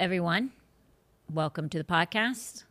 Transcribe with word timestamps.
Everyone. 0.00 0.52
Welcome 1.30 1.68
to 1.68 1.76
the 1.76 1.84
podcast. 1.84 2.64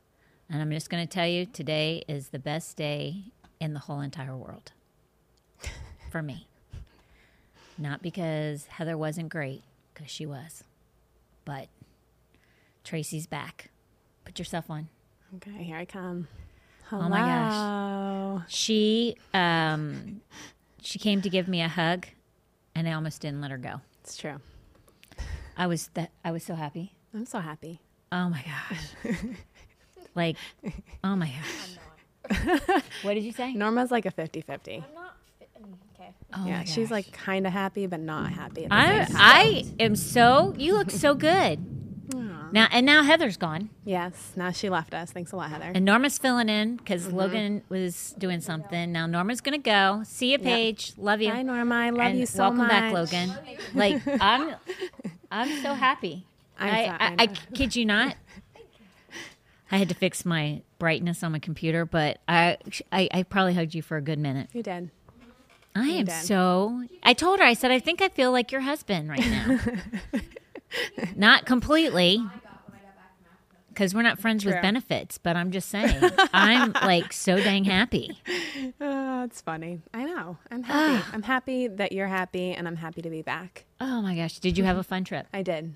And 0.50 0.64
I'm 0.64 0.72
just 0.72 0.90
going 0.90 1.08
to 1.08 1.14
tell 1.14 1.28
you 1.28 1.46
today 1.46 2.04
is 2.08 2.30
the 2.30 2.40
best 2.40 2.76
day 2.76 3.26
in 3.60 3.76
the 3.76 3.80
whole 3.82 4.02
entire 4.02 4.36
world 4.36 4.72
for 6.12 6.24
me. 6.24 6.48
Not 7.78 8.02
because 8.02 8.66
Heather 8.66 8.98
wasn't 8.98 9.30
great, 9.30 9.62
because 9.94 10.10
she 10.10 10.26
was, 10.26 10.64
but 11.46 11.68
Tracy's 12.84 13.28
back. 13.28 13.70
Put 14.26 14.40
yourself 14.40 14.68
on. 14.68 14.88
Okay, 15.36 15.64
here 15.64 15.78
I 15.78 15.86
come. 15.86 16.28
Hello. 16.86 17.06
Oh 17.06 17.10
my 17.10 17.20
gosh. 17.20 18.52
She 18.52 19.18
um 19.36 20.22
she 20.82 20.98
came 20.98 21.22
to 21.22 21.30
give 21.30 21.48
me 21.48 21.62
a 21.62 21.68
hug 21.68 22.08
and 22.74 22.90
I 22.90 22.94
almost 22.94 23.22
didn't 23.22 23.40
let 23.40 23.52
her 23.52 23.60
go. 23.60 23.82
It's 24.02 24.18
true. 24.18 24.38
I 25.56 25.68
was 25.68 25.90
that 25.94 26.10
I 26.26 26.32
was 26.32 26.44
so 26.44 26.56
happy. 26.56 26.96
I'm 27.14 27.26
so 27.26 27.40
happy. 27.40 27.80
Oh 28.12 28.30
my 28.30 28.44
gosh. 28.44 29.14
like 30.16 30.38
oh 31.04 31.16
my 31.16 31.32
gosh. 31.32 32.82
what 33.02 33.14
did 33.16 33.24
you 33.24 33.32
say? 33.32 33.54
Norma's 33.54 33.92
like 33.92 34.06
a 34.06 34.12
50 34.12 34.42
50. 34.42 34.84
Okay. 35.96 36.14
Oh 36.36 36.46
yeah, 36.46 36.64
she's 36.64 36.92
like 36.92 37.12
kind 37.12 37.46
of 37.48 37.54
happy, 37.54 37.88
but 37.88 38.00
not 38.00 38.32
happy. 38.32 38.66
At 38.66 38.70
the 38.70 38.76
I 38.76 39.06
same 39.06 39.16
time. 39.16 39.16
I 39.18 39.66
am 39.80 39.96
so 39.96 40.54
you 40.58 40.74
look 40.74 40.92
so 40.92 41.14
good. 41.16 41.60
Aw. 42.16 42.50
Now 42.52 42.68
and 42.72 42.86
now 42.86 43.04
Heather's 43.04 43.38
gone. 43.38 43.70
Yes, 43.86 44.34
now 44.36 44.52
she 44.52 44.70
left 44.70 44.94
us. 44.94 45.12
Thanks 45.12 45.32
a 45.32 45.36
lot, 45.36 45.50
Heather. 45.50 45.72
And 45.74 45.86
Norma's 45.86 46.18
filling 46.18 46.50
in 46.50 46.78
because 46.78 47.08
Mm-hmm. 47.08 47.18
Logan 47.18 47.62
was 47.70 48.14
doing 48.18 48.42
something. 48.42 48.92
Now 48.92 49.08
Norma's 49.08 49.42
gonna 49.42 49.58
go. 49.58 50.02
See 50.06 50.32
you, 50.32 50.40
Paige. 50.40 50.94
Love 50.98 51.22
you. 51.22 51.32
Hi, 51.32 51.42
Norma. 51.42 51.76
I 51.76 51.90
love 51.90 52.08
and 52.08 52.20
you 52.20 52.26
so 52.28 52.44
welcome 52.44 52.58
much. 52.60 52.94
Welcome 52.94 53.30
back, 53.30 53.48
Logan. 53.48 53.58
Like 53.74 54.02
I'm, 54.22 54.56
I'm 55.32 55.62
so 55.64 55.74
happy. 55.74 56.26
I, 56.60 56.86
I, 56.86 56.96
I 57.00 57.16
I 57.20 57.28
kid 57.28 57.76
you 57.76 57.86
not. 57.86 58.16
I 59.72 59.78
had 59.78 59.90
to 59.90 59.96
fix 59.96 60.26
my 60.26 60.62
brightness 60.80 61.24
on 61.24 61.32
my 61.32 61.40
computer, 61.40 61.86
but 61.86 62.20
I, 62.28 62.58
I, 62.92 63.08
I 63.14 63.24
probably 63.24 63.54
hugged 63.54 63.76
you 63.76 63.82
for 63.82 63.98
a 63.98 64.02
good 64.02 64.18
minute. 64.18 64.50
You 64.52 64.64
did. 64.64 64.90
I 65.76 65.88
am 65.90 66.06
did. 66.06 66.12
so. 66.12 66.84
I 67.04 67.14
told 67.14 67.40
her. 67.40 67.46
I 67.46 67.54
said, 67.54 67.70
I 67.72 67.80
think 67.80 68.02
I 68.02 68.10
feel 68.10 68.32
like 68.32 68.52
your 68.52 68.62
husband 68.62 69.10
right 69.10 69.20
now. 69.20 69.60
not 71.16 71.46
completely, 71.46 72.26
because 73.70 73.94
we're 73.94 74.02
not 74.02 74.18
friends 74.20 74.44
with 74.44 74.60
benefits. 74.62 75.20
But 75.20 75.36
I'm 75.36 75.52
just 75.52 75.70
saying, 75.70 76.02
I'm 76.34 76.72
like 76.74 77.14
so 77.14 77.38
dang 77.38 77.64
happy. 77.66 78.20
Oh, 78.82 79.24
it's 79.24 79.42
funny. 79.42 79.82
I 79.94 80.06
know. 80.06 80.38
I'm 80.50 80.64
happy. 80.64 81.06
I'm 81.14 81.24
happy 81.24 81.68
that 81.68 81.92
you're 81.92 82.08
happy, 82.08 82.54
and 82.54 82.68
I'm 82.68 82.78
happy 82.78 83.02
to 83.02 83.10
be 83.10 83.22
back. 83.22 83.66
Oh 83.82 84.02
my 84.02 84.16
gosh! 84.16 84.40
Did 84.40 84.58
you 84.58 84.64
have 84.64 84.78
a 84.78 84.84
fun 84.84 85.04
trip? 85.04 85.28
I 85.34 85.42
did. 85.44 85.76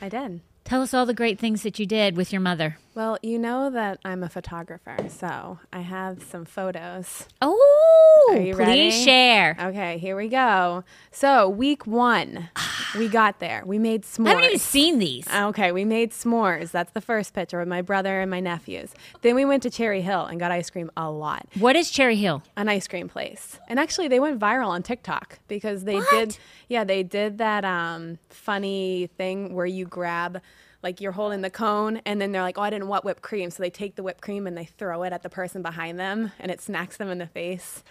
I 0.00 0.08
did. 0.08 0.40
Tell 0.64 0.82
us 0.82 0.92
all 0.92 1.06
the 1.06 1.14
great 1.14 1.38
things 1.38 1.62
that 1.62 1.78
you 1.78 1.86
did 1.86 2.16
with 2.16 2.32
your 2.32 2.40
mother. 2.42 2.78
Well, 2.98 3.16
you 3.22 3.38
know 3.38 3.70
that 3.70 4.00
I'm 4.04 4.24
a 4.24 4.28
photographer, 4.28 4.96
so 5.08 5.60
I 5.72 5.82
have 5.82 6.20
some 6.20 6.44
photos. 6.44 7.28
Oh, 7.40 8.26
please 8.32 8.56
ready? 8.56 8.90
share. 8.90 9.56
Okay, 9.56 9.98
here 9.98 10.16
we 10.16 10.26
go. 10.26 10.82
So, 11.12 11.48
week 11.48 11.86
one, 11.86 12.50
we 12.98 13.06
got 13.06 13.38
there. 13.38 13.62
We 13.64 13.78
made 13.78 14.02
s'mores. 14.02 14.26
I 14.26 14.30
haven't 14.30 14.44
even 14.46 14.58
seen 14.58 14.98
these. 14.98 15.28
Okay, 15.32 15.70
we 15.70 15.84
made 15.84 16.10
s'mores. 16.10 16.72
That's 16.72 16.90
the 16.90 17.00
first 17.00 17.34
picture 17.34 17.60
with 17.60 17.68
my 17.68 17.82
brother 17.82 18.20
and 18.20 18.32
my 18.32 18.40
nephews. 18.40 18.92
Then 19.22 19.36
we 19.36 19.44
went 19.44 19.62
to 19.62 19.70
Cherry 19.70 20.02
Hill 20.02 20.24
and 20.24 20.40
got 20.40 20.50
ice 20.50 20.68
cream 20.68 20.90
a 20.96 21.08
lot. 21.08 21.46
What 21.56 21.76
is 21.76 21.92
Cherry 21.92 22.16
Hill? 22.16 22.42
An 22.56 22.68
ice 22.68 22.88
cream 22.88 23.08
place. 23.08 23.60
And 23.68 23.78
actually 23.78 24.08
they 24.08 24.18
went 24.18 24.40
viral 24.40 24.70
on 24.70 24.82
TikTok 24.82 25.38
because 25.46 25.84
they 25.84 26.00
did 26.10 26.36
yeah, 26.68 26.82
they 26.82 27.04
did 27.04 27.38
that 27.38 27.64
um 27.64 28.18
funny 28.28 29.08
thing 29.16 29.54
where 29.54 29.66
you 29.66 29.86
grab 29.86 30.42
like 30.82 31.00
you're 31.00 31.12
holding 31.12 31.40
the 31.40 31.50
cone 31.50 32.00
and 32.04 32.20
then 32.20 32.32
they're 32.32 32.42
like, 32.42 32.58
"Oh, 32.58 32.62
I 32.62 32.70
didn't 32.70 32.88
want 32.88 33.04
whipped 33.04 33.22
cream." 33.22 33.50
So 33.50 33.62
they 33.62 33.70
take 33.70 33.96
the 33.96 34.02
whipped 34.02 34.20
cream 34.20 34.46
and 34.46 34.56
they 34.56 34.64
throw 34.64 35.02
it 35.02 35.12
at 35.12 35.22
the 35.22 35.30
person 35.30 35.62
behind 35.62 35.98
them 35.98 36.32
and 36.38 36.50
it 36.50 36.60
smacks 36.60 36.96
them 36.96 37.08
in 37.08 37.18
the 37.18 37.26
face. 37.26 37.82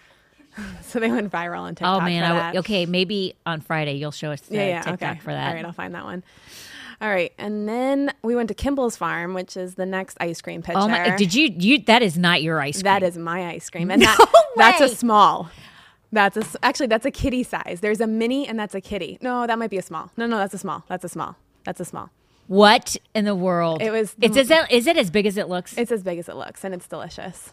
so 0.82 0.98
they 0.98 1.10
went 1.10 1.30
viral 1.30 1.60
on 1.60 1.70
oh, 1.70 1.74
TikTok. 1.74 2.02
Oh 2.02 2.04
man, 2.04 2.22
that. 2.22 2.42
w- 2.46 2.58
okay. 2.60 2.86
Maybe 2.86 3.34
on 3.46 3.60
Friday 3.60 3.94
you'll 3.94 4.10
show 4.10 4.30
us 4.30 4.40
the 4.42 4.56
Yeah, 4.56 4.66
yeah, 4.66 4.82
TikTok 4.82 5.10
okay. 5.10 5.20
for 5.20 5.32
that. 5.32 5.48
All 5.48 5.54
right, 5.54 5.64
I'll 5.64 5.72
find 5.72 5.94
that 5.94 6.04
one. 6.04 6.22
All 7.00 7.08
right, 7.08 7.32
and 7.38 7.68
then 7.68 8.12
we 8.22 8.34
went 8.34 8.48
to 8.48 8.54
Kimball's 8.54 8.96
Farm, 8.96 9.32
which 9.32 9.56
is 9.56 9.76
the 9.76 9.86
next 9.86 10.16
ice 10.20 10.40
cream 10.40 10.62
pitcher. 10.62 10.78
oh 10.78 10.88
my! 10.88 11.14
Did 11.16 11.32
you? 11.32 11.54
You 11.56 11.78
that 11.84 12.02
is 12.02 12.18
not 12.18 12.42
your 12.42 12.60
ice 12.60 12.76
cream. 12.76 12.84
That 12.84 13.02
is 13.04 13.16
my 13.16 13.46
ice 13.46 13.70
cream, 13.70 13.90
and 13.90 14.02
No 14.02 14.06
that, 14.06 14.30
that's 14.56 14.80
a 14.80 14.88
small. 14.96 15.48
That's 16.10 16.36
a 16.36 16.44
actually 16.64 16.88
that's 16.88 17.06
a 17.06 17.12
kitty 17.12 17.44
size. 17.44 17.78
There's 17.80 18.00
a 18.00 18.06
mini, 18.08 18.48
and 18.48 18.58
that's 18.58 18.74
a 18.74 18.80
kitty. 18.80 19.18
No, 19.20 19.46
that 19.46 19.58
might 19.58 19.70
be 19.70 19.78
a 19.78 19.82
small. 19.82 20.10
No, 20.16 20.26
no, 20.26 20.38
that's 20.38 20.54
a 20.54 20.58
small. 20.58 20.84
That's 20.88 21.04
a 21.04 21.08
small. 21.08 21.36
That's 21.64 21.78
a 21.78 21.84
small. 21.84 22.10
What 22.48 22.96
in 23.14 23.24
the 23.24 23.34
world? 23.34 23.80
It 23.80 23.90
was 23.92 24.16
It's 24.20 24.36
is 24.36 24.50
it, 24.50 24.70
is 24.70 24.86
it 24.88 24.96
as 24.96 25.10
big 25.10 25.26
as 25.26 25.36
it 25.36 25.48
looks? 25.48 25.78
It's 25.78 25.92
as 25.92 26.02
big 26.02 26.18
as 26.18 26.28
it 26.28 26.34
looks, 26.36 26.64
and 26.64 26.74
it's 26.74 26.88
delicious. 26.88 27.52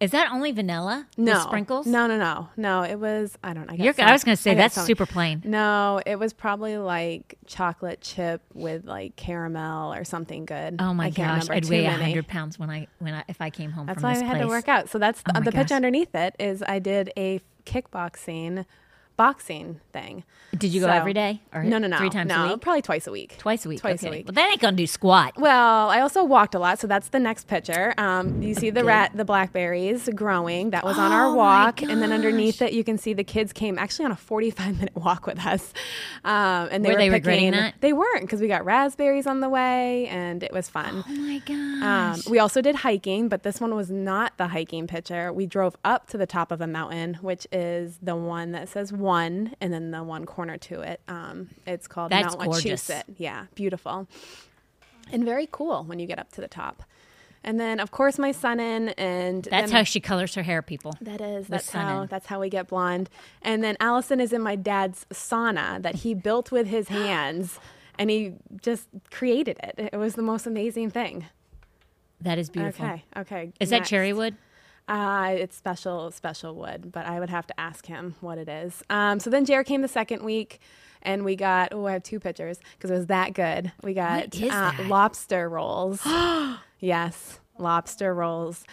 Is 0.00 0.10
that 0.10 0.32
only 0.32 0.50
vanilla? 0.50 1.06
No 1.16 1.38
sprinkles. 1.42 1.86
No, 1.86 2.08
no, 2.08 2.18
no, 2.18 2.48
no. 2.56 2.82
It 2.82 2.98
was. 2.98 3.38
I 3.44 3.52
don't. 3.52 3.70
I, 3.70 3.74
You're, 3.74 3.92
some- 3.92 4.08
I 4.08 4.10
was 4.10 4.24
going 4.24 4.36
to 4.36 4.42
say 4.42 4.52
that's 4.54 4.74
some. 4.74 4.84
super 4.84 5.06
plain. 5.06 5.42
No, 5.44 6.00
it 6.04 6.18
was 6.18 6.32
probably 6.32 6.76
like 6.76 7.36
chocolate 7.46 8.00
chip 8.00 8.42
with 8.52 8.84
like 8.84 9.14
caramel 9.14 9.94
or 9.94 10.02
something 10.02 10.44
good. 10.44 10.76
Oh 10.80 10.92
my 10.92 11.06
I 11.06 11.10
gosh! 11.10 11.48
I'd 11.48 11.68
weigh 11.68 11.84
hundred 11.84 12.26
pounds 12.26 12.58
when 12.58 12.68
I 12.68 12.88
when 12.98 13.14
I 13.14 13.22
if 13.28 13.40
I 13.40 13.50
came 13.50 13.70
home 13.70 13.86
That's 13.86 14.02
why 14.02 14.10
I 14.10 14.16
had 14.16 14.30
place. 14.38 14.40
to 14.42 14.48
work 14.48 14.68
out. 14.68 14.88
So 14.88 14.98
that's 14.98 15.22
Oh 15.28 15.38
the, 15.38 15.50
the 15.50 15.52
picture 15.52 15.74
underneath 15.74 16.12
it 16.16 16.34
is 16.40 16.64
I 16.66 16.80
did 16.80 17.12
a 17.16 17.40
kickboxing 17.64 18.64
boxing 19.16 19.80
thing. 19.92 20.24
Did 20.56 20.72
you 20.74 20.80
go 20.80 20.86
So- 20.86 20.92
every 20.92 21.12
day 21.14 21.40
or 21.54 21.62
No, 21.64 21.78
no, 21.78 21.86
no. 21.86 21.96
three 21.98 22.10
times 22.10 22.28
no, 22.28 22.44
a 22.44 22.48
week? 22.52 22.60
Probably 22.60 22.82
twice 22.82 23.06
a 23.06 23.10
week. 23.12 23.36
Twice 23.38 23.64
a 23.64 23.68
week. 23.68 23.80
Twice 23.80 24.00
okay. 24.02 24.08
a 24.08 24.10
week. 24.10 24.26
But 24.26 24.34
that 24.34 24.50
ain't 24.50 24.60
gonna 24.60 24.76
do 24.76 24.86
squat. 24.86 25.34
Well, 25.38 25.88
I 25.90 26.00
also 26.00 26.22
walked 26.24 26.54
a 26.54 26.58
lot, 26.58 26.78
so 26.78 26.86
that's 26.86 27.08
the 27.08 27.18
next 27.18 27.46
picture. 27.48 27.94
Um, 27.98 28.42
you 28.42 28.54
see 28.54 28.70
the 28.70 28.84
rat, 28.84 29.12
the 29.14 29.24
blackberries 29.24 30.08
growing. 30.14 30.70
That 30.70 30.84
was 30.84 30.98
on 30.98 31.10
Oh 31.10 31.14
our 31.14 31.28
my 31.30 31.34
walk, 31.36 31.82
and 31.82 32.02
then 32.02 32.12
underneath 32.12 32.60
it, 32.62 32.72
you 32.72 32.84
can 32.84 32.98
see 32.98 33.12
the 33.14 33.24
kids 33.24 33.52
came 33.52 33.78
actually 33.78 34.04
on 34.06 34.12
a 34.12 34.16
forty-five 34.16 34.76
minute 34.78 34.94
walk 34.96 35.26
with 35.26 35.44
us. 35.46 35.72
Um, 36.24 36.68
and 36.70 36.84
they 36.84 36.90
Were 36.90 36.94
were, 36.94 36.98
they 36.98 37.10
regretting 37.10 37.50
picking- 37.52 37.60
that? 37.60 37.74
They 37.80 37.92
weren't 37.92 38.22
because 38.22 38.40
we 38.40 38.48
got 38.48 38.64
raspberries 38.64 39.26
on 39.26 39.40
the 39.40 39.48
way, 39.48 40.06
and 40.08 40.42
it 40.42 40.52
was 40.52 40.68
fun. 40.68 41.02
Oh 41.08 41.12
my 41.12 41.40
Um, 41.48 42.14
gosh! 42.16 42.26
we 42.28 42.38
also 42.38 42.60
did 42.60 42.76
hiking, 42.76 43.28
but 43.28 43.42
this 43.42 43.60
one 43.60 43.74
was 43.74 43.90
not 43.90 44.36
the 44.36 44.48
hiking 44.48 44.86
picture. 44.86 45.32
We 45.32 45.46
drove 45.46 45.76
up 45.84 46.08
to 46.08 46.18
the 46.18 46.26
top 46.26 46.52
of 46.52 46.60
a 46.60 46.66
mountain, 46.66 47.14
which 47.22 47.46
is 47.52 47.98
the 48.02 48.16
one 48.16 48.52
that 48.52 48.68
says 48.68 48.92
one, 49.02 49.54
and 49.60 49.72
then 49.72 49.90
the 49.90 50.02
one 50.02 50.24
corner 50.24 50.56
to 50.56 50.80
it. 50.80 51.00
Um, 51.08 51.50
it's 51.66 51.86
called 51.86 52.10
That's 52.10 52.36
Mount 52.36 52.50
gorgeous. 52.50 52.88
Wachusett. 52.88 53.02
Yeah, 53.18 53.46
beautiful, 53.54 54.08
and 55.12 55.24
very 55.24 55.48
cool 55.50 55.84
when 55.84 55.98
you 55.98 56.06
get 56.06 56.18
up 56.18 56.32
to 56.32 56.40
the 56.40 56.48
top. 56.48 56.82
And 57.44 57.58
then, 57.58 57.80
of 57.80 57.90
course, 57.90 58.18
my 58.20 58.30
son 58.30 58.60
in, 58.60 58.90
and 58.90 59.42
that's 59.50 59.72
how 59.72 59.82
she 59.82 59.98
colors 59.98 60.34
her 60.36 60.44
hair, 60.44 60.62
people. 60.62 60.94
that 61.00 61.20
is. 61.20 61.48
That's 61.48 61.70
how. 61.70 62.06
That's 62.06 62.26
how 62.26 62.40
we 62.40 62.48
get 62.48 62.68
blonde. 62.68 63.10
And 63.42 63.64
then 63.64 63.76
Allison 63.80 64.20
is 64.20 64.32
in 64.32 64.42
my 64.42 64.54
dad's 64.54 65.06
sauna 65.12 65.82
that 65.82 65.96
he 65.96 66.14
built 66.14 66.52
with 66.52 66.68
his 66.68 66.88
hands, 67.02 67.58
and 67.98 68.10
he 68.10 68.34
just 68.60 68.86
created 69.10 69.58
it. 69.62 69.90
It 69.92 69.96
was 69.96 70.14
the 70.14 70.22
most 70.22 70.46
amazing 70.46 70.90
thing. 70.90 71.26
That 72.20 72.38
is 72.38 72.48
beautiful. 72.48 72.86
Okay. 72.86 73.04
Okay. 73.16 73.52
Is 73.58 73.70
that 73.70 73.84
cherry 73.84 74.12
wood? 74.12 74.36
Uh, 74.92 75.30
it's 75.38 75.56
special, 75.56 76.10
special 76.10 76.54
wood, 76.54 76.92
but 76.92 77.06
I 77.06 77.18
would 77.18 77.30
have 77.30 77.46
to 77.46 77.58
ask 77.58 77.86
him 77.86 78.14
what 78.20 78.36
it 78.36 78.46
is. 78.46 78.82
Um, 78.90 79.20
so 79.20 79.30
then 79.30 79.46
Jared 79.46 79.66
came 79.66 79.80
the 79.80 79.88
second 79.88 80.22
week, 80.22 80.60
and 81.00 81.24
we 81.24 81.34
got 81.34 81.72
oh, 81.72 81.86
I 81.86 81.92
have 81.92 82.02
two 82.02 82.20
pictures 82.20 82.60
because 82.76 82.90
it 82.90 82.94
was 82.94 83.06
that 83.06 83.32
good. 83.32 83.72
We 83.82 83.94
got 83.94 84.38
uh, 84.42 84.72
lobster 84.88 85.48
rolls. 85.48 86.02
yes, 86.78 87.40
lobster 87.58 88.14
rolls. 88.14 88.64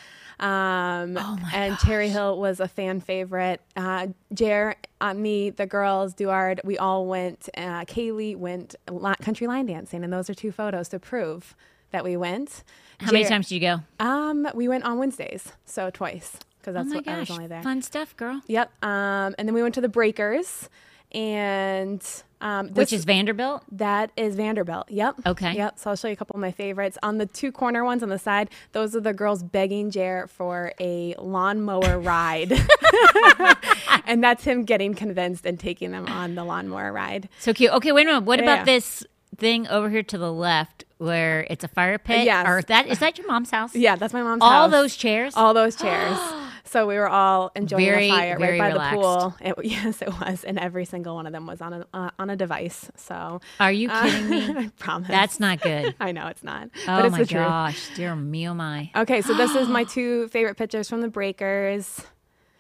Um, 0.42 1.18
Oh 1.18 1.38
and 1.54 1.78
Cherry 1.80 2.10
Hill 2.10 2.38
was 2.38 2.60
a 2.60 2.68
fan 2.68 3.00
favorite. 3.00 3.62
Uh, 3.78 4.08
Jer, 4.34 4.76
uh, 5.00 5.14
me, 5.14 5.52
the 5.52 5.66
girls, 5.66 6.14
Duard, 6.14 6.60
we 6.66 6.78
all 6.78 7.06
went. 7.06 7.48
Uh, 7.56 7.86
Kaylee 7.86 8.36
went 8.36 8.76
country 9.22 9.48
line 9.48 9.68
dancing, 9.68 10.04
and 10.04 10.12
those 10.12 10.30
are 10.30 10.34
two 10.34 10.52
photos 10.52 10.90
to 10.90 11.00
prove 11.00 11.56
that 11.92 12.04
we 12.04 12.16
went. 12.18 12.64
How 13.00 13.12
many 13.12 13.26
times 13.26 13.48
did 13.50 13.56
you 13.56 13.62
go? 13.62 13.82
um, 14.04 14.48
we 14.54 14.68
went 14.68 14.84
on 14.84 14.98
Wednesdays, 15.00 15.54
so 15.66 15.90
twice 15.90 16.38
because 16.60 16.76
Oh 16.76 16.80
that's 16.80 16.90
my 16.90 16.96
what 16.98 17.08
I 17.08 17.20
was 17.20 17.28
gosh! 17.30 17.36
only 17.38 17.48
there. 17.48 17.64
Fun 17.64 17.82
stuff, 17.82 18.16
girl. 18.18 18.42
Yep. 18.48 18.72
Um, 18.84 19.36
and 19.38 19.48
then 19.48 19.54
we 19.54 19.62
went 19.62 19.74
to 19.76 19.82
the 19.82 19.88
Breakers, 19.90 20.68
and 21.14 22.06
um, 22.42 22.70
Which 22.74 22.92
is 22.94 23.06
Vanderbilt? 23.06 23.64
that 23.72 24.12
is 24.18 24.36
Vanderbilt. 24.36 24.92
Yep. 24.92 25.16
Okay. 25.26 25.54
Yep. 25.56 25.80
So 25.80 25.90
I'll 25.90 25.96
show 25.96 26.08
you 26.10 26.14
a 26.14 26.18
couple 26.18 26.36
of 26.36 26.42
my 26.42 26.52
favorites. 26.52 26.98
On 27.02 27.18
the 27.18 27.26
two 27.26 27.52
corner 27.54 27.84
ones 27.86 28.04
on 28.04 28.10
the 28.10 28.20
side, 28.20 28.50
those 28.74 28.96
are 28.96 29.00
the 29.02 29.14
girls 29.14 29.44
begging 29.44 29.92
Jer 29.92 30.28
for 30.28 30.74
a 30.80 31.16
lawnmower 31.18 32.00
ride. 32.02 32.52
and 34.06 34.24
that's 34.24 34.44
him 34.44 34.64
getting 34.66 34.94
convinced 34.94 35.46
and 35.46 35.60
taking 35.60 35.92
them 35.92 36.06
on 36.08 36.36
the 36.36 36.44
lawnmower 36.44 36.92
ride. 36.92 37.30
So 37.40 37.54
cute. 37.54 37.72
Okay, 37.74 37.92
wait 37.92 38.04
a 38.04 38.10
minute. 38.12 38.24
What 38.26 38.40
Yeah. 38.40 38.54
about 38.54 38.66
this 38.66 39.06
thing 39.38 39.68
over 39.68 39.90
here 39.90 40.04
to 40.04 40.18
the 40.18 40.32
left 40.34 40.84
where 41.00 41.48
it's 41.50 41.64
a 41.64 41.68
fire 41.68 41.98
pit? 41.98 42.26
Yes. 42.26 42.48
Or 42.48 42.62
that 42.64 42.86
is 42.88 43.00
that 43.00 43.18
your 43.18 43.26
mom's 43.28 43.50
house? 43.52 43.74
Yeah, 43.76 43.96
that's 43.96 44.14
my 44.14 44.22
mom's 44.22 44.44
All 44.44 44.50
house. 44.50 44.72
those 44.72 44.96
chairs? 44.96 45.34
All 45.36 45.54
those 45.56 45.76
chairs. 45.84 46.18
So 46.66 46.86
we 46.86 46.96
were 46.98 47.10
all 47.10 47.52
enjoying 47.56 47.84
Very, 47.84 48.08
the 48.10 48.14
fire 48.16 48.38
very 48.38 48.60
right 48.60 48.70
by 48.76 48.92
relaxed. 48.94 48.96
the 48.96 49.02
pool. 49.02 49.36
It, 49.42 49.56
yes, 49.66 50.02
it 50.04 50.10
was, 50.22 50.44
and 50.44 50.60
every 50.60 50.86
single 50.86 51.16
one 51.16 51.26
of 51.26 51.34
them 51.34 51.48
was 51.48 51.62
on 51.62 51.74
a 51.74 51.86
uh, 51.96 52.12
on 52.20 52.30
a 52.30 52.36
device. 52.36 52.92
So 52.96 53.42
Are 53.60 53.72
you 53.72 53.90
kidding 53.90 54.30
me? 54.30 54.46
I 54.58 54.72
promise. 54.78 55.08
That's 55.08 55.40
not 55.40 55.62
good. 55.62 55.96
I 56.00 56.12
know 56.12 56.28
it's 56.28 56.44
not, 56.44 56.70
Oh 56.76 56.86
but 56.86 57.06
it's 57.06 57.12
my 57.14 57.18
the 57.20 57.26
truth. 57.26 57.44
gosh, 57.48 57.90
dear 57.96 58.16
me, 58.16 58.48
oh 58.48 58.54
my. 58.54 58.92
Okay, 58.96 59.22
so 59.22 59.34
this 59.34 59.56
is 59.56 59.68
my 59.68 59.84
two 59.96 60.28
favorite 60.28 60.58
pictures 60.58 60.88
from 60.88 61.02
the 61.02 61.08
Breakers. 61.10 62.02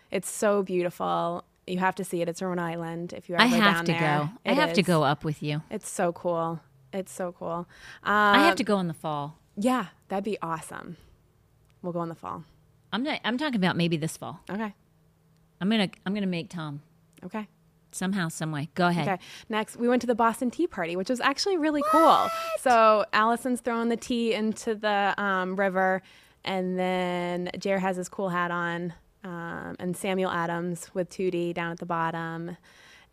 It's 0.09 0.29
so 0.29 0.63
beautiful. 0.63 1.43
You 1.67 1.77
have 1.77 1.93
to 1.95 2.03
see 2.03 2.23
it. 2.23 2.27
It's 2.27 2.41
Rhode 2.41 2.57
Island. 2.57 3.13
If 3.13 3.29
you're 3.29 3.39
I 3.39 3.45
ever 3.45 3.55
have 3.57 3.75
down 3.75 3.85
to 3.85 3.91
there. 3.91 3.99
go. 3.99 4.29
I 4.43 4.51
It 4.53 4.55
have 4.55 4.73
to 4.73 4.81
go 4.81 5.03
up 5.03 5.23
with 5.23 5.43
you. 5.43 5.61
It's 5.69 5.87
so 5.87 6.11
cool. 6.13 6.61
It's 6.93 7.11
so 7.11 7.31
cool. 7.31 7.67
Um, 8.03 8.35
I 8.35 8.39
have 8.39 8.55
to 8.55 8.63
go 8.63 8.79
in 8.79 8.87
the 8.87 8.93
fall. 8.93 9.37
Yeah, 9.55 9.87
that'd 10.07 10.23
be 10.23 10.37
awesome. 10.41 10.97
We'll 11.81 11.93
go 11.93 12.01
in 12.03 12.09
the 12.09 12.15
fall. 12.15 12.43
I'm 12.91 13.03
not. 13.03 13.19
I'm 13.23 13.37
talking 13.37 13.55
about 13.57 13.75
maybe 13.77 13.97
this 13.97 14.17
fall. 14.17 14.39
Okay. 14.49 14.73
I'm 15.61 15.69
gonna. 15.69 15.89
I'm 16.05 16.13
gonna 16.13 16.25
make 16.27 16.49
Tom 16.49 16.81
Okay. 17.23 17.47
somehow, 17.91 18.29
some 18.29 18.51
way. 18.51 18.69
Go 18.75 18.87
ahead. 18.87 19.07
Okay. 19.07 19.21
Next, 19.49 19.75
we 19.77 19.87
went 19.87 20.01
to 20.01 20.07
the 20.07 20.15
Boston 20.15 20.49
Tea 20.49 20.67
Party, 20.67 20.95
which 20.95 21.09
was 21.09 21.19
actually 21.19 21.57
really 21.57 21.83
cool. 21.91 22.27
So 22.59 23.05
Allison's 23.13 23.61
throwing 23.61 23.89
the 23.89 23.97
tea 23.97 24.33
into 24.33 24.73
the 24.75 25.13
um, 25.21 25.55
river, 25.55 26.01
and 26.43 26.79
then 26.79 27.51
Jer 27.59 27.77
has 27.79 27.97
his 27.97 28.09
cool 28.09 28.29
hat 28.29 28.51
on, 28.51 28.93
um, 29.23 29.75
and 29.79 29.95
Samuel 29.95 30.31
Adams 30.31 30.89
with 30.93 31.09
Tootie 31.09 31.53
down 31.53 31.71
at 31.71 31.79
the 31.79 31.85
bottom, 31.85 32.57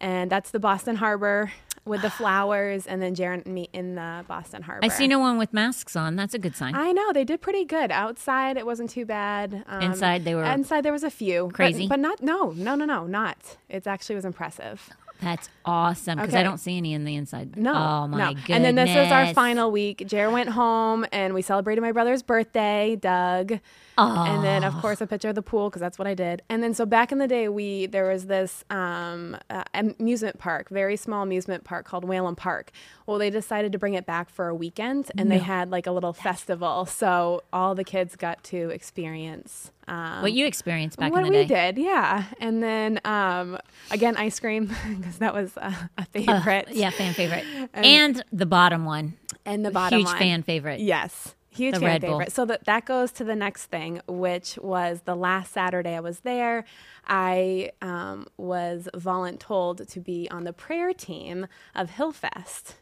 and 0.00 0.30
that's 0.30 0.50
the 0.52 0.60
Boston 0.60 0.96
Harbor 0.96 1.52
with 1.86 2.02
the 2.02 2.10
flowers, 2.10 2.86
and 2.86 3.00
then 3.00 3.14
Jer 3.14 3.32
and 3.32 3.46
me 3.46 3.68
in 3.72 3.94
the 3.94 4.24
Boston 4.28 4.62
Harbor. 4.62 4.84
I 4.84 4.88
see 4.88 5.06
no 5.06 5.18
one 5.18 5.38
with 5.38 5.52
masks 5.52 5.96
on. 5.96 6.16
That's 6.16 6.34
a 6.34 6.38
good 6.38 6.56
sign. 6.56 6.74
I 6.74 6.92
know 6.92 7.12
they 7.12 7.24
did 7.24 7.40
pretty 7.40 7.64
good 7.64 7.90
outside. 7.90 8.56
It 8.56 8.66
wasn't 8.66 8.90
too 8.90 9.06
bad. 9.06 9.64
Um, 9.66 9.82
Inside, 9.82 10.24
they 10.24 10.34
were 10.34 10.44
inside. 10.44 10.84
There 10.84 10.92
was 10.92 11.04
a 11.04 11.10
few 11.10 11.50
crazy? 11.54 11.86
but, 11.86 12.00
not. 12.00 12.22
No, 12.22 12.50
no, 12.50 12.74
no, 12.74 12.84
no, 12.84 13.06
not. 13.06 13.56
It 13.68 13.86
actually 13.86 14.16
was 14.16 14.24
impressive. 14.24 14.90
That's 15.22 15.48
awesome 15.64 16.18
because 16.18 16.34
I 16.34 16.42
don't 16.42 16.58
see 16.58 16.76
any 16.76 16.92
in 16.92 17.04
the 17.04 17.14
inside. 17.14 17.56
No. 17.56 17.72
Oh 17.72 18.08
my 18.08 18.18
no. 18.18 18.34
goodness. 18.34 18.50
And 18.50 18.64
then 18.64 18.74
this 18.74 18.94
was 18.94 19.10
our 19.10 19.32
final 19.32 19.70
week. 19.70 20.02
Jer 20.06 20.30
went 20.30 20.50
home 20.50 21.06
and 21.10 21.32
we 21.32 21.40
celebrated 21.40 21.80
my 21.80 21.92
brother's 21.92 22.22
birthday, 22.22 22.96
Doug. 22.96 23.58
And 23.98 24.44
then 24.44 24.64
of 24.64 24.74
course 24.80 25.00
a 25.00 25.06
picture 25.06 25.28
of 25.30 25.34
the 25.34 25.42
pool 25.42 25.70
because 25.70 25.80
that's 25.80 25.98
what 25.98 26.06
I 26.06 26.14
did. 26.14 26.42
And 26.48 26.62
then 26.62 26.74
so 26.74 26.84
back 26.86 27.12
in 27.12 27.18
the 27.18 27.26
day 27.28 27.48
we 27.48 27.86
there 27.86 28.08
was 28.08 28.26
this 28.26 28.64
um, 28.70 29.36
uh, 29.50 29.64
amusement 29.74 30.38
park, 30.38 30.68
very 30.68 30.96
small 30.96 31.22
amusement 31.22 31.64
park 31.64 31.86
called 31.86 32.04
Whalom 32.04 32.36
Park. 32.36 32.72
Well, 33.06 33.18
they 33.18 33.30
decided 33.30 33.72
to 33.72 33.78
bring 33.78 33.94
it 33.94 34.04
back 34.06 34.28
for 34.28 34.48
a 34.48 34.54
weekend 34.54 35.10
and 35.16 35.30
they 35.30 35.38
had 35.38 35.70
like 35.70 35.86
a 35.86 35.92
little 35.92 36.12
festival. 36.12 36.86
So 36.86 37.42
all 37.52 37.74
the 37.74 37.84
kids 37.84 38.16
got 38.16 38.42
to 38.44 38.70
experience 38.70 39.70
um, 39.88 40.22
What 40.22 40.32
you 40.32 40.46
experienced 40.46 40.98
back 40.98 41.12
what 41.12 41.24
in 41.24 41.32
the 41.32 41.38
we 41.38 41.44
day. 41.46 41.72
did, 41.72 41.78
yeah. 41.82 42.24
And 42.40 42.62
then 42.62 43.00
um, 43.04 43.56
again 43.90 44.16
ice 44.16 44.40
cream 44.40 44.66
because 44.98 45.18
that 45.18 45.32
was 45.32 45.56
a, 45.56 45.72
a 45.96 46.04
favorite. 46.06 46.68
Yeah, 46.72 46.90
fan 46.90 47.14
favorite. 47.14 47.44
And, 47.74 48.22
the 48.32 48.46
bottom 48.46 48.84
one. 48.84 49.14
And 49.44 49.64
the 49.64 49.70
bottom 49.70 50.00
Huge 50.00 50.06
one. 50.08 50.18
fan 50.18 50.42
favorite. 50.42 50.80
Yes. 50.80 51.35
Huge 51.56 51.74
The 51.74 51.80
fan 51.80 51.88
Red 51.88 52.00
Bull. 52.02 52.10
favorite. 52.10 52.32
So 52.32 52.44
that 52.44 52.64
that 52.64 52.84
goes 52.84 53.12
to 53.12 53.24
the 53.24 53.36
next 53.36 53.66
thing, 53.66 54.00
which 54.06 54.58
was 54.62 55.02
the 55.04 55.16
last 55.16 55.52
Saturday 55.52 55.96
I 55.96 56.00
was 56.00 56.20
there. 56.20 56.64
I 57.06 57.70
um, 57.82 58.26
was 58.36 58.88
voluntold 58.94 59.88
to 59.88 60.00
be 60.00 60.28
on 60.30 60.44
the 60.44 60.52
prayer 60.52 60.92
team 60.92 61.46
of 61.74 61.90
Hillfest. 61.90 62.74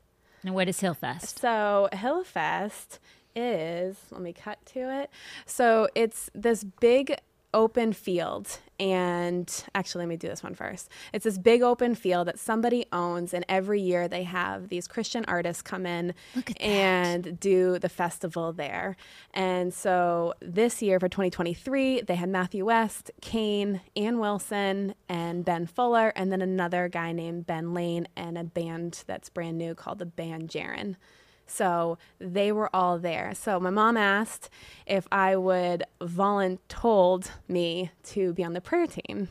And 0.43 0.55
what 0.55 0.69
is 0.69 0.81
Hillfest? 0.81 1.39
So 1.39 1.89
Hillfest 1.93 2.99
is 3.35 3.97
let 4.11 4.21
me 4.21 4.33
cut 4.33 4.65
to 4.67 4.81
it. 5.03 5.11
So 5.47 5.89
it's 5.95 6.31
this 6.35 6.65
big 6.65 7.17
open 7.53 7.93
field 7.93 8.59
and 8.81 9.65
actually 9.75 10.01
let 10.01 10.09
me 10.09 10.17
do 10.17 10.29
this 10.29 10.43
one 10.43 10.55
first. 10.55 10.89
It's 11.13 11.25
this 11.25 11.39
big 11.39 11.63
open 11.63 11.95
field 11.95 12.29
that 12.29 12.39
somebody 12.39 12.87
owns 12.93 13.33
and 13.35 13.45
every 13.49 13.81
year 13.81 14.09
they 14.09 14.25
have 14.25 14.69
these 14.69 14.89
Christian 14.89 15.25
artists 15.27 15.63
come 15.63 15.87
in 15.87 16.15
Look 16.35 16.51
at 16.51 16.59
that. 16.59 16.65
and 16.65 17.41
do 17.41 17.79
the 17.79 17.89
festival 17.89 18.53
there. 18.53 18.97
And 19.33 19.73
so 19.73 20.35
this 20.41 20.83
year 20.83 20.99
for 21.01 21.09
2023, 21.09 22.03
they 22.03 22.15
had 22.17 22.29
Matthew 22.29 22.65
West, 22.65 23.11
Cain, 23.21 23.81
Anne 23.97 24.19
Wilson, 24.19 24.95
and 25.09 25.45
Ben 25.45 25.67
Fuller, 25.67 26.13
and 26.17 26.33
then 26.33 26.43
another 26.43 26.89
guy 26.89 27.13
named 27.13 27.47
Ben 27.47 27.75
Lane 27.75 28.09
and 28.17 28.37
a 28.37 28.45
band 28.45 29.05
that's 29.07 29.29
brand 29.29 29.59
new 29.59 29.75
called 29.75 29.99
the 29.99 30.07
Band 30.07 30.49
Jaren. 30.49 30.97
So 31.47 31.99
they 32.19 32.53
were 32.53 32.75
all 32.75 32.99
there. 32.99 33.35
So 33.35 33.61
my 33.61 33.71
mom 33.71 33.97
asked 33.97 34.51
if 34.87 35.07
I 35.13 35.37
would 35.37 35.85
voluntold 36.01 37.31
me 37.49 37.91
to 38.05 38.33
be 38.33 38.45
on 38.45 38.53
the 38.53 38.61
prayer 38.61 38.87
team. 38.87 39.29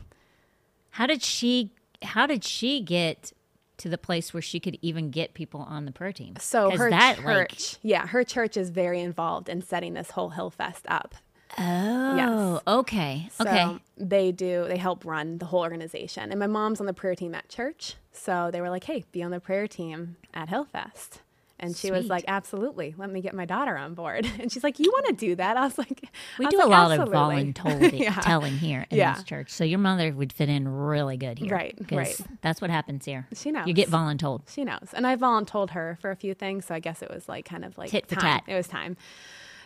How 0.90 1.06
did 1.06 1.22
she 1.22 1.70
how 2.02 2.26
did 2.26 2.44
she 2.44 2.80
get 2.80 3.32
to 3.78 3.88
the 3.88 3.98
place 3.98 4.32
where 4.32 4.42
she 4.42 4.60
could 4.60 4.78
even 4.82 5.10
get 5.10 5.34
people 5.34 5.60
on 5.60 5.84
the 5.84 5.92
prayer 5.92 6.12
team? 6.12 6.34
So 6.38 6.70
her 6.70 6.90
that, 6.90 7.16
church, 7.16 7.24
like- 7.26 7.78
yeah, 7.82 8.06
her 8.06 8.24
church 8.24 8.56
is 8.56 8.70
very 8.70 9.00
involved 9.00 9.48
in 9.48 9.62
setting 9.62 9.94
this 9.94 10.12
whole 10.12 10.30
Hillfest 10.30 10.82
up. 10.86 11.14
Oh, 11.56 12.60
okay. 12.66 13.28
So 13.32 13.44
okay. 13.44 13.78
they 13.96 14.32
do, 14.32 14.66
they 14.68 14.76
help 14.76 15.04
run 15.04 15.38
the 15.38 15.46
whole 15.46 15.60
organization. 15.60 16.30
And 16.30 16.40
my 16.40 16.46
mom's 16.46 16.80
on 16.80 16.86
the 16.86 16.92
prayer 16.92 17.14
team 17.14 17.34
at 17.34 17.48
church. 17.48 17.94
So 18.12 18.50
they 18.52 18.60
were 18.60 18.70
like, 18.70 18.84
hey, 18.84 19.04
be 19.12 19.22
on 19.22 19.30
the 19.30 19.40
prayer 19.40 19.68
team 19.68 20.16
at 20.32 20.48
Hillfest. 20.48 21.20
And 21.60 21.76
she 21.76 21.90
was 21.92 22.06
like, 22.06 22.24
absolutely, 22.26 22.94
let 22.98 23.08
me 23.10 23.20
get 23.20 23.32
my 23.32 23.44
daughter 23.44 23.76
on 23.76 23.94
board. 23.94 24.26
And 24.40 24.50
she's 24.52 24.64
like, 24.64 24.78
you 24.80 24.90
want 24.90 25.06
to 25.06 25.12
do 25.14 25.36
that? 25.36 25.56
I 25.56 25.64
was 25.64 25.78
like, 25.78 26.08
We 26.38 26.46
was 26.46 26.52
do 26.52 26.58
like, 26.58 26.66
a 26.66 26.70
lot 26.70 26.90
"Absolutely." 26.90 27.48
of 27.48 27.54
voluntold 27.54 27.98
Yeah. 28.00 28.14
telling 28.20 28.52
here 28.58 28.86
in 28.90 28.98
Yeah. 28.98 29.14
this 29.14 29.22
church. 29.24 29.50
So 29.50 29.62
your 29.64 29.78
mother 29.78 30.12
would 30.12 30.32
fit 30.32 30.48
in 30.48 30.66
really 30.68 31.16
good 31.16 31.38
here. 31.38 31.54
Right, 31.54 31.78
right. 31.92 32.20
That's 32.42 32.60
what 32.60 32.70
happens 32.70 33.04
here. 33.04 33.28
She 33.34 33.50
knows. 33.52 33.66
You 33.68 33.72
get 33.72 33.88
voluntold. 33.88 34.42
She 34.52 34.64
knows. 34.64 34.88
And 34.92 35.06
I 35.06 35.14
voluntold 35.16 35.70
her 35.70 35.96
for 36.00 36.10
a 36.10 36.16
few 36.16 36.34
things. 36.34 36.66
So 36.66 36.74
I 36.74 36.80
guess 36.80 37.02
it 37.02 37.10
was 37.10 37.28
like 37.28 37.44
kind 37.44 37.64
of 37.64 37.78
like 37.78 37.90
Tit 37.90 38.08
for 38.08 38.16
time. 38.16 38.40
tat. 38.40 38.42
It 38.48 38.54
was 38.56 38.66
time. 38.66 38.96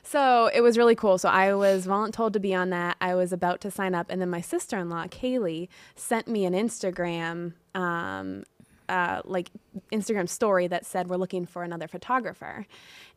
So 0.02 0.50
it 0.55 0.61
was 0.62 0.79
really 0.79 0.94
cool. 0.94 1.19
So 1.19 1.29
I 1.29 1.52
was 1.55 1.87
voluntold 1.87 2.32
to 2.35 2.40
be 2.40 2.55
on 2.55 2.70
that. 2.70 2.96
I 3.00 3.14
was 3.14 3.32
about 3.32 3.61
to 3.62 3.70
sign 3.70 3.94
up. 3.94 4.06
And 4.11 4.20
then 4.20 4.31
my 4.31 4.40
sister 4.40 4.79
in 4.79 4.88
law, 4.88 5.05
Kaylee, 5.06 5.69
sent 5.96 6.29
me 6.29 6.44
an 6.44 6.55
Instagram, 6.55 7.55
um, 7.75 8.45
uh, 8.88 9.23
like 9.25 9.50
Instagram 9.92 10.28
story 10.28 10.66
that 10.68 10.87
said, 10.87 11.09
We're 11.09 11.16
looking 11.16 11.47
for 11.47 11.62
another 11.62 11.88
photographer. 11.88 12.66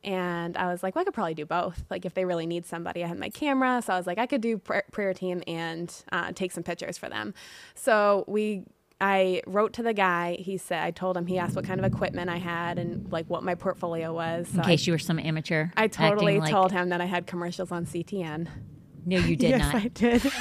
And 0.04 0.56
I 0.56 0.66
was 0.70 0.82
like, 0.82 0.94
Well, 0.94 1.02
I 1.02 1.04
could 1.04 1.14
probably 1.14 1.34
do 1.34 1.46
both. 1.46 1.84
Like, 1.90 2.04
if 2.04 2.14
they 2.14 2.24
really 2.24 2.46
need 2.46 2.66
somebody, 2.66 3.04
I 3.04 3.06
had 3.08 3.18
my 3.18 3.30
camera. 3.30 3.82
So 3.82 3.92
I 3.92 3.96
was 3.96 4.06
like, 4.06 4.18
I 4.18 4.26
could 4.26 4.40
do 4.40 4.58
pr- 4.58 4.78
prayer 4.90 5.14
team 5.14 5.42
and 5.46 5.94
uh, 6.12 6.32
take 6.32 6.52
some 6.52 6.62
pictures 6.64 6.98
for 6.98 7.08
them. 7.08 7.34
So 7.74 8.24
we 8.26 8.64
I 9.00 9.42
wrote 9.48 9.72
to 9.74 9.82
the 9.82 9.92
guy. 9.92 10.36
He 10.38 10.56
said, 10.56 10.80
I 10.84 10.92
told 10.92 11.16
him, 11.16 11.26
he 11.26 11.36
asked 11.36 11.56
what 11.56 11.64
kind 11.64 11.80
of 11.80 11.84
equipment 11.92 12.30
I 12.30 12.36
had 12.38 12.78
and 12.78 13.10
like 13.10 13.26
what 13.26 13.42
my 13.42 13.56
portfolio 13.56 14.12
was. 14.12 14.46
So 14.48 14.54
In 14.54 14.60
I, 14.60 14.64
case 14.64 14.86
you 14.86 14.92
were 14.92 14.98
some 14.98 15.18
amateur. 15.18 15.70
I 15.76 15.88
totally 15.88 16.34
acting 16.34 16.40
like- 16.42 16.50
told 16.52 16.70
him 16.72 16.90
that 16.90 17.00
I 17.00 17.06
had 17.06 17.26
commercials 17.26 17.72
on 17.72 17.84
CTN. 17.84 18.46
No, 19.04 19.18
you 19.18 19.34
did 19.34 19.50
yes, 19.58 19.72
not. 19.72 19.82
I 19.82 19.88
did. 19.88 20.22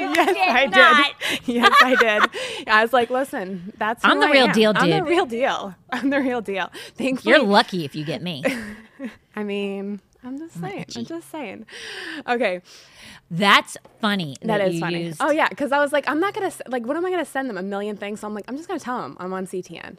no, 0.00 0.06
you 0.06 0.14
yes, 0.34 0.48
I 0.50 0.66
did. 0.66 1.46
yes, 1.46 1.72
I 1.82 1.94
did. 1.96 2.68
I 2.68 2.82
was 2.82 2.92
like, 2.92 3.10
listen, 3.10 3.72
that's 3.78 4.04
I'm 4.04 4.20
the 4.20 4.26
I 4.26 4.32
real 4.32 4.46
am. 4.46 4.52
deal, 4.52 4.72
I'm 4.74 4.90
the 4.90 5.02
real 5.02 5.26
deal. 5.26 5.74
I'm 5.90 6.10
the 6.10 6.20
real 6.20 6.40
deal. 6.40 6.70
Thankfully, 6.96 7.32
you. 7.34 7.38
You're 7.40 7.46
lucky 7.48 7.84
if 7.84 7.94
you 7.94 8.04
get 8.04 8.22
me. 8.22 8.44
I 9.36 9.42
mean, 9.44 10.00
I'm 10.24 10.38
just 10.38 10.60
saying. 10.60 10.84
I'm 10.96 11.04
just 11.04 11.30
saying. 11.30 11.66
Okay, 12.28 12.60
That's 13.30 13.76
funny. 14.00 14.36
that 14.42 14.60
is 14.60 14.74
you 14.74 14.80
funny. 14.80 15.04
used- 15.04 15.18
Oh 15.20 15.30
yeah, 15.30 15.48
because 15.48 15.72
I 15.72 15.78
was 15.80 15.92
like, 15.92 16.08
I'm 16.08 16.20
not 16.20 16.34
gonna 16.34 16.52
like, 16.68 16.84
what 16.86 16.96
am 16.96 17.04
I 17.06 17.10
gonna 17.10 17.24
send 17.24 17.48
them 17.48 17.58
a 17.58 17.62
million 17.62 17.96
things? 17.96 18.20
So 18.20 18.26
I'm 18.28 18.34
like, 18.34 18.44
I'm 18.48 18.56
just 18.56 18.68
gonna 18.68 18.80
tell 18.80 19.00
them 19.02 19.16
I'm 19.20 19.32
on 19.32 19.46
CTN. 19.46 19.96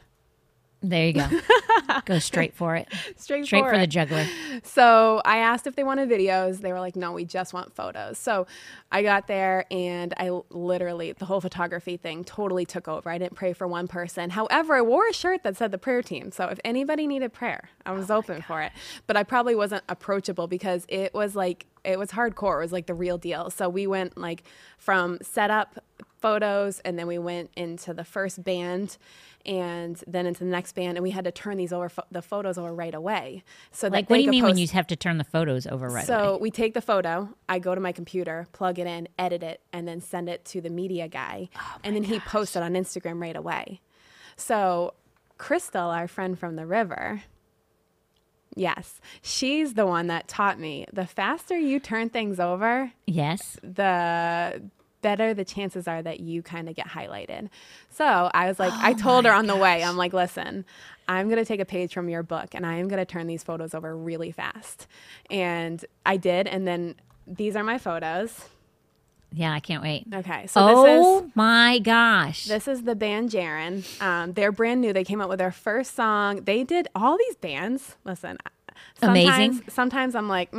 There 0.84 1.08
you 1.08 1.14
go. 1.14 1.28
go 2.06 2.20
straight 2.20 2.54
for 2.54 2.76
it. 2.76 2.90
Straight, 3.16 3.46
Straight 3.46 3.64
for 3.64 3.72
for 3.72 3.78
the 3.78 3.88
juggler. 3.88 4.26
So 4.64 5.22
I 5.24 5.38
asked 5.38 5.66
if 5.66 5.78
they 5.78 5.84
wanted 5.84 6.10
videos. 6.10 6.60
They 6.60 6.74
were 6.74 6.82
like, 6.82 6.98
no, 6.98 7.14
we 7.14 7.24
just 7.24 7.54
want 7.54 7.74
photos. 7.74 8.18
So 8.18 8.48
I 8.92 9.02
got 9.02 9.28
there 9.28 9.66
and 9.72 10.14
I 10.18 10.42
literally, 10.50 11.14
the 11.14 11.26
whole 11.26 11.40
photography 11.40 11.96
thing 11.96 12.26
totally 12.26 12.66
took 12.66 12.90
over. 12.90 13.10
I 13.10 13.18
didn't 13.18 13.36
pray 13.36 13.54
for 13.54 13.66
one 13.66 13.88
person. 13.88 14.30
However, 14.30 14.76
I 14.76 14.82
wore 14.82 15.08
a 15.08 15.14
shirt 15.14 15.44
that 15.44 15.56
said 15.56 15.72
the 15.72 15.78
prayer 15.78 16.02
team. 16.02 16.32
So 16.32 16.48
if 16.48 16.60
anybody 16.66 17.08
needed 17.08 17.32
prayer, 17.32 17.70
I 17.86 17.94
was 17.94 18.12
oh 18.12 18.18
open 18.18 18.42
for 18.42 18.62
it. 18.62 18.74
But 19.08 19.16
I 19.16 19.24
probably 19.24 19.56
wasn't 19.56 19.84
approachable 19.88 20.48
because 20.48 20.86
it 20.90 21.14
was 21.14 21.34
like, 21.36 21.66
it 21.84 22.00
was 22.00 22.12
hardcore. 22.12 22.58
It 22.58 22.64
was 22.64 22.72
like 22.72 22.86
the 22.86 22.94
real 22.94 23.18
deal. 23.18 23.50
So 23.50 23.70
we 23.70 23.88
went 23.88 24.18
like 24.18 24.44
from 24.78 25.20
setup 25.22 25.84
photos 26.20 26.80
and 26.82 26.98
then 26.98 27.06
we 27.06 27.18
went 27.18 27.52
into 27.58 27.94
the 27.94 28.06
first 28.06 28.44
band 28.44 28.98
and 29.46 30.02
then 30.08 30.26
into 30.26 30.40
the 30.40 30.50
next 30.50 30.72
band 30.72 30.98
and 30.98 31.04
we 31.04 31.10
had 31.12 31.26
to 31.26 31.32
turn 31.34 31.58
these 31.58 31.74
over 31.74 31.92
the 32.12 32.22
photos 32.22 32.58
over 32.58 32.74
right 32.74 32.94
away 32.94 33.44
so 33.74 33.90
Like, 33.90 34.10
what 34.10 34.16
do 34.16 34.24
you 34.24 34.30
mean 34.30 34.46
when 34.46 34.56
you 34.58 34.66
have 34.70 34.88
to 34.88 34.96
turn 34.96 35.18
the 35.18 35.26
photos 35.26 35.68
over 35.68 35.90
right 35.90 36.06
so 36.06 36.14
away? 36.14 36.24
So 36.24 36.38
we 36.38 36.50
take 36.50 36.74
the 36.76 36.82
photo 36.82 37.28
i 37.50 37.60
go 37.60 37.76
to 37.76 37.82
my 37.82 37.92
computer 37.92 38.48
plug 38.54 38.80
it 38.80 38.88
in 38.88 39.10
edit 39.20 39.44
it 39.44 39.60
and 39.74 39.86
then 39.86 40.00
send 40.00 40.30
it 40.30 40.46
to 40.46 40.62
the 40.62 40.70
media 40.70 41.10
guy 41.10 41.50
Oh 41.58 41.78
and 41.84 41.94
then 41.94 42.04
he 42.04 42.22
posts 42.22 42.56
it 42.56 42.64
on 42.64 42.74
instagram 42.74 43.22
right 43.22 43.36
away 43.36 43.82
so 44.38 44.94
crystal 45.38 45.90
our 45.90 46.08
friend 46.08 46.40
from 46.40 46.56
the 46.56 46.66
river 46.66 47.24
Yes. 48.56 49.00
She's 49.22 49.74
the 49.74 49.86
one 49.86 50.08
that 50.08 50.28
taught 50.28 50.60
me 50.60 50.86
the 50.94 51.06
faster 51.06 51.58
you 51.58 51.80
turn 51.80 52.10
things 52.10 52.40
over, 52.40 52.92
Yes. 53.08 53.58
the 53.64 54.62
better 55.02 55.34
the 55.34 55.44
chances 55.44 55.86
are 55.88 56.02
that 56.02 56.22
you 56.22 56.42
kind 56.42 56.70
of 56.70 56.76
get 56.76 56.88
highlighted. 56.88 57.50
So 57.90 58.06
I 58.34 58.48
was 58.48 58.58
like, 58.60 58.72
I 58.74 58.92
Oh 58.92 58.98
told 58.98 59.26
her 59.26 59.34
on 59.34 59.48
the 59.48 59.56
way, 59.56 59.84
I'm 59.84 59.98
like, 59.98 60.14
listen, 60.14 60.64
I'm 61.10 61.28
going 61.28 61.40
to 61.40 61.46
take 61.46 61.60
a 61.60 61.66
page 61.66 61.94
from 61.94 62.08
your 62.08 62.24
book 62.24 62.56
and 62.56 62.66
I 62.66 62.76
am 62.76 62.88
going 62.88 63.00
to 63.00 63.06
turn 63.06 63.28
these 63.28 63.44
photos 63.44 63.74
over 63.74 63.96
really 63.98 64.32
fast. 64.32 64.88
And 65.30 65.84
I 66.06 66.16
did. 66.16 66.48
And 66.48 66.66
then 66.66 66.96
these 67.28 67.58
are 67.58 67.64
my 67.66 67.78
photos. 67.78 68.48
Yeah, 69.36 69.52
I 69.52 69.60
can't 69.60 69.82
wait. 69.82 70.06
Okay. 70.14 70.46
So 70.48 70.68
this 70.68 70.78
is. 70.78 71.02
oh 71.06 71.32
my 71.34 71.80
gosh. 71.80 72.46
This 72.46 72.68
is 72.68 72.84
the 72.84 72.94
band 72.96 73.32
Jaren. 73.32 73.84
Um, 74.02 74.34
they're 74.34 74.52
brand 74.52 74.80
new. 74.82 74.94
They 74.94 75.04
came 75.04 75.20
out 75.22 75.30
with 75.30 75.40
their 75.40 75.52
first 75.52 75.96
song. 75.96 76.44
They 76.44 76.64
did 76.64 76.88
all 76.94 77.18
these 77.18 77.36
bands. 77.38 77.96
Listen, 78.04 78.38
sometimes, 79.00 79.28
Amazing. 79.28 79.70
Sometimes 79.70 80.14
I'm 80.16 80.30
like, 80.30 80.54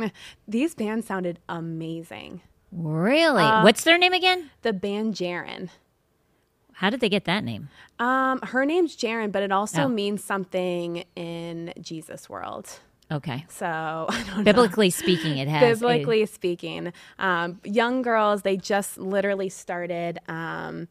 these 0.47 0.75
bands 0.75 1.07
sounded 1.07 1.39
amazing. 1.47 2.41
really? 2.71 3.43
uh, 3.43 3.63
What's 3.63 3.83
their 3.85 3.97
name 3.97 4.11
again? 4.13 4.49
The 4.61 4.73
band 4.73 5.15
Jaren. 5.15 5.69
How 6.73 6.89
did 6.89 6.99
they 6.99 7.07
get 7.07 7.23
that 7.23 7.45
name? 7.45 7.69
Um, 7.99 8.41
her 8.41 8.65
name's 8.65 8.97
Jaren, 8.97 9.31
but 9.31 9.41
it 9.41 9.51
also 9.53 9.83
Oh. 9.83 9.87
means 9.87 10.21
something 10.21 11.05
in 11.15 11.73
Jesus 11.79 12.29
world. 12.29 12.79
Okay. 13.11 13.45
So 13.49 13.65
I 14.09 14.23
don't 14.27 14.37
know. 14.37 14.43
Biblically 14.43 14.89
speaking, 14.89 15.37
it 15.37 15.47
has. 15.47 15.79
Biblically 15.79 16.25
speaking, 16.25 16.93
um, 17.19 17.59
young 17.63 18.01
girls 18.01 18.41
they 18.41 18.57
just 18.57 18.97
literally 18.97 19.49
started 19.49 20.19
um, 20.27 20.87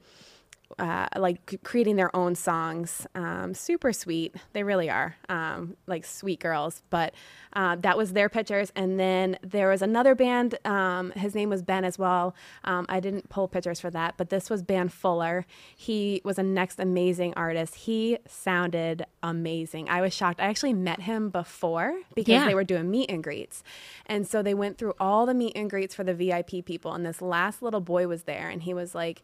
uh, 0.79 1.07
like 1.17 1.61
creating 1.63 1.97
their 1.97 2.15
own 2.17 2.35
songs. 2.35 3.07
Um, 3.15 3.55
super 3.55 3.93
sweet, 3.93 4.35
they 4.55 4.63
really 4.65 4.91
are 4.91 5.17
um, 5.29 5.77
like 5.87 6.05
sweet 6.05 6.41
girls. 6.41 6.83
But 6.91 7.15
uh, 7.53 7.77
that 7.77 7.97
was 7.97 8.13
their 8.13 8.29
pictures, 8.29 8.73
and 8.75 8.99
then 8.99 9.39
there 9.43 9.69
was 9.69 9.83
another 9.83 10.15
band. 10.17 10.59
Um, 10.65 11.13
his 11.13 11.35
name 11.35 11.49
was 11.51 11.63
Ben 11.63 11.85
as 11.85 11.99
well. 11.99 12.35
Um, 12.65 12.87
I 12.89 12.99
didn't 12.99 13.29
pull 13.29 13.47
pictures 13.47 13.79
for 13.79 13.91
that, 13.91 14.15
but 14.17 14.31
this 14.31 14.51
was 14.51 14.63
Ben 14.63 14.89
Fuller. 14.89 15.47
He 15.77 16.21
was 16.25 16.39
a 16.39 16.43
next 16.43 16.81
amazing 16.81 17.35
artist. 17.37 17.75
He 17.77 18.19
sounded 18.27 19.07
amazing. 19.23 19.89
I 19.89 20.01
was 20.01 20.13
shocked. 20.13 20.41
I 20.41 20.47
actually 20.47 20.75
met 20.75 21.03
him 21.03 21.31
before 21.31 21.95
because 22.15 22.33
Yeah. 22.33 22.47
they 22.47 22.55
were 22.55 22.65
doing 22.65 22.91
meet 22.91 23.11
and 23.11 23.23
greets. 23.23 23.63
And 24.07 24.27
so 24.27 24.43
they 24.43 24.55
went 24.55 24.79
through 24.79 24.95
all 24.99 25.25
the 25.27 25.35
meet 25.35 25.53
and 25.57 25.71
greets 25.71 25.95
for 25.95 26.03
the 26.05 26.15
VIP 26.15 26.65
people. 26.65 26.93
And 26.93 27.07
this 27.07 27.23
last 27.23 27.63
little 27.63 27.81
boy 27.81 28.09
was 28.09 28.25
there 28.25 28.49
and 28.49 28.63
he 28.63 28.75
was 28.75 28.95
like, 28.95 29.23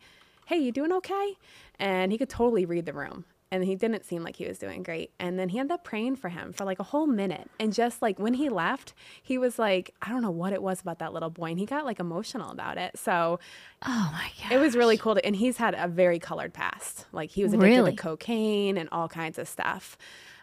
Hey, 0.50 0.58
you 0.58 0.72
doing 0.72 0.90
okay? 0.90 1.34
And 1.78 2.10
he 2.10 2.18
could 2.18 2.28
totally 2.28 2.64
read 2.64 2.84
the 2.84 2.92
room. 2.92 3.24
And 3.52 3.62
he 3.64 3.76
didn't 3.76 4.04
seem 4.04 4.24
like 4.24 4.34
he 4.34 4.46
was 4.48 4.58
doing 4.58 4.82
great. 4.82 5.12
And 5.20 5.38
then 5.38 5.48
he 5.50 5.60
ended 5.60 5.74
up 5.74 5.84
praying 5.84 6.16
for 6.16 6.28
him 6.28 6.52
for 6.52 6.64
like 6.64 6.80
a 6.80 6.82
whole 6.82 7.06
minute. 7.06 7.48
And 7.60 7.72
just 7.72 8.02
like 8.02 8.18
when 8.18 8.34
he 8.34 8.48
left, 8.48 8.92
he 9.22 9.38
was 9.38 9.60
like, 9.60 9.94
I 10.02 10.08
don't 10.08 10.22
know 10.22 10.30
what 10.32 10.52
it 10.52 10.60
was 10.60 10.80
about 10.80 10.98
that 10.98 11.12
little 11.12 11.30
boy. 11.30 11.50
And 11.50 11.58
he 11.60 11.66
got 11.66 11.84
like 11.84 12.00
emotional 12.00 12.50
about 12.50 12.78
it. 12.78 12.98
So 12.98 13.38
Oh 13.86 14.10
my 14.12 14.28
god. 14.42 14.52
it 14.52 14.58
was 14.58 14.74
really 14.74 14.96
cool. 14.96 15.14
To, 15.14 15.24
and 15.24 15.36
he's 15.36 15.56
had 15.56 15.74
a 15.78 15.86
very 15.86 16.18
colored 16.18 16.52
past. 16.52 17.06
Like 17.12 17.30
he 17.30 17.44
was 17.44 17.52
addicted 17.52 17.68
Really? 17.76 17.90
to 17.92 17.96
cocaine 18.02 18.76
and 18.76 18.88
all 18.90 19.06
kinds 19.08 19.38
of 19.38 19.46
stuff. 19.46 19.96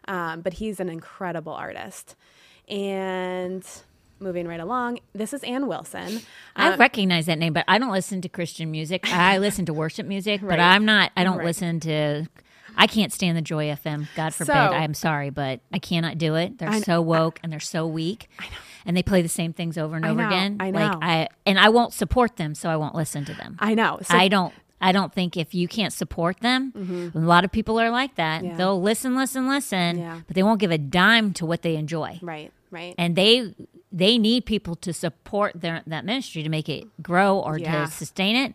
Um, 0.08 0.40
but 0.40 0.54
he's 0.54 0.80
an 0.80 0.88
incredible 0.88 1.52
artist. 1.54 2.16
And 2.70 3.66
moving 4.20 4.48
right 4.48 4.60
along, 4.60 5.00
this 5.14 5.34
is 5.34 5.44
Anne 5.44 5.68
Wilson. 5.68 6.22
I 6.56 6.70
Um, 6.74 6.80
recognize 6.80 7.26
that 7.28 7.38
name, 7.40 7.54
but 7.54 7.66
I 7.68 7.78
don't 7.78 7.92
listen 7.92 8.22
to 8.22 8.30
Christian 8.30 8.72
music. 8.72 9.12
I 9.14 9.38
listen 9.40 9.66
to 9.66 9.74
worship 9.74 10.06
music, 10.06 10.42
but 10.42 10.60
I'm 10.60 10.86
not. 10.86 11.12
I 11.16 11.24
don't 11.24 11.38
Right. 11.38 11.46
listen 11.48 11.80
to. 11.82 12.26
I 12.80 12.86
can't 12.86 13.12
stand 13.12 13.36
the 13.36 13.42
Joy 13.42 13.66
FM. 13.70 14.08
God 14.16 14.34
forbid. 14.36 14.54
So- 14.54 14.54
I'm 14.54 14.94
sorry, 14.94 15.30
but 15.32 15.62
I 15.74 15.80
cannot 15.80 16.18
do 16.18 16.36
it. 16.36 16.60
They're 16.60 16.82
so 16.84 17.02
woke 17.02 17.40
and 17.42 17.52
they're 17.52 17.60
so 17.60 17.88
weak. 17.88 18.30
I 18.40 18.46
know. 18.46 18.52
And 18.86 18.96
they 18.96 19.04
play 19.04 19.22
the 19.22 19.28
same 19.28 19.52
things 19.52 19.78
over 19.78 19.96
and 19.98 20.06
I 20.06 20.10
over 20.10 20.22
know, 20.22 20.28
again. 20.28 20.58
I 20.60 20.70
Like 20.72 20.92
know. 20.94 21.00
I 21.02 21.28
and 21.46 21.60
I 21.60 21.70
won't 21.70 21.92
support 21.94 22.38
them, 22.38 22.56
so 22.56 22.70
I 22.70 22.78
won't 22.78 22.96
listen 22.96 23.26
to 23.26 23.34
them. 23.34 23.58
I 23.60 23.74
know. 23.74 24.00
So 24.04 24.16
I 24.16 24.28
don't. 24.28 24.54
I 24.80 24.92
don't 24.92 25.12
think 25.12 25.36
if 25.36 25.56
you 25.56 25.68
can't 25.68 25.92
support 25.92 26.40
them, 26.42 27.12
a 27.16 27.18
lot 27.20 27.44
of 27.44 27.52
people 27.52 27.80
are 27.82 27.90
like 27.90 28.14
that. 28.16 28.42
Mm-hmm. 28.42 28.52
Yeah. 28.52 28.58
They'll 28.58 28.80
listen, 28.80 29.16
listen, 29.16 29.50
listen, 29.50 29.98
Yeah. 29.98 30.20
but 30.28 30.36
they 30.36 30.44
won't 30.44 30.60
give 30.60 30.70
a 30.70 30.78
dime 30.78 31.34
to 31.34 31.48
what 31.48 31.64
they 31.64 31.76
enjoy 31.78 32.20
right, 32.22 32.52
right. 32.70 32.94
and 33.00 33.16
they 33.16 33.56
they 33.98 34.18
need 34.18 34.46
people 34.46 34.76
to 34.76 34.94
support 34.94 35.54
their 35.56 35.82
that 35.88 36.06
ministry 36.06 36.44
to 36.44 36.50
make 36.50 36.70
it 36.70 36.86
grow 37.02 37.40
or 37.40 37.58
Yeah. 37.58 37.86
to 37.86 37.92
sustain 37.92 38.36
it. 38.36 38.54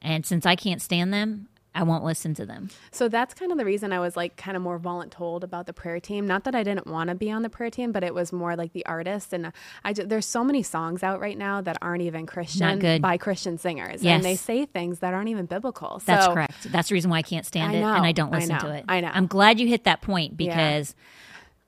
And 0.00 0.26
since 0.26 0.44
I 0.44 0.56
can't 0.56 0.82
stand 0.82 1.12
them, 1.14 1.46
I 1.74 1.84
won't 1.84 2.04
listen 2.04 2.34
to 2.34 2.44
them. 2.44 2.68
So 2.90 3.08
that's 3.08 3.32
kind 3.32 3.50
of 3.52 3.56
the 3.56 3.64
reason 3.64 3.92
I 3.94 4.00
was 4.00 4.14
like 4.16 4.36
kind 4.36 4.56
of 4.58 4.62
more 4.62 4.78
voluntold 4.78 5.42
about 5.42 5.64
the 5.66 5.72
prayer 5.72 6.00
team. 6.00 6.26
Not 6.26 6.44
that 6.44 6.54
I 6.54 6.62
didn't 6.64 6.86
want 6.86 7.08
to 7.08 7.14
be 7.14 7.30
on 7.30 7.42
the 7.42 7.48
prayer 7.48 7.70
team, 7.70 7.92
but 7.92 8.02
it 8.04 8.12
was 8.12 8.30
more 8.32 8.56
like 8.56 8.72
the 8.74 8.84
artist. 8.84 9.32
And 9.32 9.52
I 9.84 9.92
ju- 9.94 10.04
there's 10.04 10.26
so 10.26 10.42
many 10.44 10.62
songs 10.62 11.02
out 11.02 11.18
right 11.20 11.38
now 11.38 11.62
that 11.62 11.78
aren't 11.80 12.02
even 12.02 12.26
Christian 12.26 13.00
by 13.00 13.16
Christian 13.16 13.56
singers, 13.56 14.02
Yes. 14.02 14.16
and 14.16 14.24
they 14.24 14.36
say 14.36 14.66
things 14.66 14.98
that 14.98 15.14
aren't 15.14 15.30
even 15.30 15.46
biblical. 15.46 16.00
So 16.00 16.04
That's 16.12 16.26
correct. 16.26 16.72
That's 16.72 16.88
the 16.90 16.94
reason 16.94 17.10
why 17.10 17.18
I 17.18 17.22
can't 17.22 17.46
stand 17.46 17.72
I 17.72 17.76
it 17.76 17.82
and 17.82 18.04
I 18.04 18.12
don't 18.12 18.34
I 18.34 18.38
listen 18.40 18.58
to 18.58 18.70
it. 18.74 18.84
I 18.88 19.00
know. 19.00 19.10
I'm 19.14 19.26
glad 19.26 19.58
you 19.60 19.66
hit 19.68 19.84
that 19.84 20.02
point 20.02 20.36
because 20.36 20.94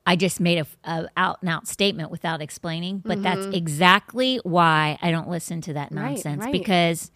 I 0.05 0.15
just 0.15 0.39
made 0.39 0.59
a, 0.59 0.67
a 0.83 1.07
out 1.17 1.39
and 1.41 1.49
out 1.49 1.67
statement 1.67 2.11
without 2.11 2.41
explaining, 2.41 2.99
but 3.05 3.23
that's 3.23 3.45
exactly 3.47 4.39
why 4.43 4.97
I 5.01 5.09
don't 5.11 5.29
listen 5.29 5.61
to 5.61 5.73
that 5.73 5.89
Mm-hmm. 5.89 5.97
Right, 5.97 6.09
nonsense 6.11 6.43
right. 6.43 6.51
because 6.51 7.11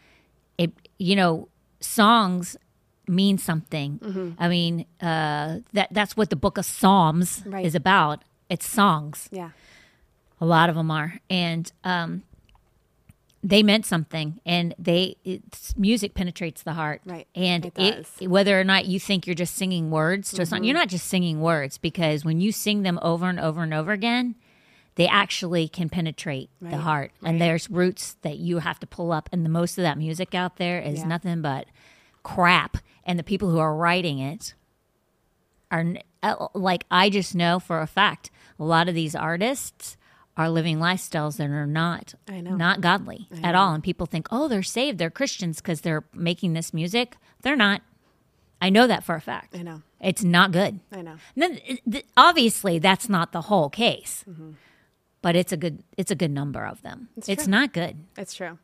it 0.58 0.72
you 0.98 1.16
know 1.16 1.50
songs 1.80 2.58
mean 3.08 3.38
something. 3.38 4.00
Mm-hmm. 4.00 4.30
I 4.38 4.48
mean, 4.48 4.86
uh, 5.02 5.60
that 5.74 5.90
that's 5.92 6.16
what 6.18 6.30
the 6.30 6.36
book 6.36 6.58
of 6.58 6.66
Psalms 6.66 7.44
Right. 7.46 7.66
is 7.66 7.76
about. 7.76 8.24
It's 8.50 8.68
songs. 8.68 9.30
Yeah, 9.32 9.52
A 10.42 10.46
lot 10.46 10.70
of 10.70 10.76
them 10.76 10.90
are, 10.92 11.20
and 11.30 11.72
um, 11.84 12.24
they 13.44 13.64
meant 13.64 13.86
something. 13.86 14.40
And 14.46 14.76
they 14.78 15.16
it's, 15.24 15.76
music 15.78 16.14
penetrates 16.14 16.64
the 16.64 16.74
heart, 16.74 17.02
Right. 17.06 17.28
And 17.36 17.66
It 17.66 17.74
it, 17.78 17.96
does. 17.96 18.06
Mm-hmm. 18.08 18.30
whether 18.30 18.60
or 18.60 18.64
not 18.64 18.86
you 18.86 19.00
think 19.00 19.26
you're 19.28 19.34
just 19.36 19.56
singing 19.56 19.92
words 19.92 20.32
to 20.34 20.42
a 20.42 20.46
song, 20.46 20.64
you're 20.64 20.74
not 20.76 20.90
just 20.90 21.08
singing 21.08 21.40
words 21.42 21.78
because 21.78 22.26
when 22.26 22.42
you 22.42 22.52
sing 22.52 22.84
them 22.84 23.00
over 23.02 23.28
and 23.30 23.40
over 23.40 23.64
and 23.64 23.74
over 23.74 23.92
again, 23.92 24.36
they 24.96 25.08
actually 25.08 25.70
can 25.70 25.88
penetrate 25.88 26.50
the 26.62 26.68
Right, 26.72 26.76
heart. 26.80 27.12
And 27.24 27.40
there's 27.40 27.70
roots 27.70 28.18
that 28.24 28.38
you 28.38 28.58
have 28.60 28.80
to 28.82 28.88
pull 28.88 29.14
up, 29.14 29.30
and 29.32 29.46
the 29.46 29.50
most 29.50 29.78
of 29.78 29.84
that 29.84 29.98
music 29.98 30.36
out 30.36 30.58
there 30.58 30.82
is 30.82 31.00
Yeah. 31.00 31.06
nothing 31.08 31.42
but 31.42 31.68
crap. 32.24 32.78
And 33.06 33.18
the 33.18 33.24
people 33.24 33.50
who 33.50 33.60
are 33.60 33.74
writing 33.74 34.20
it 34.20 34.54
are 35.72 35.86
uh, 36.22 36.48
like 36.54 36.84
I 36.92 37.10
just 37.10 37.34
know 37.36 37.60
for 37.60 37.80
a 37.82 37.88
fact 37.88 38.30
a 38.60 38.64
lot 38.66 38.90
of 38.90 38.96
these 38.96 39.16
artists 39.16 39.96
are 40.40 40.50
living 40.50 40.80
lifestyles 40.80 41.38
that 41.38 41.50
are 41.50 41.68
not 41.68 42.14
I 42.28 42.42
know. 42.42 42.56
not 42.56 42.82
godly 42.82 43.28
at 43.44 43.56
all 43.56 43.74
and 43.74 43.84
people 43.84 44.06
think 44.08 44.28
oh 44.32 44.48
they're 44.48 44.64
saved 44.64 44.98
they're 44.98 45.10
Christians 45.10 45.60
cuz 45.62 45.82
they're 45.82 46.06
making 46.14 46.54
this 46.54 46.74
music 46.74 47.18
they're 47.42 47.56
not 47.68 47.82
I 48.62 48.70
know 48.70 48.88
that 48.88 49.04
for 49.04 49.16
a 49.16 49.22
fact 49.22 49.56
I 49.56 49.62
know. 49.64 49.82
it's 50.00 50.24
not 50.24 50.52
good 50.52 50.80
I 50.92 51.02
know. 51.02 51.16
And 51.36 51.42
then, 51.44 51.60
it- 51.66 51.82
th- 51.92 52.06
obviously 52.18 52.80
that's 52.80 53.08
not 53.10 53.32
the 53.32 53.42
whole 53.42 53.70
case 53.70 54.24
mm-hmm. 54.30 54.52
but 55.22 55.36
it's 55.36 55.52
a 55.52 55.58
good 55.58 55.84
it's 55.98 56.12
a 56.12 56.16
good 56.16 56.32
number 56.32 56.66
of 56.66 56.82
them 56.82 57.10
it's, 57.18 57.28
true. 57.28 57.52
not 57.52 57.74
good 57.74 57.98
It's 58.18 58.34
true. 58.34 58.58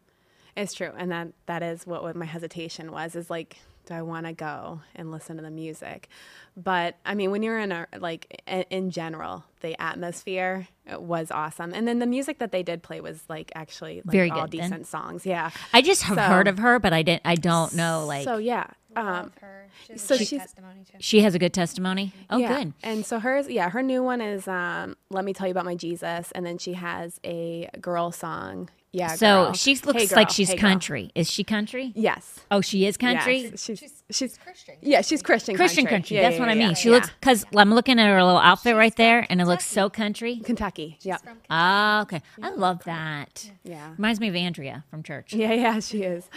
It's 0.57 0.73
true. 0.73 0.93
And 0.97 1.11
that 1.11 1.27
that 1.47 1.61
is 1.61 1.85
what, 1.85 2.01
what 2.03 2.15
my 2.15 2.23
hesitation 2.25 2.89
was 2.93 3.13
is 3.17 3.29
like, 3.29 3.57
do 3.85 3.93
I 3.93 4.01
want 4.01 4.25
to 4.25 4.33
go 4.33 4.81
and 4.95 5.11
listen 5.11 5.37
to 5.37 5.43
the 5.43 5.49
music? 5.51 6.09
But 6.57 6.95
I 7.05 7.15
mean, 7.15 7.31
when 7.31 7.43
you're 7.43 7.59
in 7.59 7.71
a, 7.71 7.85
like, 7.99 8.41
in, 8.47 8.63
in 8.69 8.91
general, 8.91 9.43
the 9.61 9.79
atmosphere 9.81 10.67
it 10.87 11.01
was 11.01 11.31
awesome. 11.31 11.73
And 11.73 11.87
then 11.87 11.97
the 11.99 12.05
music 12.05 12.37
that 12.39 12.51
they 12.51 12.61
did 12.61 12.83
play 12.83 13.01
was 13.01 13.23
like 13.27 13.51
actually 13.55 14.03
like 14.05 14.11
Very 14.13 14.29
all 14.29 14.41
good 14.47 14.51
then. 14.59 14.69
decent 14.69 14.87
songs. 14.87 15.25
Yeah. 15.25 15.49
I 15.73 15.81
just 15.81 16.03
have 16.03 16.17
So- 16.17 16.21
heard 16.23 16.47
of 16.47 16.59
her 16.59 16.77
but 16.79 16.93
I 16.93 17.01
didn't 17.01 17.23
I 17.25 17.33
don't 17.35 17.73
know 17.73 18.05
like 18.05 18.23
so 18.23 18.37
yeah. 18.37 18.67
Um, 18.95 19.31
her. 19.41 19.67
She 19.87 19.97
so 19.97 20.15
she's- 20.15 20.29
testimony 20.41 20.83
too. 20.89 20.97
she 20.99 21.21
has 21.21 21.33
a 21.35 21.39
good 21.39 21.53
testimony 21.53 22.13
oh 22.29 22.37
yeah. 22.37 22.55
good 22.63 22.73
And 22.83 23.03
so 23.05 23.19
hers, 23.19 23.49
yeah, 23.49 23.69
her 23.71 23.81
new 23.81 24.03
one 24.03 24.21
is 24.21 24.47
um, 24.47 24.95
"Let 25.09 25.25
Me 25.25 25.33
Tell 25.33 25.47
You 25.47 25.51
About 25.51 25.65
My 25.65 25.75
Jesus," 25.75 26.31
and 26.33 26.45
then 26.45 26.57
she 26.57 26.73
has 26.73 27.19
a 27.23 27.69
girl 27.81 28.11
song. 28.11 28.69
Yeah. 28.91 29.09
So 29.15 29.25
girl. 29.45 29.53
she 29.53 29.75
looks 29.75 30.01
Hey, 30.03 30.07
girl. 30.07 30.15
like 30.15 30.29
she's 30.29 30.49
Hey, 30.51 30.55
country. 30.55 31.11
Is 31.15 31.29
she 31.29 31.43
country? 31.43 31.91
Yes. 31.95 32.39
Oh, 32.49 32.61
she 32.61 32.85
is 32.85 32.95
country. 32.95 33.39
Yes. 33.39 33.61
She's, 33.61 33.79
she's, 33.79 34.03
She's 34.09 34.37
Christian. 34.37 34.75
yeah, 34.79 35.01
she's 35.01 35.21
Christian. 35.21 35.57
Christian 35.57 35.85
country. 35.85 36.15
Yeah, 36.15 36.21
That's 36.23 36.35
yeah, 36.35 36.39
what 36.39 36.47
I 36.49 36.53
yeah, 36.53 36.67
mean. 36.67 36.75
She 36.75 36.87
yeah. 36.87 36.95
looks 36.95 37.09
because 37.19 37.45
I'm 37.53 37.73
looking 37.73 37.99
at 37.99 38.07
her 38.07 38.23
little 38.23 38.39
outfit 38.39 38.73
right 38.73 38.95
there, 38.95 39.23
from 39.23 39.27
and 39.31 39.41
it 39.41 39.47
looks 39.47 39.65
so 39.65 39.89
country. 39.89 40.37
Kentucky. 40.37 40.97
Yeah. 41.01 41.17
From 41.17 41.27
Kentucky. 41.27 41.47
Ah, 41.49 42.01
okay. 42.03 42.21
I 42.41 42.51
love 42.51 42.85
that. 42.85 43.51
Yeah. 43.65 43.91
Reminds 43.97 44.21
me 44.21 44.29
of 44.29 44.35
Andrea 44.37 44.85
from 44.89 45.03
church. 45.03 45.33
Yeah, 45.33 45.51
yeah, 45.51 45.79
she 45.81 46.03
is. 46.03 46.29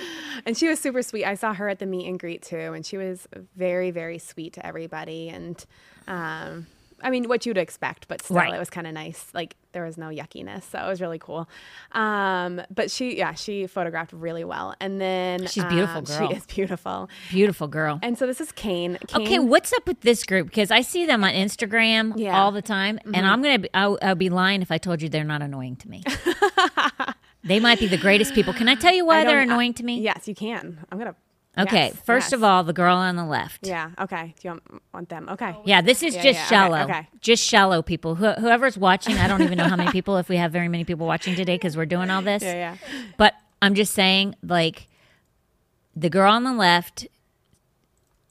And 0.45 0.57
she 0.57 0.67
was 0.67 0.81
super 0.81 1.03
sweet. 1.03 1.25
I 1.27 1.35
saw 1.35 1.55
her 1.55 1.69
at 1.69 1.79
the 1.79 1.87
meet 1.87 2.09
and 2.09 2.19
greet 2.19 2.43
too, 2.43 2.73
and 2.73 2.85
she 2.85 2.97
was 2.97 3.29
very, 3.55 3.93
very 3.93 4.19
sweet 4.19 4.55
to 4.55 4.67
everybody. 4.67 5.29
And 5.29 5.65
um, 6.09 6.67
I 7.03 7.11
mean, 7.11 7.29
what 7.29 7.47
you'd 7.47 7.59
expect, 7.59 8.09
but 8.09 8.23
still, 8.23 8.37
Right. 8.37 8.53
it 8.53 8.59
was 8.59 8.71
kind 8.71 8.87
of 8.87 8.93
nice. 8.93 9.27
Like 9.33 9.57
there 9.73 9.85
was 9.85 9.97
no 9.97 10.07
yuckiness, 10.09 10.65
so 10.65 10.79
it 10.79 10.89
was 10.89 11.01
really 11.01 11.19
cool. 11.19 11.49
Um, 11.93 12.61
but 12.71 12.91
she, 12.91 13.17
yeah, 13.17 13.35
she 13.35 13.67
photographed 13.67 14.13
really 14.13 14.43
well, 14.45 14.75
and 14.81 15.01
then 15.01 15.47
She's 15.47 15.63
a 15.63 15.69
beautiful 15.69 15.99
um, 15.99 16.05
girl. 16.05 16.29
She 16.31 16.35
is 16.37 16.47
beautiful, 16.47 17.09
Beautiful 17.31 17.69
girl. 17.69 18.01
and 18.03 18.19
so 18.19 18.27
this 18.27 18.41
is 18.41 18.51
Cain. 18.53 18.99
Cain 19.07 19.23
Okay, 19.27 19.39
what's 19.39 19.73
up 19.73 19.87
with 19.87 20.01
this 20.01 20.25
group? 20.25 20.49
Because 20.49 20.71
I 20.71 20.81
see 20.81 21.07
them 21.07 21.23
on 21.23 21.31
Instagram 21.33 22.15
Yeah. 22.17 22.31
Mm-hmm. 22.33 22.37
all 22.37 22.53
the 22.53 22.63
time, 22.63 22.99
and 23.15 23.27
I'm 23.27 23.43
gonna 23.43 23.59
be, 23.61 23.69
I'll, 23.75 23.99
I'll 24.03 24.15
be 24.15 24.31
lying 24.31 24.63
if 24.63 24.71
I 24.73 24.79
told 24.79 25.01
you 25.03 25.09
they're 25.09 25.25
not 25.25 25.43
annoying 25.43 25.77
to 25.77 25.89
me. 25.89 26.03
they 27.45 27.61
might 27.61 27.79
be 27.79 27.87
the 27.87 27.97
greatest 27.99 28.35
people. 28.35 28.53
Can 28.53 28.69
I 28.69 28.75
tell 28.75 28.95
you 28.95 29.05
why 29.07 29.25
they're 29.25 29.37
don't- 29.41 29.51
annoying 29.51 29.75
to 29.75 29.85
me? 29.85 30.01
Yes, 30.01 30.27
you 30.29 30.35
can. 30.35 30.85
I'm 30.91 30.99
gonna. 30.99 31.15
Okay, 31.59 31.87
yes, 31.87 31.97
first 32.05 32.27
yes. 32.27 32.33
of 32.35 32.45
all, 32.45 32.63
the 32.65 32.73
girl 32.73 32.97
on 32.97 33.17
the 33.17 33.25
left. 33.25 33.67
yeah. 33.67 33.91
Okay. 33.99 34.35
Do 34.41 34.49
you 34.49 34.51
want, 34.51 34.83
want 34.95 35.09
them? 35.09 35.29
Okay. 35.31 35.57
Yeah, 35.65 35.81
this 35.81 36.03
is 36.03 36.15
Yeah, 36.15 36.23
just 36.23 36.39
yeah, 36.39 36.47
shallow. 36.47 36.79
okay. 36.85 37.09
Just 37.21 37.45
shallow 37.45 37.83
people. 37.83 38.15
Who, 38.15 38.31
whoever's 38.33 38.79
watching, 38.79 39.17
I 39.17 39.27
don't 39.29 39.43
even 39.43 39.59
know 39.59 39.65
how 39.69 39.77
many 39.77 39.91
people, 39.91 40.17
if 40.19 40.29
we 40.29 40.37
have 40.37 40.53
very 40.53 40.69
many 40.69 40.85
people 40.85 41.07
watching 41.07 41.35
today 41.35 41.57
because 41.57 41.77
we're 41.77 41.87
doing 41.87 42.11
all 42.11 42.23
this. 42.23 42.43
Yeah, 42.43 42.53
yeah. 42.55 42.77
But 43.17 43.35
I'm 43.61 43.75
just 43.75 43.93
saying, 43.95 44.37
like, 44.43 44.89
the 45.97 46.09
girl 46.11 46.33
on 46.33 46.45
the 46.45 46.53
left 46.55 47.07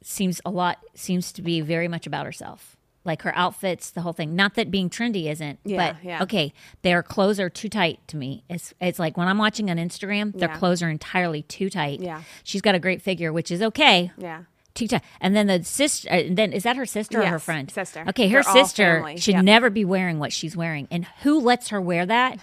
seems 0.03 0.39
a 0.45 0.49
lot, 0.49 0.77
seems 0.95 1.31
to 1.33 1.41
be 1.41 1.59
very 1.61 1.87
much 1.89 2.07
about 2.07 2.25
herself. 2.25 2.77
Like 3.07 3.23
her 3.23 3.33
outfits, 3.35 3.89
the 3.89 4.01
whole 4.01 4.13
thing. 4.13 4.35
Not 4.35 4.53
that 4.55 4.69
being 4.69 4.89
trendy 4.89 5.31
isn't, 5.31 5.57
Yeah, 5.65 5.77
but 5.93 6.03
yeah. 6.03 6.21
okay, 6.23 6.53
their 6.83 7.01
clothes 7.01 7.39
are 7.39 7.49
too 7.49 7.69
tight 7.69 7.99
to 8.09 8.17
me. 8.17 8.43
It's 8.49 8.73
it's 8.81 8.99
like 8.99 9.17
when 9.17 9.27
I'm 9.27 9.37
watching 9.39 9.71
on 9.71 9.77
Instagram, 9.77 10.37
their 10.37 10.49
Yeah. 10.49 10.57
clothes 10.57 10.83
are 10.83 10.89
entirely 10.89 11.41
too 11.43 11.69
tight. 11.69 12.01
Yeah. 12.01 12.21
She's 12.43 12.61
got 12.61 12.75
a 12.75 12.79
great 12.79 13.01
figure, 13.01 13.31
which 13.33 13.49
is 13.49 13.61
okay. 13.63 14.11
Yeah. 14.17 14.43
Too 14.75 14.87
tight. 14.87 15.01
And 15.21 15.35
then 15.35 15.47
the 15.47 15.63
sister, 15.63 16.07
uh, 16.11 16.23
then 16.29 16.53
is 16.53 16.61
that 16.63 16.75
her 16.75 16.85
sister 16.85 17.21
or 17.21 17.25
her 17.25 17.39
friend? 17.39 17.71
sister. 17.71 18.03
Okay, 18.09 18.27
her 18.27 18.43
They're 18.43 18.53
sister 18.53 19.03
should 19.17 19.33
Yep. 19.35 19.43
never 19.45 19.69
be 19.71 19.85
wearing 19.85 20.19
what 20.19 20.31
she's 20.31 20.55
wearing. 20.55 20.87
And 20.91 21.07
who 21.23 21.39
lets 21.39 21.69
her 21.69 21.81
wear 21.81 22.05
that? 22.05 22.37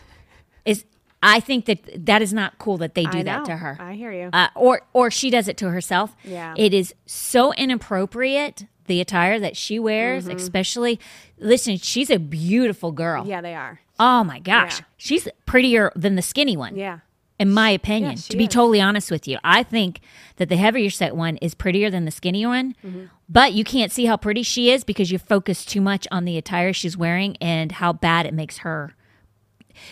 Is 0.64 0.85
I 1.23 1.40
think 1.40 1.66
that 1.66 2.06
that 2.06 2.21
is 2.23 2.33
not 2.35 2.59
cool 2.59 2.76
that 2.78 2.94
they 2.94 3.04
do 3.04 3.23
that 3.23 3.44
to 3.47 3.56
her. 3.56 3.76
I 3.80 3.94
hear 3.94 4.12
you. 4.12 4.30
uh, 4.33 4.49
or 4.56 4.83
or 4.92 5.11
she 5.11 5.30
does 5.30 5.47
it 5.49 5.56
to 5.59 5.71
herself. 5.71 6.16
Yeah. 6.25 6.54
it 6.56 6.75
is 6.75 6.94
so 7.06 7.52
inappropriate 7.54 8.66
the 8.87 9.00
attire 9.00 9.38
that 9.41 9.57
she 9.57 9.79
wears, 9.79 10.26
Mm-hmm. 10.26 10.37
especially. 10.37 11.00
Listen, 11.38 11.76
she's 11.76 12.11
a 12.11 12.19
beautiful 12.19 12.93
girl. 12.93 13.26
yeah, 13.26 13.41
they 13.41 13.55
are. 13.55 13.81
Oh 13.99 14.25
my 14.25 14.38
gosh, 14.41 14.79
Yeah. 14.81 14.85
she's 14.97 15.29
prettier 15.47 15.93
than 15.95 16.17
the 16.17 16.23
skinny 16.23 16.57
one 16.57 16.75
Yeah. 16.76 16.99
in 17.38 17.50
my 17.53 17.71
opinion. 17.71 18.12
Yeah, 18.12 18.23
to 18.31 18.37
be 18.37 18.45
is. 18.45 18.50
totally 18.50 18.81
honest 18.81 19.11
with 19.11 19.29
you, 19.29 19.38
I 19.45 19.62
think 19.62 20.00
that 20.37 20.49
the 20.49 20.57
heavier 20.57 20.91
set 20.91 21.14
one 21.14 21.37
is 21.38 21.55
prettier 21.55 21.91
than 21.91 22.05
the 22.05 22.11
skinny 22.11 22.45
one. 22.45 22.75
Mm-hmm. 22.85 23.05
But 23.29 23.53
you 23.53 23.62
can't 23.64 23.93
see 23.93 24.05
how 24.07 24.17
pretty 24.17 24.43
she 24.43 24.71
is 24.71 24.85
because 24.85 25.11
you 25.12 25.19
focus 25.19 25.64
too 25.64 25.81
much 25.81 26.07
on 26.11 26.25
the 26.25 26.37
attire 26.37 26.73
she's 26.73 26.97
wearing 26.97 27.37
and 27.41 27.73
how 27.73 27.93
bad 27.93 28.26
it 28.26 28.35
makes 28.35 28.59
her. 28.59 28.95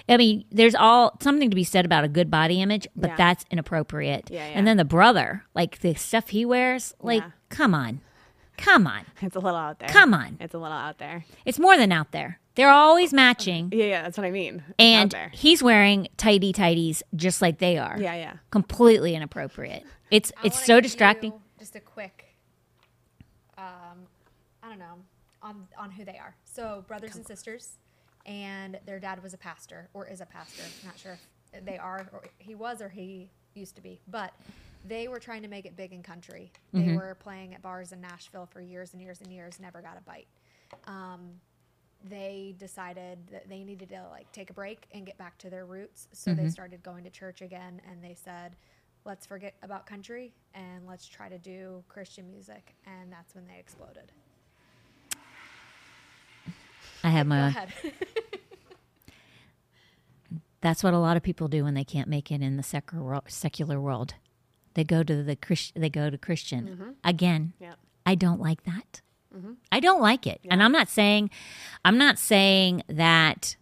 I 0.08 0.16
mean, 0.16 0.44
there's 0.50 0.74
all 0.76 1.16
something 1.20 1.50
to 1.50 1.56
be 1.56 1.64
said 1.64 1.84
about 1.84 2.04
a 2.04 2.08
good 2.08 2.30
body 2.30 2.60
image, 2.62 2.86
but 2.94 3.10
Yeah. 3.10 3.16
that's 3.16 3.44
inappropriate. 3.50 4.30
Yeah. 4.30 4.44
And 4.54 4.66
then 4.66 4.76
the 4.76 4.84
brother, 4.84 5.44
like 5.54 5.80
the 5.80 5.94
stuff 5.94 6.28
he 6.28 6.44
wears, 6.44 6.94
like 7.00 7.24
come 7.48 7.74
on, 7.74 8.00
come 8.56 8.86
on, 8.86 9.04
It's 9.22 9.36
a 9.36 9.40
little 9.40 9.58
out 9.58 9.78
there. 9.78 9.88
come 9.88 10.14
on. 10.14 10.36
It's 10.40 10.54
a 10.54 10.58
little 10.58 10.76
out 10.76 10.98
there. 10.98 11.24
It's 11.44 11.58
more 11.58 11.76
than 11.76 11.92
out 11.92 12.12
there. 12.12 12.38
They're 12.54 12.70
always 12.70 13.12
matching, 13.14 13.70
Yeah, 13.72 13.84
yeah. 13.86 14.02
That's 14.02 14.18
what 14.18 14.26
I 14.26 14.30
mean. 14.30 14.56
It's 14.56 14.64
out 14.68 14.74
and 14.78 15.10
there. 15.10 15.30
he's 15.34 15.62
wearing 15.62 16.08
tighty 16.18 16.52
tighties 16.52 17.02
just 17.16 17.40
like 17.40 17.58
they 17.58 17.78
are 17.78 17.96
Yeah, 17.98 18.14
yeah. 18.14 18.36
completely 18.50 19.14
inappropriate. 19.14 19.84
It's 20.10 20.30
I 20.42 20.46
it's 20.48 20.58
so 20.64 20.76
give 20.76 20.82
distracting. 20.84 21.32
you 21.32 21.40
Just 21.58 21.74
a 21.76 21.80
quick, 21.80 22.36
um, 23.56 24.06
I 24.62 24.68
don't 24.68 24.78
know, 24.78 24.96
on 25.42 25.66
on 25.78 25.90
who 25.90 26.04
they 26.04 26.18
are. 26.18 26.34
So 26.44 26.84
brothers 26.86 27.16
and 27.16 27.26
sisters, 27.26 27.78
and 28.26 28.78
their 28.86 29.00
dad 29.00 29.22
was 29.22 29.32
a 29.34 29.38
pastor 29.38 29.88
or 29.94 30.06
is 30.06 30.20
a 30.20 30.26
pastor. 30.26 30.62
Not 30.84 30.98
sure 30.98 31.18
if 31.54 31.64
they 31.64 31.78
are 31.78 32.06
or 32.12 32.22
he 32.38 32.54
was 32.54 32.82
or 32.82 32.88
he 32.90 33.30
used 33.54 33.76
to 33.76 33.82
be, 33.82 34.00
but 34.08 34.32
they 34.84 35.08
were 35.08 35.18
trying 35.20 35.42
to 35.42 35.48
make 35.48 35.64
it 35.66 35.76
big 35.76 35.92
in 35.92 36.02
country. 36.02 36.52
They 36.72 36.80
Mm-hmm. 36.80 36.94
were 36.96 37.14
playing 37.14 37.54
at 37.54 37.62
bars 37.62 37.92
in 37.92 38.00
Nashville 38.00 38.46
for 38.46 38.60
years 38.60 38.92
and 38.92 39.02
years 39.02 39.20
and 39.20 39.32
years, 39.32 39.58
never 39.60 39.80
got 39.80 39.96
a 39.96 40.00
bite. 40.02 40.26
Um, 40.86 41.40
they 42.08 42.54
decided 42.58 43.18
that 43.30 43.48
they 43.48 43.62
needed 43.62 43.88
to 43.90 44.04
like 44.10 44.30
take 44.32 44.50
a 44.50 44.52
break 44.52 44.86
and 44.92 45.06
get 45.06 45.16
back 45.18 45.38
to 45.38 45.50
their 45.50 45.64
roots. 45.66 46.08
So 46.12 46.30
Mm-hmm. 46.32 46.42
they 46.44 46.50
started 46.50 46.82
going 46.82 47.04
to 47.04 47.10
church 47.10 47.42
again 47.42 47.80
and 47.88 48.02
they 48.02 48.14
said, 48.14 48.56
let's 49.04 49.24
forget 49.26 49.54
about 49.62 49.86
country 49.86 50.32
and 50.54 50.86
let's 50.86 51.06
try 51.06 51.28
to 51.28 51.38
do 51.38 51.84
Christian 51.88 52.28
music. 52.28 52.74
And 52.86 53.12
that's 53.12 53.34
when 53.34 53.46
they 53.46 53.58
exploded. 53.58 54.10
I 57.04 57.10
have 57.10 57.26
my 57.26 57.38
Go 57.38 57.46
ahead. 57.46 57.72
That's 60.60 60.84
what 60.84 60.94
a 60.94 60.98
lot 60.98 61.16
of 61.16 61.24
people 61.24 61.48
do 61.48 61.64
when 61.64 61.74
they 61.74 61.82
can't 61.82 62.08
make 62.08 62.30
it 62.30 62.40
in 62.40 62.56
the 62.56 62.62
secular 62.62 63.80
world. 63.80 64.14
They 64.74 64.84
go 64.84 65.02
to 65.02 65.22
the 65.22 65.36
Christ, 65.36 65.72
they 65.76 65.90
go 65.90 66.10
to 66.10 66.18
Christian. 66.18 66.96
Again, 67.04 67.52
Yeah. 67.60 67.74
I 68.04 68.14
don't 68.14 68.40
like 68.40 68.64
that. 68.64 69.00
I 69.70 69.80
don't 69.80 70.02
like 70.02 70.26
it. 70.26 70.40
And 70.50 70.62
I'm 70.62 70.72
not 70.72 70.88
saying 70.88 71.30
I'm 71.84 71.96
not 71.96 72.18
saying 72.18 72.82
that 72.88 73.56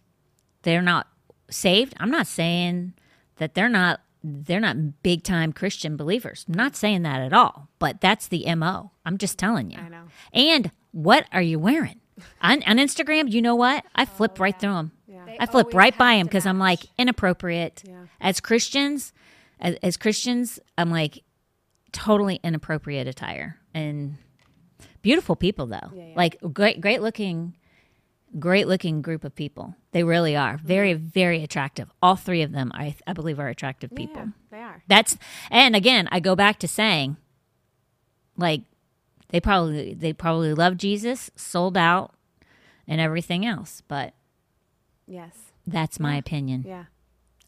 they're 0.63 0.81
not 0.81 1.07
saved. 1.49 1.93
I'm 1.99 2.11
not 2.11 2.27
saying 2.27 2.93
that 3.37 3.53
they're 3.53 3.69
not 3.69 4.01
they're 4.23 4.59
not 4.59 5.01
big 5.01 5.23
time 5.23 5.53
Christian 5.53 5.95
believers. 5.97 6.45
I'm 6.47 6.53
not 6.55 6.75
saying 6.75 7.03
that 7.03 7.21
at 7.21 7.33
all. 7.33 7.69
But 7.79 8.01
that's 8.01 8.27
the 8.27 8.53
MO. 8.55 8.91
I'm 9.05 9.17
just 9.17 9.39
telling 9.39 9.71
you. 9.71 9.79
I 9.79 9.89
know. 9.89 10.03
And 10.33 10.71
what 10.91 11.25
are 11.31 11.41
you 11.41 11.57
wearing? 11.57 12.01
on, 12.41 12.61
on 12.63 12.77
Instagram, 12.77 13.31
you 13.31 13.41
know 13.41 13.55
what? 13.55 13.83
I 13.95 14.05
flip 14.05 14.39
right 14.39 14.57
through 14.59 14.73
them. 14.73 14.91
Yeah. 15.07 15.25
I 15.39 15.45
flip 15.45 15.73
right 15.73 15.97
by 15.97 16.13
him 16.15 16.27
because 16.27 16.45
I'm 16.45 16.59
like 16.59 16.81
inappropriate. 16.97 17.83
Yeah. 17.87 18.05
As 18.19 18.39
Christians, 18.39 19.13
as, 19.61 19.75
as 19.81 19.97
Christians, 19.97 20.59
I'm 20.77 20.89
like 20.89 21.23
totally 21.91 22.39
inappropriate 22.43 23.07
attire 23.07 23.57
and 23.73 24.17
beautiful 25.01 25.35
people 25.35 25.67
though. 25.67 25.91
Yeah, 25.93 26.07
yeah. 26.07 26.13
Like 26.15 26.37
great, 26.53 26.81
great 26.81 27.01
looking, 27.01 27.55
great 28.39 28.67
looking 28.67 29.01
group 29.01 29.23
of 29.23 29.35
people. 29.35 29.75
They 29.91 30.03
really 30.03 30.35
are 30.35 30.57
very, 30.57 30.93
mm-hmm. 30.95 31.07
very 31.07 31.43
attractive. 31.43 31.89
All 32.01 32.15
three 32.15 32.41
of 32.41 32.51
them, 32.51 32.71
I, 32.73 32.95
I 33.05 33.13
believe, 33.13 33.39
are 33.39 33.49
attractive 33.49 33.93
people. 33.93 34.23
Yeah, 34.23 34.31
they 34.49 34.59
are. 34.59 34.83
That's 34.87 35.17
and 35.49 35.75
again, 35.75 36.07
I 36.11 36.19
go 36.19 36.35
back 36.35 36.59
to 36.59 36.67
saying, 36.67 37.17
like, 38.37 38.61
they 39.29 39.39
probably 39.39 39.93
they 39.93 40.13
probably 40.13 40.53
love 40.53 40.77
Jesus, 40.77 41.31
sold 41.35 41.77
out, 41.77 42.13
and 42.87 42.99
everything 42.99 43.45
else. 43.45 43.81
But 43.87 44.13
Yes. 45.07 45.51
that's 45.67 45.99
my 45.99 46.15
opinion. 46.15 46.63
Yeah. 46.67 46.85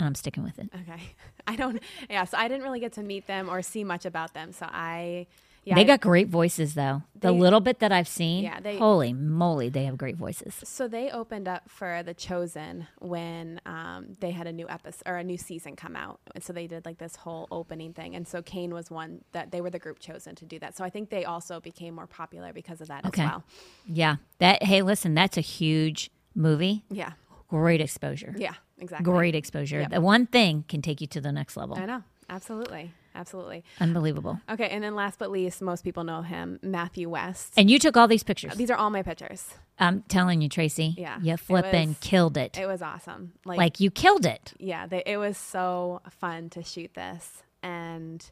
I'm 0.06 0.16
sticking 0.16 0.44
with 0.44 0.60
it. 0.60 0.70
Okay. 0.74 1.02
I 1.48 1.56
don't. 1.56 1.82
Yeah. 2.10 2.24
So 2.26 2.38
I 2.38 2.48
didn't 2.48 2.64
really 2.64 2.80
get 2.80 2.94
to 2.94 3.04
meet 3.04 3.28
them 3.28 3.50
or 3.50 3.62
see 3.62 3.84
much 3.84 4.06
about 4.06 4.34
them. 4.34 4.52
So 4.52 4.68
I. 4.70 5.28
Yeah. 5.66 5.76
they 5.76 5.82
I- 5.82 5.86
got 5.86 6.02
great 6.02 6.28
voices, 6.28 6.74
though. 6.74 7.04
The 7.18 7.32
little 7.32 7.62
bit 7.62 7.80
that 7.80 7.94
I've 7.94 8.08
seen, 8.10 8.44
Yeah, 8.44 8.60
they- 8.60 8.78
holy 8.78 9.14
moly, 9.14 9.70
they 9.70 9.86
have 9.86 9.98
great 9.98 10.18
voices. 10.18 10.56
So 10.66 10.90
they 10.90 11.10
opened 11.10 11.48
up 11.48 11.70
for 11.70 12.04
The 12.04 12.14
Chosen 12.14 12.88
when 13.00 13.62
um, 13.66 14.08
they 14.20 14.32
had 14.32 14.46
a 14.46 14.52
new 14.52 14.68
episode 14.68 15.04
or 15.06 15.16
a 15.16 15.24
new 15.24 15.38
season 15.38 15.78
come 15.78 15.96
out, 15.96 16.20
and 16.36 16.44
so 16.44 16.52
they 16.52 16.68
did 16.68 16.86
like 16.86 16.98
this 16.98 17.16
whole 17.16 17.48
opening 17.50 17.94
thing. 17.94 18.14
And 18.14 18.28
so 18.28 18.42
Cain 18.42 18.74
was 18.74 18.92
one 18.92 19.24
that 19.32 19.52
they 19.52 19.62
were 19.62 19.70
the 19.70 19.80
group 19.80 20.00
chosen 20.00 20.36
to 20.36 20.44
do 20.46 20.60
that. 20.60 20.76
So 20.76 20.84
I 20.84 20.90
think 20.90 21.10
they 21.10 21.24
also 21.24 21.62
became 21.62 21.96
more 21.96 22.08
popular 22.08 22.52
because 22.52 22.82
of 22.82 22.90
that 22.90 23.06
Okay. 23.06 23.22
as 23.24 23.30
well. 23.30 23.44
Yeah, 23.88 24.18
that. 24.40 24.64
Hey, 24.64 24.82
listen, 24.82 25.14
that's 25.14 25.38
a 25.38 25.42
huge 25.42 26.12
movie. 26.36 26.84
Yeah, 26.90 27.14
Great 27.48 27.80
exposure. 27.80 28.36
yeah, 28.38 28.56
exactly. 28.84 29.04
Great 29.12 29.36
exposure. 29.36 29.82
Yep. 29.82 29.90
The 29.92 30.02
one 30.02 30.26
thing 30.28 30.66
can 30.68 30.82
take 30.82 31.02
you 31.02 31.08
to 31.08 31.22
the 31.22 31.32
next 31.32 31.58
level. 31.58 31.78
I 31.78 31.86
know, 31.86 32.04
absolutely, 32.30 32.94
absolutely. 33.16 33.64
Unbelievable. 33.80 34.40
Okay, 34.50 34.70
and 34.70 34.84
then 34.84 34.96
last 34.96 35.20
but 35.20 35.32
least, 35.32 35.62
most 35.62 35.84
people 35.84 36.04
know 36.04 36.22
him, 36.22 36.60
Matthew 36.62 37.10
West. 37.10 37.54
And 37.58 37.70
you 37.72 37.80
took 37.80 37.98
all 37.98 38.08
these 38.08 38.24
pictures. 38.24 38.56
These 38.56 38.70
are 38.70 38.78
all 38.78 38.90
my 38.90 39.02
pictures. 39.04 39.48
I'm 39.80 40.02
telling 40.04 40.42
you, 40.42 40.50
Tracy. 40.50 40.94
Yeah, 40.98 41.18
You 41.22 41.34
it 41.34 41.40
flipping 41.40 41.90
was- 41.90 41.98
killed 42.00 42.38
it. 42.38 42.58
It 42.58 42.68
was 42.68 42.82
awesome. 42.82 43.34
Like, 43.46 43.58
like 43.58 43.80
you 43.80 43.90
killed 43.90 44.26
it. 44.26 44.54
yeah, 44.60 44.86
they, 44.88 45.02
it 45.06 45.18
was 45.18 45.38
so 45.38 46.02
fun 46.10 46.50
to 46.52 46.62
shoot 46.64 46.94
this, 46.94 47.44
and 47.64 48.24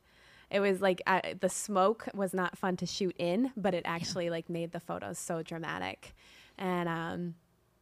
it 0.51 0.59
was 0.59 0.81
like 0.81 1.01
I, 1.07 1.35
the 1.39 1.49
smoke 1.49 2.07
was 2.13 2.33
not 2.33 2.57
fun 2.57 2.77
to 2.77 2.85
shoot 2.85 3.15
in, 3.17 3.51
but 3.57 3.73
it 3.73 3.83
actually 3.85 4.29
like 4.29 4.49
made 4.49 4.71
the 4.71 4.79
photos 4.79 5.17
so 5.17 5.41
dramatic, 5.41 6.13
and 6.57 6.87
um, 6.89 7.35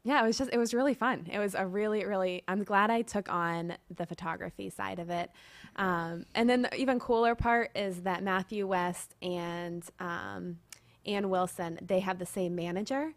yeah, 0.09 0.23
it 0.23 0.25
was 0.25 0.39
just 0.39 0.49
it 0.51 0.57
was 0.57 0.73
really 0.73 0.95
fun. 0.95 1.27
It 1.31 1.37
was 1.37 1.53
a 1.53 1.67
really 1.67 2.03
really. 2.03 2.43
I'm 2.47 2.63
glad 2.63 2.89
I 2.89 3.03
took 3.03 3.31
on 3.31 3.75
the 3.95 4.07
photography 4.07 4.71
side 4.71 4.97
of 4.97 5.11
it, 5.11 5.29
um, 5.75 6.25
and 6.33 6.49
then 6.49 6.63
the 6.63 6.75
even 6.75 6.99
cooler 6.99 7.35
part 7.35 7.69
is 7.75 8.01
that 8.01 8.23
Matthew 8.23 8.65
West 8.65 9.13
and 9.21 9.83
um, 9.99 10.57
Anne 11.05 11.29
Wilson 11.29 11.77
they 11.81 11.99
have 11.99 12.17
the 12.17 12.25
same 12.25 12.55
manager 12.55 13.13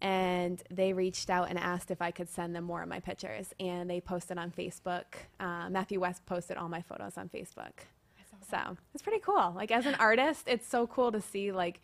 and 0.00 0.62
they 0.70 0.92
reached 0.92 1.28
out 1.28 1.48
and 1.50 1.58
asked 1.58 1.90
if 1.90 2.00
I 2.00 2.12
could 2.12 2.28
send 2.28 2.54
them 2.54 2.62
more 2.62 2.82
of 2.82 2.88
my 2.88 3.00
pictures. 3.00 3.52
And 3.58 3.90
they 3.90 4.00
posted 4.00 4.38
on 4.38 4.52
Facebook. 4.52 5.06
Uh, 5.40 5.68
Matthew 5.70 5.98
West 5.98 6.24
posted 6.24 6.56
all 6.56 6.68
my 6.68 6.82
photos 6.82 7.18
on 7.18 7.28
Facebook. 7.28 7.72
So 8.48 8.76
it's 8.94 9.02
pretty 9.02 9.18
cool. 9.18 9.52
Like 9.56 9.72
as 9.72 9.86
an 9.86 9.96
artist, 9.96 10.44
it's 10.46 10.68
so 10.68 10.86
cool 10.86 11.10
to 11.10 11.20
see 11.20 11.50
like 11.50 11.80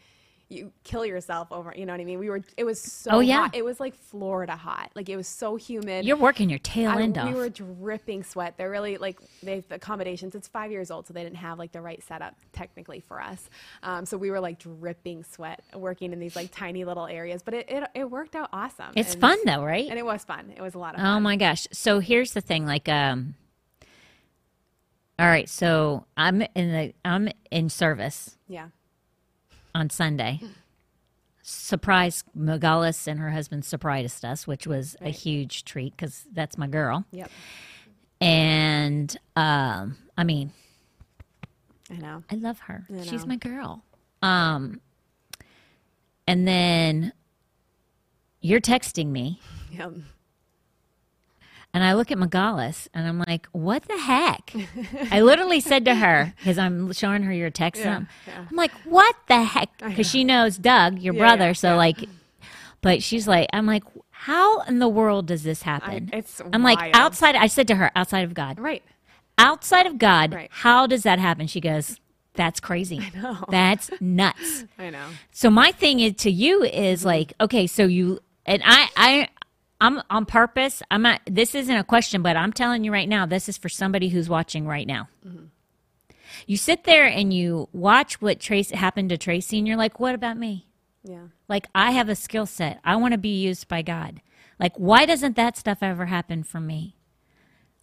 you 0.49 0.73
kill 0.85 1.05
yourself 1.07 1.49
over. 1.51 1.73
You 1.77 1.87
know 1.87 1.93
what 1.95 2.01
I 2.01 2.05
mean? 2.05 2.19
We 2.19 2.29
were. 2.31 2.43
It 2.57 2.65
was 2.65 2.81
so. 2.81 3.11
Oh, 3.13 3.21
yeah. 3.21 3.43
hot. 3.43 3.55
It 3.57 3.65
was 3.65 3.81
like 3.81 3.95
Florida 3.95 4.55
hot. 4.55 4.91
Like 4.95 5.09
it 5.09 5.17
was 5.17 5.27
so 5.27 5.57
humid. 5.57 6.05
You're 6.05 6.17
working 6.17 6.51
your 6.51 6.59
tail 6.59 6.91
I- 6.91 7.03
end 7.03 7.17
we 7.17 7.23
off. 7.23 7.35
were 7.35 7.49
dripping 7.49 8.23
sweat. 8.25 8.57
They're 8.57 8.71
really 8.71 8.99
like 8.99 9.19
they've 9.43 9.65
accommodations. 9.71 10.35
It's 10.35 10.47
five 10.49 10.71
years 10.71 10.91
old, 10.91 11.07
so 11.07 11.15
they 11.15 11.23
didn't 11.25 11.37
have 11.39 11.59
like 11.59 11.73
the 11.73 11.81
right 11.81 12.03
setup 12.03 12.37
technically 12.53 13.01
for 13.01 13.21
us. 13.23 13.49
Um, 13.83 14.05
so 14.07 14.17
we 14.17 14.31
were 14.31 14.41
like 14.41 14.59
dripping 14.59 15.25
sweat 15.25 15.63
working 15.75 16.13
in 16.13 16.19
these 16.21 16.37
like 16.37 16.51
tiny 16.51 16.85
little 16.85 17.07
areas, 17.07 17.43
but 17.43 17.55
it 17.55 17.71
it, 17.71 17.85
it 17.95 18.11
worked 18.11 18.37
out 18.37 18.51
awesome. 18.53 18.93
it's 18.97 19.13
And- 19.15 19.21
fun 19.21 19.39
though, 19.47 19.65
right? 19.65 19.89
and 19.89 19.99
it 19.99 20.05
was 20.05 20.25
fun. 20.25 20.53
It 20.57 20.61
was 20.63 20.75
a 20.75 20.79
lot 20.79 20.95
of 20.95 21.01
Oh 21.01 21.05
fun. 21.05 21.23
my 21.23 21.37
gosh. 21.37 21.67
So 21.73 22.01
here's 22.01 22.33
the 22.33 22.41
thing 22.41 22.67
like 22.67 22.89
um 22.89 23.35
All 25.19 25.27
right, 25.27 25.49
so 25.49 26.07
I'm 26.17 26.43
in 26.55 26.73
the 26.73 26.93
I'm 27.05 27.29
in 27.51 27.69
service 27.71 28.37
Yeah. 28.49 28.69
On 29.75 29.91
Sunday. 29.91 30.41
Surprise 31.43 32.25
Megalis 32.39 33.07
and 33.07 33.21
her 33.21 33.31
husband 33.31 33.65
surprised 33.65 34.25
us, 34.25 34.47
which 34.47 34.67
was 34.67 34.97
a 35.01 35.11
huge 35.11 35.65
treat 35.65 35.97
cuz 35.99 36.25
that's 36.33 36.57
my 36.57 36.67
girl. 36.67 37.05
Yep. 37.11 37.31
And 38.21 39.17
um 39.37 39.99
I 40.17 40.25
mean, 40.25 40.53
I 41.91 41.97
know. 41.97 42.23
I 42.31 42.37
love 42.37 42.61
her. 42.61 42.87
I 42.91 43.03
She's 43.03 43.27
my 43.27 43.37
girl. 43.37 43.85
Um 44.23 44.81
and 46.27 46.49
then 46.49 47.13
you're 48.41 48.61
texting 48.61 49.09
me 49.09 49.41
Yep. 49.71 49.93
And 51.75 51.83
I 51.83 51.95
look 51.95 52.13
at 52.13 52.19
Megalis 52.19 52.87
and 52.95 53.07
I'm 53.07 53.19
like, 53.27 53.47
what 53.53 53.83
the 53.89 53.99
heck? 53.99 54.53
I 55.11 55.21
literally 55.23 55.59
said 55.61 55.85
to 55.87 55.95
her, 55.97 56.33
because 56.39 56.57
I'm 56.57 56.93
showing 56.93 57.25
her 57.25 57.33
your 57.33 57.51
text. 57.51 57.83
Yeah, 57.83 57.97
I'm, 57.97 58.09
yeah. 58.29 58.47
I'm 58.49 58.57
like, 58.57 58.71
what 58.85 59.17
the 59.27 59.43
heck? 59.43 59.77
Because 59.79 60.09
she 60.09 60.23
knows 60.23 60.57
Doug, 60.57 61.01
your 61.01 61.15
Yeah, 61.15 61.21
brother. 61.21 61.53
so, 61.53 61.75
like, 61.77 61.99
but 62.81 63.03
she's 63.03 63.27
like, 63.27 63.49
I'm 63.53 63.67
like, 63.67 63.83
how 64.11 64.61
in 64.61 64.79
the 64.79 64.89
world 64.89 65.27
does 65.27 65.43
this 65.43 65.63
happen? 65.63 66.11
it's 66.13 66.41
I'm 66.53 66.63
like, 66.63 66.79
outside, 66.95 67.35
I 67.35 67.49
said 67.49 67.67
to 67.69 67.75
her, 67.75 67.91
outside 67.97 68.23
of 68.25 68.35
God. 68.35 68.61
Right. 68.61 68.83
Outside 69.37 69.87
of 69.87 69.99
God, 69.99 70.33
Right. 70.33 70.49
how 70.53 70.87
does 70.87 71.03
that 71.03 71.19
happen? 71.19 71.49
She 71.49 71.61
goes, 71.61 71.99
that's 72.35 72.61
crazy. 72.61 73.01
know. 73.17 73.45
That's 73.51 73.91
nuts. 74.01 74.65
I 74.79 74.91
know. 74.91 75.07
So 75.33 75.51
my 75.51 75.73
thing 75.73 75.99
is 75.99 76.15
to 76.19 76.31
you 76.31 76.63
is 76.63 77.05
like, 77.05 77.33
okay, 77.41 77.67
so 77.67 77.85
you 77.85 78.21
and 78.47 78.63
I 78.65 78.89
I 78.97 79.29
I'm 79.85 80.03
on 80.09 80.25
purpose. 80.25 80.83
I'm 80.90 81.03
not 81.03 81.20
this 81.27 81.55
isn't 81.55 81.77
a 81.77 81.85
question, 81.85 82.23
but 82.23 82.38
I'm 82.38 82.55
telling 82.55 82.85
you 82.85 82.92
right 82.92 83.09
now, 83.09 83.27
this 83.27 83.51
is 83.51 83.59
for 83.59 83.68
somebody 83.68 84.09
who's 84.09 84.31
watching 84.31 84.66
right 84.66 84.87
now. 84.87 85.09
Mm-hmm. 85.27 85.44
You 86.47 86.57
sit 86.57 86.85
there 86.85 87.07
and 87.07 87.35
you 87.35 87.68
watch 87.73 88.20
what 88.23 88.40
Tracy 88.40 88.75
happened 88.75 89.11
to 89.11 89.18
Tracy 89.18 89.59
and 89.59 89.68
you're 89.68 89.77
like, 89.77 90.01
what 90.01 90.14
about 90.14 90.38
me? 90.38 90.66
Yeah. 91.03 91.27
Like 91.49 91.68
I 91.75 91.90
have 91.90 92.09
a 92.09 92.14
skill 92.14 92.47
set. 92.47 92.81
I 92.83 92.97
want 92.97 93.12
to 93.12 93.18
be 93.18 93.42
used 93.42 93.68
by 93.68 93.83
God. 93.83 94.23
Like 94.59 94.75
why 94.77 95.05
doesn't 95.05 95.37
that 95.37 95.59
stuff 95.59 95.79
ever 95.83 96.07
happen 96.07 96.44
for 96.44 96.61
me? 96.61 96.97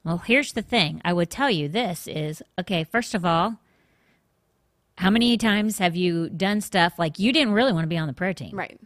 Well, 0.03 0.17
here's 0.17 0.53
the 0.53 0.63
thing. 0.63 1.01
I 1.05 1.13
would 1.13 1.29
tell 1.29 1.51
you 1.51 1.67
this 1.67 2.07
is 2.07 2.41
okay, 2.59 2.83
first 2.83 3.13
of 3.13 3.23
all, 3.23 3.59
how 4.97 5.11
many 5.11 5.37
times 5.37 5.77
have 5.77 5.95
you 5.95 6.29
done 6.29 6.61
stuff 6.61 6.97
like 6.97 7.19
you 7.19 7.31
didn't 7.31 7.53
really 7.53 7.73
want 7.73 7.83
to 7.83 7.87
be 7.87 7.97
on 7.97 8.07
the 8.07 8.13
prayer 8.13 8.33
team? 8.33 8.57
Right. 8.57 8.79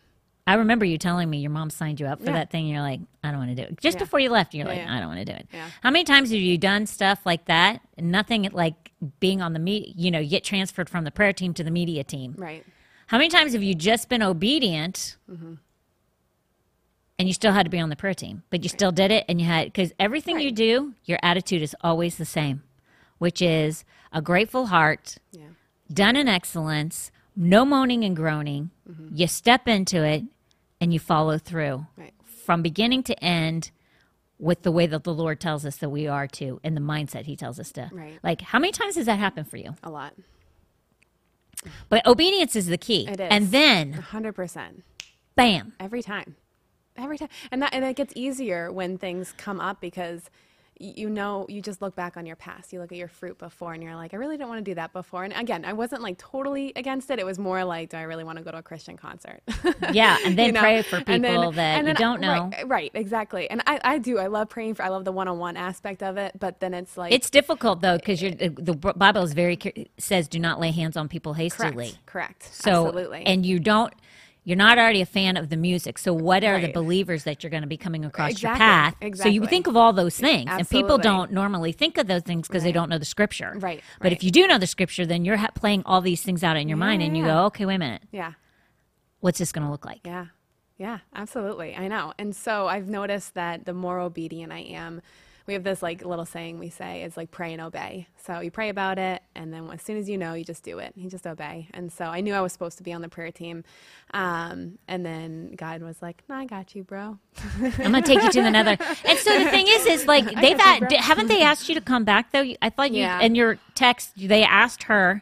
I 0.47 0.55
remember 0.55 0.85
you 0.85 0.97
telling 0.99 1.29
me 1.29 1.39
your 1.39 1.49
mom 1.51 1.69
signed 1.71 1.99
you 1.99 2.05
up 2.05 2.19
for 2.19 2.25
Yeah. 2.27 2.33
that 2.33 2.51
thing. 2.51 2.65
And 2.65 2.73
you're 2.73 2.81
like, 2.81 2.99
I 3.23 3.31
don't 3.31 3.39
want 3.39 3.49
to 3.49 3.55
do 3.55 3.63
it. 3.63 3.79
Just 3.81 3.95
Yeah. 3.97 4.03
before 4.03 4.19
you 4.19 4.29
left, 4.29 4.53
you're 4.53 4.67
Yeah, 4.67 4.73
like. 4.83 4.87
I 4.87 4.99
don't 4.99 5.07
want 5.07 5.19
to 5.19 5.25
do 5.25 5.31
it. 5.31 5.47
How 5.81 5.89
many 5.89 6.03
times 6.03 6.29
have 6.31 6.39
you 6.39 6.57
done 6.57 6.85
stuff 6.85 7.25
like 7.25 7.45
that? 7.45 7.81
Nothing 7.97 8.47
like 8.53 8.91
being 9.19 9.41
on 9.41 9.53
the 9.53 9.59
media, 9.59 9.91
you 9.95 10.11
know, 10.11 10.19
you 10.19 10.29
get 10.29 10.43
transferred 10.43 10.89
from 10.89 11.03
the 11.03 11.11
prayer 11.11 11.33
team 11.33 11.53
to 11.55 11.63
the 11.63 11.71
media 11.71 12.03
team. 12.03 12.35
Right. 12.37 12.63
How 13.07 13.17
many 13.17 13.29
times 13.29 13.53
have 13.53 13.63
you 13.63 13.73
just 13.75 14.07
been 14.09 14.21
obedient 14.23 15.17
Mm-hmm. 15.31 15.53
and 17.17 17.27
you 17.27 17.33
still 17.33 17.51
had 17.53 17.63
to 17.63 17.69
be 17.69 17.79
on 17.79 17.89
the 17.89 17.95
prayer 17.95 18.13
team, 18.13 18.43
but 18.49 18.61
you 18.63 18.69
still 18.69 18.91
did 18.91 19.09
it 19.11 19.25
and 19.27 19.39
you 19.39 19.47
had, 19.47 19.65
because 19.65 19.93
everything 19.99 20.39
you 20.39 20.51
do, 20.51 20.93
your 21.05 21.17
attitude 21.23 21.61
is 21.61 21.75
always 21.81 22.17
the 22.17 22.25
same, 22.25 22.61
which 23.17 23.41
is 23.41 23.83
a 24.11 24.21
grateful 24.21 24.67
heart, 24.67 25.17
Yeah. 25.31 25.47
done 25.91 26.15
in 26.15 26.27
excellence, 26.27 27.11
no 27.35 27.65
moaning 27.65 28.03
and 28.03 28.15
groaning. 28.15 28.69
Mm-hmm. 28.89 29.15
You 29.15 29.27
step 29.27 29.67
into 29.67 30.03
it 30.03 30.23
and 30.85 30.93
you 30.93 30.99
follow 30.99 31.39
through 31.39 31.87
Right. 31.97 32.13
from 32.45 32.61
beginning 32.61 33.01
to 33.01 33.23
end 33.23 33.71
with 34.37 34.61
the 34.61 34.71
way 34.71 34.85
that 34.85 35.03
the 35.03 35.13
Lord 35.13 35.39
tells 35.39 35.65
us 35.65 35.77
that 35.77 35.89
we 35.89 36.05
are 36.07 36.27
to 36.27 36.59
and 36.63 36.77
the 36.77 36.81
mindset 36.81 37.25
he 37.25 37.35
tells 37.35 37.59
us 37.59 37.71
to. 37.71 37.89
Right. 37.91 38.19
Like 38.21 38.41
how 38.41 38.59
many 38.59 38.71
times 38.71 38.95
has 38.97 39.07
that 39.07 39.17
happened 39.17 39.49
for 39.49 39.57
you? 39.57 39.73
A 39.83 39.89
lot. 39.89 40.13
But 41.89 42.05
obedience 42.05 42.55
is 42.55 42.67
the 42.67 42.77
key. 42.77 43.07
It 43.07 43.19
is. 43.19 43.27
And 43.31 43.49
then 43.49 43.93
hundred 43.93 44.33
percent. 44.33 44.83
bam. 45.35 45.73
Every 45.79 46.03
time. 46.03 46.35
Every 46.95 47.17
time. 47.17 47.29
And 47.51 47.63
that 47.63 47.73
and 47.73 47.83
it 47.83 47.95
gets 47.95 48.13
easier 48.15 48.71
when 48.71 48.99
things 48.99 49.33
come 49.37 49.59
up 49.59 49.81
because 49.81 50.29
you 50.79 51.09
know 51.09 51.45
you 51.47 51.61
just 51.61 51.81
look 51.81 51.95
back 51.95 52.17
on 52.17 52.25
your 52.25 52.35
past 52.35 52.73
you 52.73 52.79
look 52.81 52.91
at 52.91 52.97
your 52.97 53.07
fruit 53.07 53.37
before 53.37 53.73
and 53.73 53.81
you're 53.81 53.95
like 53.95 54.13
i 54.13 54.17
really 54.17 54.35
didn't 54.35 54.49
want 54.49 54.59
to 54.63 54.69
do 54.71 54.75
that 54.75 54.91
before 54.91 55.23
and 55.23 55.31
again 55.33 55.63
i 55.63 55.71
wasn't 55.71 56.01
like 56.01 56.17
totally 56.17 56.73
against 56.75 57.09
it 57.09 57.17
it 57.17 57.25
was 57.25 57.39
more 57.39 57.63
like 57.63 57.89
do 57.91 57.97
i 57.97 58.01
really 58.01 58.25
want 58.25 58.37
to 58.37 58.43
go 58.43 58.51
to 58.51 58.57
a 58.57 58.61
christian 58.61 58.97
concert 58.97 59.41
Yeah, 59.93 60.17
and 60.25 60.37
then 60.37 60.47
You 60.47 60.51
know? 60.53 60.59
pray 60.59 60.81
for 60.81 60.97
And 60.97 61.23
then- 61.23 61.35
people 61.35 61.51
that 61.53 61.85
then- 61.85 61.95
don't 61.95 62.19
know. 62.19 62.49
right, 62.51 62.67
right 62.67 62.91
exactly 62.93 63.49
and 63.49 63.61
I, 63.65 63.79
I 63.83 63.97
do 63.99 64.17
i 64.19 64.27
love 64.27 64.49
praying 64.49 64.73
for 64.75 64.83
i 64.83 64.89
love 64.89 65.05
the 65.05 65.11
one-on-one 65.13 65.55
aspect 65.55 66.03
of 66.03 66.17
it 66.17 66.37
but 66.39 66.59
then 66.59 66.73
it's 66.73 66.97
like 66.97 67.13
It's 67.13 67.29
difficult 67.29 67.81
though 67.81 67.97
because 67.97 68.21
eh, 68.21 68.31
the, 68.37 68.49
the 68.49 68.73
Bible 68.75 69.23
is 69.23 69.33
very 69.33 69.57
says 69.97 70.27
do 70.27 70.39
not 70.39 70.59
lay 70.59 70.71
hands 70.71 70.97
on 70.97 71.07
people 71.07 71.33
hastily. 71.35 71.91
correct 72.05 72.05
correct 72.05 72.43
So 72.53 72.87
absolutely 72.87 73.23
and 73.25 73.45
you 73.45 73.59
don't 73.59 73.93
you're 74.45 74.55
not 74.55 74.77
already 74.77 75.01
a 75.01 75.05
fan 75.05 75.35
of 75.35 75.49
the 75.49 75.57
music. 75.57 75.97
So 75.97 76.13
what 76.13 76.43
are 76.43 76.61
the 76.61 76.71
believers 76.71 77.25
that 77.25 77.43
you're 77.43 77.49
going 77.49 77.63
to 77.63 77.67
be 77.67 77.77
coming 77.77 78.05
across 78.05 78.41
your 78.41 78.55
path? 78.55 78.95
Exactly? 79.01 79.31
So 79.31 79.33
you 79.33 79.45
think 79.47 79.67
of 79.67 79.75
all 79.75 79.91
those 79.91 80.15
things, 80.15 80.49
and 80.49 80.69
people 80.69 80.97
don't 80.97 81.31
normally 81.33 81.73
think 81.73 81.97
of 81.97 82.07
those 82.07 82.21
things 82.21 82.47
because 82.47 82.63
they 82.63 82.71
don't 82.71 82.89
know 82.89 82.97
the 82.97 83.05
scripture. 83.05 83.55
Right, 83.57 83.83
But 83.99 84.13
if 84.13 84.23
you 84.23 84.31
do 84.31 84.47
know 84.47 84.57
the 84.57 84.67
scripture, 84.67 85.05
then 85.05 85.25
you're 85.25 85.37
ha- 85.37 85.49
playing 85.53 85.83
all 85.85 85.99
these 85.99 86.21
things 86.21 86.43
out 86.43 86.55
in 86.55 86.69
your 86.69 86.77
mind, 86.77 87.01
and 87.01 87.17
you 87.17 87.25
yeah. 87.25 87.33
go, 87.33 87.45
okay, 87.45 87.65
wait 87.65 87.75
a 87.75 87.79
minute, 87.79 88.03
yeah 88.11 88.33
what's 89.25 89.39
this 89.39 89.51
going 89.51 89.65
to 89.65 89.71
look 89.71 89.85
like? 89.85 90.01
Yeah. 90.05 90.27
Yeah, 90.77 90.99
absolutely. 91.15 91.75
I 91.75 91.87
know. 91.87 92.13
And 92.19 92.35
so 92.35 92.67
I've 92.67 92.87
noticed 92.87 93.33
that 93.33 93.65
the 93.65 93.73
more 93.73 93.99
obedient 93.99 94.51
I 94.51 94.59
am, 94.59 95.01
we 95.47 95.53
have 95.53 95.63
this 95.63 95.83
like 95.83 96.03
little 96.03 96.25
saying 96.25 96.57
we 96.59 96.69
say 96.69 97.03
is 97.03 97.15
like 97.15 97.31
pray 97.31 97.53
and 97.53 97.61
obey. 97.61 98.07
So 98.25 98.39
you 98.39 98.49
pray 98.49 98.69
about 98.69 98.97
it, 98.97 99.21
and 99.35 99.53
then 99.53 99.69
as 99.71 99.81
soon 99.81 99.97
as 99.97 100.09
you 100.09 100.17
know, 100.17 100.33
you 100.33 100.43
just 100.43 100.63
do 100.63 100.79
it. 100.79 100.93
You 100.95 101.09
just 101.09 101.27
obey. 101.27 101.67
And 101.73 101.91
so 101.91 102.05
I 102.05 102.21
knew 102.21 102.33
I 102.33 102.41
was 102.41 102.51
supposed 102.51 102.77
to 102.77 102.83
be 102.83 102.91
on 102.93 103.01
the 103.01 103.09
prayer 103.09 103.31
team. 103.31 103.63
Um, 104.13 104.79
and 104.87 105.05
then 105.05 105.53
God 105.55 105.81
was 105.81 106.01
like, 106.01 106.23
no, 106.27 106.35
I 106.35 106.45
got 106.45 106.75
you, 106.75 106.83
bro. 106.83 107.19
I'm 107.61 107.71
going 107.91 107.93
to 107.93 108.01
take 108.01 108.23
you 108.23 108.31
to 108.31 108.39
another. 108.41 108.77
And 109.05 109.19
so 109.19 109.37
the 109.43 109.49
thing 109.51 109.67
is, 109.67 109.85
is 109.85 110.07
like 110.07 110.25
they've 110.25 110.57
you, 110.91 110.97
haven't 110.97 111.27
they 111.27 111.41
asked 111.43 111.69
you 111.69 111.75
to 111.75 111.81
come 111.81 112.03
back 112.03 112.31
though? 112.31 112.45
I 112.61 112.69
thought 112.69 112.91
you 112.91 113.01
Yeah. 113.01 113.19
in 113.21 113.35
your 113.35 113.59
text 113.75 114.13
they 114.15 114.43
asked 114.43 114.83
her 114.83 115.21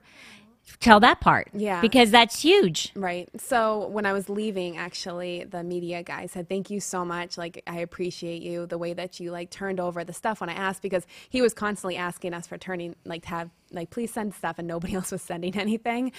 tell 0.79 0.99
that 0.99 1.19
part. 1.19 1.49
Yeah. 1.53 1.81
because 1.81 2.11
that's 2.11 2.41
huge. 2.41 2.91
Right. 2.95 3.29
So 3.37 3.87
when 3.87 4.05
I 4.05 4.13
was 4.13 4.29
leaving, 4.29 4.77
actually, 4.77 5.43
the 5.43 5.63
media 5.63 6.03
guy 6.03 6.25
said, 6.25 6.49
"Thank 6.49 6.69
you 6.69 6.79
so 6.79 7.03
much. 7.05 7.37
Like, 7.37 7.61
I 7.67 7.79
appreciate 7.79 8.41
you 8.41 8.65
the 8.65 8.77
way 8.77 8.93
that 8.93 9.19
you 9.19 9.31
like 9.31 9.49
turned 9.49 9.79
over 9.79 10.03
the 10.03 10.13
stuff 10.13 10.41
when 10.41 10.49
I 10.49 10.53
asked 10.53 10.81
because 10.81 11.05
he 11.29 11.41
was 11.41 11.53
constantly 11.53 11.97
asking 11.97 12.33
us 12.33 12.47
for 12.47 12.57
turning 12.57 12.95
like 13.05 13.23
to 13.23 13.29
have 13.29 13.49
like 13.73 13.89
please 13.89 14.11
send 14.13 14.33
stuff 14.33 14.59
and 14.59 14.67
nobody 14.67 14.95
else 14.99 15.11
was 15.11 15.21
sending 15.21 15.55
anything, 15.57 16.11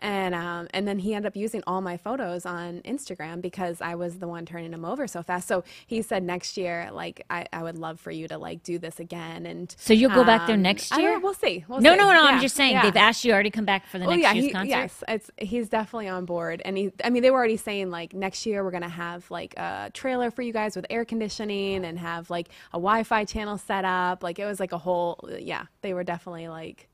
and 0.00 0.34
um, 0.34 0.68
and 0.74 0.86
then 0.88 0.98
he 0.98 1.14
ended 1.14 1.28
up 1.28 1.36
using 1.36 1.62
all 1.66 1.80
my 1.80 1.96
photos 1.96 2.46
on 2.46 2.80
Instagram 2.82 3.40
because 3.42 3.80
I 3.80 3.94
was 3.94 4.18
the 4.18 4.28
one 4.28 4.46
turning 4.46 4.70
them 4.70 4.84
over 4.84 5.06
so 5.06 5.22
fast. 5.22 5.48
So 5.48 5.64
he 5.86 6.02
said 6.02 6.22
next 6.24 6.56
year, 6.56 6.90
like, 6.92 7.24
I, 7.30 7.46
I 7.52 7.62
would 7.62 7.78
love 7.78 8.00
for 8.00 8.10
you 8.10 8.28
to 8.28 8.38
like 8.38 8.62
do 8.62 8.78
this 8.78 9.00
again. 9.00 9.46
And 9.46 9.74
So 9.78 9.92
you'll 9.94 10.10
go 10.10 10.24
back 10.24 10.46
there 10.46 10.56
um, 10.56 10.62
next 10.62 10.96
year? 10.96 11.18
we'll 11.20 11.34
see. 11.34 11.64
We'll 11.68 11.80
No, 11.80 11.92
see. 11.92 11.96
no, 11.96 12.12
no. 12.12 12.26
I'm 12.26 12.40
just 12.40 12.56
saying 12.56 12.72
yeah. 12.72 12.82
they've 12.82 12.96
asked 12.96 13.24
you 13.24 13.32
already 13.32 13.50
come 13.50 13.64
back 13.64 13.86
for 13.86 13.98
the 13.98 14.06
next 14.06 14.12
Oh 14.12 14.16
yeah, 14.20 14.32
year's 14.32 14.46
he, 14.46 14.52
concert. 14.52 14.68
yes, 14.68 15.04
it's 15.08 15.30
he's 15.38 15.68
definitely 15.68 16.08
on 16.08 16.24
board, 16.26 16.62
and 16.64 16.76
he. 16.76 16.92
I 17.04 17.10
mean, 17.10 17.22
they 17.22 17.30
were 17.30 17.38
already 17.38 17.56
saying 17.56 17.90
like 17.90 18.14
next 18.14 18.46
year 18.46 18.64
we're 18.64 18.70
gonna 18.70 18.88
have 18.88 19.30
like 19.30 19.54
a 19.56 19.90
trailer 19.94 20.30
for 20.30 20.42
you 20.42 20.52
guys 20.52 20.76
with 20.76 20.86
air 20.90 21.04
conditioning 21.04 21.84
and 21.84 21.98
have 21.98 22.30
like 22.30 22.48
a 22.70 22.78
Wi-Fi 22.78 23.24
channel 23.24 23.58
set 23.58 23.84
up. 23.84 24.22
Like 24.22 24.38
it 24.38 24.46
was 24.46 24.60
like 24.60 24.72
a 24.72 24.78
whole. 24.78 25.28
Yeah, 25.38 25.66
they 25.82 25.94
were 25.94 26.04
definitely 26.04 26.48
like. 26.48 26.88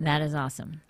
That 0.00 0.22
is 0.22 0.34
awesome. 0.34 0.80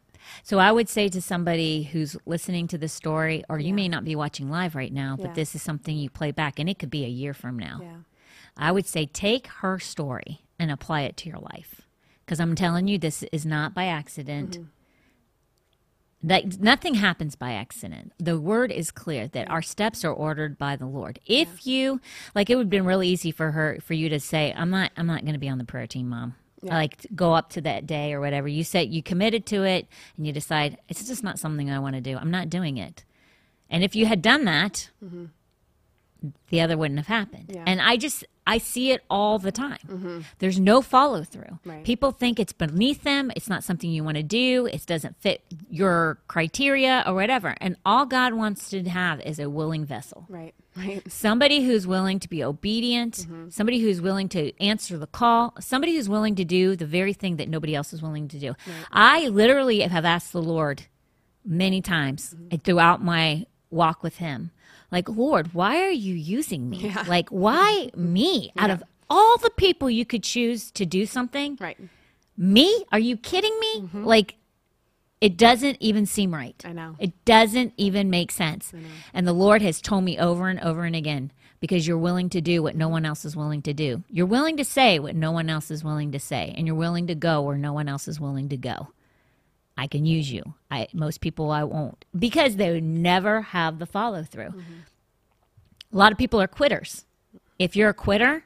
So 0.45 0.59
I 0.59 0.71
would 0.71 0.89
say 0.89 1.09
to 1.09 1.21
somebody 1.21 1.83
who's 1.83 2.17
listening 2.25 2.69
to 2.69 2.79
this 2.79 2.93
story, 2.93 3.43
or 3.49 3.59
you 3.59 3.75
may 3.75 3.89
not 3.89 4.05
be 4.05 4.15
watching 4.15 4.49
live 4.49 4.75
right 4.77 4.93
now, 4.93 5.17
but 5.17 5.29
Yeah. 5.29 5.35
this 5.35 5.55
is 5.55 5.63
something 5.63 5.97
you 5.97 6.09
play 6.09 6.31
back, 6.31 6.59
and 6.59 6.69
it 6.69 6.79
could 6.79 6.91
be 6.91 7.05
a 7.05 7.09
year 7.09 7.35
from 7.35 7.59
now. 7.59 7.81
Yeah. 7.83 7.97
I 8.57 8.71
would 8.71 8.87
say 8.87 9.07
take 9.07 9.49
her 9.49 9.79
story 9.79 10.43
and 10.59 10.71
apply 10.71 11.03
it 11.03 11.17
to 11.19 11.29
your 11.29 11.39
life, 11.39 11.83
because 12.25 12.39
I'm 12.39 12.55
telling 12.55 12.87
you, 12.87 12.99
this 12.99 13.25
is 13.33 13.45
not 13.45 13.75
by 13.75 13.87
accident. 13.87 14.53
Mm-hmm. 14.53 14.65
That 16.23 16.61
nothing 16.61 16.97
happens 16.97 17.35
by 17.35 17.53
accident. 17.53 18.13
The 18.19 18.39
word 18.39 18.71
is 18.71 18.91
clear 18.91 19.27
that 19.29 19.51
our 19.51 19.63
steps 19.63 20.05
are 20.05 20.13
ordered 20.13 20.59
by 20.59 20.77
the 20.77 20.85
Lord. 20.85 21.19
If 21.25 21.67
you 21.67 21.99
like, 22.35 22.51
it 22.51 22.57
would 22.57 22.67
have 22.67 22.71
been 22.71 22.85
really 22.85 23.09
easy 23.09 23.31
for 23.31 23.53
her 23.53 23.79
for 23.83 23.95
you 23.95 24.11
to 24.11 24.21
say, 24.21 24.53
"I'm 24.55 24.69
not, 24.69 24.93
I'm 24.99 25.07
not 25.07 25.23
going 25.23 25.33
to 25.33 25.39
be 25.39 25.49
on 25.49 25.57
the 25.57 25.65
prayer 25.65 25.87
team, 25.87 26.11
mom." 26.11 26.35
Like 26.63 27.07
go 27.15 27.33
up 27.35 27.51
to 27.51 27.61
that 27.63 27.87
day 27.87 28.13
or 28.13 28.21
whatever. 28.21 28.47
You 28.47 28.65
said 28.65 28.93
you 28.93 29.03
committed 29.03 29.47
to 29.47 29.65
it, 29.65 29.87
and 30.17 30.27
you 30.27 30.33
decide 30.33 30.79
it's 30.89 31.07
just 31.07 31.23
not 31.23 31.39
something 31.39 31.71
I 31.71 31.79
want 31.79 31.95
to 31.95 32.01
do. 32.01 32.17
I'm 32.17 32.31
not 32.31 32.51
doing 32.51 32.77
it. 32.77 33.05
And 33.71 33.83
if 33.83 33.97
you 33.97 34.07
had 34.07 34.21
done 34.21 34.45
that, 34.45 34.91
mm-hmm. 35.03 35.27
The 36.49 36.61
other 36.61 36.77
wouldn't 36.77 36.99
have 36.99 37.07
happened. 37.07 37.47
Yeah. 37.49 37.65
And 37.67 37.81
I 37.81 37.97
just 37.97 38.25
I 38.47 38.59
see 38.59 38.91
it 38.91 39.03
all 39.09 39.39
the 39.39 39.53
time. 39.53 39.79
Mm-hmm. 39.87 40.21
There's 40.41 40.59
no 40.59 40.83
follow 40.83 41.23
through. 41.23 41.59
Right. 41.65 41.85
People 41.85 42.11
think 42.11 42.41
it's 42.41 42.53
beneath 42.53 43.03
them. 43.03 43.31
It's 43.37 43.49
not 43.49 43.63
something 43.63 43.91
you 43.91 44.03
want 44.03 44.17
to 44.17 44.23
do. 44.23 44.67
It 44.67 44.85
doesn't 44.87 45.21
fit 45.21 45.43
your 45.69 46.19
criteria 46.27 47.05
or 47.07 47.15
whatever. 47.15 47.55
And 47.61 47.77
all 47.85 48.07
God 48.07 48.35
wants 48.35 48.71
to 48.71 48.83
have 48.85 49.21
is 49.21 49.39
a 49.39 49.49
willing 49.49 49.85
vessel. 49.85 50.27
Right. 50.29 50.55
Right. 50.77 51.03
Somebody 51.11 51.65
who's 51.65 51.87
willing 51.87 52.21
to 52.21 52.29
be 52.29 52.43
obedient, 52.45 53.15
mm-hmm. 53.19 53.51
somebody 53.51 53.81
who's 53.81 54.01
willing 54.01 54.29
to 54.31 54.59
answer 54.61 54.99
the 54.99 55.07
call, 55.07 55.55
somebody 55.61 55.97
who's 55.97 56.09
willing 56.09 56.37
to 56.37 56.45
do 56.45 56.77
the 56.77 56.87
very 56.87 57.13
thing 57.13 57.37
that 57.37 57.49
nobody 57.49 57.75
else 57.75 57.93
is 57.93 58.03
willing 58.03 58.29
to 58.29 58.39
do. 58.39 58.55
I 58.91 59.29
literally 59.29 59.81
have 59.81 60.05
asked 60.05 60.33
the 60.33 60.43
Lord 60.43 60.83
many 61.45 61.83
times 61.83 62.35
mm-hmm. 62.35 62.57
throughout 62.59 63.03
my 63.03 63.47
walk 63.71 64.03
with 64.03 64.17
Him, 64.17 64.51
like, 64.91 65.09
Lord, 65.09 65.55
why 65.55 65.83
are 65.83 65.91
you 65.91 66.15
using 66.15 66.69
me? 66.69 66.95
Like, 67.07 67.29
why 67.31 67.91
me? 67.97 68.53
Out 68.57 68.71
of 68.71 68.83
all 69.09 69.39
the 69.39 69.51
people 69.51 69.91
you 69.91 70.05
could 70.05 70.23
choose 70.23 70.71
to 70.73 70.87
do 70.87 71.07
something, 71.07 71.57
Right. 71.61 71.79
me? 72.37 72.85
Are 72.93 72.99
you 72.99 73.17
kidding 73.17 73.57
me? 73.61 73.81
Mm-hmm. 73.83 74.05
Like, 74.05 74.37
it 75.21 75.37
doesn't 75.37 75.77
even 75.81 76.07
seem 76.07 76.33
right. 76.35 76.61
I 76.65 76.73
know. 76.73 76.97
It 76.99 77.25
doesn't 77.25 77.75
even 77.77 78.09
make 78.09 78.31
sense. 78.31 78.73
And 79.13 79.27
the 79.27 79.35
Lord 79.35 79.61
has 79.63 79.81
told 79.81 80.05
me 80.05 80.19
over 80.19 80.49
and 80.49 80.59
over 80.61 80.85
and 80.85 80.97
again 80.97 81.31
because 81.61 81.87
you're 81.87 81.99
willing 81.99 82.31
to 82.31 82.41
do 82.41 82.63
what 82.63 82.75
no 82.75 82.89
one 82.89 83.05
else 83.05 83.27
is 83.27 83.37
willing 83.37 83.61
to 83.63 83.75
do. 83.75 84.03
You're 84.09 84.25
willing 84.25 84.57
to 84.57 84.65
say 84.65 84.99
what 84.99 85.15
no 85.15 85.31
one 85.31 85.51
else 85.51 85.71
is 85.71 85.85
willing 85.85 86.13
to 86.13 86.19
say, 86.19 86.55
and 86.57 86.67
you're 86.67 86.75
willing 86.77 87.07
to 87.09 87.15
go 87.15 87.43
where 87.43 87.59
no 87.59 87.75
one 87.75 87.87
else 87.87 88.09
is 88.09 88.19
willing 88.19 88.49
to 88.49 88.57
go. 88.57 88.89
I 89.77 89.87
can 89.87 90.05
use 90.05 90.31
you. 90.31 90.55
I 90.71 90.89
most 90.93 91.21
people 91.21 91.51
I 91.51 91.65
won't 91.65 92.05
because 92.17 92.57
they 92.57 92.71
would 92.73 92.85
never 92.85 93.43
have 93.43 93.79
the 93.79 93.87
follow 93.87 94.23
through. 94.23 94.51
Mm-hmm. 94.51 95.93
A 95.93 95.97
lot 95.97 96.13
of 96.13 96.19
people 96.19 96.41
are 96.41 96.47
quitters. 96.47 97.05
If 97.59 97.77
you're 97.77 97.89
a 97.89 97.95
quitter, 97.95 98.45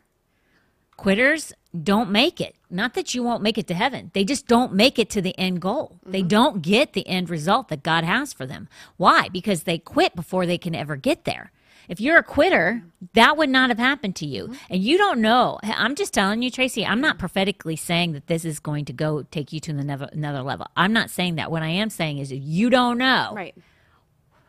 quitters 0.96 1.52
don't 1.82 2.10
make 2.10 2.40
it. 2.40 2.54
Not 2.70 2.94
that 2.94 3.14
you 3.14 3.22
won't 3.22 3.42
make 3.42 3.58
it 3.58 3.66
to 3.68 3.74
heaven. 3.74 4.10
They 4.14 4.24
just 4.24 4.46
don't 4.46 4.72
make 4.72 4.98
it 4.98 5.10
to 5.10 5.22
the 5.22 5.38
end 5.38 5.60
goal. 5.60 5.98
They 6.04 6.20
mm-hmm. 6.20 6.28
don't 6.28 6.62
get 6.62 6.92
the 6.92 7.06
end 7.06 7.28
result 7.30 7.68
that 7.68 7.82
God 7.82 8.04
has 8.04 8.32
for 8.32 8.46
them. 8.46 8.68
Why? 8.96 9.28
Because 9.28 9.64
they 9.64 9.78
quit 9.78 10.16
before 10.16 10.46
they 10.46 10.58
can 10.58 10.74
ever 10.74 10.96
get 10.96 11.24
there. 11.24 11.52
If 11.88 12.00
you're 12.00 12.16
a 12.18 12.22
quitter, 12.22 12.82
that 13.14 13.36
would 13.36 13.50
not 13.50 13.70
have 13.70 13.78
happened 13.78 14.16
to 14.16 14.26
you. 14.26 14.54
And 14.70 14.82
you 14.82 14.96
don't 14.98 15.20
know. 15.20 15.58
I'm 15.62 15.94
just 15.94 16.14
telling 16.14 16.42
you, 16.42 16.50
Tracy, 16.50 16.84
I'm 16.84 17.00
not 17.00 17.18
prophetically 17.18 17.76
saying 17.76 18.12
that 18.12 18.26
this 18.26 18.44
is 18.44 18.58
going 18.58 18.84
to 18.86 18.92
go 18.92 19.22
take 19.30 19.52
you 19.52 19.60
to 19.60 19.72
the 19.72 20.08
another 20.12 20.42
level. 20.42 20.66
I'm 20.76 20.92
not 20.92 21.10
saying 21.10 21.36
that. 21.36 21.50
What 21.50 21.62
I 21.62 21.68
am 21.68 21.90
saying 21.90 22.18
is 22.18 22.32
you 22.32 22.70
don't 22.70 22.98
know 22.98 23.32
Right. 23.34 23.54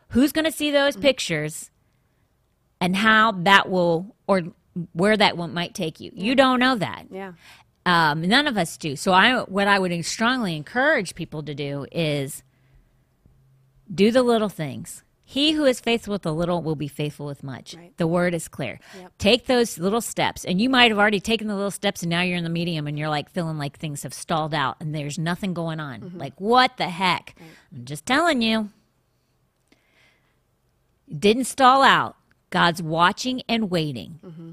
who's 0.08 0.32
going 0.32 0.44
to 0.46 0.52
see 0.52 0.70
those 0.70 0.96
pictures 0.96 1.70
and 2.80 2.96
how 2.96 3.32
that 3.32 3.68
will 3.68 4.14
or 4.26 4.42
where 4.92 5.16
that 5.16 5.36
one 5.36 5.54
might 5.54 5.74
take 5.74 6.00
you. 6.00 6.10
You 6.14 6.34
don't 6.34 6.60
know 6.60 6.74
that. 6.76 7.06
Yeah. 7.10 7.32
Um, 7.84 8.22
none 8.22 8.46
of 8.46 8.56
us 8.58 8.76
do. 8.76 8.96
So 8.96 9.12
I, 9.12 9.42
what 9.42 9.68
I 9.68 9.78
would 9.78 10.04
strongly 10.04 10.56
encourage 10.56 11.14
people 11.14 11.42
to 11.44 11.54
do 11.54 11.86
is 11.92 12.42
do 13.92 14.10
the 14.10 14.22
little 14.22 14.48
things. 14.48 15.04
He 15.28 15.52
who 15.52 15.64
is 15.64 15.80
faithful 15.80 16.12
with 16.12 16.22
the 16.22 16.32
little 16.32 16.62
will 16.62 16.76
be 16.76 16.86
faithful 16.86 17.26
with 17.26 17.42
much. 17.42 17.74
Right. 17.74 17.92
The 17.96 18.06
word 18.06 18.32
is 18.32 18.46
clear. 18.46 18.78
Yep. 18.96 19.12
Take 19.18 19.46
those 19.46 19.76
little 19.76 20.00
steps, 20.00 20.44
and 20.44 20.60
you 20.60 20.70
might 20.70 20.92
have 20.92 21.00
already 21.00 21.18
taken 21.18 21.48
the 21.48 21.56
little 21.56 21.72
steps, 21.72 22.02
and 22.02 22.10
now 22.10 22.22
you're 22.22 22.36
in 22.36 22.44
the 22.44 22.48
medium, 22.48 22.86
and 22.86 22.96
you're 22.96 23.08
like 23.08 23.28
feeling 23.30 23.58
like 23.58 23.76
things 23.76 24.04
have 24.04 24.14
stalled 24.14 24.54
out, 24.54 24.76
and 24.78 24.94
there's 24.94 25.18
nothing 25.18 25.52
going 25.52 25.80
on. 25.80 26.00
Mm-hmm. 26.00 26.18
Like 26.18 26.40
what 26.40 26.76
the 26.76 26.88
heck? 26.88 27.34
I'm 27.74 27.84
just 27.84 28.06
telling 28.06 28.40
you. 28.40 28.70
Didn't 31.12 31.44
stall 31.44 31.82
out. 31.82 32.14
God's 32.50 32.80
watching 32.80 33.42
and 33.48 33.68
waiting. 33.68 34.20
Mm-hmm. 34.24 34.50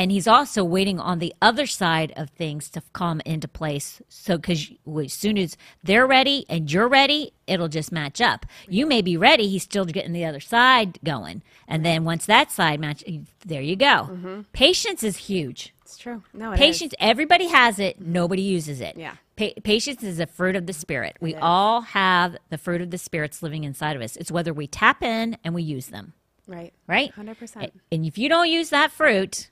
And 0.00 0.10
he's 0.10 0.26
also 0.26 0.64
waiting 0.64 0.98
on 0.98 1.18
the 1.18 1.34
other 1.42 1.66
side 1.66 2.14
of 2.16 2.30
things 2.30 2.70
to 2.70 2.80
come 2.94 3.20
into 3.26 3.46
place. 3.46 4.00
So, 4.08 4.38
because 4.38 4.72
as 5.04 5.12
soon 5.12 5.36
as 5.36 5.58
they're 5.84 6.06
ready 6.06 6.46
and 6.48 6.72
you're 6.72 6.88
ready, 6.88 7.34
it'll 7.46 7.68
just 7.68 7.92
match 7.92 8.18
up. 8.18 8.46
You 8.66 8.86
may 8.86 9.02
be 9.02 9.18
ready, 9.18 9.46
he's 9.46 9.62
still 9.64 9.84
getting 9.84 10.14
the 10.14 10.24
other 10.24 10.40
side 10.40 10.98
going. 11.04 11.42
And 11.68 11.84
then 11.84 12.04
once 12.04 12.24
that 12.24 12.50
side 12.50 12.80
match, 12.80 13.04
there 13.44 13.60
you 13.60 13.76
go. 13.76 14.08
Mm-hmm. 14.10 14.40
Patience 14.54 15.02
is 15.02 15.18
huge. 15.18 15.74
It's 15.82 15.98
true. 15.98 16.22
No, 16.32 16.52
it 16.52 16.54
is. 16.54 16.60
Patience, 16.60 16.94
everybody 16.98 17.48
has 17.48 17.78
it, 17.78 18.00
nobody 18.00 18.40
uses 18.40 18.80
it. 18.80 18.96
Yeah. 18.96 19.16
Pa- 19.36 19.60
patience 19.64 20.02
is 20.02 20.18
a 20.18 20.26
fruit 20.26 20.56
of 20.56 20.64
the 20.64 20.72
Spirit. 20.72 21.18
We 21.20 21.34
all 21.34 21.82
have 21.82 22.38
the 22.48 22.56
fruit 22.56 22.80
of 22.80 22.90
the 22.90 22.96
Spirit's 22.96 23.42
living 23.42 23.64
inside 23.64 23.96
of 23.96 24.00
us. 24.02 24.16
It's 24.16 24.32
whether 24.32 24.54
we 24.54 24.66
tap 24.66 25.02
in 25.02 25.36
and 25.44 25.54
we 25.54 25.62
use 25.62 25.88
them, 25.88 26.14
Right. 26.46 26.72
right? 26.86 27.12
100%. 27.14 27.70
And 27.92 28.06
if 28.06 28.16
you 28.16 28.30
don't 28.30 28.48
use 28.48 28.70
that 28.70 28.90
fruit, 28.92 29.50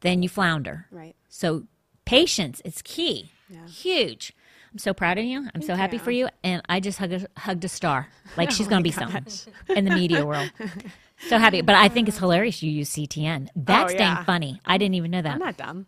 then 0.00 0.22
you 0.22 0.28
flounder. 0.28 0.86
Right. 0.90 1.14
So 1.28 1.64
patience 2.04 2.60
is 2.64 2.80
key. 2.82 3.32
Yeah. 3.48 3.66
Huge. 3.66 4.32
I'm 4.72 4.78
so 4.78 4.92
proud 4.92 5.18
of 5.18 5.24
you. 5.24 5.48
I'm 5.54 5.62
so 5.62 5.74
happy 5.74 5.96
you. 5.96 6.00
Oh 6.02 6.04
for 6.04 6.10
you. 6.10 6.28
And 6.44 6.62
I 6.68 6.80
just 6.80 6.98
hugged 6.98 7.14
a, 7.14 7.26
hugged 7.40 7.64
a 7.64 7.68
star. 7.68 8.08
Like 8.36 8.50
she's 8.50 8.68
going 8.68 8.82
to 8.82 8.88
be 8.88 8.94
oh 8.94 8.98
something 9.10 9.26
in 9.74 9.84
the 9.86 9.90
media 9.94 10.24
world. 10.26 10.52
So 11.28 11.38
happy. 11.38 11.62
But 11.62 11.74
I 11.74 11.88
think 11.88 12.06
it's 12.08 12.18
hilarious 12.24 12.62
you 12.62 12.70
use 12.70 12.90
CTN. 12.90 13.48
That's 13.56 13.92
Oh, 13.92 13.96
yeah. 13.96 14.14
dang 14.16 14.24
funny. 14.24 14.60
I 14.64 14.76
didn't 14.78 14.94
even 14.94 15.10
know 15.10 15.22
that. 15.22 15.32
I'm 15.32 15.38
not 15.40 15.56
dumb. 15.56 15.86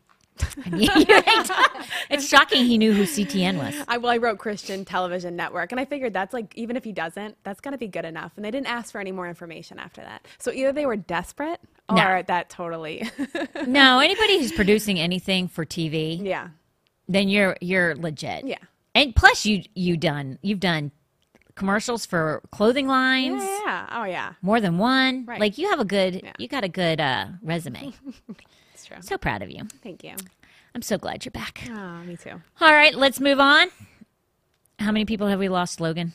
it's 2.11 2.27
shocking 2.29 2.65
he 2.65 2.79
knew 2.79 2.93
who 2.93 3.03
CTN 3.05 3.57
was. 3.59 3.75
I 3.89 3.99
well, 3.99 4.13
I 4.13 4.17
wrote 4.19 4.39
Christian 4.39 4.85
Television 4.85 5.37
Network, 5.37 5.73
and 5.73 5.81
I 5.81 5.85
figured 5.85 6.13
that's 6.13 6.33
like 6.35 6.57
even 6.57 6.77
if 6.77 6.85
he 6.85 6.93
doesn't, 6.93 7.37
that's 7.45 7.61
gonna 7.61 7.79
be 7.79 7.89
good 7.89 8.05
enough. 8.05 8.33
And 8.37 8.45
they 8.45 8.51
didn't 8.51 8.69
ask 8.69 8.93
for 8.93 9.01
any 9.01 9.13
more 9.13 9.29
information 9.29 9.79
after 9.79 10.01
that. 10.03 10.27
So 10.39 10.53
either 10.53 10.73
they 10.73 10.87
were 10.87 10.97
desperate, 10.97 11.61
or 11.89 11.97
No. 11.97 12.23
that 12.27 12.51
totally, 12.51 13.09
No, 13.67 13.99
anybody 14.01 14.39
who's 14.39 14.53
producing 14.53 14.99
anything 14.99 15.49
for 15.49 15.65
TV, 15.67 16.23
yeah, 16.25 16.49
then 17.09 17.29
you're 17.29 17.57
you're 17.61 17.95
legit. 17.97 18.47
yeah, 18.47 18.59
And 18.95 19.15
plus 19.15 19.45
you 19.47 19.63
you 19.75 19.97
done 19.97 20.39
you've 20.43 20.61
done 20.61 20.93
commercials 21.57 22.07
for 22.07 22.41
clothing 22.53 22.87
lines. 22.87 23.43
yeah, 23.43 23.61
yeah. 23.67 23.87
Oh 23.93 24.05
yeah, 24.05 24.33
More 24.41 24.61
than 24.61 24.79
one. 24.79 25.27
Right. 25.27 25.39
Like 25.41 25.59
you 25.59 25.69
have 25.71 25.81
a 25.81 25.85
good 25.85 26.21
Yeah. 26.25 26.33
you 26.39 26.49
got 26.49 26.65
a 26.65 26.69
good 26.69 27.01
uh 27.01 27.27
resume. 27.43 27.93
It's 28.99 29.07
true. 29.09 29.15
so 29.15 29.19
proud 29.19 29.43
of 29.43 29.51
you. 29.51 29.65
Thank 29.83 30.05
you. 30.05 30.15
I'm 30.75 30.83
so 30.83 30.99
glad 30.99 31.25
you're 31.25 31.33
back. 31.33 31.63
Oh, 31.71 32.03
me 32.05 32.17
too. 32.17 32.41
All 32.61 32.73
right, 32.73 32.95
let's 32.95 33.21
move 33.21 33.41
on. 33.41 33.69
How 34.79 34.93
many 34.93 35.05
people 35.05 35.27
have 35.27 35.39
we 35.39 35.49
lost, 35.49 35.81
Logan? 35.81 36.13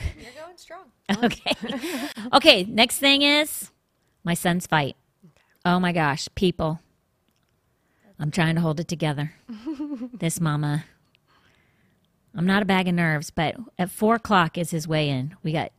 You're 0.00 0.44
going 0.44 0.56
strong. 0.56 0.84
Okay. 1.24 2.08
okay, 2.32 2.64
next 2.64 2.98
thing 2.98 3.20
is 3.22 3.70
my 4.24 4.32
son's 4.34 4.66
fight. 4.66 4.96
Oh 5.64 5.78
my 5.78 5.92
gosh, 5.92 6.28
people. 6.34 6.80
I'm 8.18 8.30
trying 8.30 8.54
to 8.54 8.60
hold 8.60 8.80
it 8.80 8.88
together. 8.88 9.34
this 10.14 10.40
mama. 10.40 10.84
I'm 12.34 12.46
not 12.46 12.62
a 12.62 12.66
bag 12.66 12.88
of 12.88 12.94
nerves, 12.94 13.30
but 13.30 13.56
at 13.78 13.90
four 13.90 14.14
o'clock 14.14 14.56
is 14.56 14.70
his 14.70 14.88
weigh 14.88 15.10
in. 15.10 15.36
We 15.42 15.52
got 15.52 15.72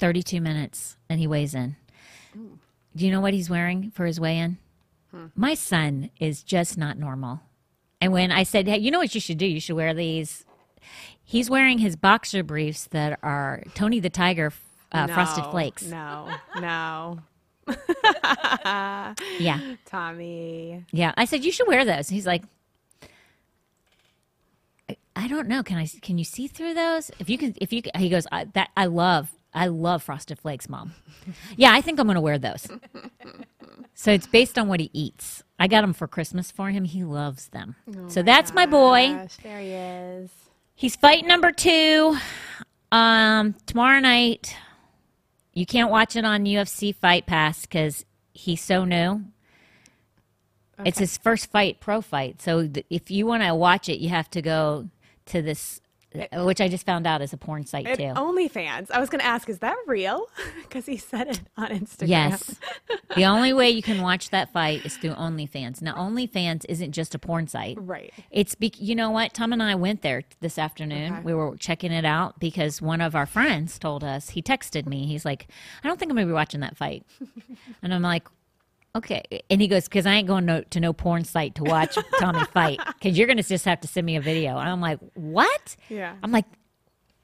32 0.00 0.40
minutes 0.40 0.96
and 1.08 1.20
he 1.20 1.26
weighs 1.28 1.54
in. 1.54 1.76
Do 2.34 3.06
you 3.06 3.12
know 3.12 3.20
what 3.20 3.34
he's 3.34 3.48
wearing 3.50 3.90
for 3.92 4.04
his 4.04 4.18
weigh 4.18 4.38
in? 4.38 4.58
My 5.34 5.54
son 5.54 6.10
is 6.18 6.42
just 6.42 6.78
not 6.78 6.98
normal. 6.98 7.40
And 8.00 8.12
when 8.12 8.32
I 8.32 8.42
said, 8.42 8.66
hey, 8.66 8.78
you 8.78 8.90
know 8.90 8.98
what 8.98 9.14
you 9.14 9.20
should 9.20 9.38
do? 9.38 9.46
You 9.46 9.60
should 9.60 9.76
wear 9.76 9.94
these. 9.94 10.44
He's 11.22 11.48
wearing 11.48 11.78
his 11.78 11.96
boxer 11.96 12.42
briefs 12.42 12.86
that 12.88 13.18
are 13.22 13.62
Tony 13.74 14.00
the 14.00 14.10
Tiger 14.10 14.52
uh, 14.90 15.06
Frosted 15.06 15.44
Flakes. 15.46 15.84
No, 15.84 16.28
no, 16.60 17.20
Yeah. 19.38 19.76
Tommy. 19.86 20.84
Yeah. 20.90 21.12
I 21.16 21.24
said, 21.24 21.44
you 21.44 21.52
should 21.52 21.68
wear 21.68 21.84
those. 21.84 22.08
He's 22.08 22.26
like, 22.26 22.42
I, 25.14 25.28
don't 25.28 25.48
know. 25.48 25.62
Can 25.62 25.78
I, 25.78 25.86
can 25.86 26.18
you 26.18 26.24
see 26.24 26.48
through 26.48 26.74
those? 26.74 27.10
If 27.18 27.30
you 27.30 27.38
can, 27.38 27.54
if 27.60 27.72
you 27.72 27.82
can, 27.82 27.92
he 28.00 28.08
goes, 28.08 28.26
I, 28.32 28.44
that, 28.54 28.70
I 28.76 28.86
love, 28.86 29.30
I 29.54 29.66
love 29.66 30.02
Frosted 30.02 30.38
Flakes, 30.38 30.68
mom. 30.68 30.94
yeah. 31.56 31.72
I 31.72 31.80
think 31.80 31.98
I'm 32.00 32.06
going 32.06 32.14
to 32.14 32.20
wear 32.20 32.38
those. 32.38 32.68
So 33.94 34.10
it's 34.10 34.26
based 34.26 34.58
on 34.58 34.68
what 34.68 34.80
he 34.80 34.90
eats. 34.92 35.42
I 35.58 35.68
got 35.68 35.82
them 35.82 35.92
for 35.92 36.08
Christmas 36.08 36.50
for 36.50 36.70
him. 36.70 36.84
He 36.84 37.04
loves 37.04 37.48
them. 37.48 37.76
so 38.08 38.22
that's 38.22 38.54
my 38.54 38.66
boy. 38.66 39.28
There 39.42 39.60
he 39.60 39.68
is. 39.70 40.30
He's 40.74 40.96
fight 40.96 41.24
number 41.26 41.52
two. 41.52 42.16
Um, 42.90 43.54
tomorrow 43.66 44.00
night. 44.00 44.56
You 45.52 45.66
can't 45.66 45.90
watch 45.90 46.16
it 46.16 46.24
on 46.24 46.44
UFC 46.46 46.94
Fight 46.94 47.26
Pass 47.26 47.62
because 47.62 48.06
he's 48.32 48.62
so 48.62 48.84
new. 48.86 49.24
It's 50.84 50.98
his 50.98 51.16
first 51.18 51.50
fight, 51.50 51.78
pro 51.78 52.00
fight. 52.00 52.40
So 52.42 52.66
th- 52.66 52.86
if 52.90 53.10
you 53.10 53.26
want 53.26 53.42
to 53.42 53.54
watch 53.54 53.88
it, 53.88 53.98
you 54.00 54.08
have 54.08 54.28
to 54.30 54.42
go 54.42 54.88
to 55.26 55.42
this 55.42 55.80
Uh, 56.14 56.44
which 56.44 56.60
I 56.60 56.68
just 56.68 56.84
found 56.86 57.06
out 57.06 57.22
is 57.22 57.32
a 57.32 57.36
porn 57.36 57.66
site 57.66 57.86
too. 57.96 58.02
OnlyFans. 58.02 58.90
I 58.90 59.00
was 59.00 59.08
going 59.08 59.20
to 59.20 59.26
ask, 59.26 59.48
is 59.48 59.58
that 59.60 59.76
real? 59.86 60.26
Because 60.62 60.86
he 60.86 60.96
said 60.96 61.28
it 61.28 61.40
on 61.58 61.68
Instagram. 61.68 62.08
Yes. 62.08 62.56
the 63.16 63.26
only 63.26 63.52
way 63.52 63.68
you 63.68 63.82
can 63.82 64.00
watch 64.00 64.30
that 64.30 64.50
fight 64.54 64.86
is 64.86 64.96
through 64.96 65.12
OnlyFans. 65.12 65.82
Now, 65.82 65.94
OnlyFans 65.96 66.64
isn't 66.66 66.92
just 66.92 67.14
a 67.14 67.18
porn 67.18 67.46
site. 67.46 67.76
Right. 67.78 68.10
It's 68.30 68.54
be- 68.54 68.72
you 68.78 68.94
know 68.94 69.10
what? 69.10 69.34
Tom 69.34 69.52
and 69.52 69.62
I 69.62 69.74
went 69.74 70.00
there 70.00 70.22
this 70.40 70.56
afternoon. 70.58 71.12
Okay. 71.12 71.22
We 71.22 71.34
were 71.34 71.56
checking 71.58 71.92
it 71.92 72.06
out 72.06 72.40
because 72.40 72.80
one 72.80 73.02
of 73.02 73.14
our 73.14 73.26
friends 73.26 73.78
told 73.78 74.02
us. 74.02 74.30
He 74.30 74.40
texted 74.40 74.86
me. 74.86 75.06
He's 75.06 75.26
like, 75.26 75.46
"I 75.84 75.88
don't 75.88 75.98
think 75.98 76.10
I'm 76.10 76.16
going 76.16 76.26
to 76.26 76.30
be 76.30 76.34
watching 76.34 76.60
that 76.60 76.78
fight," 76.78 77.04
and 77.82 77.92
I'm 77.92 78.02
like, 78.02 78.26
"Okay." 78.94 79.22
And 79.50 79.60
he 79.60 79.68
goes, 79.68 79.84
"Because 79.84 80.06
I 80.06 80.14
ain't 80.14 80.28
going 80.28 80.46
no, 80.46 80.62
to 80.62 80.80
no 80.80 80.92
porn 80.92 81.24
site 81.24 81.54
to 81.56 81.64
watch 81.64 81.96
Tommy 82.18 82.44
fight. 82.46 82.80
Because 82.86 83.16
you're 83.16 83.26
going 83.26 83.36
to 83.38 83.42
just 83.42 83.64
have 83.64 83.80
to 83.80 83.88
send 83.88 84.06
me 84.06 84.16
a 84.16 84.20
video." 84.20 84.58
And 84.58 84.68
I'm 84.68 84.80
like, 84.80 84.98
"What?" 85.14 85.76
Yeah. 85.88 86.14
I'm 86.22 86.32
like, 86.32 86.46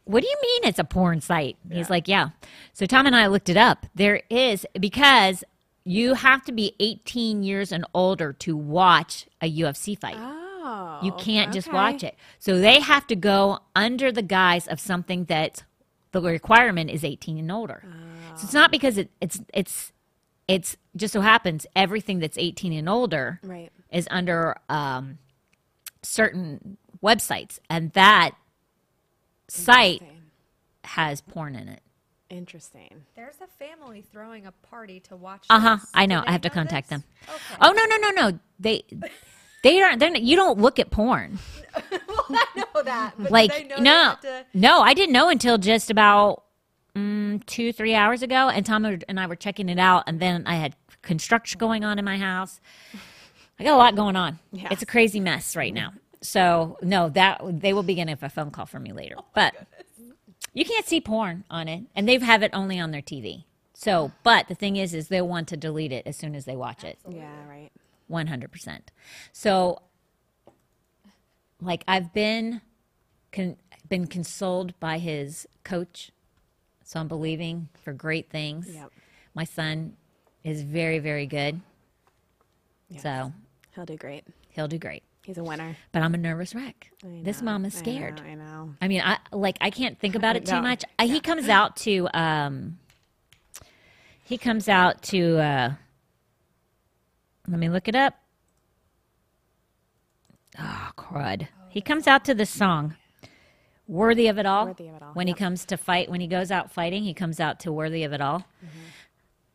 what 0.08 0.22
do 0.22 0.26
you 0.28 0.36
mean 0.40 0.64
it's 0.64 0.78
a 0.78 0.84
porn 0.84 1.20
site? 1.20 1.58
He's 1.70 1.90
like, 1.90 2.08
yeah. 2.08 2.30
So 2.72 2.86
Tom 2.86 3.04
and 3.04 3.14
I 3.14 3.26
looked 3.26 3.50
it 3.50 3.58
up. 3.58 3.84
There 3.94 4.22
is 4.30 4.64
because 4.80 5.44
you 5.84 6.14
have 6.14 6.42
to 6.44 6.52
be 6.52 6.74
18 6.80 7.42
years 7.42 7.72
and 7.72 7.84
older 7.92 8.32
to 8.32 8.56
watch 8.56 9.26
a 9.42 9.52
UFC 9.52 9.98
fight. 9.98 10.16
Oh. 10.18 11.00
you 11.02 11.12
can't 11.12 11.52
just 11.52 11.68
okay. 11.68 11.74
watch 11.74 12.02
it. 12.02 12.14
So 12.38 12.58
they 12.58 12.80
have 12.80 13.06
to 13.08 13.16
go 13.16 13.60
under 13.76 14.10
the 14.10 14.22
guise 14.22 14.66
of 14.66 14.80
something 14.80 15.24
that 15.24 15.62
the 16.12 16.22
requirement 16.22 16.90
is 16.90 17.04
18 17.04 17.38
and 17.38 17.52
older. 17.52 17.82
So 18.36 18.44
it's 18.44 18.54
not 18.54 18.70
because 18.70 18.96
it, 18.96 19.10
it's 19.20 19.40
it's 19.52 19.92
it's 20.48 20.76
just 20.96 21.12
so 21.12 21.20
happens 21.20 21.66
everything 21.76 22.18
that's 22.18 22.36
18 22.38 22.72
and 22.72 22.88
older 22.88 23.38
Right. 23.42 23.70
is 23.92 24.08
under 24.10 24.56
um, 24.68 25.18
certain 26.02 26.78
websites, 27.02 27.58
and 27.70 27.92
that 27.92 28.30
site 29.48 30.02
has 30.84 31.20
porn 31.20 31.54
in 31.54 31.68
it. 31.68 31.80
Interesting. 32.30 33.04
There's 33.16 33.36
a 33.42 33.46
family 33.46 34.02
throwing 34.12 34.46
a 34.46 34.52
party 34.52 35.00
to 35.00 35.16
watch. 35.16 35.46
Uh 35.48 35.60
huh. 35.60 35.76
this. 35.76 35.90
I 35.94 36.06
know. 36.06 36.22
I 36.26 36.32
have 36.32 36.42
to 36.42 36.50
contact 36.50 36.90
this? 36.90 37.00
them. 37.00 37.04
Okay. 37.28 37.56
Oh 37.62 37.72
no 37.72 37.84
no 37.86 37.96
no 37.96 38.10
no. 38.30 38.38
They 38.58 38.84
they 39.64 39.80
aren't. 39.80 39.98
They're 39.98 40.10
not, 40.10 40.20
you 40.22 40.36
don't 40.36 40.58
look 40.58 40.78
at 40.78 40.90
porn. 40.90 41.38
well, 42.06 42.26
I 42.30 42.46
know 42.56 42.82
that. 42.82 43.14
But 43.16 43.28
do 43.28 43.32
Like 43.32 43.50
they 43.52 43.64
know 43.64 43.76
no 43.78 44.02
have 44.04 44.20
to- 44.20 44.44
no. 44.52 44.80
I 44.80 44.92
didn't 44.92 45.12
know 45.14 45.30
until 45.30 45.56
just 45.56 45.90
about 45.90 46.44
mm, 46.98 47.46
two 47.46 47.72
three 47.72 47.94
hours 47.94 48.22
ago, 48.22 48.48
and 48.48 48.64
Tom 48.66 48.84
and 48.84 49.20
I 49.20 49.26
were 49.26 49.36
checking 49.36 49.68
it 49.68 49.78
out, 49.78 50.04
and 50.06 50.20
then 50.20 50.44
I 50.46 50.56
had 50.56 50.74
construction 51.02 51.58
going 51.58 51.84
on 51.84 51.98
in 51.98 52.04
my 52.04 52.18
house. 52.18 52.60
I 53.58 53.64
got 53.64 53.74
a 53.74 53.76
lot 53.76 53.96
going 53.96 54.16
on. 54.16 54.38
Yeah. 54.52 54.68
It's 54.70 54.82
a 54.82 54.86
crazy 54.86 55.20
mess 55.20 55.56
right 55.56 55.74
now. 55.74 55.92
So 56.20 56.78
no, 56.82 57.08
that 57.10 57.40
they 57.60 57.72
will 57.72 57.82
be 57.82 57.94
getting 57.94 58.16
a 58.20 58.28
phone 58.28 58.50
call 58.50 58.66
from 58.66 58.82
me 58.82 58.92
later. 58.92 59.16
but 59.34 59.54
you 60.54 60.64
can't 60.64 60.86
see 60.86 61.00
porn 61.00 61.44
on 61.50 61.68
it, 61.68 61.84
and 61.94 62.08
they 62.08 62.18
have 62.18 62.42
it 62.42 62.50
only 62.52 62.78
on 62.78 62.90
their 62.90 63.02
TV. 63.02 63.44
So, 63.74 64.10
but 64.24 64.48
the 64.48 64.56
thing 64.56 64.74
is, 64.76 64.92
is 64.92 65.06
they 65.06 65.20
want 65.22 65.46
to 65.48 65.56
delete 65.56 65.92
it 65.92 66.04
as 66.04 66.16
soon 66.16 66.34
as 66.34 66.44
they 66.46 66.56
watch 66.56 66.82
it. 66.82 66.98
Yeah, 67.08 67.30
right. 67.48 67.70
One 68.08 68.26
hundred 68.26 68.50
percent. 68.50 68.90
So, 69.32 69.82
like 71.60 71.84
I've 71.86 72.12
been 72.12 72.60
con- 73.30 73.56
been 73.88 74.06
consoled 74.08 74.78
by 74.80 74.98
his 74.98 75.46
coach, 75.62 76.10
so 76.88 76.98
I'm 76.98 77.06
believing 77.08 77.68
for 77.84 77.92
great 77.92 78.30
things. 78.30 78.66
Yep. 78.74 78.90
My 79.34 79.44
son 79.44 79.94
is 80.42 80.62
very 80.62 80.98
very 81.00 81.26
good, 81.26 81.60
Yes. 82.88 83.02
so 83.02 83.30
He'll 83.74 83.84
do 83.84 83.96
great. 83.98 84.24
he'll 84.48 84.68
do 84.68 84.78
great. 84.78 85.02
He's 85.22 85.36
a 85.36 85.44
winner. 85.44 85.76
But 85.92 86.00
I'm 86.00 86.14
a 86.14 86.16
nervous 86.16 86.54
wreck. 86.54 86.90
I 87.04 87.20
This 87.22 87.42
know, 87.42 87.44
mom 87.52 87.66
is 87.66 87.76
I 87.76 87.78
scared. 87.80 88.16
know, 88.16 88.30
I 88.30 88.34
know. 88.34 88.74
I 88.80 88.88
mean, 88.88 89.02
I 89.04 89.18
like 89.32 89.58
I 89.60 89.68
can't 89.68 89.98
think 89.98 90.14
about 90.14 90.36
it 90.36 90.46
too 90.46 90.62
much. 90.62 90.82
Uh, 90.98 91.06
He 91.06 91.20
comes 91.20 91.50
out 91.50 91.76
to 91.78 92.08
um 92.14 92.78
he 94.24 94.38
comes 94.38 94.66
out 94.66 95.02
to 95.04 95.36
uh 95.38 95.72
let 97.46 97.58
me 97.58 97.68
look 97.68 97.86
it 97.88 97.94
up. 97.94 98.14
Oh, 100.58 100.90
crud. 100.96 101.48
He 101.68 101.82
comes 101.82 102.06
out 102.06 102.24
to 102.24 102.34
this 102.34 102.50
song. 102.50 102.96
Worthy 103.88 104.28
of 104.28 104.38
it 104.38 104.46
all. 104.46 104.66
Worthy 104.66 104.88
of 104.88 104.96
It 104.96 105.02
All, 105.02 105.14
When 105.14 105.26
yep. 105.26 105.36
he 105.36 105.42
comes 105.42 105.64
to 105.66 105.76
fight, 105.78 106.10
when 106.10 106.20
he 106.20 106.26
goes 106.26 106.50
out 106.50 106.70
fighting, 106.70 107.02
he 107.02 107.14
comes 107.14 107.40
out 107.40 107.60
to 107.60 107.72
Worthy 107.72 108.04
of 108.04 108.12
It 108.12 108.20
All. 108.20 108.40
Mm-hmm. 108.40 108.78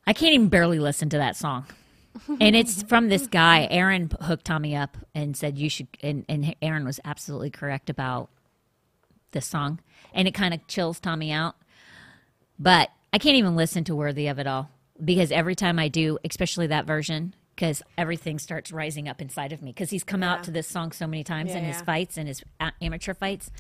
I 0.08 0.14
can't 0.14 0.34
even 0.34 0.50
barely 0.50 0.80
listen 0.80 1.08
to 1.10 1.18
that 1.18 1.38
song. 1.38 1.66
and 2.42 2.56
it's 2.56 2.84
from 2.84 3.10
this 3.10 3.28
guy. 3.28 3.68
Aaron 3.70 4.12
hooked 4.22 4.46
Tommy 4.46 4.76
up 4.76 4.98
and 5.16 5.38
said 5.38 5.58
you 5.58 5.70
should. 5.70 5.88
And, 6.02 6.26
and 6.28 6.56
Aaron 6.62 6.84
was 6.84 7.00
absolutely 7.06 7.52
correct 7.52 7.90
about 7.90 8.30
this 9.32 9.46
song, 9.48 9.80
and 10.14 10.28
it 10.28 10.34
kind 10.34 10.54
of 10.54 10.66
chills 10.68 11.00
Tommy 11.00 11.32
out. 11.32 11.56
But 12.60 12.90
I 13.12 13.18
can't 13.18 13.36
even 13.38 13.56
listen 13.56 13.84
to 13.86 13.96
"Worthy 13.96 14.28
of 14.28 14.38
It 14.40 14.46
All" 14.48 14.70
because 15.04 15.32
every 15.32 15.56
time 15.56 15.80
I 15.80 15.88
do, 15.88 16.20
especially 16.24 16.68
that 16.68 16.86
version, 16.86 17.34
because 17.56 17.82
everything 17.98 18.38
starts 18.38 18.72
rising 18.72 19.08
up 19.08 19.22
inside 19.22 19.52
of 19.52 19.62
me. 19.64 19.72
Because 19.72 19.90
he's 19.90 20.04
come 20.04 20.22
out 20.22 20.44
to 20.44 20.52
this 20.52 20.68
song 20.68 20.92
so 20.92 21.08
many 21.08 21.24
times 21.24 21.52
in 21.56 21.64
Yeah, 21.64 21.72
his 21.74 21.82
fights 21.82 22.18
and 22.18 22.28
his 22.28 22.44
a- 22.60 22.74
amateur 22.82 23.14
fights. 23.16 23.52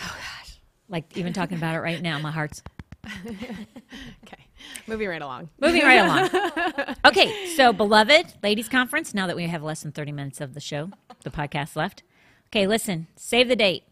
Oh 0.00 0.16
gosh! 0.16 0.60
Like 0.88 1.16
even 1.16 1.32
talking 1.32 1.56
about 1.58 1.74
it 1.74 1.80
right 1.80 2.00
now, 2.02 2.18
my 2.18 2.30
heart's 2.30 2.62
Okay. 3.26 4.44
Moving 4.86 5.08
right 5.08 5.22
along. 5.22 5.50
Moving 5.60 5.82
right 5.82 5.96
along. 5.96 6.94
Okay, 7.04 7.46
so 7.56 7.72
beloved 7.72 8.34
ladies 8.42 8.68
conference. 8.68 9.14
Now 9.14 9.26
that 9.26 9.36
we 9.36 9.44
have 9.46 9.62
less 9.62 9.82
than 9.82 9.92
thirty 9.92 10.12
minutes 10.12 10.40
of 10.40 10.54
the 10.54 10.60
show, 10.60 10.90
the 11.22 11.30
podcast 11.30 11.76
left. 11.76 12.02
Okay, 12.48 12.66
listen. 12.66 13.06
Save 13.16 13.48
the 13.48 13.56
date. 13.56 13.84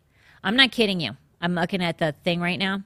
I'm 0.42 0.56
not 0.56 0.72
kidding 0.72 1.00
you. 1.00 1.16
I'm 1.40 1.54
looking 1.54 1.82
at 1.82 1.98
the 1.98 2.12
thing 2.24 2.40
right 2.40 2.58
now. 2.58 2.82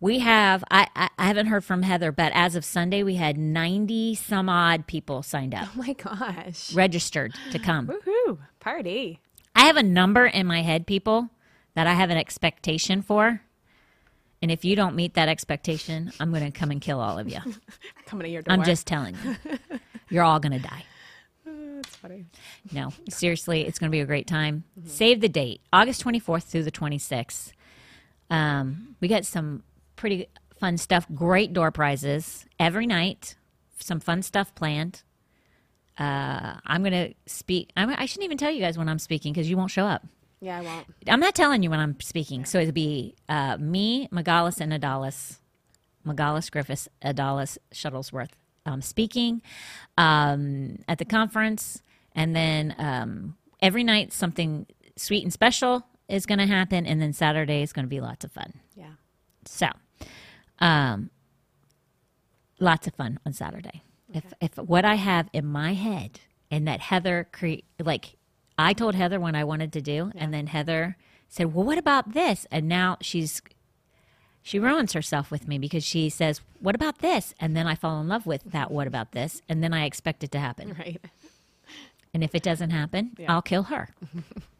We 0.00 0.18
have. 0.20 0.64
I, 0.70 0.88
I 0.96 1.08
I 1.18 1.26
haven't 1.26 1.46
heard 1.46 1.64
from 1.64 1.82
Heather, 1.82 2.10
but 2.12 2.32
as 2.34 2.54
of 2.56 2.64
Sunday, 2.64 3.02
we 3.02 3.14
had 3.16 3.36
ninety 3.38 4.14
some 4.14 4.48
odd 4.48 4.86
people 4.86 5.22
signed 5.22 5.54
up, 5.54 5.68
Oh 5.74 5.78
my 5.78 5.92
gosh. 5.92 6.72
registered 6.74 7.34
to 7.52 7.58
come. 7.58 7.86
Woohoo. 7.88 8.38
Party. 8.60 9.20
I 9.54 9.64
have 9.66 9.76
a 9.76 9.82
number 9.82 10.26
in 10.26 10.46
my 10.46 10.62
head, 10.62 10.86
people, 10.86 11.30
that 11.76 11.86
I 11.86 11.92
have 11.92 12.08
an 12.08 12.16
expectation 12.16 13.02
for. 13.02 13.42
And 14.40 14.50
if 14.50 14.64
you 14.64 14.76
don't 14.76 14.96
meet 14.96 15.14
that 15.14 15.28
expectation, 15.28 16.10
I'm 16.18 16.30
going 16.30 16.44
to 16.44 16.50
come 16.50 16.70
and 16.70 16.80
kill 16.80 17.00
all 17.00 17.18
of 17.18 17.28
you. 17.28 17.38
Coming 18.06 18.24
to 18.24 18.30
your 18.30 18.42
door. 18.42 18.54
I'm 18.54 18.64
just 18.64 18.86
telling 18.86 19.14
you. 19.22 19.58
You're 20.08 20.24
all 20.24 20.40
going 20.40 20.60
to 20.60 20.66
die. 20.66 20.84
That's 21.44 21.94
funny. 21.96 22.24
No, 22.72 22.92
seriously, 23.10 23.66
it's 23.66 23.78
going 23.78 23.90
to 23.90 23.94
be 23.94 24.00
a 24.00 24.06
great 24.06 24.26
time. 24.26 24.64
Save 24.86 25.20
the 25.20 25.28
date, 25.28 25.60
August 25.70 26.02
24th 26.02 26.44
through 26.44 26.62
the 26.62 26.72
26th. 26.72 27.52
Um, 28.30 28.96
we 29.00 29.08
got 29.08 29.26
some 29.26 29.62
pretty 29.96 30.28
fun 30.58 30.78
stuff, 30.78 31.06
great 31.14 31.52
door 31.52 31.70
prizes 31.70 32.46
every 32.58 32.86
night, 32.86 33.36
some 33.78 34.00
fun 34.00 34.22
stuff 34.22 34.54
planned. 34.54 35.02
Uh, 35.98 36.54
I'm 36.64 36.82
going 36.82 36.92
to 36.92 37.14
speak. 37.26 37.70
I'm, 37.76 37.90
I 37.90 38.06
shouldn't 38.06 38.24
even 38.24 38.38
tell 38.38 38.50
you 38.50 38.60
guys 38.60 38.78
when 38.78 38.88
I'm 38.88 38.98
speaking 38.98 39.34
because 39.34 39.48
you 39.50 39.58
won't 39.58 39.70
show 39.70 39.86
up. 39.86 40.06
Yeah, 40.40 40.58
I 40.58 40.60
won't. 40.62 40.86
I'm 41.08 41.20
not 41.20 41.34
telling 41.34 41.62
you 41.62 41.70
when 41.70 41.80
I'm 41.80 41.98
speaking. 42.00 42.44
So 42.44 42.58
it'll 42.58 42.72
be 42.72 43.14
uh, 43.28 43.56
me, 43.58 44.08
Megalis, 44.12 44.60
and 44.60 44.72
Adalis. 44.72 45.38
Megalis, 46.06 46.50
Griffiths, 46.50 46.88
Adalis, 47.02 47.58
Shuttlesworth 47.72 48.30
um, 48.66 48.82
speaking 48.82 49.40
um, 49.96 50.78
at 50.88 50.98
the 50.98 51.04
conference. 51.04 51.82
And 52.14 52.34
then 52.34 52.74
um, 52.78 53.36
every 53.60 53.84
night, 53.84 54.12
something 54.12 54.66
sweet 54.96 55.22
and 55.22 55.32
special 55.32 55.86
is 56.08 56.26
going 56.26 56.38
to 56.38 56.46
happen. 56.46 56.86
And 56.86 57.00
then 57.00 57.12
Saturday 57.12 57.62
is 57.62 57.72
going 57.72 57.84
to 57.84 57.88
be 57.90 58.00
lots 58.00 58.24
of 58.24 58.32
fun. 58.32 58.54
Yeah. 58.74 58.92
So, 59.44 59.68
um, 60.58 61.10
lots 62.58 62.86
of 62.86 62.94
fun 62.94 63.18
on 63.24 63.32
Saturday. 63.32 63.82
If 64.12 64.24
if 64.40 64.56
what 64.56 64.84
I 64.84 64.94
have 64.94 65.28
in 65.32 65.46
my 65.46 65.74
head 65.74 66.20
and 66.50 66.66
that 66.68 66.80
Heather 66.80 67.28
cre- 67.32 67.66
like 67.78 68.16
I 68.58 68.72
told 68.72 68.94
Heather 68.94 69.20
what 69.20 69.34
I 69.34 69.44
wanted 69.44 69.72
to 69.74 69.80
do, 69.82 70.12
and 70.14 70.32
then 70.32 70.46
Heather 70.48 70.96
said, 71.28 71.54
"Well, 71.54 71.64
what 71.64 71.78
about 71.78 72.12
this?" 72.14 72.46
And 72.50 72.68
now 72.68 72.96
she's 73.00 73.42
she 74.42 74.58
ruins 74.58 74.92
herself 74.92 75.30
with 75.30 75.46
me 75.48 75.58
because 75.58 75.84
she 75.84 76.08
says, 76.08 76.40
"What 76.60 76.74
about 76.74 76.98
this?" 77.00 77.34
And 77.40 77.56
then 77.56 77.66
I 77.66 77.74
fall 77.74 78.00
in 78.00 78.08
love 78.08 78.26
with 78.26 78.44
that. 78.44 78.70
What 78.70 78.86
about 78.86 79.12
this? 79.12 79.42
And 79.48 79.62
then 79.62 79.74
I 79.74 79.84
expect 79.84 80.24
it 80.24 80.30
to 80.32 80.38
happen. 80.38 80.74
Right. 80.78 81.00
And 82.14 82.24
if 82.24 82.34
it 82.34 82.42
doesn't 82.42 82.70
happen, 82.70 83.10
Yeah. 83.18 83.30
I'll 83.32 83.42
kill 83.42 83.64
her. 83.64 83.90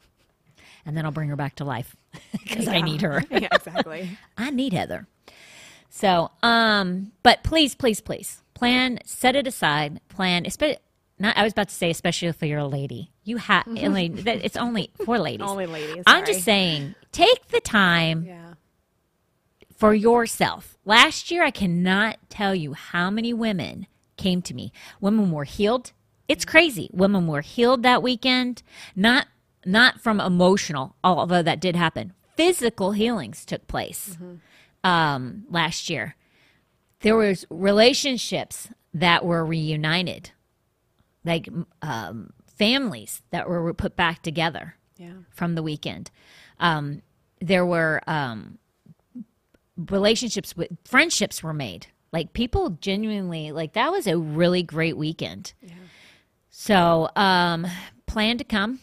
and 0.84 0.96
then 0.96 1.04
I'll 1.06 1.10
bring 1.12 1.30
her 1.30 1.36
back 1.36 1.54
to 1.56 1.64
life 1.64 1.96
because 2.32 2.68
I 2.68 2.80
need 2.82 3.00
her. 3.00 3.22
yeah, 3.30 3.48
exactly. 3.52 4.18
I 4.36 4.50
need 4.50 4.74
Heather. 4.74 5.06
So, 5.88 6.30
um, 6.42 7.12
but 7.22 7.42
please, 7.42 7.74
please, 7.74 8.00
please 8.02 8.42
plan, 8.52 8.98
set 9.06 9.36
it 9.36 9.46
aside, 9.46 10.00
plan. 10.10 10.44
Not, 11.18 11.36
I 11.36 11.42
was 11.44 11.52
about 11.52 11.68
to 11.70 11.74
say, 11.74 11.90
especially 11.90 12.28
if 12.28 12.42
you're 12.42 12.58
a 12.58 12.66
lady, 12.66 13.10
you 13.24 13.38
have. 13.38 13.64
it's 13.68 14.56
only 14.56 14.90
for 15.04 15.18
ladies. 15.18 15.46
Only 15.48 15.66
ladies. 15.66 16.04
I'm 16.06 16.26
just 16.26 16.42
saying, 16.42 16.94
take 17.12 17.48
the 17.48 17.60
time 17.60 18.24
Yeah. 18.24 18.54
for 19.76 19.94
yourself. 19.94 20.76
Last 20.84 21.30
year, 21.30 21.42
I 21.42 21.50
cannot 21.50 22.18
tell 22.28 22.54
you 22.54 22.74
how 22.74 23.10
many 23.10 23.32
women 23.32 23.86
came 24.16 24.42
to 24.42 24.54
me. 24.54 24.72
Women 25.00 25.30
were 25.30 25.44
healed. 25.44 25.92
It's 26.28 26.44
crazy. 26.44 26.90
Women 26.92 27.26
were 27.26 27.40
healed 27.40 27.82
that 27.82 28.02
weekend. 28.02 28.62
Not 28.94 29.26
not 29.64 30.00
from 30.00 30.20
emotional, 30.20 30.94
although 31.02 31.42
that 31.42 31.60
did 31.60 31.74
happen. 31.74 32.12
Physical 32.36 32.92
healings 32.92 33.44
took 33.44 33.66
place 33.66 34.16
um, 34.84 35.44
last 35.50 35.90
year. 35.90 36.14
There 37.00 37.16
was 37.16 37.44
relationships 37.50 38.68
that 38.94 39.24
were 39.24 39.44
reunited, 39.44 40.30
like 41.26 41.48
um, 41.82 42.32
families 42.56 43.20
that 43.30 43.48
were 43.48 43.74
put 43.74 43.96
back 43.96 44.22
together 44.22 44.76
Yeah. 44.96 45.12
from 45.30 45.54
the 45.56 45.62
weekend. 45.62 46.10
Um, 46.60 47.02
there 47.40 47.66
were 47.66 48.00
um, 48.06 48.58
relationships 49.90 50.56
with 50.56 50.68
friendships 50.84 51.42
were 51.42 51.52
made. 51.52 51.88
Like 52.12 52.32
people 52.32 52.70
genuinely 52.70 53.52
like 53.52 53.74
that 53.74 53.90
was 53.92 54.06
a 54.06 54.16
really 54.16 54.62
great 54.62 54.96
weekend. 54.96 55.52
So 56.48 57.10
um, 57.16 57.66
plan 58.06 58.38
to 58.38 58.44
come. 58.44 58.80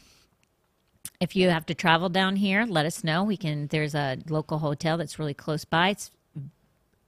If 1.19 1.35
you 1.35 1.49
have 1.49 1.65
to 1.67 1.73
travel 1.73 2.09
down 2.09 2.35
here, 2.35 2.65
let 2.65 2.85
us 2.85 3.03
know. 3.03 3.23
We 3.23 3.37
can. 3.37 3.67
There's 3.67 3.95
a 3.95 4.17
local 4.29 4.59
hotel 4.59 4.97
that's 4.97 5.17
really 5.17 5.33
close 5.33 5.65
by. 5.65 5.89
It's 5.89 6.11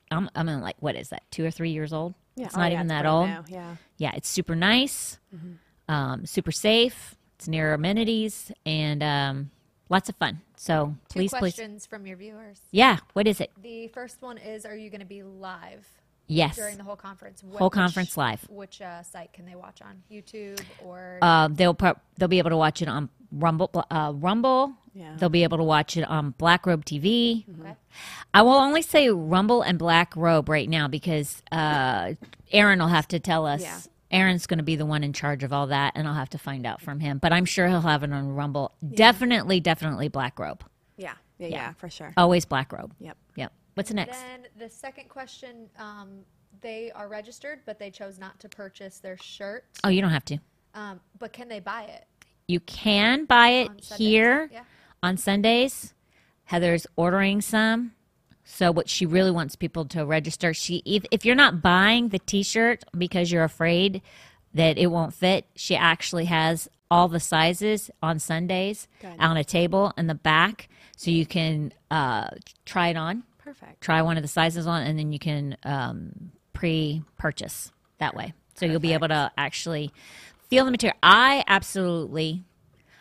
I'm 0.10 0.30
I'm 0.36 0.48
in 0.50 0.62
like 0.62 0.78
what 0.80 0.96
is 0.96 1.10
that? 1.10 1.24
Two 1.32 1.46
or 1.46 1.52
three 1.52 1.72
years 1.72 1.92
old. 1.94 2.16
Yeah. 2.36 2.46
It's 2.46 2.56
Oh, 2.56 2.60
not 2.60 2.72
yeah, 2.72 2.78
even 2.78 2.88
that 2.88 3.06
old. 3.06 3.30
new. 3.30 3.44
Yeah. 3.48 3.76
Yeah, 3.98 4.12
it's 4.16 4.28
super 4.30 4.56
nice, 4.56 5.20
um, 5.88 6.26
super 6.26 6.52
safe. 6.52 7.16
It's 7.38 7.48
near 7.48 7.74
amenities 7.74 8.52
and 8.66 9.04
um, 9.04 9.52
lots 9.90 10.10
of 10.10 10.16
fun. 10.16 10.42
So 10.58 10.96
Two 11.10 11.20
please, 11.20 11.32
please, 11.32 11.40
questions 11.40 11.86
from 11.86 12.06
your 12.08 12.18
viewers. 12.18 12.60
yeah. 12.72 12.98
What 13.14 13.28
is 13.28 13.40
it? 13.42 13.52
The 13.62 13.88
first 13.90 14.22
one 14.22 14.38
is: 14.38 14.66
Are 14.66 14.76
you 14.76 14.90
going 14.90 15.02
to 15.02 15.06
be 15.06 15.24
live 15.24 15.86
Yes, 16.28 16.56
during 16.56 16.78
the 16.78 16.84
whole 16.84 16.96
conference? 16.96 17.42
Wh- 17.42 17.58
Whole 17.58 17.68
which- 17.68 17.74
conference 17.74 18.18
live. 18.18 18.42
Which 18.50 18.82
uh, 18.82 19.04
site 19.04 19.32
can 19.34 19.46
they 19.46 19.56
watch 19.56 19.82
on? 19.82 20.02
YouTube 20.12 20.60
or? 20.84 21.20
uh, 21.22 21.50
they'll 21.52 21.74
pro- 21.74 22.00
they'll 22.18 22.28
be 22.30 22.40
able 22.40 22.50
to 22.52 22.58
watch 22.58 22.82
it 22.82 22.88
on 22.88 23.10
Rumble. 23.36 23.70
Uh, 23.92 24.14
Rumble. 24.16 24.74
Yeah. 24.94 25.16
They'll 25.18 25.30
be 25.30 25.44
able 25.44 25.58
to 25.58 25.64
watch 25.64 25.98
it 25.98 26.04
on 26.04 26.32
Black 26.32 26.66
Robe 26.66 26.86
TV. 26.86 27.46
okay. 27.60 27.76
I 28.34 28.42
will 28.42 28.54
only 28.54 28.82
say 28.82 29.10
Rumble 29.10 29.62
and 29.62 29.78
Black 29.78 30.16
Robe 30.16 30.48
right 30.48 30.70
now 30.70 30.88
because 30.88 31.44
uh, 31.52 32.14
Aaron 32.52 32.80
will 32.80 32.88
have 32.88 33.08
to 33.10 33.20
tell 33.20 33.46
us. 33.46 33.62
Yeah. 33.62 33.80
Aaron's 34.12 34.46
going 34.48 34.60
to 34.60 34.64
be 34.64 34.78
the 34.78 34.86
one 34.86 35.04
in 35.04 35.12
charge 35.12 35.44
of 35.44 35.52
all 35.52 35.68
that, 35.68 35.94
and 35.96 36.08
I'll 36.08 36.14
have 36.14 36.30
to 36.30 36.38
find 36.38 36.66
out 36.66 36.80
from 36.80 37.00
him. 37.02 37.18
But 37.18 37.34
I'm 37.34 37.44
sure 37.44 37.68
he'll 37.68 37.82
have 37.82 38.04
it 38.04 38.14
on 38.14 38.30
Rumble. 38.30 38.72
Definitely, 38.88 39.60
definitely 39.60 40.08
Black 40.08 40.40
Robe. 40.40 40.64
Yeah. 40.96 41.16
Yeah. 41.38 41.48
Yeah. 41.48 41.74
For 41.74 41.90
sure. 41.90 42.14
Always 42.16 42.46
Black 42.46 42.72
Robe. 42.72 42.94
Yep. 43.00 43.18
Yep. 43.36 43.52
What's 43.74 43.92
next? 43.92 44.18
Then 44.22 44.48
the 44.58 44.70
second 44.70 45.10
question: 45.10 45.70
um, 45.78 46.20
They 46.62 46.92
are 46.96 47.10
registered, 47.10 47.60
but 47.66 47.80
they 47.80 47.92
chose 47.92 48.18
not 48.18 48.40
to 48.40 48.48
purchase 48.48 49.00
their 49.00 49.18
shirt. 49.18 49.66
Oh, 49.84 49.90
you 49.90 50.00
don't 50.02 50.12
have 50.12 50.26
to. 50.26 50.38
Um, 50.76 51.00
but 51.20 51.34
can 51.34 51.50
they 51.50 51.60
buy 51.60 51.84
it 51.84 52.06
You 52.48 52.60
can 52.60 53.26
buy 53.26 53.50
it 53.50 53.70
on 53.70 53.98
here 53.98 54.50
Yeah. 54.52 54.64
on 55.02 55.18
Sundays. 55.18 55.94
Heather's 56.46 56.86
ordering 56.96 57.42
some. 57.42 57.94
So 58.44 58.72
what 58.72 58.88
she 58.88 59.06
really 59.06 59.32
wants 59.32 59.56
people 59.56 59.86
to 59.86 60.06
register. 60.06 60.54
She 60.54 60.84
if, 60.86 61.04
if 61.10 61.26
you're 61.26 61.36
not 61.36 61.62
buying 61.62 62.10
the 62.10 62.20
t-shirt 62.20 62.84
because 62.96 63.32
you're 63.32 63.44
afraid 63.44 64.02
that 64.54 64.78
it 64.78 64.88
won't 64.88 65.14
fit, 65.14 65.46
she 65.56 65.76
actually 65.76 66.26
has 66.26 66.70
all 66.92 67.08
the 67.08 67.20
sizes 67.20 67.90
on 68.04 68.20
Sundays 68.20 68.88
on 69.20 69.36
a 69.38 69.44
table 69.44 69.92
in 69.98 70.06
the 70.06 70.14
back 70.16 70.70
so 70.96 71.10
you 71.10 71.26
can 71.26 71.74
uh, 71.90 72.28
try 72.66 72.90
it 72.90 72.96
on. 72.98 73.24
Perfect. 73.40 73.82
Try 73.82 74.04
one 74.04 74.18
of 74.18 74.22
the 74.22 74.28
sizes 74.30 74.68
on 74.68 74.84
and 74.84 74.98
then 74.98 75.12
you 75.12 75.20
can 75.20 75.58
um, 75.64 76.32
pre-purchase 76.54 77.72
that 77.98 78.16
way. 78.16 78.34
So 78.54 78.66
you'll 78.68 78.80
be 78.80 78.94
able 78.94 79.08
to 79.10 79.32
actually 79.38 79.92
feel 80.50 80.66
the 80.66 80.72
material. 80.72 80.98
I 81.04 81.44
absolutely 81.48 82.44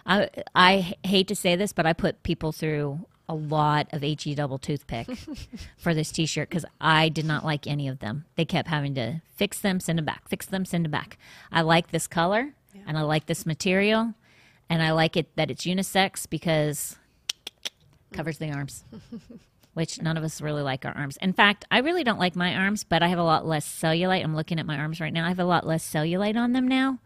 I 0.07 0.29
I 0.55 0.95
hate 1.05 1.29
to 1.29 1.37
say 1.37 1.57
this, 1.57 1.73
but 1.73 1.87
I 1.87 1.93
put 1.93 2.23
people 2.23 2.53
through 2.53 3.07
a 3.29 3.35
lot 3.35 3.89
of 3.91 4.03
HE 4.03 4.35
double 4.35 4.59
toothpick 4.59 5.09
for 5.79 5.95
this 5.95 6.13
T-shirt 6.13 6.51
because 6.51 6.67
I 6.81 7.09
did 7.09 7.25
not 7.25 7.45
like 7.45 7.67
any 7.67 7.89
of 7.89 8.01
them. 8.01 8.27
They 8.37 8.45
kept 8.45 8.69
having 8.69 8.95
to 8.97 9.23
fix 9.35 9.61
them, 9.61 9.81
send 9.81 9.99
them 9.99 10.05
back, 10.05 10.29
fix 10.29 10.45
them, 10.45 10.67
send 10.67 10.85
them 10.85 10.91
back. 10.93 11.17
I 11.51 11.63
like 11.63 11.91
this 11.91 12.07
color 12.07 12.53
and 12.87 12.99
I 12.99 13.03
like 13.03 13.27
this 13.27 13.47
material, 13.47 14.13
and 14.69 14.83
I 14.83 14.91
like 14.93 15.17
it 15.17 15.35
that 15.37 15.51
it's 15.51 15.65
unisex 15.65 16.29
because 16.29 16.97
covers 18.13 18.39
the 18.39 18.51
arms. 18.51 18.85
Which 19.75 20.01
none 20.01 20.17
of 20.17 20.23
us 20.23 20.41
really 20.41 20.63
like 20.63 20.85
our 20.85 20.97
arms. 20.97 21.17
In 21.17 21.33
fact, 21.33 21.65
I 21.69 21.79
really 21.79 22.05
don't 22.05 22.21
like 22.21 22.37
my 22.37 22.55
arms, 22.55 22.85
but 22.85 23.03
I 23.03 23.09
have 23.09 23.19
a 23.19 23.25
lot 23.25 23.45
less 23.45 23.67
cellulite. 23.67 24.23
I'm 24.23 24.37
looking 24.37 24.61
at 24.61 24.67
my 24.67 24.79
arms 24.79 25.01
right 25.01 25.13
now. 25.13 25.25
I 25.25 25.31
have 25.31 25.41
a 25.41 25.45
lot 25.45 25.67
less 25.67 25.85
cellulite 25.85 26.37
on 26.37 26.53
them 26.53 26.69
now 26.69 27.01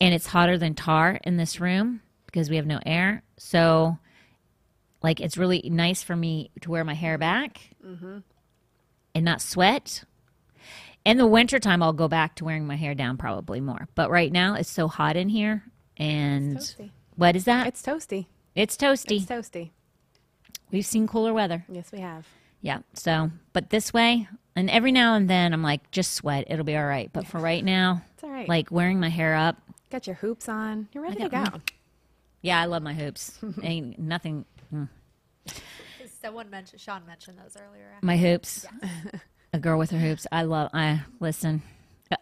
and 0.00 0.14
it's 0.14 0.26
hotter 0.26 0.56
than 0.58 0.74
tar 0.74 1.18
in 1.24 1.36
this 1.36 1.60
room 1.60 2.00
because 2.26 2.50
we 2.50 2.56
have 2.56 2.66
no 2.66 2.80
air. 2.84 3.22
So, 3.36 3.98
like, 5.02 5.20
it's 5.20 5.36
really 5.36 5.62
nice 5.70 6.02
for 6.02 6.16
me 6.16 6.50
to 6.62 6.70
wear 6.70 6.84
my 6.84 6.94
hair 6.94 7.18
back 7.18 7.60
and 7.82 9.24
not 9.24 9.40
sweat. 9.40 10.04
In 11.04 11.18
the 11.18 11.26
wintertime, 11.26 11.82
I'll 11.82 11.92
go 11.92 12.08
back 12.08 12.34
to 12.36 12.44
wearing 12.44 12.66
my 12.66 12.76
hair 12.76 12.94
down 12.94 13.16
probably 13.18 13.60
more. 13.60 13.88
But 13.94 14.10
right 14.10 14.32
now, 14.32 14.54
it's 14.54 14.70
so 14.70 14.88
hot 14.88 15.16
in 15.16 15.28
here. 15.28 15.64
And 15.96 16.58
what 17.16 17.36
is 17.36 17.44
that? 17.44 17.66
It's 17.66 17.82
toasty. 17.82 18.26
It's 18.54 18.76
toasty. 18.76 19.16
It's 19.20 19.26
toasty. 19.26 19.70
We've 20.72 20.86
seen 20.86 21.06
cooler 21.06 21.34
weather. 21.34 21.64
Yes, 21.68 21.92
we 21.92 22.00
have. 22.00 22.26
Yeah. 22.62 22.78
So, 22.94 23.30
but 23.52 23.68
this 23.70 23.92
way, 23.92 24.26
and 24.56 24.70
every 24.70 24.90
now 24.92 25.14
and 25.14 25.28
then, 25.28 25.52
I'm 25.52 25.62
like, 25.62 25.90
just 25.90 26.12
sweat. 26.14 26.46
It'll 26.48 26.64
be 26.64 26.76
all 26.76 26.86
right. 26.86 27.10
But 27.12 27.26
for 27.26 27.38
right 27.38 27.62
now, 27.62 28.02
It's 28.14 28.24
all 28.24 28.30
right. 28.30 28.48
like 28.48 28.70
wearing 28.70 28.98
my 28.98 29.10
hair 29.10 29.34
up, 29.34 29.60
got 29.94 30.08
your 30.08 30.16
hoops 30.16 30.48
on. 30.48 30.88
You're 30.92 31.04
ready 31.04 31.20
to 31.20 31.28
got 31.28 31.52
go. 31.52 31.60
yeah, 32.42 32.60
I 32.60 32.64
love 32.64 32.82
my 32.82 32.94
hoops. 32.94 33.38
Ain't 33.62 33.96
nothing. 33.96 34.44
mm. 34.74 34.88
Someone 36.20 36.50
mentioned 36.50 36.80
Sean 36.80 37.06
mentioned 37.06 37.38
those 37.38 37.56
earlier. 37.56 37.92
My 38.02 38.16
hoops. 38.16 38.66
A 39.52 39.58
girl 39.60 39.78
with 39.78 39.90
her 39.92 39.98
hoops. 39.98 40.26
I 40.32 40.42
love. 40.42 40.70
I 40.74 41.02
listen. 41.20 41.62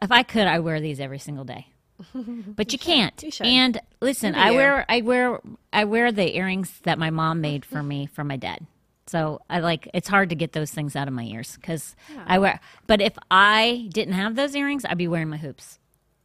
If 0.02 0.12
I 0.12 0.22
could, 0.22 0.46
I 0.46 0.58
wear 0.58 0.80
these 0.80 1.00
every 1.00 1.18
single 1.18 1.44
day. 1.44 1.66
But 2.14 2.72
you 2.74 2.78
can't. 2.78 3.22
You 3.22 3.30
should. 3.30 3.46
And 3.46 3.80
listen, 4.02 4.34
You 4.34 4.40
I 4.40 4.50
you. 4.50 4.56
wear 4.56 4.84
I 4.88 5.00
wear 5.00 5.40
I 5.72 5.84
wear 5.84 6.12
the 6.12 6.36
earrings 6.36 6.78
that 6.82 6.98
my 6.98 7.08
mom 7.08 7.40
made 7.40 7.64
for 7.64 7.82
me 7.82 8.04
for 8.06 8.22
my 8.22 8.36
dad. 8.36 8.66
So 9.06 9.40
I 9.48 9.60
like 9.60 9.88
it's 9.94 10.08
hard 10.08 10.28
to 10.28 10.34
get 10.34 10.52
those 10.52 10.70
things 10.72 10.94
out 10.94 11.08
of 11.08 11.14
my 11.14 11.22
ears 11.24 11.56
because 11.56 11.96
I 12.26 12.38
wear. 12.38 12.60
But 12.86 13.00
if 13.00 13.16
I 13.30 13.88
didn't 13.94 14.14
have 14.14 14.34
those 14.34 14.54
earrings, 14.54 14.84
I'd 14.84 14.98
be 14.98 15.08
wearing 15.08 15.28
my 15.30 15.38
hoops 15.38 15.78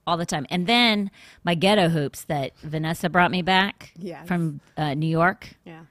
all 0.07 0.17
the 0.17 0.25
time. 0.25 0.47
And 0.49 0.65
then 0.65 1.11
my 1.43 1.53
ghetto 1.53 1.89
hoops 1.89 2.23
that 2.25 2.57
Vanessa 2.63 3.09
brought 3.09 3.29
me 3.29 3.41
back 3.43 3.91
Yes. 3.97 4.27
from 4.27 4.61
uh, 4.77 4.93
New 4.95 5.05
York. 5.09 5.49
Yeah. 5.65 5.81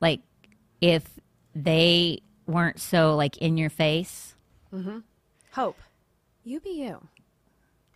Like 0.00 0.20
if 0.80 1.04
they 1.54 2.20
weren't 2.46 2.80
so 2.80 3.14
like 3.14 3.36
in 3.38 3.56
your 3.56 3.70
face, 3.70 4.34
Mm-hmm. 4.74 5.00
Hope. 5.52 5.76
You 6.44 6.58
be 6.60 6.70
you. 6.70 7.06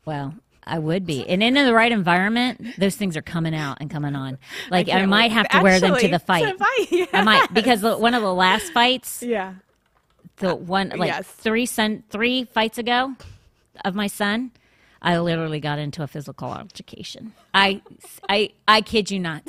Well, 0.04 0.34
I 0.62 0.78
would 0.78 1.06
be. 1.06 1.26
And 1.26 1.42
in 1.42 1.54
the 1.54 1.72
right 1.72 1.90
environment, 1.90 2.66
those 2.76 2.96
things 2.96 3.16
are 3.16 3.22
coming 3.22 3.54
out 3.54 3.78
and 3.80 3.88
coming 3.90 4.14
on. 4.14 4.36
Like 4.70 4.88
I, 4.88 4.92
can't 4.98 5.08
might 5.08 5.30
wait. 5.30 5.32
have 5.32 5.48
to 5.48 5.62
wear 5.62 5.80
them 5.80 5.96
to 5.96 6.08
the 6.08 6.18
fight. 6.18 6.44
to 6.52 6.58
fight, 6.58 6.86
yeah. 6.92 7.06
I 7.14 7.22
might 7.22 7.54
because 7.54 7.80
the, 7.80 7.96
one 7.96 8.12
of 8.12 8.20
the 8.22 8.34
last 8.34 8.72
fights, 8.74 9.22
Yeah. 9.22 9.54
the 10.36 10.54
one 10.54 10.90
like 10.90 11.08
yes. 11.08 11.26
three 11.26 11.64
son 11.64 12.02
three 12.10 12.44
fights 12.44 12.76
ago 12.76 13.14
of 13.84 13.94
my 13.94 14.06
son, 14.06 14.50
I 15.07 15.18
literally 15.20 15.61
got 15.61 15.78
into 15.78 16.02
a 16.02 16.07
physical 16.07 16.48
altercation. 16.48 17.32
I 17.54 17.80
I 18.28 18.50
I 18.66 18.80
kid 18.82 19.11
you 19.11 19.20
not. 19.20 19.42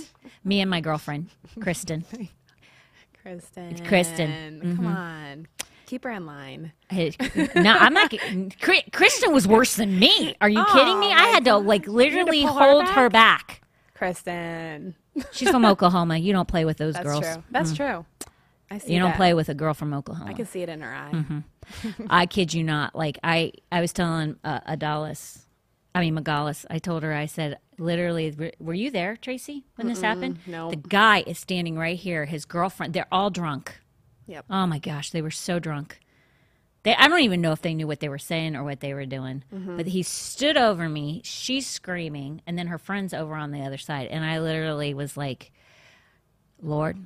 Me 0.44 0.62
and 0.62 0.70
my 0.70 0.80
girlfriend, 0.80 1.30
Kristen. 1.60 2.06
Kristen. 3.22 3.84
Kristen. 3.86 4.30
Mm-hmm. 4.32 4.76
Come 4.76 4.86
on. 4.88 5.48
Keep 5.88 6.04
her 6.04 6.12
in 6.12 6.26
line. 6.26 6.74
Hey, 6.90 7.14
no, 7.56 7.72
I'm 7.72 7.94
not. 7.94 8.14
Kristen 8.92 9.34
was 9.34 9.48
worse 9.48 9.76
than 9.76 9.98
me. 10.00 10.36
Are 10.42 10.50
you 10.50 10.64
kidding 10.74 11.00
me? 11.00 11.08
Oh, 11.08 11.12
I 11.14 11.28
had 11.28 11.46
to 11.46 11.58
like 11.58 11.88
literally 11.88 12.44
her 12.44 12.50
hold 12.50 12.86
back? 12.86 12.96
her 12.96 13.10
back. 13.10 13.62
Kristen. 13.96 14.96
She's 15.32 15.50
from 15.50 15.66
Oklahoma. 15.66 16.18
You 16.18 16.34
don't 16.34 16.48
play 16.48 16.66
with 16.66 16.78
those 16.78 16.94
That's 16.94 17.06
girls. 17.06 17.26
Mm. 17.26 17.34
true. 17.34 17.44
That's 17.52 17.74
true. 17.74 18.06
I 18.70 18.78
see 18.78 18.94
You 18.94 19.00
don't 19.00 19.10
that. 19.12 19.18
play 19.18 19.34
with 19.34 19.50
a 19.50 19.56
girl 19.56 19.74
from 19.74 19.94
Oklahoma. 19.94 20.30
I 20.30 20.34
can 20.34 20.46
see 20.46 20.62
it 20.62 20.70
in 20.70 20.82
her 20.82 20.94
eye. 20.94 21.12
Mm-hmm. 21.14 22.06
I 22.10 22.26
kid 22.28 22.54
you 22.54 22.64
not. 22.64 22.94
Like 22.96 23.18
I, 23.24 23.54
I 23.72 23.82
was 23.82 23.94
telling 23.94 24.36
uh, 24.44 24.60
Adalis, 24.62 25.46
I 25.98 26.02
mean 26.02 26.16
Megalis. 26.16 26.66
I 26.70 26.78
told 26.80 27.02
her. 27.04 27.14
I 27.14 27.26
said, 27.26 27.58
literally, 27.80 28.32
were- 28.32 28.52
were 28.60 28.74
you 28.74 28.92
there, 28.92 29.18
Tracey, 29.18 29.66
when 29.76 29.88
this 29.88 30.02
happened? 30.02 30.40
no. 30.46 30.70
The 30.70 30.76
guy 30.76 31.24
is 31.26 31.40
standing 31.40 31.78
right 31.78 31.98
here. 31.98 32.26
His 32.26 32.46
girlfriend. 32.46 32.94
They're 32.94 33.08
all 33.12 33.30
drunk. 33.32 33.80
Yep. 34.28 34.46
Oh 34.50 34.68
my 34.68 34.78
gosh, 34.80 35.10
they 35.12 35.22
were 35.22 35.32
so 35.32 35.58
drunk. 35.58 36.00
They, 36.84 36.94
I 36.94 37.08
don't 37.08 37.22
even 37.22 37.42
know 37.42 37.52
if 37.52 37.62
they 37.64 37.74
knew 37.74 37.88
what 37.88 38.00
they 38.00 38.10
were 38.10 38.20
saying 38.20 38.56
or 38.56 38.64
what 38.64 38.80
they 38.80 38.94
were 38.94 39.06
doing. 39.06 39.44
Mm-hmm. 39.54 39.78
But 39.78 39.88
he 39.88 40.04
stood 40.04 40.56
over 40.56 40.88
me. 40.88 41.22
She's 41.24 41.66
screaming, 41.66 42.42
and 42.46 42.58
then 42.60 42.68
her 42.68 42.78
friend's 42.78 43.14
over 43.14 43.36
on 43.36 43.52
the 43.52 43.62
other 43.62 43.78
side, 43.78 44.08
and 44.08 44.24
I 44.24 44.40
literally 44.40 44.94
was 44.94 45.18
like, 45.18 45.52
"Lord, 46.62 46.98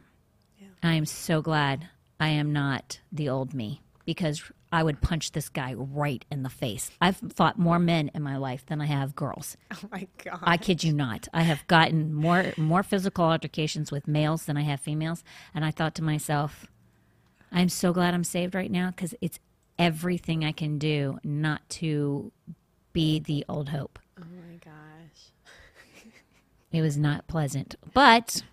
I 0.84 0.96
am 0.96 1.06
so 1.06 1.42
glad 1.42 1.88
I 2.20 2.30
am 2.30 2.52
not 2.52 3.00
the 3.12 3.30
old 3.30 3.54
me 3.54 3.82
because 4.06 4.52
I 4.72 4.84
would 4.84 5.02
punch 5.02 5.34
this 5.34 5.50
guy 5.50 5.74
right 5.74 6.24
in 6.32 6.44
the 6.44 6.50
face. 6.50 6.92
I've 7.02 7.18
fought 7.36 7.60
more 7.60 7.78
men 7.80 8.10
in 8.14 8.22
my 8.24 8.38
life 8.38 8.66
than 8.66 8.80
I 8.82 8.86
have 8.86 9.16
girls. 9.16 9.58
Oh 9.74 9.88
my 9.92 10.08
god. 10.24 10.40
I 10.44 10.58
kid 10.58 10.84
you 10.84 10.94
not. 10.94 11.28
I 11.34 11.42
have 11.44 11.66
gotten 11.68 12.14
more 12.14 12.54
more 12.58 12.84
physical 12.84 13.26
altercations 13.26 13.92
with 13.92 14.08
males 14.08 14.46
than 14.46 14.56
I 14.58 14.62
have 14.62 14.80
females, 14.80 15.24
and 15.54 15.66
I 15.66 15.72
thought 15.72 15.96
to 15.96 16.04
myself, 16.04 16.68
I'm 17.52 17.68
so 17.70 17.92
glad 17.94 18.14
I'm 18.14 18.24
saved 18.24 18.56
right 18.56 18.72
now 18.72 18.92
because 18.92 19.14
it's 19.22 19.40
everything 19.80 20.46
I 20.46 20.52
can 20.52 20.78
do 20.78 21.20
not 21.24 21.68
to 21.82 22.32
be 22.94 23.20
the 23.20 23.44
old 23.50 23.70
hope. 23.70 24.00
oh 24.20 24.24
my 24.26 24.56
gosh. 24.64 24.74
It 26.72 26.82
was 26.82 26.96
not 26.98 27.28
pleasant, 27.28 27.76
but 27.94 28.44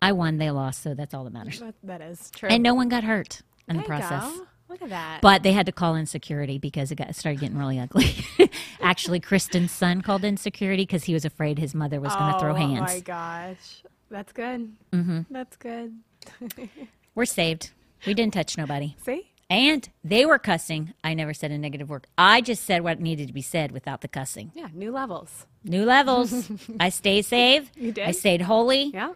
I 0.00 0.12
won. 0.12 0.38
They 0.38 0.50
lost, 0.50 0.82
so 0.82 0.94
that's 0.94 1.12
all 1.12 1.24
that 1.24 1.32
matters. 1.34 1.60
That, 1.60 1.74
that 1.82 2.00
is 2.00 2.30
true. 2.30 2.48
And 2.48 2.62
no 2.62 2.72
one 2.74 2.88
got 2.88 3.04
hurt 3.04 3.42
in 3.68 3.76
the 3.76 3.82
There 3.82 3.96
you 3.96 4.02
process. 4.02 4.36
go. 4.38 4.46
Look 4.68 4.82
at 4.82 4.90
that. 4.90 5.20
But 5.22 5.42
they 5.42 5.52
had 5.52 5.66
to 5.66 5.72
call 5.72 5.94
in 5.94 6.06
security 6.06 6.58
because 6.58 6.90
it 6.90 6.96
got 6.96 7.14
started 7.14 7.40
getting 7.40 7.56
really 7.56 7.78
ugly. 7.78 8.14
Actually, 8.80 9.20
Kristen's 9.20 9.70
son 9.70 10.02
called 10.02 10.24
in 10.24 10.36
security 10.36 10.82
because 10.82 11.04
he 11.04 11.14
was 11.14 11.24
afraid 11.24 11.58
his 11.58 11.74
mother 11.74 12.00
was 12.00 12.14
going 12.14 12.32
to 12.34 12.38
throw 12.38 12.54
hands. 12.54 12.90
Oh 12.90 12.94
my 12.94 13.00
gosh. 13.00 13.82
That's 14.10 14.32
good. 14.32 14.72
Mm-hmm. 14.92 15.20
That's 15.30 15.56
good. 15.56 15.94
We're 17.14 17.24
saved. 17.24 17.70
We 18.06 18.14
didn't 18.14 18.34
touch 18.34 18.56
nobody. 18.56 18.96
See? 19.04 19.30
And 19.50 19.88
they 20.04 20.26
were 20.26 20.38
cussing. 20.38 20.92
I 21.02 21.14
never 21.14 21.32
said 21.32 21.50
a 21.50 21.58
negative 21.58 21.88
word. 21.88 22.06
I 22.18 22.42
just 22.42 22.64
said 22.64 22.82
what 22.82 23.00
needed 23.00 23.28
to 23.28 23.32
be 23.32 23.42
said 23.42 23.72
without 23.72 24.02
the 24.02 24.08
cussing. 24.08 24.52
Yeah, 24.54 24.68
new 24.74 24.92
levels. 24.92 25.46
New 25.64 25.84
levels. 25.84 26.50
I 26.80 26.90
stayed 26.90 27.24
safe. 27.24 27.70
You 27.74 27.92
did? 27.92 28.06
I 28.06 28.10
stayed 28.12 28.42
holy. 28.42 28.90
Yeah. 28.92 29.14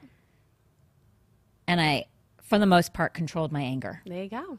And 1.66 1.80
I, 1.80 2.06
for 2.42 2.58
the 2.58 2.66
most 2.66 2.94
part, 2.94 3.12
controlled 3.12 3.52
my 3.52 3.60
anger. 3.60 4.00
There 4.06 4.22
you 4.22 4.30
go. 4.30 4.58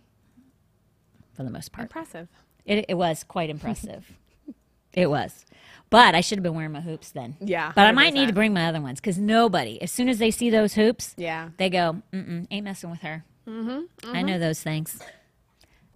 For 1.36 1.44
the 1.44 1.50
most 1.50 1.72
part. 1.72 1.86
Impressive. 1.86 2.28
It, 2.66 2.86
it 2.90 2.94
was 2.96 3.24
quite 3.24 3.50
impressive. 3.50 4.12
it 4.94 5.10
was. 5.10 5.46
But 5.90 6.16
I 6.16 6.22
should 6.22 6.38
have 6.40 6.44
been 6.44 6.56
wearing 6.56 6.72
my 6.72 6.82
hoops 6.82 7.12
then. 7.12 7.36
Yeah, 7.40 7.72
But 7.76 7.86
I 7.86 7.92
might 7.92 8.14
need 8.14 8.28
to 8.28 8.34
bring 8.34 8.54
my 8.54 8.66
other 8.68 8.82
ones 8.82 9.00
because 9.00 9.18
nobody, 9.20 9.80
as 9.82 9.92
soon 9.92 10.10
as 10.10 10.18
they 10.18 10.32
see 10.32 10.50
those 10.50 10.74
hoops, 10.74 11.14
Yeah. 11.18 11.50
they 11.58 11.70
go, 11.70 12.02
mm-mm, 12.12 12.48
ain't 12.50 12.64
messing 12.64 12.90
with 12.90 13.02
her. 13.02 13.24
Mm-hmm, 13.48 14.16
I 14.16 14.22
know 14.22 14.40
those 14.40 14.62
things. 14.62 15.00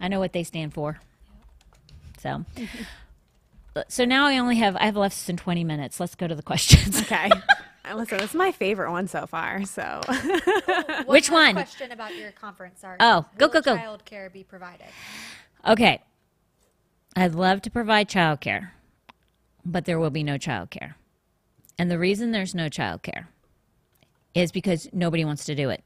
I 0.00 0.08
know 0.08 0.20
what 0.20 0.32
they 0.32 0.44
stand 0.44 0.74
for. 0.74 1.00
So, 2.20 2.44
so 3.88 4.04
now 4.04 4.26
I 4.26 4.38
only 4.38 4.56
have 4.56 4.76
I 4.76 4.84
have 4.84 4.96
less 4.96 5.24
than 5.24 5.36
twenty 5.36 5.64
minutes. 5.64 5.98
Let's 5.98 6.14
go 6.14 6.26
to 6.28 6.34
the 6.34 6.42
questions. 6.42 7.00
Okay. 7.00 7.30
Listen, 7.94 8.18
this 8.18 8.30
is 8.30 8.36
my 8.36 8.52
favorite 8.52 8.90
one 8.90 9.08
so 9.08 9.26
far. 9.26 9.64
So, 9.64 10.00
Which 11.06 11.30
more 11.30 11.40
one? 11.40 11.54
Question 11.54 11.92
about 11.92 12.14
your 12.16 12.32
conference. 12.32 12.80
Sorry. 12.80 12.96
Oh, 13.00 13.24
go, 13.36 13.46
Will 13.46 13.52
go, 13.54 13.60
go. 13.60 13.76
Child 13.76 14.04
care 14.04 14.30
be 14.30 14.44
provided. 14.44 14.86
Okay, 15.66 16.02
I'd 17.16 17.34
love 17.34 17.62
to 17.62 17.70
provide 17.70 18.08
childcare, 18.08 18.70
but 19.64 19.84
there 19.84 19.98
will 19.98 20.10
be 20.10 20.22
no 20.22 20.34
childcare, 20.34 20.94
and 21.78 21.90
the 21.90 21.98
reason 21.98 22.32
there's 22.32 22.54
no 22.54 22.68
childcare 22.68 23.26
is 24.34 24.52
because 24.52 24.88
nobody 24.92 25.24
wants 25.24 25.44
to 25.46 25.54
do 25.54 25.70
it. 25.70 25.82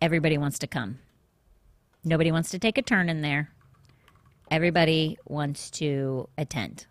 Everybody 0.00 0.38
wants 0.38 0.58
to 0.60 0.66
come. 0.66 0.98
Nobody 2.04 2.32
wants 2.32 2.50
to 2.50 2.58
take 2.58 2.78
a 2.78 2.82
turn 2.82 3.08
in 3.08 3.22
there. 3.22 3.50
Everybody 4.50 5.18
wants 5.26 5.70
to 5.72 6.28
attend. 6.36 6.86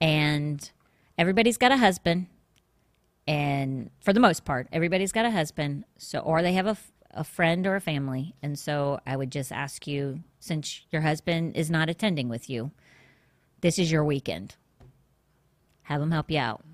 And 0.00 0.70
everybody's 1.18 1.56
got 1.56 1.72
a 1.72 1.76
husband. 1.76 2.26
And 3.28 3.90
for 4.00 4.14
the 4.14 4.20
most 4.20 4.46
part, 4.46 4.68
everybody's 4.72 5.12
got 5.12 5.26
a 5.26 5.30
husband. 5.30 5.84
So, 5.98 6.18
or 6.20 6.40
they 6.40 6.54
have 6.54 6.66
a, 6.66 6.78
a 7.10 7.22
friend 7.22 7.66
or 7.66 7.76
a 7.76 7.80
family. 7.80 8.34
And 8.42 8.58
so 8.58 9.00
I 9.06 9.16
would 9.16 9.30
just 9.30 9.52
ask 9.52 9.86
you, 9.86 10.24
since 10.40 10.80
your 10.90 11.02
husband 11.02 11.54
is 11.54 11.70
not 11.70 11.90
attending 11.90 12.30
with 12.30 12.48
you, 12.48 12.70
this 13.60 13.78
is 13.78 13.92
your 13.92 14.02
weekend. 14.02 14.56
Have 15.82 16.00
them 16.00 16.10
help 16.10 16.30
you 16.30 16.38
out 16.38 16.64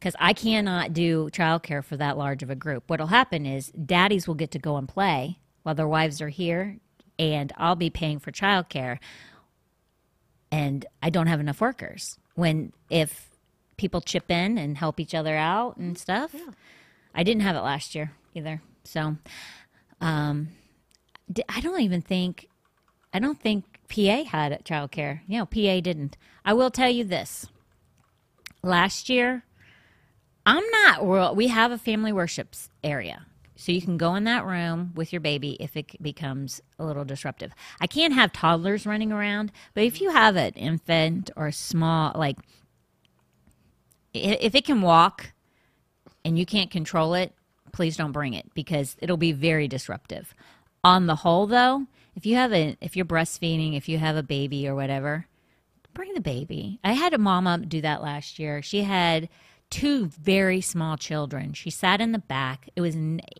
because 0.00 0.16
I 0.18 0.32
cannot 0.32 0.92
do 0.92 1.28
childcare 1.30 1.84
for 1.84 1.96
that 1.98 2.18
large 2.18 2.42
of 2.42 2.50
a 2.50 2.54
group. 2.56 2.84
What'll 2.88 3.08
happen 3.08 3.44
is 3.46 3.70
daddies 3.72 4.26
will 4.26 4.34
get 4.34 4.50
to 4.52 4.58
go 4.58 4.76
and 4.76 4.88
play 4.88 5.38
while 5.62 5.74
their 5.74 5.86
wives 5.86 6.22
are 6.22 6.30
here, 6.30 6.78
and 7.18 7.52
I'll 7.58 7.76
be 7.76 7.90
paying 7.90 8.18
for 8.18 8.32
childcare, 8.32 8.98
and 10.50 10.86
I 11.02 11.10
don't 11.10 11.26
have 11.26 11.38
enough 11.38 11.60
workers. 11.60 12.18
When 12.34 12.72
if 12.88 13.29
people 13.80 14.02
chip 14.02 14.30
in 14.30 14.58
and 14.58 14.76
help 14.76 15.00
each 15.00 15.14
other 15.14 15.34
out 15.34 15.78
and 15.78 15.96
stuff, 15.96 16.34
I 17.14 17.22
didn't 17.22 17.42
have 17.42 17.56
it 17.56 17.62
last 17.62 17.94
year 17.94 18.12
either. 18.34 18.60
So, 18.84 19.16
um, 20.00 20.48
I 21.48 21.60
don't 21.60 21.80
even 21.80 22.02
think 22.02 22.48
I 23.12 23.18
don't 23.18 23.40
think 23.40 23.64
PA 23.88 24.24
had 24.24 24.64
childcare. 24.64 25.20
You 25.26 25.38
know, 25.38 25.46
PA 25.46 25.80
didn't. 25.80 26.16
I 26.44 26.52
will 26.52 26.70
tell 26.70 26.90
you 26.90 27.04
this. 27.04 27.46
Last 28.62 29.08
year, 29.08 29.44
I'm 30.44 30.64
not. 30.70 31.34
We 31.34 31.48
have 31.48 31.72
a 31.72 31.78
family 31.78 32.12
worships 32.12 32.68
area, 32.84 33.26
so 33.56 33.72
you 33.72 33.80
can 33.80 33.96
go 33.96 34.14
in 34.14 34.24
that 34.24 34.44
room 34.44 34.92
with 34.94 35.12
your 35.12 35.20
baby 35.20 35.56
if 35.58 35.76
it 35.76 36.00
becomes 36.02 36.60
a 36.78 36.84
little 36.84 37.04
disruptive. 37.04 37.52
I 37.80 37.86
can't 37.86 38.14
have 38.14 38.32
toddlers 38.32 38.86
running 38.86 39.10
around, 39.10 39.50
but 39.74 39.84
if 39.84 40.00
you 40.00 40.10
have 40.10 40.36
an 40.36 40.52
infant 40.52 41.30
or 41.36 41.46
a 41.46 41.52
small, 41.52 42.12
like, 42.14 42.36
if 44.12 44.54
it 44.54 44.64
can 44.64 44.82
walk 44.82 45.32
and 46.24 46.38
you 46.38 46.46
can't 46.46 46.70
control 46.70 47.14
it, 47.14 47.32
please 47.72 47.96
don't 47.96 48.12
bring 48.12 48.34
it 48.34 48.52
because 48.54 48.96
it'll 49.00 49.16
be 49.16 49.32
very 49.32 49.68
disruptive. 49.68 50.34
On 50.82 51.06
the 51.06 51.16
whole, 51.16 51.46
though, 51.46 51.86
if 52.14 52.26
you 52.26 52.36
have 52.36 52.52
a, 52.52 52.76
if 52.80 52.96
you're 52.96 53.04
breastfeeding, 53.04 53.76
if 53.76 53.88
you 53.88 53.98
have 53.98 54.16
a 54.16 54.22
baby 54.22 54.66
or 54.66 54.74
whatever, 54.74 55.26
bring 55.94 56.14
the 56.14 56.20
baby. 56.20 56.80
I 56.82 56.92
had 56.92 57.14
a 57.14 57.18
mama 57.18 57.58
do 57.58 57.80
that 57.82 58.02
last 58.02 58.38
year. 58.38 58.62
She 58.62 58.82
had 58.82 59.28
two 59.68 60.06
very 60.06 60.60
small 60.60 60.96
children. 60.96 61.52
She 61.52 61.70
sat 61.70 62.00
in 62.00 62.12
the 62.12 62.18
back. 62.18 62.68
It 62.74 62.80
was, 62.80 62.96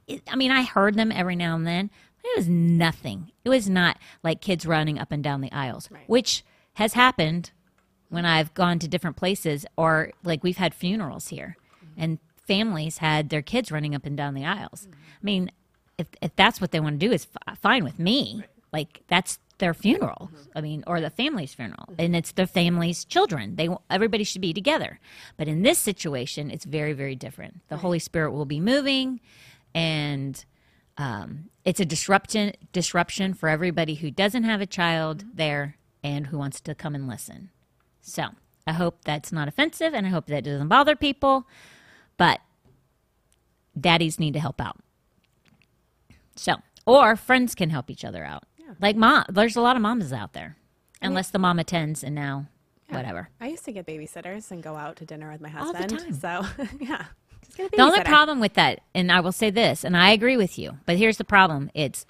it, 0.07 0.23
I 0.29 0.37
mean, 0.37 0.51
I 0.51 0.62
heard 0.62 0.95
them 0.95 1.11
every 1.12 1.37
now 1.37 1.57
and 1.57 1.66
then. 1.66 1.91
But 2.23 2.29
it 2.29 2.39
was 2.39 2.49
nothing. 2.49 3.33
It 3.45 3.49
was 3.49 3.68
not 3.68 3.99
like 4.23 4.41
kids 4.41 4.66
running 4.66 4.99
up 4.99 5.11
and 5.11 5.25
down 5.25 5.41
the 5.41 5.53
aisles, 5.53 5.89
which 6.07 6.45
has 6.75 6.93
happened 6.93 7.51
when 8.11 8.27
I've 8.27 8.53
gone 8.55 8.79
to 8.81 8.89
different 8.89 9.17
places 9.17 9.65
or 9.77 10.13
like 10.23 10.45
we've 10.45 10.59
had 10.59 10.75
funerals 10.75 11.29
here 11.29 11.57
and 11.97 12.19
families 12.47 12.99
had 12.99 13.31
their 13.31 13.43
kids 13.43 13.73
running 13.73 13.95
up 13.95 14.05
and 14.05 14.17
down 14.17 14.35
the 14.35 14.45
aisles. 14.45 14.89
I 14.93 15.25
mean, 15.25 15.51
if, 15.97 16.09
if 16.21 16.35
that's 16.37 16.61
what 16.61 16.73
they 16.73 16.81
want 16.81 17.01
to 17.01 17.07
do 17.07 17.13
is 17.13 17.27
f- 17.47 17.59
fine 17.59 17.85
with 17.85 17.99
me. 17.99 18.45
Like 18.73 19.03
that's 19.09 19.39
their 19.59 19.75
funeral. 19.75 20.31
I 20.55 20.61
mean, 20.61 20.83
or 20.87 21.01
the 21.01 21.11
family's 21.11 21.55
funeral 21.55 21.89
and 21.99 22.17
it's 22.17 22.33
the 22.33 22.47
family's 22.47 23.05
children. 23.05 23.57
They 23.57 23.69
everybody 23.89 24.25
should 24.25 24.41
be 24.41 24.53
together. 24.53 24.99
But 25.37 25.49
in 25.49 25.63
this 25.63 25.79
situation, 25.79 26.51
it's 26.51 26.65
very 26.65 26.93
very 26.93 27.15
different. 27.15 27.61
The 27.69 27.77
Holy 27.79 27.99
Spirit 27.99 28.33
will 28.33 28.47
be 28.47 28.61
moving 28.61 29.21
and 29.75 30.45
um, 30.99 31.51
it's 31.65 31.81
a 31.81 31.85
disruption 31.85 32.53
disruption 32.73 33.35
for 33.35 33.49
everybody 33.49 33.95
who 33.95 34.11
doesn't 34.11 34.45
have 34.45 34.61
a 34.61 34.67
child 34.67 35.25
there 35.35 35.77
and 36.03 36.29
who 36.29 36.39
wants 36.39 36.61
to 36.63 36.75
come 36.75 36.95
and 36.95 37.07
listen. 37.07 37.51
So 38.01 38.25
I 38.67 38.73
hope 38.73 39.05
that's 39.05 39.33
not 39.33 39.49
offensive 39.49 39.95
and 39.95 40.07
I 40.07 40.11
hope 40.11 40.27
that 40.27 40.45
doesn't 40.45 40.69
bother 40.69 40.97
people. 40.97 41.47
But 42.17 42.41
daddies 43.79 44.19
need 44.19 44.35
to 44.35 44.41
help 44.41 44.61
out. 44.61 44.79
So, 46.37 46.57
or 46.87 47.17
friends 47.17 47.55
can 47.55 47.71
help 47.71 47.91
each 47.91 48.05
other 48.05 48.25
out. 48.25 48.45
Yeah. 48.59 48.73
Like 48.81 48.97
mom, 48.97 49.25
there's 49.29 49.57
a 49.57 49.61
lot 49.61 49.77
of 49.77 49.83
mamas 49.83 50.13
out 50.13 50.33
there, 50.33 50.57
unless 51.03 51.31
the 51.31 51.39
mom 51.39 51.59
attends 51.59 52.03
and 52.03 52.15
now 52.15 52.47
whatever. 52.89 53.29
I 53.41 53.49
used 53.49 53.65
to 53.67 53.73
get 53.73 53.87
babysitters 53.87 54.51
and 54.51 54.63
go 54.63 54.77
out 54.77 54.97
to 54.97 55.05
dinner 55.05 55.31
with 55.31 55.41
my 55.41 55.49
husband. 55.49 55.93
All 55.93 55.99
the 55.99 56.05
time. 56.05 56.15
So, 56.15 56.65
yeah. 56.81 57.05
Just 57.45 57.57
get 57.57 57.73
a 57.73 57.77
The 57.77 57.83
only 57.83 58.03
problem 58.03 58.41
with 58.41 58.55
that, 58.55 58.81
and 58.95 59.11
I 59.11 59.21
will 59.21 59.33
say 59.33 59.51
this, 59.51 59.85
and 59.85 59.97
I 59.97 60.11
agree 60.11 60.37
with 60.37 60.59
you, 60.59 60.79
but 60.87 60.97
here's 60.97 61.17
the 61.17 61.25
problem: 61.25 61.71
it's 61.75 62.07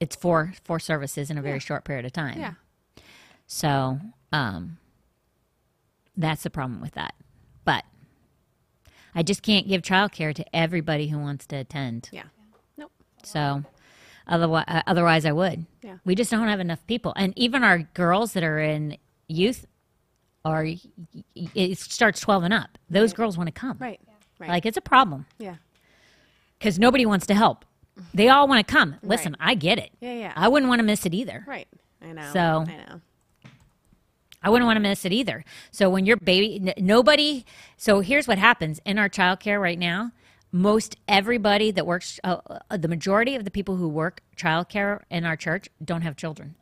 it's 0.00 0.16
four 0.16 0.54
four 0.64 0.78
services 0.78 1.30
in 1.30 1.38
a 1.38 1.42
very 1.42 1.60
short 1.60 1.84
period 1.84 2.04
of 2.04 2.12
time. 2.12 2.38
Yeah. 2.38 2.54
So, 3.46 4.00
um, 4.32 4.78
that's 6.16 6.42
the 6.42 6.50
problem 6.50 6.80
with 6.80 6.92
that. 6.92 7.14
But 7.64 7.84
I 9.14 9.22
just 9.22 9.42
can't 9.42 9.68
give 9.68 9.82
childcare 9.82 10.34
to 10.34 10.56
everybody 10.56 11.08
who 11.08 11.18
wants 11.18 11.46
to 11.48 11.56
attend. 11.56 12.08
Yeah. 12.12 12.24
Nope. 12.76 12.92
So, 13.24 13.64
otherwise, 14.26 14.64
uh, 14.68 14.82
otherwise 14.86 15.24
I 15.24 15.32
would. 15.32 15.66
Yeah. 15.82 15.98
We 16.04 16.14
just 16.14 16.30
don't 16.30 16.48
have 16.48 16.60
enough 16.60 16.86
people, 16.86 17.12
and 17.16 17.32
even 17.36 17.64
our 17.64 17.78
girls 17.78 18.32
that 18.34 18.42
are 18.42 18.58
in 18.58 18.96
youth, 19.28 19.66
are 20.44 20.66
it 21.34 21.78
starts 21.78 22.20
twelve 22.20 22.42
and 22.42 22.52
up. 22.52 22.78
Those 22.90 23.12
girls 23.12 23.36
want 23.36 23.46
to 23.48 23.52
come. 23.52 23.76
Right. 23.78 24.00
Right. 24.38 24.50
Like 24.50 24.66
it's 24.66 24.76
a 24.76 24.82
problem 24.82 25.26
yeah. 25.38 25.56
because 26.58 26.78
nobody 26.78 27.06
wants 27.06 27.26
to 27.26 27.34
help. 27.34 27.64
They 28.12 28.28
all 28.28 28.48
want 28.48 28.66
to 28.66 28.72
come. 28.72 28.96
Listen, 29.02 29.36
I 29.38 29.54
get 29.54 29.78
it. 29.78 29.90
Yeah, 30.00 30.14
yeah. 30.14 30.32
I 30.34 30.48
wouldn't 30.48 30.68
want 30.68 30.80
to 30.80 30.82
miss 30.84 31.06
it 31.06 31.14
either. 31.14 31.44
Right. 31.46 31.68
I 32.00 32.12
know. 32.12 32.30
So- 32.32 32.64
I 32.68 32.76
know. 32.88 33.00
I 34.42 34.50
wouldn't 34.50 34.66
want 34.66 34.76
to 34.76 34.80
miss 34.80 35.04
it 35.04 35.12
either. 35.12 35.44
So 35.70 35.88
when 35.88 36.04
your 36.06 36.16
baby, 36.16 36.60
n- 36.76 36.84
nobody. 36.84 37.44
So 37.76 38.00
here's 38.00 38.26
what 38.26 38.38
happens 38.38 38.80
in 38.84 38.98
our 38.98 39.08
childcare 39.08 39.60
right 39.60 39.78
now. 39.78 40.12
most 40.54 40.96
everybody 41.08 41.70
that 41.70 41.86
works, 41.86 42.20
uh, 42.22 42.36
uh, 42.70 42.76
the 42.76 42.88
majority 42.88 43.34
of 43.34 43.44
the 43.44 43.50
people 43.50 43.76
who 43.76 43.88
work 43.88 44.22
childcare 44.36 45.00
in 45.10 45.24
our 45.24 45.36
church 45.36 45.68
don't 45.82 46.02
have 46.02 46.14
children 46.16 46.54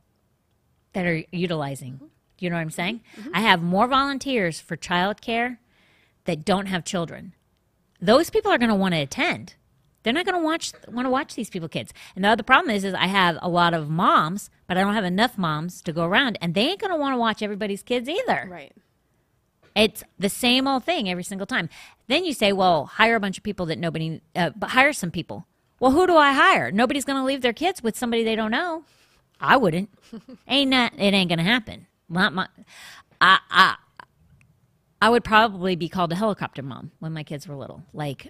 that 0.93 1.07
are 1.07 1.25
utilizing. 1.33 2.01
You 2.39 2.51
know 2.51 2.57
what 2.57 2.63
I'm 2.63 2.71
saying? 2.71 3.01
I 3.35 3.41
have 3.41 3.63
more 3.63 3.87
volunteers 3.89 4.61
for 4.61 4.77
childcare 4.77 5.59
that 6.25 6.45
don't 6.45 6.67
have 6.67 6.85
children. 6.85 7.35
Those 8.01 8.31
people 8.31 8.51
are 8.53 8.59
going 8.59 8.71
to 8.71 8.75
want 8.77 8.95
to 8.95 9.01
attend. 9.01 9.55
They're 10.03 10.13
not 10.13 10.25
going 10.25 10.39
to 10.39 10.45
watch 10.45 10.73
want 10.89 11.07
to 11.07 11.11
watch 11.11 11.35
these 11.35 11.51
people 11.51 11.69
kids. 11.69 11.93
And 12.17 12.25
the 12.25 12.29
other 12.29 12.43
problem 12.43 12.75
is, 12.75 12.85
is 12.85 12.95
I 12.95 13.07
have 13.07 13.39
a 13.43 13.49
lot 13.49 13.75
of 13.75 13.91
moms, 13.91 14.51
but 14.67 14.77
I 14.77 14.81
don't 14.81 14.95
have 14.95 15.05
enough 15.05 15.37
moms 15.37 15.83
to 15.83 15.93
go 15.93 16.05
around, 16.05 16.39
and 16.41 16.55
they 16.55 16.69
ain't 16.69 16.81
going 16.81 16.93
to 16.93 16.97
want 16.97 17.15
to 17.15 17.19
watch 17.19 17.43
everybody's 17.43 17.83
kids 17.83 18.09
either. 18.09 18.49
Right. 18.51 18.73
It's 19.75 20.03
the 20.19 20.29
same 20.29 20.67
old 20.67 20.85
thing 20.85 21.09
every 21.09 21.23
single 21.23 21.47
time. 21.47 21.69
Then 22.09 22.25
you 22.25 22.33
say, 22.33 22.53
well, 22.53 22.87
hire 22.87 23.15
a 23.15 23.21
bunch 23.21 23.39
of 23.39 23.45
people 23.45 23.67
that 23.67 23.79
nobody, 23.79 24.21
uh, 24.35 24.51
but 24.57 24.71
hire 24.71 24.93
some 24.93 25.11
people. 25.11 25.47
Well, 25.79 25.93
who 25.93 26.07
do 26.07 26.17
I 26.17 26.33
hire? 26.33 26.71
Nobody's 26.71 27.05
going 27.05 27.19
to 27.19 27.25
leave 27.25 27.41
their 27.41 27.53
kids 27.53 27.83
with 27.83 27.97
somebody 27.97 28.25
they 28.25 28.37
don't 28.37 28.51
know. 28.51 28.85
I 29.41 29.57
wouldn't. 29.57 29.89
ain't 30.49 30.71
not. 30.71 30.93
It 30.95 31.15
ain't 31.15 31.29
going 31.29 31.39
to 31.39 31.45
happen. 31.45 31.87
Not 32.09 32.35
my. 32.35 32.49
I, 33.21 33.39
I. 33.51 33.77
I 35.03 35.09
would 35.09 35.25
probably 35.25 35.77
be 35.77 35.89
called 35.89 36.13
a 36.13 36.17
helicopter 36.17 36.63
mom 36.63 36.91
when 36.99 37.15
my 37.15 37.23
kids 37.23 37.49
were 37.49 37.57
little. 37.57 37.83
Like, 37.95 38.29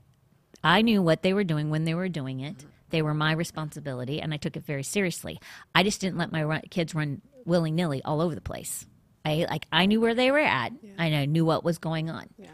I 0.62 0.82
knew 0.82 1.02
what 1.02 1.22
they 1.22 1.32
were 1.32 1.44
doing 1.44 1.70
when 1.70 1.84
they 1.84 1.94
were 1.94 2.08
doing 2.08 2.40
it. 2.40 2.64
They 2.90 3.02
were 3.02 3.14
my 3.14 3.32
responsibility, 3.32 4.20
and 4.20 4.34
I 4.34 4.36
took 4.36 4.56
it 4.56 4.64
very 4.64 4.82
seriously. 4.82 5.40
I 5.74 5.82
just 5.82 6.00
didn't 6.00 6.18
let 6.18 6.32
my 6.32 6.42
run, 6.42 6.62
kids 6.70 6.94
run 6.94 7.22
willy 7.44 7.70
nilly 7.70 8.02
all 8.04 8.20
over 8.20 8.34
the 8.34 8.40
place. 8.40 8.86
I 9.24 9.46
like 9.48 9.66
I 9.70 9.86
knew 9.86 10.00
where 10.00 10.14
they 10.14 10.30
were 10.30 10.38
at, 10.38 10.72
and 10.98 11.14
I 11.14 11.24
knew 11.26 11.44
what 11.44 11.62
was 11.64 11.78
going 11.78 12.10
on 12.10 12.26
Yeah. 12.36 12.48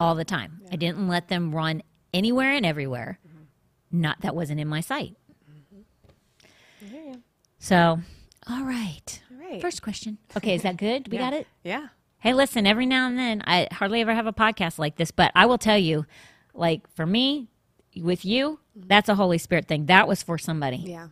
all 0.00 0.14
the 0.14 0.24
time. 0.24 0.60
I 0.72 0.76
didn't 0.76 1.06
let 1.08 1.28
them 1.28 1.54
run 1.54 1.82
anywhere 2.12 2.52
and 2.52 2.66
everywhere. 2.66 3.18
Mm-hmm. 3.26 4.00
Not 4.00 4.20
that 4.22 4.34
wasn't 4.34 4.58
in 4.60 4.66
my 4.68 4.80
sight. 4.80 5.14
You. 6.80 7.22
So, 7.58 8.00
all 8.48 8.62
right. 8.64 9.22
All 9.30 9.38
right. 9.38 9.60
First 9.60 9.82
question. 9.82 10.18
Okay, 10.36 10.54
is 10.54 10.62
that 10.62 10.76
good? 10.76 11.08
We 11.08 11.18
Yeah. 11.18 11.24
got 11.30 11.32
it. 11.34 11.46
Yeah. 11.64 11.88
Hey, 12.18 12.32
listen, 12.34 12.66
every 12.66 12.86
now 12.86 13.06
and 13.06 13.18
then, 13.18 13.42
I 13.46 13.68
hardly 13.72 14.00
ever 14.00 14.14
have 14.14 14.26
a 14.26 14.32
podcast 14.32 14.78
like 14.78 14.96
this, 14.96 15.10
but 15.10 15.30
I 15.34 15.46
will 15.46 15.58
tell 15.58 15.78
you, 15.78 16.06
like 16.56 16.88
for 16.94 17.06
me, 17.06 17.48
with 17.96 18.24
you, 18.24 18.60
that's 18.74 19.08
a 19.08 19.14
Holy 19.14 19.38
Spirit 19.38 19.66
thing. 19.68 19.86
That 19.86 20.06
was 20.08 20.22
for 20.22 20.36
somebody. 20.38 20.76
Yeah. 20.78 21.08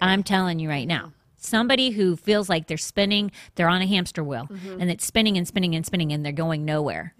I'm 0.00 0.22
telling 0.22 0.58
you 0.58 0.68
right 0.68 0.86
now. 0.86 1.12
Somebody 1.36 1.90
who 1.90 2.16
feels 2.16 2.48
like 2.48 2.68
they're 2.68 2.76
spinning, 2.78 3.30
they're 3.54 3.68
on 3.68 3.82
a 3.82 3.86
hamster 3.86 4.24
wheel 4.24 4.46
Mm-hmm. 4.50 4.80
and 4.80 4.90
it's 4.90 5.04
spinning 5.04 5.36
and 5.36 5.46
spinning 5.46 5.74
and 5.74 5.84
spinning 5.84 6.10
and 6.12 6.24
they're 6.24 6.32
going 6.32 6.64
nowhere. 6.64 7.14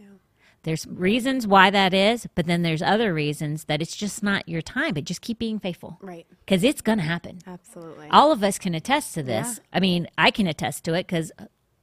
There's 0.62 0.86
reasons 0.86 1.46
why 1.46 1.68
that 1.68 1.92
is, 1.92 2.26
but 2.34 2.46
then 2.46 2.62
there's 2.62 2.80
other 2.80 3.12
reasons 3.12 3.64
that 3.64 3.82
it's 3.82 3.94
just 3.94 4.22
not 4.22 4.48
your 4.48 4.62
time, 4.62 4.94
but 4.94 5.04
just 5.04 5.20
keep 5.20 5.38
being 5.38 5.58
faithful 5.58 5.98
right. 6.00 6.26
because 6.46 6.64
it's 6.64 6.80
going 6.80 6.96
to 6.96 7.04
happen. 7.04 7.40
Absolutely. 7.46 8.08
All 8.10 8.32
of 8.32 8.42
us 8.42 8.58
can 8.58 8.74
attest 8.74 9.12
to 9.12 9.22
this. 9.22 9.58
Yeah. 9.58 9.64
I 9.74 9.80
mean, 9.80 10.08
I 10.16 10.30
can 10.30 10.46
attest 10.46 10.84
to 10.84 10.94
it 10.94 11.06
because, 11.06 11.30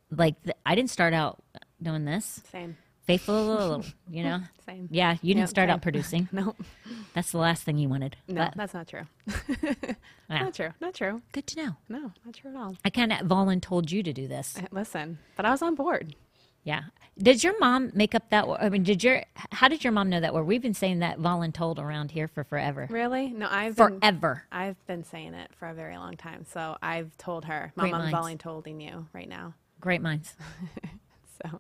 like, 0.10 0.42
th- 0.42 0.56
I 0.66 0.74
didn't 0.74 0.90
start 0.90 1.14
out 1.14 1.44
doing 1.80 2.06
this. 2.06 2.42
Same. 2.52 2.76
Faithful, 3.06 3.84
you 4.10 4.24
know? 4.24 4.40
Same. 4.66 4.88
Yeah, 4.92 5.14
you 5.22 5.34
didn't 5.34 5.42
Yep, 5.42 5.50
start 5.50 5.70
out 5.70 5.82
producing. 5.88 6.30
No. 6.32 6.56
That's 7.14 7.32
the 7.32 7.40
last 7.40 7.64
thing 7.64 7.78
you 7.78 7.90
wanted. 7.90 8.16
No, 8.28 8.46
But 8.46 8.54
that's 8.56 8.74
not 8.74 8.88
true. 8.88 9.04
Yeah. 10.30 10.44
Not 10.44 10.54
true. 10.54 10.70
Not 10.80 10.94
true. 10.94 11.22
good 11.34 11.46
to 11.48 11.62
know. 11.66 11.76
No, 11.90 12.14
not 12.24 12.34
true 12.36 12.52
at 12.52 12.56
all. 12.56 12.78
I 12.86 12.90
kind 12.90 13.12
of 13.12 13.20
voluntold 13.28 13.92
you 13.92 14.02
to 14.02 14.14
do 14.14 14.30
this. 14.30 14.58
Listen, 14.72 15.18
but 15.36 15.46
I 15.46 15.52
was 15.52 15.62
on 15.62 15.76
board. 15.76 16.16
Yeah. 16.64 16.84
Did 17.18 17.44
your 17.44 17.60
mom 17.60 17.92
make 17.94 18.16
up 18.16 18.30
that? 18.30 18.46
I 18.48 18.70
mean, 18.70 18.84
did 18.84 19.04
your? 19.04 19.24
How 19.52 19.68
did 19.68 19.84
your 19.84 19.92
mom 19.92 20.10
know 20.10 20.22
that 20.22 20.34
word? 20.34 20.44
We've 20.46 20.62
been 20.62 20.74
saying 20.74 21.00
that 21.00 21.20
voluntold 21.20 21.80
around 21.80 22.12
here 22.12 22.30
for 22.30 22.46
forever. 22.46 22.88
Really? 22.90 23.28
No, 23.32 23.48
I've 23.52 23.76
been, 23.76 24.00
Forever. 24.00 24.44
I've 24.54 24.78
been 24.88 25.04
saying 25.04 25.34
it 25.34 25.52
for 25.60 25.68
a 25.68 25.74
very 25.74 25.98
long 25.98 26.16
time. 26.16 26.46
So 26.50 26.78
I've 26.82 27.18
told 27.18 27.44
her, 27.46 27.74
Mom, 27.76 27.90
Great 27.90 28.00
I'm 28.00 28.14
voluntolding 28.14 28.82
you 28.82 29.08
right 29.12 29.28
now. 29.28 29.54
Great 29.82 30.02
minds. 30.02 30.34
So 31.44 31.60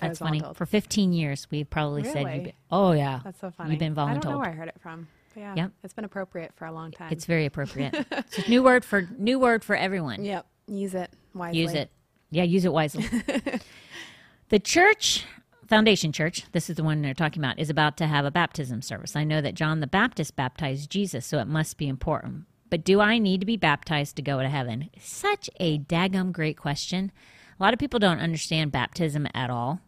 That's 0.00 0.18
funny. 0.18 0.42
For 0.54 0.66
15 0.66 1.12
years, 1.12 1.46
we've 1.50 1.68
probably 1.68 2.04
said, 2.04 2.24
Really? 2.26 2.40
been, 2.40 2.52
"Oh 2.70 2.92
yeah, 2.92 3.20
That's 3.24 3.40
so 3.40 3.50
funny. 3.50 3.70
You've 3.70 3.78
been 3.78 3.94
voluntold. 3.94 4.08
I 4.08 4.14
don't 4.18 4.32
know 4.32 4.38
where 4.38 4.48
I 4.48 4.52
heard 4.52 4.68
it 4.68 4.80
from. 4.80 5.08
But 5.34 5.40
yeah, 5.40 5.54
Yep. 5.56 5.72
it's 5.84 5.94
been 5.94 6.04
appropriate 6.04 6.52
for 6.56 6.66
a 6.66 6.72
long 6.72 6.90
time. 6.90 7.12
It's 7.12 7.24
very 7.24 7.46
appropriate. 7.46 7.94
it's 8.10 8.38
a 8.38 8.48
new 8.48 8.62
word 8.62 8.84
for 8.84 9.08
new 9.18 9.38
word 9.38 9.64
for 9.64 9.76
everyone. 9.76 10.24
yep. 10.24 10.46
Use 10.66 10.94
it 10.94 11.10
wisely. 11.34 11.60
Use 11.60 11.74
it. 11.74 11.90
Yeah, 12.30 12.44
use 12.44 12.64
it 12.64 12.72
wisely. 12.72 13.04
the 14.50 14.58
church, 14.58 15.24
Foundation 15.66 16.12
Church, 16.12 16.44
this 16.52 16.70
is 16.70 16.76
the 16.76 16.84
one 16.84 17.02
they're 17.02 17.14
talking 17.14 17.42
about, 17.42 17.58
is 17.58 17.70
about 17.70 17.96
to 17.98 18.06
have 18.06 18.24
a 18.24 18.30
baptism 18.30 18.82
service. 18.82 19.16
I 19.16 19.24
know 19.24 19.40
that 19.40 19.54
John 19.54 19.80
the 19.80 19.86
Baptist 19.86 20.36
baptized 20.36 20.90
Jesus, 20.90 21.26
so 21.26 21.38
it 21.38 21.46
must 21.46 21.76
be 21.76 21.88
important. 21.88 22.44
But 22.68 22.84
do 22.84 23.00
I 23.00 23.18
need 23.18 23.40
to 23.40 23.46
be 23.46 23.56
baptized 23.56 24.14
to 24.16 24.22
go 24.22 24.40
to 24.40 24.48
heaven? 24.48 24.90
Such 25.00 25.50
a 25.58 25.78
daggum 25.78 26.30
great 26.32 26.56
question. 26.56 27.10
A 27.58 27.62
lot 27.62 27.72
of 27.72 27.80
people 27.80 27.98
don't 27.98 28.20
understand 28.20 28.70
baptism 28.72 29.26
at 29.34 29.50
all. 29.50 29.80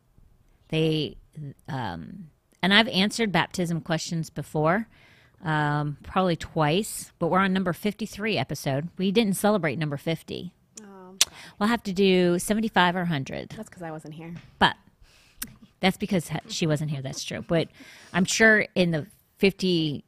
They, 0.72 1.16
um, 1.68 2.30
and 2.62 2.72
I've 2.72 2.88
answered 2.88 3.30
baptism 3.30 3.82
questions 3.82 4.30
before, 4.30 4.88
um, 5.44 5.98
probably 6.02 6.34
twice, 6.34 7.12
but 7.18 7.28
we're 7.28 7.40
on 7.40 7.52
number 7.52 7.74
53 7.74 8.38
episode. 8.38 8.88
We 8.96 9.12
didn't 9.12 9.34
celebrate 9.34 9.78
number 9.78 9.98
50. 9.98 10.50
Oh, 10.82 11.16
We'll 11.58 11.68
have 11.68 11.82
to 11.82 11.92
do 11.92 12.38
75 12.38 12.96
or 12.96 13.00
100. 13.00 13.50
that's 13.50 13.68
because 13.68 13.82
I 13.82 13.90
wasn't 13.90 14.14
here. 14.14 14.34
But 14.58 14.76
that's 15.80 15.98
because 15.98 16.30
she 16.48 16.66
wasn't 16.66 16.90
here. 16.90 17.02
That's 17.02 17.22
true. 17.22 17.44
But 17.46 17.68
I'm 18.14 18.24
sure 18.24 18.64
in 18.74 18.92
the 18.92 19.06
52 19.40 20.02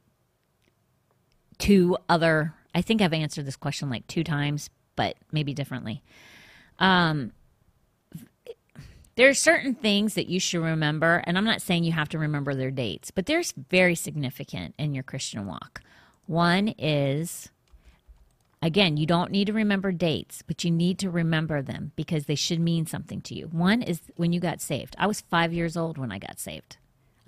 other, 2.09 2.53
I 2.73 2.81
think 2.81 3.03
I've 3.03 3.13
answered 3.13 3.45
this 3.45 3.55
question 3.55 3.91
like 3.91 4.07
two 4.07 4.23
times, 4.23 4.71
but 4.95 5.15
maybe 5.31 5.53
differently. 5.53 6.01
Um, 6.79 7.33
there 9.15 9.29
are 9.29 9.33
certain 9.33 9.73
things 9.73 10.13
that 10.15 10.27
you 10.27 10.39
should 10.39 10.61
remember, 10.61 11.23
and 11.25 11.37
I'm 11.37 11.45
not 11.45 11.61
saying 11.61 11.83
you 11.83 11.93
have 11.93 12.09
to 12.09 12.19
remember 12.19 12.53
their 12.53 12.71
dates, 12.71 13.11
but 13.11 13.25
they're 13.25 13.43
very 13.69 13.95
significant 13.95 14.75
in 14.77 14.93
your 14.93 15.03
Christian 15.03 15.45
walk. 15.45 15.81
One 16.25 16.69
is 16.77 17.49
Again, 18.65 18.97
you 18.97 19.05
don't 19.05 19.29
need 19.29 19.45
to 19.45 19.53
remember 19.53 19.91
dates, 19.91 20.41
but 20.41 20.63
you 20.63 20.71
need 20.71 20.97
to 20.97 21.11
remember 21.11 21.61
them 21.61 21.91
because 21.95 22.25
they 22.25 22.33
should 22.33 22.59
mean 22.59 22.87
something 22.87 23.21
to 23.21 23.35
you. 23.35 23.45
One 23.45 23.83
is 23.83 24.01
when 24.15 24.33
you 24.33 24.39
got 24.39 24.59
saved. 24.59 24.95
I 24.97 25.05
was 25.05 25.21
five 25.21 25.53
years 25.53 25.77
old 25.77 25.99
when 25.99 26.11
I 26.11 26.17
got 26.17 26.39
saved. 26.39 26.77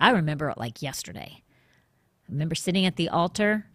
I 0.00 0.10
remember 0.10 0.50
it 0.50 0.58
like 0.58 0.82
yesterday. 0.82 1.42
I 2.28 2.32
remember 2.32 2.56
sitting 2.56 2.84
at 2.84 2.96
the 2.96 3.08
altar 3.08 3.66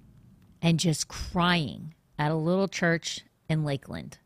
and 0.61 0.77
just 0.77 1.07
crying 1.07 1.93
at 2.19 2.31
a 2.31 2.35
little 2.35 2.67
church 2.67 3.21
in 3.47 3.63
Lakeland. 3.63 4.17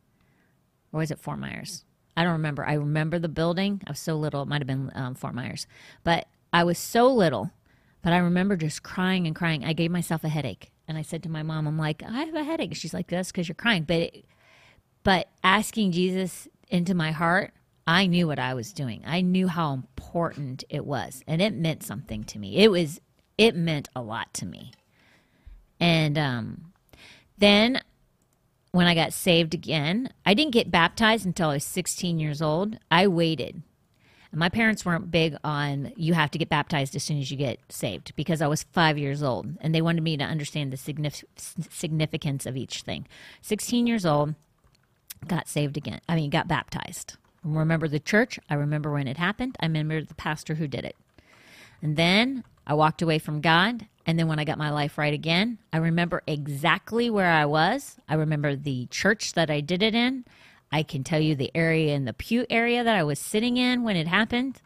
Or 0.92 1.02
was 1.02 1.12
it 1.12 1.20
Fort 1.20 1.38
Myers? 1.38 1.86
I 2.18 2.24
don't 2.24 2.34
remember. 2.34 2.68
I 2.68 2.74
remember 2.74 3.20
the 3.20 3.30
building. 3.30 3.82
I 3.86 3.92
was 3.92 4.00
so 4.00 4.16
little. 4.16 4.42
It 4.42 4.48
might 4.48 4.60
have 4.60 4.68
been 4.68 4.92
um, 4.96 5.14
Fort 5.14 5.36
Myers. 5.36 5.68
But 6.04 6.28
I 6.52 6.64
was 6.64 6.80
so 6.80 7.14
little. 7.14 7.52
But 8.02 8.12
I 8.12 8.18
remember 8.18 8.56
just 8.56 8.82
crying 8.82 9.28
and 9.28 9.36
crying. 9.36 9.64
I 9.64 9.74
gave 9.74 9.92
myself 9.92 10.24
a 10.24 10.30
headache. 10.30 10.72
And 10.88 10.98
I 10.98 11.04
said 11.04 11.22
to 11.24 11.30
my 11.30 11.44
mom, 11.44 11.68
I'm 11.68 11.78
like, 11.78 12.02
I 12.02 12.24
have 12.24 12.34
a 12.34 12.44
headache. 12.44 12.76
She's 12.76 12.94
like, 12.94 13.08
that's 13.08 13.32
because 13.32 13.48
you're 13.48 13.56
crying. 13.56 13.84
But, 13.84 13.98
it, 13.98 14.26
but 15.04 15.28
asking 15.44 15.92
Jesus 15.92 16.48
into 16.70 16.96
my 16.96 17.12
heart, 17.12 17.54
I 17.86 18.08
knew 18.08 18.26
what 18.26 18.40
I 18.40 18.56
was 18.56 18.74
doing. 18.74 19.04
I 19.06 19.22
knew 19.22 19.48
how 19.48 19.74
important 19.74 20.64
it 20.70 20.86
was. 20.86 21.22
And 21.28 21.40
it 21.40 21.54
meant 21.54 21.84
something 21.84 22.24
to 22.26 22.40
me. 22.40 22.58
It 22.58 22.72
was, 22.72 23.00
it 23.38 23.56
meant 23.56 23.90
a 23.96 24.02
lot 24.02 24.34
to 24.36 24.46
me. 24.48 24.72
And 25.80 26.18
um, 26.18 26.74
then 27.38 27.82
when 28.72 28.88
I 28.88 28.96
got 28.96 29.14
saved 29.14 29.54
again, 29.54 30.10
I 30.26 30.34
didn't 30.34 30.54
get 30.54 30.72
baptized 30.72 31.26
until 31.26 31.50
I 31.50 31.56
was 31.56 31.64
16 31.64 32.20
years 32.20 32.42
old. 32.42 32.78
I 32.92 33.08
waited. 33.08 33.62
My 34.34 34.50
parents 34.50 34.86
weren't 34.86 35.10
big 35.10 35.36
on 35.44 35.94
you 35.96 36.14
have 36.14 36.30
to 36.32 36.38
get 36.38 36.50
baptized 36.50 36.96
as 36.96 37.04
soon 37.04 37.18
as 37.18 37.32
you 37.32 37.38
get 37.38 37.60
saved 37.70 38.14
because 38.16 38.42
I 38.42 38.48
was 38.48 38.64
five 38.64 38.98
years 38.98 39.24
old 39.24 39.48
and 39.62 39.74
they 39.74 39.82
wanted 39.82 40.04
me 40.04 40.18
to 40.18 40.24
understand 40.24 40.72
the 40.72 40.78
signif- 40.78 41.24
significance 41.38 42.46
of 42.46 42.58
each 42.58 42.82
thing. 42.82 43.08
16 43.42 43.88
years 43.88 44.06
old, 44.06 44.36
got 45.28 45.48
saved 45.48 45.78
again. 45.78 46.02
I 46.08 46.16
mean, 46.16 46.30
got 46.30 46.48
baptized. 46.48 47.16
I 47.44 47.50
remember 47.50 47.88
the 47.88 48.00
church. 48.00 48.40
I 48.50 48.56
remember 48.56 48.92
when 48.92 49.08
it 49.08 49.18
happened. 49.18 49.56
I 49.60 49.66
remember 49.66 50.04
the 50.04 50.14
pastor 50.14 50.56
who 50.56 50.68
did 50.68 50.86
it. 50.86 50.96
And 51.82 51.96
then 51.96 52.44
I 52.66 52.74
walked 52.74 53.02
away 53.02 53.20
from 53.20 53.42
God. 53.42 53.88
And 54.08 54.18
then 54.18 54.30
when 54.30 54.40
I 54.40 54.46
got 54.46 54.58
my 54.58 54.70
life 54.70 54.98
right 54.98 55.14
again, 55.14 55.58
I 55.74 55.78
remember 55.78 56.24
exactly 56.26 57.10
where 57.10 57.30
I 57.30 57.46
was. 57.46 57.98
I 58.08 58.16
remember 58.16 58.56
the 58.56 58.88
church 58.88 59.34
that 59.34 59.52
I 59.52 59.60
did 59.60 59.84
it 59.84 59.94
in. 59.94 60.24
I 60.72 60.82
can 60.84 61.04
tell 61.04 61.20
you 61.20 61.36
the 61.36 61.52
area 61.54 61.94
in 61.94 62.06
the 62.06 62.14
pew 62.14 62.46
area 62.50 62.86
that 62.86 62.96
I 62.96 63.04
was 63.04 63.20
sitting 63.20 63.58
in 63.58 63.84
when 63.84 63.98
it 63.98 64.08
happened. 64.08 64.62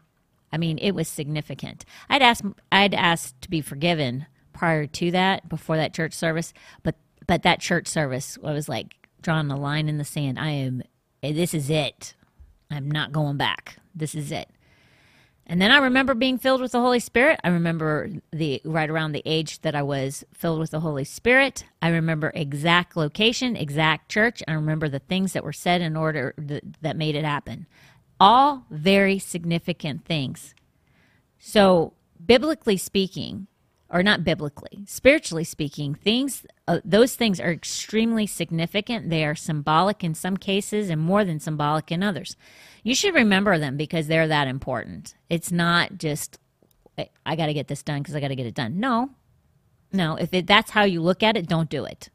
I 0.52 0.58
mean, 0.58 0.78
it 0.78 0.92
was 0.92 1.08
significant. 1.08 1.84
I'd 2.08 2.22
asked 2.22 2.44
I'd 2.70 2.94
asked 2.94 3.40
to 3.42 3.50
be 3.50 3.60
forgiven 3.60 4.26
prior 4.52 4.86
to 4.86 5.10
that, 5.10 5.48
before 5.48 5.76
that 5.76 5.94
church 5.94 6.12
service, 6.12 6.54
but 6.84 6.94
but 7.26 7.42
that 7.42 7.60
church 7.60 7.88
service 7.88 8.38
I 8.44 8.52
was 8.52 8.68
like 8.68 9.08
drawing 9.22 9.50
a 9.50 9.56
line 9.56 9.88
in 9.88 9.98
the 9.98 10.04
sand. 10.04 10.38
I 10.38 10.50
am 10.50 10.82
this 11.20 11.52
is 11.52 11.68
it. 11.68 12.14
I'm 12.70 12.90
not 12.90 13.12
going 13.12 13.38
back. 13.38 13.76
This 13.94 14.14
is 14.14 14.30
it. 14.30 14.48
And 15.46 15.60
then 15.60 15.70
I 15.70 15.78
remember 15.78 16.14
being 16.14 16.38
filled 16.38 16.60
with 16.60 16.72
the 16.72 16.80
Holy 16.80 17.00
Spirit. 17.00 17.40
I 17.42 17.48
remember 17.48 18.10
the 18.30 18.62
right 18.64 18.88
around 18.88 19.12
the 19.12 19.22
age 19.26 19.60
that 19.62 19.74
I 19.74 19.82
was 19.82 20.24
filled 20.32 20.60
with 20.60 20.70
the 20.70 20.80
Holy 20.80 21.04
Spirit. 21.04 21.64
I 21.80 21.88
remember 21.88 22.30
exact 22.34 22.96
location, 22.96 23.56
exact 23.56 24.08
church. 24.08 24.42
I 24.46 24.52
remember 24.52 24.88
the 24.88 25.00
things 25.00 25.32
that 25.32 25.44
were 25.44 25.52
said 25.52 25.80
in 25.80 25.96
order 25.96 26.34
that, 26.38 26.62
that 26.82 26.96
made 26.96 27.16
it 27.16 27.24
happen. 27.24 27.66
All 28.20 28.64
very 28.70 29.18
significant 29.18 30.04
things. 30.04 30.54
So, 31.38 31.94
biblically 32.24 32.76
speaking, 32.76 33.48
or 33.92 34.02
not 34.02 34.24
biblically, 34.24 34.84
spiritually 34.86 35.44
speaking, 35.44 35.94
things 35.94 36.46
uh, 36.66 36.80
those 36.84 37.14
things 37.14 37.38
are 37.38 37.52
extremely 37.52 38.26
significant. 38.26 39.10
They 39.10 39.24
are 39.24 39.34
symbolic 39.34 40.02
in 40.02 40.14
some 40.14 40.38
cases 40.38 40.88
and 40.88 41.00
more 41.00 41.24
than 41.24 41.38
symbolic 41.38 41.92
in 41.92 42.02
others. 42.02 42.36
You 42.82 42.94
should 42.94 43.14
remember 43.14 43.58
them 43.58 43.76
because 43.76 44.06
they're 44.06 44.28
that 44.28 44.48
important. 44.48 45.14
It's 45.28 45.52
not 45.52 45.98
just 45.98 46.38
I 47.26 47.36
got 47.36 47.46
to 47.46 47.54
get 47.54 47.68
this 47.68 47.82
done 47.82 48.00
because 48.02 48.16
I 48.16 48.20
got 48.20 48.28
to 48.28 48.36
get 48.36 48.46
it 48.46 48.54
done. 48.54 48.80
No, 48.80 49.10
no. 49.92 50.16
If 50.16 50.32
it, 50.32 50.46
that's 50.46 50.70
how 50.70 50.84
you 50.84 51.00
look 51.02 51.22
at 51.22 51.36
it, 51.36 51.48
don't 51.48 51.70
do 51.70 51.84
it. 51.84 52.10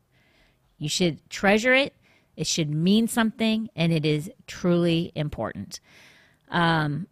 You 0.77 0.89
should 0.89 1.27
treasure 1.29 1.73
it. 1.73 1.93
It 2.35 2.45
should 2.45 2.69
mean 2.69 3.07
something, 3.07 3.69
and 3.75 3.91
it 3.91 4.05
is 4.05 4.29
truly 4.45 5.11
important. 5.15 5.79
Um, 6.49 7.07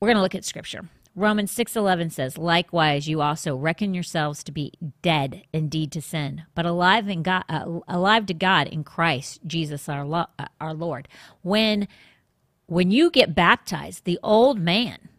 we're 0.00 0.08
going 0.08 0.16
to 0.16 0.22
look 0.22 0.34
at 0.34 0.44
scripture. 0.44 0.88
Romans 1.14 1.50
6:11 1.50 2.10
says, 2.10 2.38
"Likewise 2.38 3.06
you 3.06 3.20
also 3.20 3.54
reckon 3.54 3.92
yourselves 3.92 4.42
to 4.44 4.52
be 4.52 4.72
dead 5.02 5.42
indeed 5.52 5.92
to 5.92 6.00
sin, 6.00 6.44
but 6.54 6.64
alive 6.64 7.08
in 7.08 7.22
God 7.22 7.44
uh, 7.48 7.80
alive 7.86 8.26
to 8.26 8.34
God 8.34 8.66
in 8.66 8.82
Christ 8.82 9.40
Jesus 9.46 9.88
our 9.88 10.06
lo- 10.06 10.26
uh, 10.38 10.46
our 10.60 10.72
Lord." 10.72 11.08
When 11.42 11.86
when 12.66 12.90
you 12.90 13.10
get 13.10 13.34
baptized, 13.34 14.04
the 14.04 14.18
old 14.22 14.58
man 14.58 15.10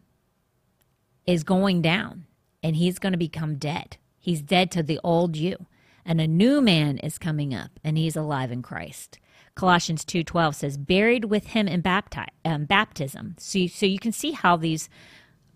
is 1.27 1.43
going 1.43 1.81
down 1.81 2.25
and 2.63 2.75
he's 2.75 2.99
going 2.99 3.11
to 3.13 3.17
become 3.17 3.55
dead. 3.55 3.97
He's 4.19 4.41
dead 4.41 4.71
to 4.71 4.83
the 4.83 4.99
old 5.03 5.35
you. 5.35 5.67
And 6.05 6.19
a 6.19 6.27
new 6.27 6.61
man 6.61 6.97
is 6.97 7.17
coming 7.17 7.53
up 7.53 7.71
and 7.83 7.97
he's 7.97 8.15
alive 8.15 8.51
in 8.51 8.61
Christ. 8.61 9.19
Colossians 9.55 10.03
2:12 10.03 10.55
says 10.55 10.77
buried 10.77 11.25
with 11.25 11.47
him 11.47 11.67
in 11.67 11.83
bapti- 11.83 12.27
um, 12.43 12.65
baptism. 12.65 13.35
So 13.37 13.59
you, 13.59 13.67
so 13.67 13.85
you 13.85 13.99
can 13.99 14.11
see 14.11 14.31
how 14.31 14.57
these 14.57 14.89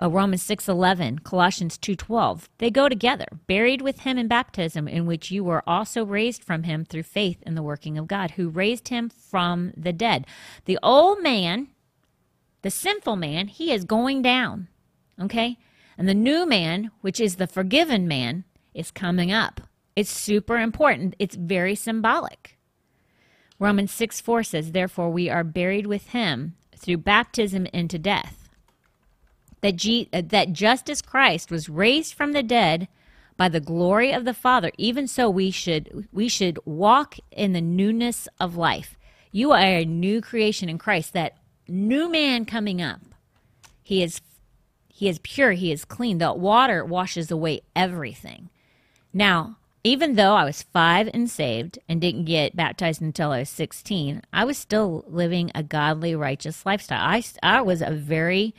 uh, 0.02 0.10
Romans 0.10 0.44
6:11, 0.44 1.24
Colossians 1.24 1.78
2:12. 1.78 2.50
They 2.58 2.70
go 2.70 2.88
together. 2.90 3.26
Buried 3.48 3.82
with 3.82 4.02
him 4.02 4.18
in 4.18 4.28
baptism 4.28 4.88
in 4.88 5.06
which 5.06 5.32
you 5.32 5.44
were 5.44 5.64
also 5.68 6.06
raised 6.06 6.44
from 6.44 6.64
him 6.64 6.86
through 6.86 7.04
faith 7.04 7.42
in 7.44 7.56
the 7.56 7.64
working 7.64 7.98
of 7.98 8.08
God 8.08 8.32
who 8.32 8.50
raised 8.50 8.90
him 8.90 9.10
from 9.10 9.74
the 9.76 9.94
dead. 9.94 10.26
The 10.66 10.80
old 10.84 11.22
man 11.22 11.70
the 12.62 12.72
sinful 12.72 13.16
man, 13.16 13.48
he 13.48 13.72
is 13.72 13.86
going 13.86 14.22
down. 14.22 14.68
Okay? 15.22 15.58
And 15.98 16.08
the 16.08 16.14
new 16.14 16.46
man, 16.46 16.92
which 17.02 17.20
is 17.20 17.36
the 17.36 17.48
forgiven 17.48 18.08
man, 18.08 18.44
is 18.74 18.92
coming 18.92 19.32
up. 19.32 19.62
It's 19.96 20.12
super 20.12 20.58
important. 20.58 21.16
It's 21.18 21.36
very 21.36 21.76
symbolic. 21.76 22.58
Romans 23.60 23.92
6 23.92 24.22
4 24.22 24.44
says, 24.44 24.72
Therefore, 24.72 25.10
we 25.10 25.30
are 25.30 25.44
buried 25.44 25.88
with 25.88 26.10
him 26.10 26.56
through 26.76 26.98
baptism 26.98 27.66
into 27.68 27.98
death. 27.98 28.47
That, 29.62 29.76
G- 29.76 30.10
that 30.12 30.54
just 30.54 30.90
as 30.90 31.02
Christ 31.02 31.50
was 31.50 31.70
raised 31.70 32.14
from 32.14 32.34
the 32.34 32.44
dead 32.44 32.88
by 33.38 33.50
the 33.50 33.60
glory 33.60 34.12
of 34.12 34.26
the 34.26 34.34
Father, 34.34 34.72
even 34.78 35.08
so 35.08 35.30
we 35.30 35.52
should, 35.52 36.08
we 36.12 36.28
should 36.28 36.60
walk 36.66 37.18
in 37.32 37.54
the 37.54 37.62
newness 37.62 38.28
of 38.40 38.56
life. 38.56 38.98
You 39.32 39.52
are 39.52 39.60
a 39.60 39.86
new 39.86 40.22
creation 40.22 40.70
in 40.70 40.78
Christ. 40.78 41.14
That 41.14 41.38
new 41.68 42.10
man 42.10 42.46
coming 42.46 42.82
up. 42.82 43.02
He 43.84 44.04
is 44.04 44.22
he 44.88 45.08
is 45.08 45.20
pure, 45.20 45.52
he 45.52 45.72
is 45.72 45.86
clean. 45.86 46.18
The 46.18 46.34
water 46.34 46.84
washes 46.84 47.30
away 47.30 47.62
everything. 47.76 48.50
Now, 49.14 49.58
even 49.84 50.16
though 50.16 50.34
I 50.34 50.44
was 50.44 50.64
5 50.64 51.12
and 51.14 51.30
saved 51.30 51.78
and 51.88 52.02
didn't 52.02 52.26
get 52.26 52.56
baptized 52.56 53.00
until 53.00 53.32
I 53.32 53.40
was 53.40 53.50
16, 53.50 54.24
I 54.34 54.44
was 54.44 54.58
still 54.58 55.06
living 55.08 55.52
a 55.54 55.62
godly, 55.62 56.16
righteous 56.16 56.66
lifestyle. 56.66 57.00
I 57.00 57.24
I 57.44 57.62
was 57.62 57.84
a 57.84 57.92
very 57.92 58.56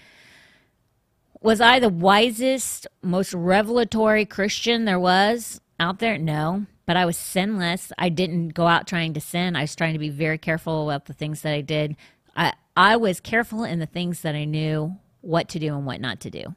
was 1.41 1.61
I 1.61 1.79
the 1.79 1.89
wisest, 1.89 2.87
most 3.03 3.33
revelatory 3.33 4.25
Christian 4.25 4.85
there 4.85 5.01
was 5.01 5.61
out 5.79 5.99
there? 5.99 6.19
No 6.19 6.67
but 6.89 6.97
I 6.97 7.05
was 7.05 7.19
sinless. 7.19 7.93
I 7.99 8.09
didn't 8.09 8.55
go 8.55 8.67
out 8.67 8.87
trying 8.87 9.13
to 9.13 9.21
sin. 9.21 9.57
I 9.57 9.61
was 9.61 9.77
trying 9.77 9.93
to 9.93 9.99
be 9.99 10.09
very 10.09 10.39
careful 10.39 10.89
about 10.89 11.05
the 11.05 11.13
things 11.13 11.43
that 11.43 11.53
I 11.53 11.61
did. 11.61 11.97
I, 12.35 12.55
I 12.75 12.97
was 12.97 13.21
careful 13.21 13.63
in 13.63 13.79
the 13.79 13.85
things 13.85 14.23
that 14.23 14.35
I 14.35 14.47
knew 14.47 14.97
what 15.21 15.51
to 15.51 15.59
do 15.59 15.75
and 15.77 15.85
what 15.85 16.01
not 16.01 16.19
to 16.21 16.31
do. 16.31 16.55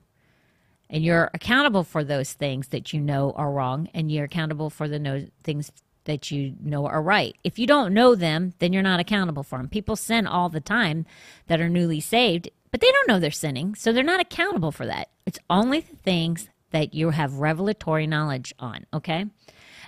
And 0.90 1.04
you're 1.04 1.30
accountable 1.34 1.84
for 1.84 2.06
those 2.06 2.32
things 2.32 2.70
that 2.70 2.94
you 2.94 3.02
know 3.02 3.34
are 3.36 3.52
wrong, 3.52 3.90
and 3.94 4.10
you're 4.10 4.24
accountable 4.24 4.70
for 4.70 4.88
the 4.88 5.00
no, 5.00 5.28
things 5.44 5.70
that 6.06 6.32
you 6.32 6.56
know 6.62 6.86
are 6.88 7.02
right. 7.02 7.36
If 7.44 7.60
you 7.60 7.68
don't 7.68 7.94
know 7.94 8.16
them, 8.16 8.54
then 8.60 8.74
you're 8.74 8.82
not 8.82 9.00
accountable 9.00 9.44
for 9.44 9.58
them. 9.58 9.70
People 9.70 9.96
sin 9.96 10.26
all 10.28 10.50
the 10.50 10.60
time 10.60 11.06
that 11.48 11.62
are 11.62 11.70
newly 11.70 12.00
saved, 12.00 12.50
but 12.72 12.82
they 12.82 12.92
don't 12.92 13.08
know 13.08 13.20
they're 13.20 13.32
sinning, 13.32 13.76
so 13.76 13.92
they're 13.92 14.04
not 14.04 14.20
accountable 14.20 14.72
for 14.72 14.86
that. 14.86 15.10
It's 15.26 15.40
only 15.50 15.82
the 15.82 15.96
things 15.98 16.50
that 16.72 16.94
you 16.94 17.10
have 17.12 17.36
revelatory 17.36 18.08
knowledge 18.08 18.54
on, 18.60 18.86
okay? 18.94 19.26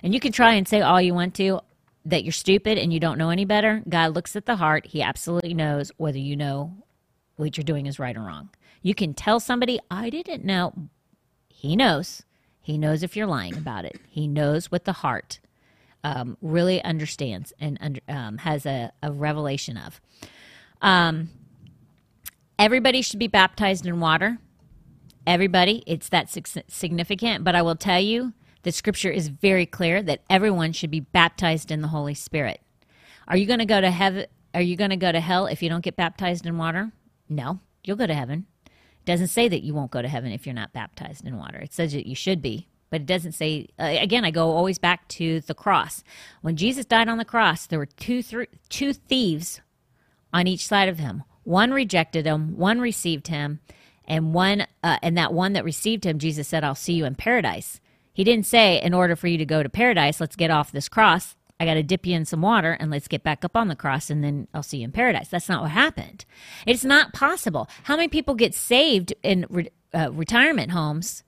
And 0.02 0.14
you 0.14 0.20
can 0.20 0.32
try 0.32 0.54
and 0.54 0.68
say 0.68 0.80
all 0.80 1.00
you 1.00 1.14
want 1.14 1.34
to 1.36 1.60
that 2.04 2.24
you're 2.24 2.32
stupid 2.32 2.78
and 2.78 2.92
you 2.92 3.00
don't 3.00 3.18
know 3.18 3.30
any 3.30 3.44
better, 3.44 3.82
God 3.88 4.14
looks 4.14 4.36
at 4.36 4.46
the 4.46 4.56
heart. 4.56 4.86
He 4.86 5.02
absolutely 5.02 5.54
knows 5.54 5.90
whether 5.96 6.18
you 6.18 6.36
know 6.36 6.76
what 7.36 7.56
you're 7.56 7.64
doing 7.64 7.86
is 7.86 7.98
right 7.98 8.16
or 8.16 8.20
wrong. 8.20 8.50
You 8.82 8.94
can 8.94 9.14
tell 9.14 9.40
somebody, 9.40 9.80
I 9.90 10.10
didn't 10.10 10.44
know. 10.44 10.74
He 11.48 11.76
knows. 11.76 12.22
He 12.60 12.76
knows 12.76 13.02
if 13.02 13.16
you're 13.16 13.26
lying 13.26 13.56
about 13.56 13.86
it. 13.86 13.98
He 14.06 14.28
knows 14.28 14.70
what 14.70 14.84
the 14.84 14.92
heart 14.92 15.40
um, 16.04 16.36
really 16.42 16.84
understands 16.84 17.52
and 17.58 18.00
um, 18.08 18.38
has 18.38 18.66
a, 18.66 18.92
a, 19.02 19.10
revelation 19.10 19.78
of. 19.78 20.00
Um, 20.82 21.30
everybody 22.58 23.00
should 23.00 23.18
be 23.18 23.26
baptized 23.26 23.86
in 23.86 23.98
water. 23.98 24.38
Everybody, 25.26 25.82
it's 25.86 26.10
that 26.10 26.28
significant. 26.68 27.42
But 27.42 27.56
I 27.56 27.62
will 27.62 27.74
tell 27.74 28.00
you, 28.00 28.34
the 28.62 28.70
scripture 28.70 29.10
is 29.10 29.28
very 29.28 29.64
clear 29.64 30.02
that 30.02 30.20
everyone 30.28 30.72
should 30.72 30.90
be 30.90 31.00
baptized 31.00 31.70
in 31.70 31.80
the 31.80 31.88
Holy 31.88 32.14
Spirit. 32.14 32.60
Are 33.26 33.36
you 33.36 33.46
going 33.46 33.58
to 33.60 33.64
go 33.64 33.80
to 33.80 33.90
heaven? 33.90 34.26
Are 34.52 34.60
you 34.60 34.76
going 34.76 34.90
to 34.90 34.96
go 34.96 35.10
to 35.10 35.20
hell 35.20 35.46
if 35.46 35.62
you 35.62 35.70
don't 35.70 35.82
get 35.82 35.96
baptized 35.96 36.46
in 36.46 36.58
water? 36.58 36.92
No, 37.28 37.60
you'll 37.82 37.96
go 37.96 38.06
to 38.06 38.14
heaven. 38.14 38.46
It 38.66 39.06
doesn't 39.06 39.28
say 39.28 39.48
that 39.48 39.62
you 39.62 39.72
won't 39.72 39.90
go 39.90 40.02
to 40.02 40.08
heaven 40.08 40.32
if 40.32 40.46
you're 40.46 40.54
not 40.54 40.74
baptized 40.74 41.26
in 41.26 41.38
water. 41.38 41.58
It 41.58 41.72
says 41.72 41.92
that 41.94 42.06
you 42.06 42.14
should 42.14 42.42
be, 42.42 42.68
but 42.94 43.00
it 43.00 43.06
doesn't 43.06 43.32
say. 43.32 43.66
Uh, 43.76 43.96
again, 43.98 44.24
I 44.24 44.30
go 44.30 44.52
always 44.52 44.78
back 44.78 45.08
to 45.08 45.40
the 45.40 45.52
cross. 45.52 46.04
When 46.42 46.54
Jesus 46.54 46.86
died 46.86 47.08
on 47.08 47.18
the 47.18 47.24
cross, 47.24 47.66
there 47.66 47.80
were 47.80 47.86
two 47.86 48.22
th- 48.22 48.48
two 48.68 48.92
thieves 48.92 49.60
on 50.32 50.46
each 50.46 50.64
side 50.64 50.88
of 50.88 51.00
him. 51.00 51.24
One 51.42 51.72
rejected 51.72 52.24
him, 52.24 52.56
one 52.56 52.80
received 52.80 53.26
him, 53.26 53.58
and 54.04 54.32
one 54.32 54.68
uh, 54.84 54.98
and 55.02 55.18
that 55.18 55.34
one 55.34 55.54
that 55.54 55.64
received 55.64 56.06
him, 56.06 56.20
Jesus 56.20 56.46
said, 56.46 56.62
"I'll 56.62 56.76
see 56.76 56.92
you 56.92 57.04
in 57.04 57.16
paradise." 57.16 57.80
He 58.12 58.22
didn't 58.22 58.46
say, 58.46 58.80
in 58.80 58.94
order 58.94 59.16
for 59.16 59.26
you 59.26 59.38
to 59.38 59.44
go 59.44 59.64
to 59.64 59.68
paradise, 59.68 60.20
let's 60.20 60.36
get 60.36 60.52
off 60.52 60.70
this 60.70 60.88
cross. 60.88 61.34
I 61.58 61.64
got 61.64 61.74
to 61.74 61.82
dip 61.82 62.06
you 62.06 62.14
in 62.14 62.24
some 62.24 62.42
water 62.42 62.76
and 62.78 62.92
let's 62.92 63.08
get 63.08 63.24
back 63.24 63.44
up 63.44 63.56
on 63.56 63.66
the 63.66 63.74
cross 63.74 64.08
and 64.08 64.22
then 64.22 64.46
I'll 64.54 64.62
see 64.62 64.78
you 64.78 64.84
in 64.84 64.92
paradise. 64.92 65.30
That's 65.30 65.48
not 65.48 65.62
what 65.62 65.72
happened. 65.72 66.24
It's 66.64 66.84
not 66.84 67.12
possible. 67.12 67.68
How 67.82 67.96
many 67.96 68.06
people 68.06 68.36
get 68.36 68.54
saved 68.54 69.12
in 69.24 69.46
re- 69.48 69.70
uh, 69.92 70.12
retirement 70.12 70.70
homes 70.70 71.23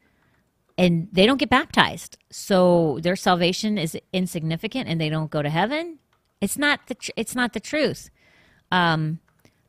and 0.78 1.08
they 1.12 1.26
don't 1.26 1.38
get 1.38 1.50
baptized? 1.50 2.18
So 2.30 2.98
their 3.02 3.16
salvation 3.16 3.78
is 3.78 3.96
insignificant 4.12 4.88
and 4.88 5.00
they 5.00 5.08
don't 5.08 5.30
go 5.30 5.42
to 5.42 5.50
heaven? 5.50 5.98
It's 6.40 6.58
not 6.58 6.86
the 6.86 6.94
tr- 6.94 7.12
it's 7.16 7.34
not 7.34 7.52
the 7.52 7.60
truth. 7.60 8.10
Um, 8.70 9.20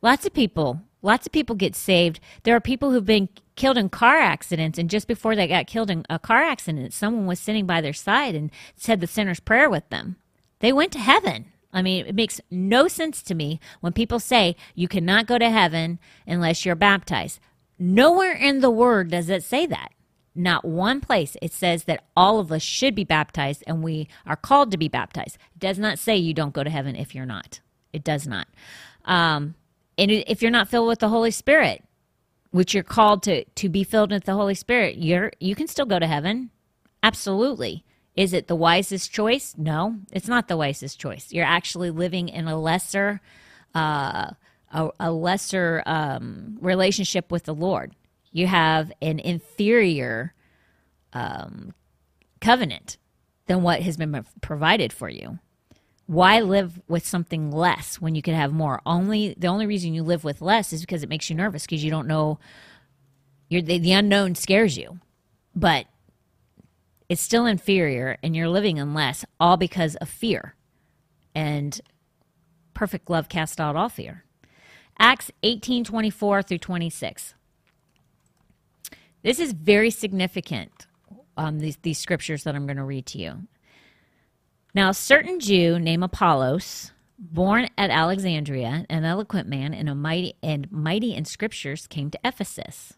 lots 0.01 0.25
of 0.25 0.33
people 0.33 0.81
lots 1.01 1.25
of 1.25 1.31
people 1.31 1.55
get 1.55 1.75
saved. 1.75 2.19
There 2.43 2.55
are 2.55 2.61
people 2.61 2.91
who've 2.91 3.05
been 3.05 3.29
killed 3.55 3.77
in 3.77 3.89
car 3.89 4.17
accidents, 4.17 4.77
and 4.77 4.89
just 4.89 5.07
before 5.07 5.35
they 5.35 5.47
got 5.47 5.67
killed 5.67 5.89
in 5.89 6.05
a 6.09 6.19
car 6.19 6.43
accident, 6.43 6.93
someone 6.93 7.25
was 7.25 7.39
sitting 7.39 7.65
by 7.65 7.81
their 7.81 7.93
side 7.93 8.35
and 8.35 8.51
said 8.75 8.99
the 8.99 9.07
sinner's 9.07 9.39
prayer 9.39 9.69
with 9.69 9.87
them. 9.89 10.17
They 10.59 10.73
went 10.73 10.91
to 10.93 10.99
heaven. 10.99 11.45
I 11.73 11.81
mean, 11.81 12.05
it 12.05 12.15
makes 12.15 12.41
no 12.49 12.87
sense 12.87 13.21
to 13.23 13.35
me 13.35 13.59
when 13.81 13.93
people 13.93 14.19
say 14.19 14.55
you 14.73 14.87
cannot 14.87 15.27
go 15.27 15.37
to 15.37 15.49
heaven 15.49 15.99
unless 16.25 16.65
you're 16.65 16.75
baptized. 16.75 17.39
Nowhere 17.77 18.33
in 18.33 18.61
the 18.61 18.71
word 18.71 19.11
does 19.11 19.29
it 19.29 19.43
say 19.43 19.65
that. 19.67 19.91
Not 20.37 20.63
one 20.63 21.01
place. 21.01 21.35
It 21.41 21.51
says 21.51 21.85
that 21.85 22.05
all 22.15 22.39
of 22.39 22.51
us 22.51 22.61
should 22.61 22.95
be 22.95 23.03
baptized 23.03 23.63
and 23.65 23.83
we 23.83 24.07
are 24.25 24.35
called 24.35 24.71
to 24.71 24.77
be 24.77 24.87
baptized. 24.87 25.37
It 25.55 25.59
does 25.59 25.79
not 25.79 25.99
say 25.99 26.15
you 26.15 26.33
don't 26.33 26.53
go 26.53 26.63
to 26.63 26.69
heaven 26.69 26.95
if 26.95 27.15
you're 27.15 27.25
not. 27.25 27.59
It 27.91 28.03
does 28.03 28.27
not. 28.27 28.47
Um, 29.05 29.55
and 29.97 30.11
if 30.11 30.41
you're 30.41 30.51
not 30.51 30.69
filled 30.69 30.87
with 30.87 30.99
the 30.99 31.09
Holy 31.09 31.31
Spirit, 31.31 31.83
which 32.51 32.73
you're 32.73 32.83
called 32.83 33.23
to 33.23 33.43
to 33.43 33.69
be 33.69 33.83
filled 33.83 34.11
with 34.11 34.25
the 34.25 34.33
Holy 34.33 34.55
Spirit, 34.55 34.97
you're 34.97 35.31
you 35.39 35.55
can 35.55 35.67
still 35.67 35.85
go 35.85 35.99
to 35.99 36.07
heaven. 36.07 36.51
Absolutely. 37.01 37.83
Is 38.15 38.33
it 38.33 38.47
the 38.47 38.55
wisest 38.55 39.11
choice? 39.11 39.55
No, 39.57 39.97
it's 40.11 40.27
not 40.27 40.47
the 40.47 40.57
wisest 40.57 40.99
choice. 40.99 41.31
You're 41.31 41.45
actually 41.45 41.91
living 41.91 42.29
in 42.29 42.47
a 42.47 42.59
lesser 42.59 43.21
uh, 43.75 44.31
a, 44.71 44.89
a 44.99 45.11
lesser 45.11 45.83
um, 45.85 46.57
relationship 46.61 47.31
with 47.31 47.43
the 47.43 47.53
Lord. 47.55 47.93
You 48.37 48.45
have 48.45 48.91
an 49.01 49.17
inferior 49.17 50.35
um, 51.11 51.73
covenant 52.39 52.97
than 53.47 53.63
what 53.63 53.81
has 53.81 53.97
been 53.97 54.23
provided 54.41 54.93
for 54.93 55.09
you. 55.09 55.39
Why 56.05 56.41
live 56.41 56.79
with 56.87 57.03
something 57.03 57.49
less 57.49 57.99
when 57.99 58.13
you 58.13 58.21
could 58.21 58.35
have 58.35 58.53
more? 58.53 58.79
Only 58.85 59.33
the 59.39 59.47
only 59.47 59.65
reason 59.65 59.95
you 59.95 60.03
live 60.03 60.23
with 60.23 60.39
less 60.39 60.71
is 60.71 60.81
because 60.81 61.01
it 61.01 61.09
makes 61.09 61.31
you 61.31 61.35
nervous 61.35 61.63
because 61.63 61.83
you 61.83 61.89
don't 61.89 62.07
know. 62.07 62.37
You're 63.49 63.63
the, 63.63 63.79
the 63.79 63.93
unknown 63.93 64.35
scares 64.35 64.77
you, 64.77 64.99
but 65.55 65.87
it's 67.09 67.23
still 67.23 67.47
inferior, 67.47 68.19
and 68.21 68.35
you're 68.35 68.49
living 68.49 68.77
in 68.77 68.93
less, 68.93 69.25
all 69.39 69.57
because 69.57 69.95
of 69.95 70.09
fear. 70.09 70.53
And 71.33 71.81
perfect 72.75 73.09
love 73.09 73.29
casts 73.29 73.59
out 73.59 73.75
all 73.75 73.89
fear. 73.89 74.25
Acts 74.99 75.31
18 75.41 75.83
24 75.85 76.43
through 76.43 76.59
26. 76.59 77.33
This 79.23 79.39
is 79.39 79.51
very 79.51 79.89
significant, 79.89 80.87
um, 81.35 81.59
these, 81.59 81.77
these 81.81 81.97
scriptures 81.97 82.43
that 82.43 82.55
I'm 82.55 82.65
going 82.65 82.77
to 82.77 82.83
read 82.83 83.05
to 83.07 83.17
you. 83.17 83.47
Now, 84.73 84.89
a 84.89 84.93
certain 84.93 85.39
Jew 85.39 85.79
named 85.79 86.03
Apollos, 86.03 86.91
born 87.17 87.67
at 87.77 87.89
Alexandria, 87.89 88.85
an 88.89 89.05
eloquent 89.05 89.47
man 89.47 89.73
and 89.73 89.89
a 89.89 89.95
mighty 89.95 90.35
and 90.43 90.71
mighty 90.71 91.15
in 91.15 91.25
scriptures, 91.25 91.87
came 91.87 92.11
to 92.11 92.19
Ephesus. 92.23 92.93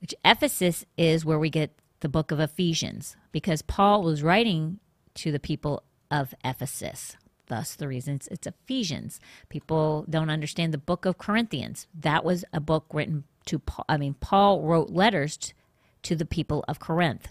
Which 0.00 0.14
Ephesus 0.24 0.84
is 0.98 1.24
where 1.24 1.38
we 1.38 1.50
get 1.50 1.78
the 2.00 2.08
book 2.08 2.32
of 2.32 2.40
Ephesians, 2.40 3.16
because 3.30 3.62
Paul 3.62 4.02
was 4.02 4.24
writing 4.24 4.80
to 5.14 5.30
the 5.30 5.38
people 5.38 5.84
of 6.10 6.34
Ephesus. 6.44 7.16
Thus, 7.52 7.74
the 7.74 7.86
reasons 7.86 8.28
it's 8.30 8.46
Ephesians. 8.46 9.20
People 9.50 10.06
don't 10.08 10.30
understand 10.30 10.72
the 10.72 10.78
book 10.78 11.04
of 11.04 11.18
Corinthians. 11.18 11.86
That 11.92 12.24
was 12.24 12.46
a 12.50 12.60
book 12.60 12.86
written 12.94 13.24
to 13.44 13.58
Paul. 13.58 13.84
I 13.90 13.98
mean, 13.98 14.14
Paul 14.14 14.62
wrote 14.62 14.88
letters 14.88 15.36
t- 15.36 15.52
to 16.04 16.16
the 16.16 16.24
people 16.24 16.64
of 16.66 16.80
Corinth. 16.80 17.30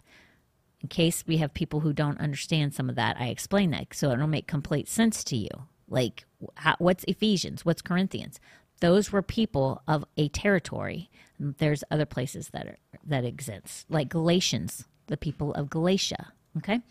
In 0.80 0.90
case 0.90 1.24
we 1.26 1.38
have 1.38 1.56
people 1.56 1.80
who 1.80 1.92
don't 1.92 2.20
understand 2.20 2.76
some 2.76 2.88
of 2.88 2.96
that, 2.98 3.18
I 3.20 3.30
explain 3.30 3.72
that 3.72 3.96
so 3.96 4.12
it'll 4.12 4.28
make 4.28 4.46
complete 4.46 4.88
sense 4.88 5.24
to 5.24 5.36
you. 5.36 5.50
Like, 5.90 6.26
how, 6.54 6.76
what's 6.78 7.04
Ephesians? 7.06 7.66
What's 7.66 7.82
Corinthians? 7.82 8.40
Those 8.80 9.12
were 9.12 9.24
people 9.24 9.82
of 9.88 10.06
a 10.18 10.28
territory. 10.28 11.10
There's 11.40 11.84
other 11.90 12.06
places 12.06 12.50
that 12.50 12.68
are, 12.68 12.78
that 13.08 13.26
exist, 13.26 13.88
like 13.90 14.08
Galatians, 14.08 14.86
the 15.08 15.18
people 15.18 15.52
of 15.56 15.72
Galatia. 15.72 16.34
Okay. 16.60 16.82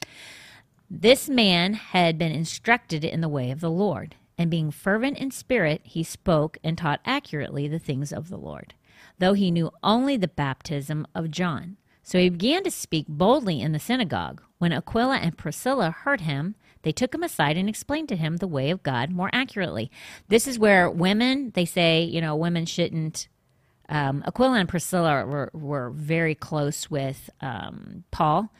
This 0.92 1.28
man 1.28 1.74
had 1.74 2.18
been 2.18 2.32
instructed 2.32 3.04
in 3.04 3.20
the 3.20 3.28
way 3.28 3.52
of 3.52 3.60
the 3.60 3.70
Lord, 3.70 4.16
and 4.36 4.50
being 4.50 4.72
fervent 4.72 5.18
in 5.18 5.30
spirit, 5.30 5.82
he 5.84 6.02
spoke 6.02 6.58
and 6.64 6.76
taught 6.76 7.00
accurately 7.04 7.68
the 7.68 7.78
things 7.78 8.12
of 8.12 8.28
the 8.28 8.36
Lord, 8.36 8.74
though 9.20 9.34
he 9.34 9.52
knew 9.52 9.70
only 9.84 10.16
the 10.16 10.26
baptism 10.26 11.06
of 11.14 11.30
John. 11.30 11.76
So 12.02 12.18
he 12.18 12.28
began 12.28 12.64
to 12.64 12.72
speak 12.72 13.06
boldly 13.06 13.60
in 13.60 13.70
the 13.70 13.78
synagogue. 13.78 14.42
When 14.58 14.72
Aquila 14.72 15.18
and 15.18 15.38
Priscilla 15.38 15.92
heard 15.92 16.22
him, 16.22 16.56
they 16.82 16.90
took 16.90 17.14
him 17.14 17.22
aside 17.22 17.56
and 17.56 17.68
explained 17.68 18.08
to 18.08 18.16
him 18.16 18.38
the 18.38 18.48
way 18.48 18.70
of 18.70 18.82
God 18.82 19.10
more 19.12 19.30
accurately. 19.32 19.92
This 20.26 20.48
is 20.48 20.58
where 20.58 20.90
women, 20.90 21.52
they 21.54 21.66
say, 21.66 22.02
you 22.02 22.20
know, 22.20 22.34
women 22.34 22.66
shouldn't. 22.66 23.28
Um, 23.88 24.24
Aquila 24.26 24.58
and 24.58 24.68
Priscilla 24.68 25.24
were, 25.24 25.50
were 25.52 25.90
very 25.90 26.34
close 26.34 26.90
with 26.90 27.30
um, 27.40 28.02
Paul 28.10 28.52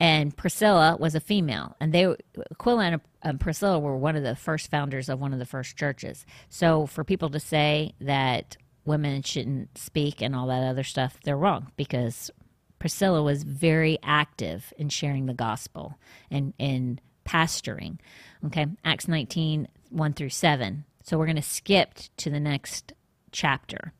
and 0.00 0.34
Priscilla 0.34 0.96
was 0.98 1.14
a 1.14 1.20
female, 1.20 1.76
and 1.78 1.92
they 1.92 2.06
Aquila 2.50 2.84
and 2.84 3.00
um, 3.22 3.38
Priscilla 3.38 3.78
were 3.78 3.96
one 3.96 4.16
of 4.16 4.22
the 4.22 4.34
first 4.34 4.70
founders 4.70 5.10
of 5.10 5.20
one 5.20 5.34
of 5.34 5.38
the 5.38 5.44
first 5.46 5.76
churches. 5.76 6.24
So 6.48 6.86
for 6.86 7.04
people 7.04 7.28
to 7.30 7.38
say 7.38 7.94
that 8.00 8.56
women 8.86 9.22
shouldn't 9.22 9.76
speak 9.76 10.22
and 10.22 10.34
all 10.34 10.46
that 10.46 10.66
other 10.66 10.84
stuff, 10.84 11.18
they're 11.22 11.36
wrong 11.36 11.70
because 11.76 12.30
Priscilla 12.78 13.22
was 13.22 13.42
very 13.42 13.98
active 14.02 14.72
in 14.78 14.88
sharing 14.88 15.26
the 15.26 15.34
gospel 15.34 15.98
and 16.30 16.54
in 16.58 16.98
pastoring. 17.26 17.98
Okay, 18.46 18.66
Acts 18.82 19.06
19, 19.06 19.68
1 19.90 20.12
through 20.14 20.30
7. 20.30 20.84
So 21.02 21.18
we're 21.18 21.26
going 21.26 21.36
to 21.36 21.42
skip 21.42 21.94
to 22.16 22.30
the 22.30 22.40
next 22.40 22.94
chapter. 23.32 23.92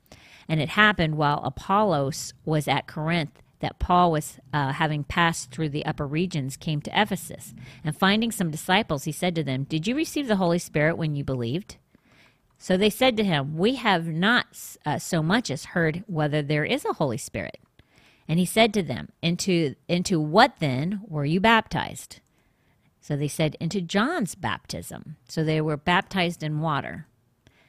And 0.49 0.61
it 0.61 0.71
happened 0.71 1.17
while 1.17 1.43
Apollos 1.45 2.33
was 2.45 2.67
at 2.67 2.87
Corinth 2.87 3.40
that 3.61 3.79
Paul 3.79 4.13
was 4.13 4.39
uh, 4.53 4.73
having 4.73 5.05
passed 5.05 5.51
through 5.51 5.69
the 5.69 5.87
upper 5.87 6.07
regions 6.07 6.57
came 6.57 6.81
to 6.83 7.01
Ephesus. 7.01 7.55
And 7.85 7.97
finding 7.97 8.33
some 8.33 8.51
disciples, 8.51 9.05
he 9.05 9.13
said 9.13 9.35
to 9.37 9.45
them, 9.45 9.65
Did 9.65 9.87
you 9.87 9.95
receive 9.95 10.27
the 10.27 10.37
Holy 10.37 10.59
Spirit 10.59 10.99
when 10.99 11.15
you 11.15 11.25
believed? 11.25 11.77
So 12.59 12.77
they 12.77 12.91
said 12.91 13.17
to 13.17 13.25
him, 13.25 13.57
We 13.57 13.77
have 13.77 14.07
not 14.07 14.47
uh, 14.85 14.99
so 14.99 15.23
much 15.23 15.51
as 15.51 15.67
heard 15.67 16.05
whether 16.07 16.43
there 16.43 16.65
is 16.65 16.85
a 16.85 16.95
Holy 16.95 17.19
Spirit. 17.19 17.59
And 18.29 18.39
he 18.39 18.47
said 18.47 18.73
to 18.75 18.83
them, 18.83 19.09
Into, 19.23 19.75
into 19.89 20.21
what 20.21 20.55
then 20.59 21.01
were 21.07 21.25
you 21.25 21.41
baptized? 21.41 22.21
So 23.01 23.17
they 23.17 23.29
said, 23.29 23.57
Into 23.61 23.81
John's 23.81 24.35
baptism. 24.35 25.17
So 25.29 25.43
they 25.43 25.61
were 25.61 25.77
baptized 25.77 26.43
in 26.43 26.61
water. 26.61 27.07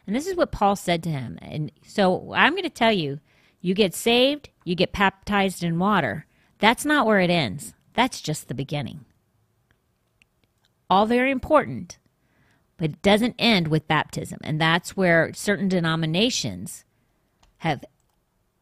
And 0.06 0.16
this 0.16 0.28
is 0.28 0.36
what 0.36 0.52
Paul 0.52 0.76
said 0.76 1.04
to 1.04 1.10
him. 1.10 1.40
And 1.42 1.72
so 1.86 2.34
I'm 2.36 2.54
going 2.54 2.64
to 2.64 2.70
tell 2.70 2.92
you 2.92 3.20
you 3.62 3.74
get 3.74 3.96
saved, 3.96 4.50
you 4.64 4.76
get 4.76 4.94
baptized 4.94 5.64
in 5.64 5.80
water. 5.80 6.26
That's 6.60 6.86
not 6.86 7.06
where 7.06 7.20
it 7.20 7.30
ends. 7.30 7.74
That's 7.94 8.22
just 8.22 8.48
the 8.48 8.54
beginning. 8.54 9.06
All 10.90 11.06
very 11.06 11.32
important, 11.32 11.98
but 12.78 12.92
it 12.92 13.02
doesn't 13.02 13.36
end 13.40 13.68
with 13.68 13.88
baptism. 13.88 14.40
And 14.44 14.60
that's 14.60 14.96
where 14.96 15.32
certain 15.34 15.68
denominations 15.68 16.86
have 17.58 17.84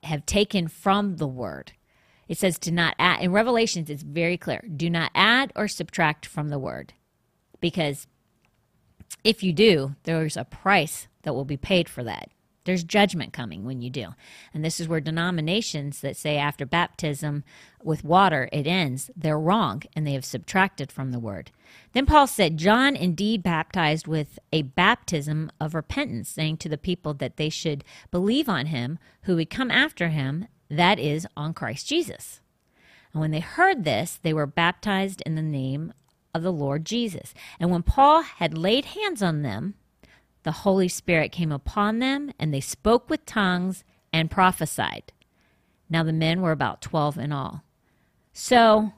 have 0.04 0.26
taken 0.26 0.68
from 0.68 1.18
the 1.18 1.28
word. 1.28 1.74
It 2.28 2.38
says 2.38 2.60
to 2.60 2.72
not 2.72 2.96
add 3.00 3.22
in 3.22 3.32
Revelations 3.32 3.90
it's 3.90 4.04
very 4.04 4.38
clear. 4.38 4.64
Do 4.74 4.90
not 4.90 5.12
add 5.16 5.52
or 5.56 5.68
subtract 5.68 6.26
from 6.26 6.50
the 6.50 6.60
word. 6.60 6.94
Because 7.60 8.08
if 9.24 9.44
you 9.44 9.52
do, 9.52 9.96
there's 10.04 10.38
a 10.38 10.46
price 10.46 11.08
that 11.24 11.34
will 11.34 11.46
be 11.46 11.58
paid 11.58 11.90
for 11.90 12.04
that. 12.04 12.30
There's 12.66 12.84
judgment 12.84 13.34
coming 13.34 13.66
when 13.66 13.82
you 13.82 13.90
do. 13.90 14.10
And 14.54 14.64
this 14.64 14.80
is 14.80 14.88
where 14.88 15.00
denominations 15.00 16.02
that 16.02 16.18
say 16.18 16.38
after 16.38 16.66
baptism 16.66 17.44
with 17.84 18.04
water 18.04 18.50
it 18.52 18.68
ends, 18.68 19.10
they're 19.16 19.40
wrong 19.40 19.84
and 19.96 20.06
they 20.06 20.14
have 20.14 20.26
subtracted 20.26 20.92
from 20.92 21.12
the 21.12 21.20
word. 21.20 21.52
Then 21.94 22.06
Paul 22.06 22.28
said, 22.28 22.58
John 22.58 22.96
indeed 22.96 23.42
baptized 23.42 24.08
with 24.08 24.38
a 24.52 24.64
baptism 24.64 25.52
of 25.60 25.74
repentance, 25.74 26.30
saying 26.30 26.58
to 26.58 26.70
the 26.70 26.78
people 26.78 27.14
that 27.16 27.38
they 27.38 27.50
should 27.50 27.84
believe 28.12 28.50
on 28.50 28.68
him 28.68 29.00
who 29.24 29.36
would 29.36 29.50
come 29.50 29.72
after 29.72 30.10
him, 30.10 30.48
that 30.70 31.00
is, 31.00 31.26
on 31.36 31.54
Christ 31.54 31.88
Jesus. 31.88 32.42
And 33.14 33.22
when 33.22 33.32
they 33.32 33.40
heard 33.40 33.84
this, 33.84 34.20
they 34.22 34.34
were 34.34 34.46
baptized 34.46 35.24
in 35.26 35.36
the 35.36 35.42
name 35.42 35.94
of 36.34 36.44
the 36.44 36.54
Lord 36.54 36.86
Jesus. 36.86 37.34
And 37.60 37.72
when 37.72 37.84
Paul 37.84 38.22
had 38.22 38.58
laid 38.58 38.86
hands 38.86 39.24
on 39.24 39.42
them, 39.42 39.74
the 40.44 40.52
Holy 40.52 40.88
Spirit 40.88 41.32
came 41.32 41.52
upon 41.52 42.00
them, 42.00 42.32
and 42.40 42.54
they 42.54 42.62
spoke 42.62 43.10
with 43.10 43.26
tongues 43.26 43.84
and 44.14 44.32
prophesied. 44.32 45.12
Now 45.90 46.04
the 46.04 46.14
men 46.14 46.42
were 46.42 46.52
about 46.52 46.82
12 46.82 47.18
in 47.18 47.32
all. 47.32 47.64
So, 48.32 48.94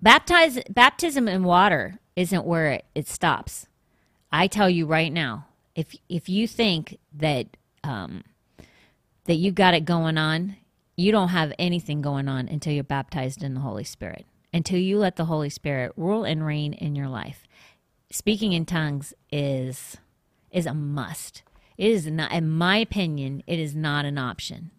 baptize, 0.00 0.58
baptism 0.70 1.28
in 1.28 1.44
water 1.44 1.98
isn't 2.16 2.46
where 2.46 2.72
it, 2.72 2.84
it 2.94 3.06
stops. 3.06 3.66
I 4.32 4.46
tell 4.46 4.68
you 4.68 4.86
right 4.86 5.12
now, 5.12 5.46
if 5.74 5.94
if 6.08 6.28
you 6.28 6.48
think 6.48 6.98
that 7.14 7.56
um, 7.84 8.24
that 9.26 9.36
you 9.36 9.52
got 9.52 9.74
it 9.74 9.84
going 9.84 10.18
on, 10.18 10.56
you 10.96 11.12
don't 11.12 11.28
have 11.28 11.52
anything 11.58 12.02
going 12.02 12.28
on 12.28 12.48
until 12.48 12.72
you're 12.72 12.82
baptized 12.82 13.42
in 13.42 13.54
the 13.54 13.60
Holy 13.60 13.84
Spirit. 13.84 14.26
Until 14.52 14.78
you 14.78 14.98
let 14.98 15.16
the 15.16 15.26
Holy 15.26 15.50
Spirit 15.50 15.92
rule 15.96 16.24
and 16.24 16.44
reign 16.44 16.72
in 16.72 16.96
your 16.96 17.08
life. 17.08 17.44
Speaking 18.10 18.52
in 18.52 18.64
tongues 18.64 19.12
is 19.30 19.98
is 20.50 20.66
a 20.66 20.74
must. 20.74 21.42
It 21.76 21.90
is 21.90 22.06
not, 22.06 22.32
in 22.32 22.48
my 22.48 22.78
opinion, 22.78 23.42
it 23.46 23.58
is 23.58 23.74
not 23.74 24.04
an 24.04 24.18
option. 24.18 24.70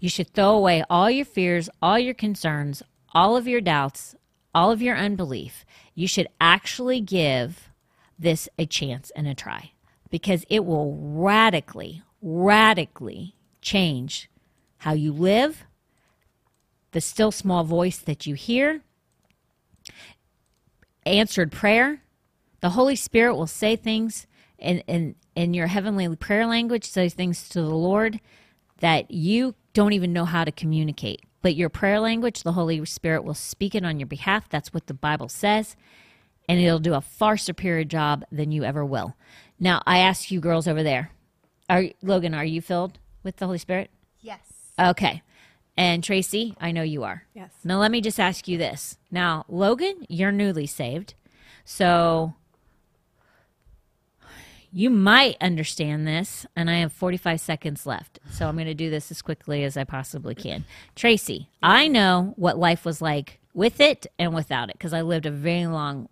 You 0.00 0.08
should 0.08 0.32
throw 0.32 0.50
away 0.50 0.84
all 0.88 1.10
your 1.10 1.24
fears, 1.24 1.68
all 1.82 1.98
your 1.98 2.14
concerns, 2.14 2.82
all 3.12 3.36
of 3.36 3.46
your 3.46 3.60
doubts, 3.60 4.14
all 4.54 4.70
of 4.70 4.82
your 4.82 4.96
unbelief. 4.96 5.64
You 5.94 6.08
should 6.08 6.28
actually 6.40 7.00
give 7.00 7.70
this 8.18 8.48
a 8.58 8.66
chance 8.66 9.10
and 9.14 9.26
a 9.26 9.34
try 9.34 9.72
because 10.10 10.44
it 10.48 10.64
will 10.64 10.96
radically, 10.98 12.02
radically 12.22 13.34
change 13.60 14.30
how 14.78 14.92
you 14.92 15.12
live, 15.12 15.64
the 16.92 17.00
still 17.00 17.32
small 17.32 17.64
voice 17.64 17.98
that 17.98 18.26
you 18.26 18.34
hear, 18.34 18.82
answered 21.04 21.52
prayer. 21.52 22.02
The 22.60 22.70
Holy 22.70 22.96
Spirit 22.96 23.34
will 23.34 23.46
say 23.46 23.76
things 23.76 24.26
in, 24.58 24.78
in, 24.80 25.14
in 25.34 25.54
your 25.54 25.66
heavenly 25.66 26.14
prayer 26.16 26.46
language, 26.46 26.84
say 26.84 27.08
things 27.08 27.48
to 27.50 27.60
the 27.60 27.74
Lord 27.74 28.20
that 28.80 29.10
you 29.10 29.54
don't 29.72 29.92
even 29.92 30.12
know 30.12 30.24
how 30.24 30.44
to 30.44 30.52
communicate. 30.52 31.22
But 31.42 31.54
your 31.54 31.68
prayer 31.68 32.00
language, 32.00 32.42
the 32.42 32.52
Holy 32.52 32.84
Spirit 32.84 33.24
will 33.24 33.34
speak 33.34 33.74
it 33.74 33.84
on 33.84 34.00
your 34.00 34.06
behalf. 34.06 34.48
That's 34.48 34.74
what 34.74 34.86
the 34.86 34.94
Bible 34.94 35.28
says. 35.28 35.76
And 36.48 36.60
it'll 36.60 36.78
do 36.78 36.94
a 36.94 37.00
far 37.00 37.36
superior 37.36 37.84
job 37.84 38.24
than 38.32 38.52
you 38.52 38.64
ever 38.64 38.84
will. 38.84 39.14
Now, 39.58 39.82
I 39.86 39.98
ask 39.98 40.30
you 40.30 40.40
girls 40.40 40.66
over 40.68 40.82
there, 40.82 41.10
are 41.68 41.84
Logan, 42.02 42.34
are 42.34 42.44
you 42.44 42.60
filled 42.60 42.98
with 43.22 43.36
the 43.36 43.46
Holy 43.46 43.58
Spirit? 43.58 43.90
Yes. 44.20 44.40
Okay. 44.78 45.22
And 45.76 46.02
Tracey, 46.02 46.56
I 46.60 46.72
know 46.72 46.82
you 46.82 47.04
are. 47.04 47.24
Yes. 47.34 47.50
Now, 47.64 47.78
let 47.78 47.90
me 47.90 48.00
just 48.00 48.18
ask 48.18 48.48
you 48.48 48.58
this. 48.58 48.98
Now, 49.10 49.44
Logan, 49.48 50.06
you're 50.08 50.32
newly 50.32 50.66
saved. 50.66 51.14
So 51.64 52.34
you 54.76 54.90
might 54.90 55.38
understand 55.40 56.06
this, 56.06 56.44
and 56.54 56.68
I 56.68 56.80
have 56.80 56.92
45 56.92 57.40
seconds 57.40 57.86
left. 57.86 58.18
So 58.30 58.46
I'm 58.46 58.56
going 58.56 58.66
to 58.66 58.74
do 58.74 58.90
this 58.90 59.10
as 59.10 59.22
quickly 59.22 59.64
as 59.64 59.74
I 59.74 59.84
possibly 59.84 60.34
can. 60.34 60.66
Tracey, 60.94 61.48
I 61.62 61.88
know 61.88 62.34
what 62.36 62.58
life 62.58 62.84
was 62.84 63.00
like 63.00 63.40
with 63.54 63.80
it 63.80 64.06
and 64.18 64.34
without 64.34 64.68
it 64.68 64.74
because 64.74 64.92
I 64.92 65.00
lived 65.00 65.24
a 65.24 65.30
very 65.30 65.66
long 65.66 66.10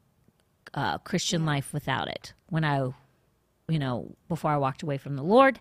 uh, 0.72 0.96
Christian 0.96 1.44
life 1.44 1.74
without 1.74 2.08
it 2.08 2.32
when 2.48 2.64
I, 2.64 2.78
you 3.68 3.78
know, 3.78 4.16
before 4.30 4.52
I 4.52 4.56
walked 4.56 4.82
away 4.82 4.96
from 4.96 5.16
the 5.16 5.22
Lord 5.22 5.60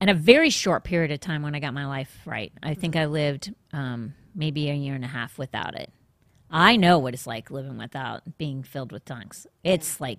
in 0.00 0.08
a 0.08 0.14
very 0.14 0.50
short 0.50 0.82
period 0.82 1.12
of 1.12 1.20
time 1.20 1.42
when 1.42 1.54
I 1.54 1.60
got 1.60 1.74
my 1.74 1.86
life 1.86 2.18
right. 2.26 2.52
I 2.60 2.74
think 2.74 2.96
I 2.96 3.04
lived 3.04 3.54
um, 3.72 4.14
maybe 4.34 4.68
a 4.68 4.74
year 4.74 4.96
and 4.96 5.04
a 5.04 5.08
half 5.08 5.38
without 5.38 5.76
it. 5.76 5.92
I 6.50 6.74
know 6.74 6.98
what 6.98 7.14
it's 7.14 7.28
like 7.28 7.52
living 7.52 7.78
without 7.78 8.36
being 8.36 8.64
filled 8.64 8.90
with 8.90 9.04
tongues. 9.04 9.46
It's 9.62 10.00
like 10.00 10.18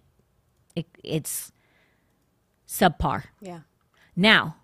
it, 0.75 0.87
it's 1.03 1.51
subpar. 2.67 3.23
Yeah. 3.41 3.61
Now, 4.15 4.57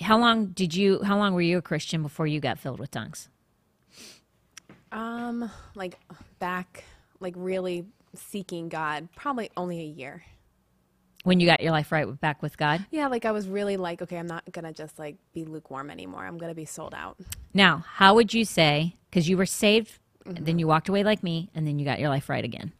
how 0.00 0.18
long 0.18 0.46
did 0.46 0.74
you? 0.74 1.02
How 1.02 1.16
long 1.16 1.34
were 1.34 1.40
you 1.40 1.58
a 1.58 1.62
Christian 1.62 2.02
before 2.02 2.26
you 2.26 2.40
got 2.40 2.58
filled 2.58 2.80
with 2.80 2.90
tongues? 2.90 3.28
Um, 4.92 5.50
like 5.74 5.98
back, 6.38 6.84
like 7.20 7.34
really 7.36 7.86
seeking 8.14 8.68
God, 8.68 9.08
probably 9.16 9.50
only 9.56 9.80
a 9.80 9.84
year. 9.84 10.24
When 11.24 11.40
you 11.40 11.46
got 11.46 11.62
your 11.62 11.72
life 11.72 11.90
right 11.90 12.20
back 12.20 12.42
with 12.42 12.58
God? 12.58 12.84
Yeah, 12.90 13.06
like 13.06 13.24
I 13.24 13.32
was 13.32 13.48
really 13.48 13.76
like, 13.76 14.02
okay, 14.02 14.18
I'm 14.18 14.26
not 14.26 14.44
gonna 14.52 14.72
just 14.72 14.98
like 14.98 15.16
be 15.32 15.44
lukewarm 15.44 15.90
anymore. 15.90 16.24
I'm 16.24 16.38
gonna 16.38 16.54
be 16.54 16.66
sold 16.66 16.94
out. 16.94 17.16
Now, 17.52 17.84
how 17.88 18.14
would 18.14 18.34
you 18.34 18.44
say? 18.44 18.96
Because 19.10 19.28
you 19.28 19.36
were 19.36 19.46
saved, 19.46 19.98
then 20.26 20.58
you 20.58 20.66
walked 20.66 20.88
away 20.88 21.02
like 21.02 21.22
me, 21.22 21.50
and 21.54 21.66
then 21.66 21.78
you 21.78 21.84
got 21.84 22.00
your 22.00 22.08
life 22.08 22.28
right 22.28 22.44
again. 22.44 22.72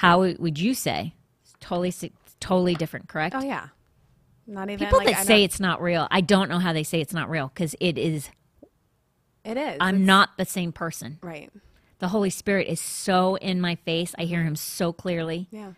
How 0.00 0.20
would 0.22 0.58
you 0.58 0.72
say? 0.74 1.14
It's 1.42 1.54
totally, 1.60 1.92
totally 2.40 2.74
different, 2.74 3.08
correct? 3.08 3.34
Oh 3.36 3.42
yeah, 3.42 3.68
not 4.46 4.70
even 4.70 4.78
People 4.86 4.98
like, 4.98 5.08
that 5.08 5.18
I 5.18 5.22
say 5.24 5.34
don't- 5.34 5.42
it's 5.44 5.60
not 5.60 5.82
real, 5.82 6.08
I 6.10 6.20
don't 6.22 6.48
know 6.48 6.58
how 6.58 6.72
they 6.72 6.84
say 6.84 7.00
it's 7.00 7.12
not 7.12 7.28
real 7.28 7.48
because 7.48 7.74
it 7.80 7.98
is. 7.98 8.30
it 9.44 9.56
is. 9.58 9.76
I'm 9.80 9.96
It's- 9.96 10.06
not 10.06 10.30
the 10.38 10.44
same 10.46 10.72
person. 10.72 11.18
right. 11.22 11.50
The 11.98 12.08
Holy 12.08 12.30
Spirit 12.30 12.66
is 12.68 12.80
so 12.80 13.34
in 13.34 13.60
my 13.60 13.74
face. 13.74 14.14
I 14.18 14.24
hear 14.24 14.42
Him 14.42 14.56
so 14.56 14.90
clearly. 14.90 15.48
Yeah, 15.50 15.72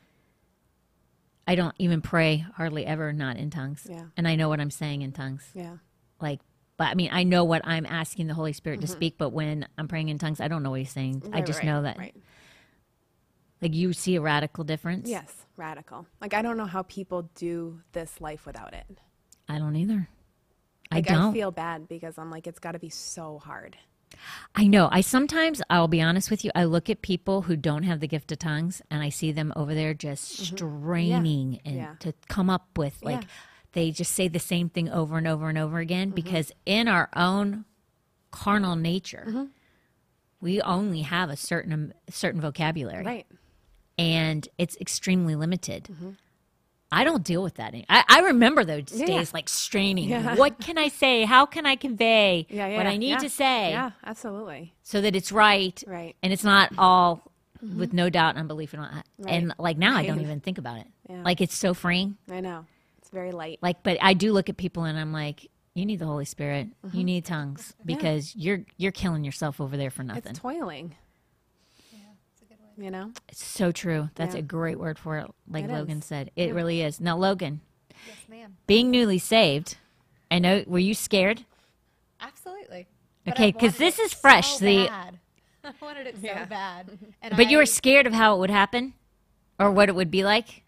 I 1.49 1.57
don't 1.57 1.75
even 1.79 2.01
pray 2.01 2.45
hardly 2.55 2.87
ever 2.87 3.13
not 3.13 3.37
in 3.39 3.51
tongues. 3.51 3.89
Yeah. 3.91 4.05
And 4.17 4.29
I 4.29 4.37
know 4.37 4.49
what 4.49 4.61
I'm 4.61 4.71
saying 4.71 5.03
in 5.03 5.11
tongues. 5.11 5.43
yeah, 5.53 5.79
Like, 6.21 6.39
but 6.77 6.87
I 6.87 6.95
mean, 6.95 7.11
I 7.13 7.25
know 7.25 7.43
what 7.43 7.63
I'm 7.67 7.85
asking 7.87 8.29
the 8.29 8.35
Holy 8.35 8.53
Spirit 8.53 8.81
to 8.83 8.87
speak, 8.87 9.17
but 9.19 9.31
when 9.31 9.67
I'm 9.77 9.89
praying 9.89 10.11
in 10.11 10.19
tongues, 10.19 10.41
I 10.41 10.47
don't 10.47 10.63
know 10.63 10.71
what 10.71 10.79
He's 10.79 10.93
saying. 10.93 11.23
I 11.33 11.39
Mm-hmm. 11.39 11.47
Just 11.47 11.59
right, 11.59 11.67
know 11.67 11.83
that. 11.83 11.99
Right. 11.99 12.15
Like, 13.63 13.75
you 13.75 13.93
see 13.93 14.17
a 14.17 14.21
radical 14.21 14.65
difference? 14.65 15.09
Yes, 15.09 15.33
radical. 15.57 16.07
Like 16.21 16.35
I 16.35 16.43
don't 16.43 16.57
know 16.57 16.67
how 16.67 16.83
people 16.83 17.31
do 17.37 17.81
this 17.93 18.21
life 18.21 18.45
without 18.45 18.75
it. 18.75 18.85
I 19.49 19.59
don't 19.59 19.77
either. 19.77 20.09
I 20.91 20.97
Like 20.97 21.07
don't. 21.07 21.33
feel 21.33 21.51
bad 21.53 21.89
because 21.89 22.19
I'm 22.19 22.31
like, 22.31 22.47
it's 22.47 22.59
got 22.59 22.73
to 22.73 22.79
be 22.79 22.91
so 22.91 23.39
hard. 23.39 23.77
I 24.55 24.67
know. 24.67 24.91
I 24.93 25.01
sometimes, 25.01 25.63
I'll 25.71 25.89
be 25.89 26.03
honest 26.03 26.31
with 26.31 26.45
you, 26.45 26.51
I 26.55 26.65
look 26.65 26.91
at 26.91 27.01
people 27.01 27.43
who 27.43 27.57
don't 27.57 27.85
have 27.85 28.01
the 28.01 28.07
gift 28.09 28.31
of 28.31 28.39
tongues 28.41 28.83
and 28.91 29.03
I 29.03 29.09
see 29.09 29.33
them 29.33 29.55
over 29.57 29.75
there 29.75 29.95
just 29.95 30.25
straining 30.39 31.61
and 31.65 31.77
Mm-hmm. 31.77 31.83
Yeah. 31.83 31.95
to 32.01 32.13
come 32.29 32.51
up 32.51 32.77
with 32.77 32.99
like 33.03 33.15
Yeah. 33.15 33.21
Mm-hmm. 33.21 33.69
they 33.73 33.91
just 33.91 34.13
say 34.13 34.29
the 34.29 34.39
same 34.39 34.69
thing 34.69 34.91
over 34.91 35.17
and 35.17 35.27
over 35.27 35.49
and 35.49 35.57
over 35.57 35.79
again 35.79 36.11
because 36.11 36.53
in 36.67 36.89
our 36.89 37.09
own 37.17 37.65
carnal 38.31 38.77
nature, 38.77 39.25
Mm-hmm. 39.29 39.45
we 40.43 40.61
only 40.61 41.03
have 41.03 41.31
a 41.31 41.37
certain 41.37 41.95
certain 42.11 42.41
vocabulary 42.41 43.05
Right. 43.05 43.27
And 43.99 44.49
it's 44.59 44.77
extremely 44.81 45.35
limited. 45.35 45.89
I 46.95 47.05
don't 47.05 47.25
deal 47.25 47.43
with 47.43 47.55
that. 47.55 47.75
I, 47.89 48.05
I 48.09 48.21
remember 48.21 48.65
those 48.65 48.83
Mm-hmm. 48.85 49.01
Yeah. 49.01 49.07
days 49.07 49.33
like 49.33 49.49
straining. 49.49 50.11
Yeah. 50.11 50.35
What 50.37 50.61
can 50.61 50.77
I 50.77 50.89
say? 50.89 51.25
How 51.25 51.47
can 51.47 51.65
I 51.65 51.77
convey 51.77 52.47
Yeah, 52.51 52.67
yeah. 52.69 52.77
what 52.77 52.87
I 52.87 52.97
need 52.99 53.11
yeah. 53.11 53.19
to 53.19 53.31
say? 53.31 53.71
Yeah, 53.71 53.91
absolutely. 54.05 54.75
so 54.83 55.01
that 55.01 55.17
it's 55.17 55.33
right, 55.33 55.83
Right. 55.87 56.17
and 56.23 56.33
it's 56.33 56.45
not 56.45 56.73
all 56.77 57.23
with 57.63 57.93
no 57.93 58.11
doubt, 58.11 58.31
and 58.31 58.39
unbelief, 58.41 58.75
and 58.75 58.83
all 58.83 58.89
that. 58.93 59.07
Right. 59.19 59.35
And 59.35 59.55
like 59.59 59.79
now, 59.79 59.97
I 59.97 60.05
don't 60.05 60.21
even 60.21 60.41
think 60.41 60.59
about 60.59 60.81
it. 60.81 60.87
Yeah. 61.09 61.23
Like 61.23 61.41
it's 61.41 61.55
so 61.57 61.73
freeing. 61.75 62.17
I 62.31 62.41
know. 62.41 62.67
It's 62.99 63.09
very 63.11 63.31
light. 63.33 63.59
Like, 63.63 63.83
but 63.83 63.99
I 64.03 64.15
do 64.15 64.33
look 64.33 64.49
at 64.49 64.57
people 64.57 64.85
and 64.85 64.99
I'm 64.99 65.13
like, 65.13 65.49
you 65.75 65.87
need 65.87 65.99
the 66.01 66.07
Holy 66.07 66.25
Spirit. 66.27 66.69
Mm-hmm. 66.85 66.97
You 66.99 67.05
need 67.05 67.25
tongues 67.25 67.73
because 67.87 68.37
you're 68.37 68.61
you're 68.77 68.93
killing 68.93 69.25
yourself 69.25 69.61
over 69.61 69.77
there 69.79 69.91
for 69.91 70.03
nothing. 70.03 70.33
It's, 70.33 70.39
toiling. 70.41 70.95
It's 71.79 72.43
a 72.43 72.45
good 72.45 72.61
way. 72.61 72.62
You 72.79 72.91
know. 72.91 73.13
It's 73.29 73.45
so 73.45 73.71
true. 73.73 74.11
That's 74.15 74.35
Yeah. 74.35 74.41
a 74.41 74.43
great 74.43 74.79
word 74.79 74.99
for 74.99 75.19
it. 75.19 75.27
Like 75.49 75.65
It 75.65 75.71
Logan 75.71 75.99
is. 75.99 76.05
said, 76.05 76.31
it 76.37 76.55
really 76.55 76.81
is. 76.83 77.01
Now, 77.01 77.17
Logan, 77.17 77.61
Yes, 78.07 78.17
ma'am. 78.29 78.57
being 78.67 78.91
newly 78.91 79.19
saved, 79.19 79.77
I 80.31 80.39
know. 80.39 80.65
Were 80.67 80.79
you 80.79 80.95
scared? 80.95 81.45
Absolutely. 82.21 82.87
But 83.25 83.35
Okay, 83.35 83.53
because 83.53 83.77
this 83.77 83.99
is 83.99 84.13
fresh, 84.13 84.55
So 84.59 84.65
the- 84.65 84.87
bad. 84.87 85.19
I 85.65 85.73
wanted 85.81 86.07
it 86.07 86.17
so 86.17 86.27
Yeah. 86.27 86.45
bad. 86.47 86.99
And 87.23 87.37
But 87.37 87.51
you 87.51 87.59
were 87.59 87.67
scared 87.67 88.07
of 88.07 88.13
how 88.15 88.35
it 88.35 88.39
would 88.39 88.51
happen, 88.51 88.95
or 89.59 89.71
what 89.71 89.89
it 89.89 89.95
would 89.95 90.11
be 90.11 90.25
like. 90.25 90.62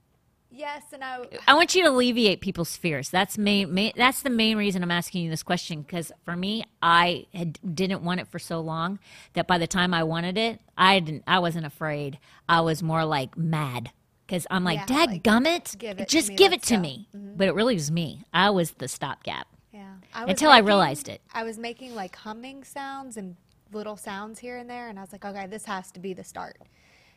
Yes, 0.57 0.85
and 0.93 1.03
I. 1.03 1.27
I 1.49 1.55
want 1.55 1.75
you 1.75 1.83
to 1.83 1.91
alleviate 1.91 2.41
people's 2.41 2.77
fears. 2.77 3.11
That's 3.11 3.37
main, 3.37 3.75
main 3.75 3.93
that's 3.97 4.23
the 4.23 4.31
main 4.31 4.57
reason 4.57 4.85
I'm 4.85 4.91
asking 4.91 5.25
you 5.25 5.31
this 5.31 5.43
question 5.43 5.83
because 5.83 6.13
for 6.25 6.37
me, 6.37 6.65
I 6.81 7.27
had, 7.35 7.59
didn't 7.75 8.05
want 8.05 8.21
it 8.21 8.29
for 8.29 8.39
so 8.39 8.61
long 8.61 9.01
that 9.33 9.49
by 9.49 9.59
the 9.59 9.67
time 9.67 9.93
I 9.93 10.05
wanted 10.05 10.39
it, 10.39 10.61
I 10.79 11.01
didn't. 11.01 11.25
I 11.27 11.41
wasn't 11.41 11.67
afraid. 11.67 12.21
I 12.49 12.61
was 12.61 12.85
more 12.85 13.05
like 13.05 13.37
mad 13.37 13.91
because 14.27 14.47
I'm 14.49 14.63
like, 14.63 14.79
Yeah, 14.79 14.87
Dad, 14.87 15.09
like, 15.11 15.23
gummit, 15.25 15.77
give 15.77 15.99
it 16.01 16.09
to 16.09 16.17
just 16.17 16.29
me, 16.29 16.37
give 16.37 16.53
it 16.53 16.63
to 16.65 16.77
go." 16.77 16.81
me. 16.81 17.09
Mm-hmm. 17.15 17.37
But 17.37 17.49
it 17.49 17.55
really 17.55 17.75
was 17.75 17.91
me. 17.91 18.23
I 18.33 18.51
was 18.51 18.73
the 18.73 18.87
stopgap. 18.87 19.49
Yeah. 19.73 19.95
I 20.15 20.25
Until 20.25 20.51
I 20.51 20.59
realized 20.59 21.09
it. 21.09 21.21
I 21.33 21.43
was 21.43 21.59
making 21.59 21.97
like 21.97 22.15
humming 22.15 22.63
sounds 22.63 23.17
and 23.17 23.35
little 23.73 23.97
sounds 23.97 24.39
here 24.39 24.57
and 24.57 24.71
there, 24.71 24.89
and 24.89 25.01
I 25.01 25.03
was 25.03 25.11
like, 25.11 25.25
okay, 25.25 25.49
this 25.49 25.65
has 25.65 25.91
to 25.93 26.01
be 26.01 26.13
the 26.13 26.23
start. 26.23 26.59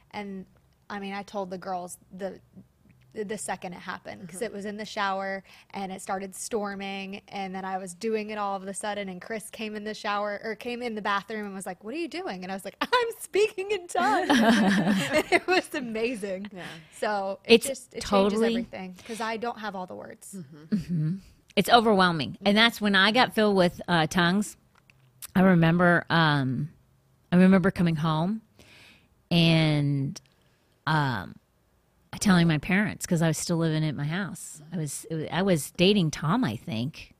And 0.09 0.47
I 0.89 0.99
mean, 0.99 1.13
I 1.13 1.21
told 1.21 1.51
the 1.51 1.57
girls 1.59 1.97
the 2.11 2.39
the 3.23 3.37
second 3.37 3.73
it 3.73 3.79
happened 3.79 4.21
because 4.21 4.41
it 4.41 4.51
was 4.51 4.65
in 4.65 4.77
the 4.77 4.85
shower 4.85 5.43
and 5.71 5.91
it 5.91 6.01
started 6.01 6.35
storming 6.35 7.21
and 7.29 7.53
then 7.55 7.65
I 7.65 7.77
was 7.77 7.93
doing 7.93 8.29
it 8.29 8.37
all 8.37 8.55
of 8.55 8.63
a 8.67 8.73
sudden 8.73 9.09
and 9.09 9.21
Chris 9.21 9.49
came 9.49 9.75
in 9.75 9.83
the 9.83 9.93
shower 9.93 10.39
or 10.43 10.55
came 10.55 10.81
in 10.81 10.95
the 10.95 11.01
bathroom 11.01 11.45
and 11.45 11.53
was 11.55 11.65
like, 11.65 11.83
"What 11.83 11.93
are 11.93 11.97
you 11.97 12.07
doing?" 12.07 12.43
And 12.43 12.51
I 12.51 12.55
was 12.55 12.65
like, 12.65 12.75
"I'm 12.81 13.07
speaking 13.19 13.71
in 13.71 13.87
tongues." 13.87 14.29
it 15.31 15.45
was 15.47 15.73
amazing. 15.73 16.47
Yeah. 16.53 16.63
So 16.99 17.39
it 17.45 17.55
It's 17.55 17.67
just 17.67 17.93
it 17.93 18.01
totally- 18.01 18.47
changes 18.47 18.57
everything 18.71 18.95
because 18.97 19.21
I 19.21 19.37
don't 19.37 19.59
have 19.59 19.75
all 19.75 19.85
the 19.85 19.95
words. 19.95 20.35
It's 21.55 21.69
overwhelming, 21.69 22.37
and 22.45 22.55
that's 22.55 22.79
when 22.79 22.95
I 22.95 23.11
got 23.11 23.33
filled 23.33 23.55
with 23.55 23.81
uh, 23.87 24.05
tongues. 24.07 24.57
I 25.35 25.41
remember, 25.41 26.05
um, 26.09 26.69
I 27.31 27.37
remember 27.37 27.71
coming 27.71 27.95
home, 27.95 28.41
and 29.31 30.19
um, 30.85 31.35
telling 32.19 32.47
my 32.47 32.57
parents 32.57 33.05
because 33.05 33.21
I 33.21 33.27
was 33.27 33.37
still 33.37 33.57
living 33.57 33.83
at 33.83 33.95
my 33.95 34.05
house. 34.05 34.61
I 34.73 34.77
was, 34.77 35.05
it 35.09 35.15
was 35.15 35.27
I 35.31 35.41
was 35.41 35.71
dating 35.71 36.11
Tom, 36.11 36.43
I 36.43 36.55
think. 36.55 37.13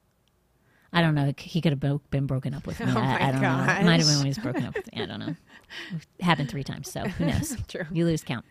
I 0.93 1.01
don't 1.01 1.15
know. 1.15 1.33
He 1.37 1.61
could 1.61 1.71
have 1.79 2.09
been 2.09 2.25
broken 2.25 2.53
up 2.53 2.65
with 2.65 2.79
me. 2.85 2.91
Oh 2.95 2.99
I, 2.99 3.27
I 3.27 3.31
don't 3.31 3.41
know. 3.41 3.49
Might 3.49 3.99
have 3.99 4.07
been 4.07 4.17
when 4.17 4.25
he 4.25 4.29
was 4.29 4.37
broken 4.37 4.65
up 4.65 4.75
with 4.75 4.93
me. 4.93 5.01
I 5.01 5.05
don't 5.05 5.19
know. 5.19 5.35
It 5.91 6.07
happened 6.23 6.49
three 6.49 6.63
times, 6.63 6.91
so 6.91 7.01
who 7.01 7.25
knows? 7.25 7.55
True. 7.67 7.85
You 7.91 8.05
lose 8.05 8.23
count. 8.23 8.45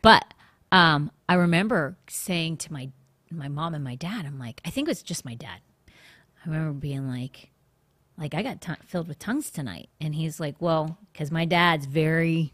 But 0.00 0.24
um, 0.70 1.10
I 1.28 1.34
remember 1.34 1.96
saying 2.08 2.58
to 2.58 2.72
my 2.72 2.90
my 3.30 3.48
mom 3.48 3.74
and 3.74 3.82
my 3.82 3.94
dad, 3.94 4.26
I'm 4.26 4.38
like, 4.38 4.60
I 4.64 4.70
think 4.70 4.88
it 4.88 4.90
was 4.90 5.02
just 5.02 5.24
my 5.24 5.34
dad. 5.34 5.60
I 5.88 6.48
remember 6.48 6.72
being 6.72 7.08
like, 7.08 7.50
like 8.18 8.34
I 8.34 8.42
got 8.42 8.60
ton 8.60 8.76
filled 8.86 9.08
with 9.08 9.18
tongues 9.18 9.50
tonight, 9.50 9.88
and 10.00 10.14
he's 10.14 10.38
like, 10.38 10.56
well, 10.60 10.98
because 11.12 11.30
my 11.30 11.44
dad's 11.44 11.86
very. 11.86 12.52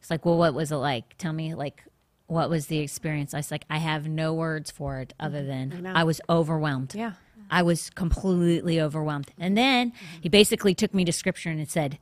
It's 0.00 0.10
like, 0.10 0.24
well, 0.24 0.38
what 0.38 0.54
was 0.54 0.72
it 0.72 0.76
like? 0.76 1.18
Tell 1.18 1.34
me, 1.34 1.54
like, 1.54 1.84
what 2.30 2.48
was 2.48 2.66
the 2.66 2.78
experience? 2.78 3.34
I 3.34 3.38
was 3.38 3.50
like, 3.50 3.64
I 3.68 3.78
have 3.78 4.06
no 4.08 4.32
words 4.32 4.70
for 4.70 5.00
it 5.00 5.12
other 5.18 5.44
than 5.44 5.82
know. 5.82 5.92
I, 5.94 6.04
was 6.04 6.20
overwhelmed. 6.28 6.94
Yeah. 6.94 7.12
I 7.50 7.62
was 7.62 7.90
completely 7.90 8.80
overwhelmed. 8.80 9.32
And 9.38 9.56
then 9.58 9.92
he 10.20 10.28
basically 10.28 10.74
took 10.74 10.94
me 10.94 11.04
to 11.04 11.12
scripture 11.12 11.50
and 11.50 11.60
it 11.60 11.70
said, 11.70 11.98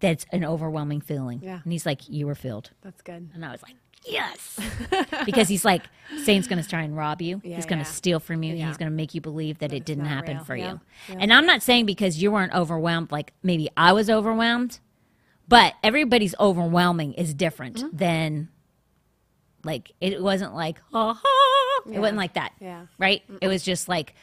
that's 0.00 0.26
an 0.32 0.44
overwhelming 0.44 1.00
feeling. 1.00 1.40
Yeah. 1.42 1.60
And 1.62 1.72
he's 1.72 1.86
like, 1.86 2.08
you 2.08 2.26
were 2.26 2.34
filled. 2.34 2.70
That's 2.82 3.00
good. 3.02 3.30
And 3.32 3.44
I 3.44 3.52
was 3.52 3.62
like, 3.62 3.76
yes. 4.04 4.58
because 5.24 5.48
he's 5.48 5.64
like, 5.64 5.82
Satan's 6.24 6.48
going 6.48 6.60
to 6.60 6.68
try 6.68 6.82
and 6.82 6.96
rob 6.96 7.22
you. 7.22 7.40
Yeah, 7.44 7.54
he's 7.54 7.66
going 7.66 7.78
to 7.78 7.88
yeah. 7.88 7.92
steal 7.92 8.18
from 8.18 8.42
you. 8.42 8.56
Yeah. 8.56 8.66
He's 8.66 8.76
going 8.76 8.90
to 8.90 8.96
make 8.96 9.14
you 9.14 9.20
believe 9.20 9.58
that 9.58 9.72
it 9.72 9.84
didn't 9.84 10.06
happen 10.06 10.38
real. 10.38 10.44
for 10.44 10.56
you. 10.56 10.80
And 11.08 11.32
I'm 11.32 11.46
not 11.46 11.62
saying 11.62 11.86
because 11.86 12.20
you 12.20 12.32
weren't 12.32 12.52
overwhelmed, 12.52 13.12
like 13.12 13.32
maybe 13.44 13.68
I 13.76 13.92
was 13.92 14.10
overwhelmed, 14.10 14.80
but 15.46 15.74
everybody's 15.84 16.34
overwhelming 16.40 17.12
is 17.14 17.34
different 17.34 17.76
Mm-hmm. 17.76 17.96
than 17.96 18.48
like, 19.64 19.92
it 20.00 20.22
wasn't 20.22 20.54
like, 20.54 20.80
ha 20.92 21.14
ha. 21.14 21.90
It 21.92 21.98
wasn't 21.98 22.18
like 22.18 22.34
that. 22.34 22.52
Yeah. 22.60 22.86
Right? 22.98 23.22
It 23.40 23.48
was 23.48 23.62
just 23.62 23.88
like, 23.88 24.14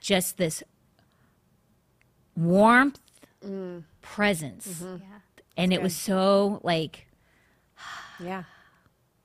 just 0.00 0.36
this 0.36 0.62
warmth 2.36 2.98
Mm. 3.44 3.84
presence. 4.02 4.68
Mm-hmm. 4.68 4.96
Yeah. 5.02 5.18
And 5.56 5.72
it 5.72 5.80
was 5.80 5.96
so 5.96 6.60
like 6.62 7.06
Yeah. 8.20 8.42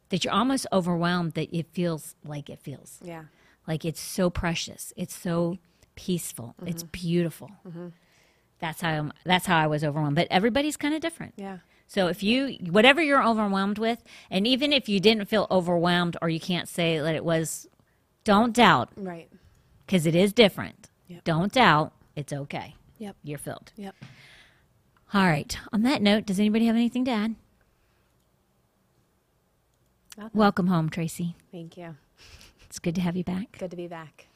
that 0.09 0.23
you're 0.23 0.33
almost 0.33 0.65
overwhelmed 0.71 1.33
that 1.33 1.53
it 1.53 1.67
feels 1.73 2.15
like 2.23 2.49
it 2.49 2.59
feels. 2.59 2.99
Yeah. 3.03 3.25
Like 3.67 3.83
it's 3.83 3.99
so 3.99 4.29
precious. 4.29 4.93
It's 4.95 5.13
so 5.15 5.57
peaceful. 5.95 6.55
It's 6.65 6.83
Mm-hmm. 6.83 6.91
beautiful. 6.91 7.51
That's 8.59 8.79
how 8.79 8.89
I'm, 8.89 9.13
that's 9.25 9.45
how 9.45 9.57
I 9.57 9.67
was 9.67 9.83
overwhelmed. 9.83 10.15
But 10.15 10.27
everybody's 10.31 10.77
kind 10.77 10.93
of 10.95 11.01
different. 11.01 11.33
Yeah. 11.35 11.57
So 11.87 12.07
if 12.07 12.23
you 12.23 12.57
whatever 12.69 13.01
you're 13.01 13.23
overwhelmed 13.23 13.77
with, 13.77 14.03
and 14.29 14.45
even 14.47 14.73
if 14.73 14.89
you 14.89 14.99
didn't 14.99 15.25
feel 15.25 15.47
overwhelmed 15.51 16.17
or 16.21 16.29
you 16.29 16.39
can't 16.39 16.67
say 16.67 16.99
that 16.99 17.15
it 17.15 17.23
was, 17.23 17.67
don't 18.23 18.53
doubt 18.53 18.89
Right. 18.95 19.29
because 19.85 20.05
it 20.05 20.15
is 20.15 20.33
different. 20.33 20.89
Yep. 21.07 21.23
Don't 21.23 21.53
doubt. 21.53 21.93
It's 22.15 22.33
okay. 22.33 22.75
Yep. 22.97 23.15
You're 23.23 23.37
filled. 23.37 23.71
Yep. 23.77 23.95
All 25.13 25.25
right. 25.25 25.57
On 25.71 25.83
that 25.83 26.01
note, 26.01 26.25
does 26.25 26.39
anybody 26.39 26.65
have 26.65 26.75
anything 26.75 27.05
to 27.05 27.11
add? 27.11 27.35
Nothing. 30.17 30.31
Welcome 30.33 30.67
home, 30.67 30.89
Tracey. 30.89 31.35
Thank 31.51 31.77
you. 31.77 31.95
It's 32.65 32.79
good 32.79 32.95
to 32.95 33.01
have 33.01 33.15
you 33.15 33.23
back. 33.23 33.57
Good 33.59 33.71
to 33.71 33.77
be 33.77 33.87
back. 33.87 34.27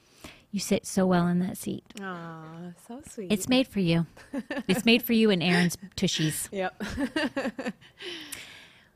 You 0.52 0.60
sit 0.60 0.86
so 0.88 1.06
well 1.06 1.28
in 1.28 1.40
that 1.40 1.58
seat. 1.58 1.84
Aw, 2.02 2.72
so 2.88 3.02
sweet. 3.08 3.32
It's 3.32 3.48
made 3.48 3.68
for 3.68 3.80
you. 3.80 4.08
it's 4.68 4.84
made 4.84 5.04
for 5.04 5.14
you 5.14 5.30
and 5.30 5.44
Aaron's 5.44 5.78
tushies. 5.96 6.48
Yep. 6.52 6.82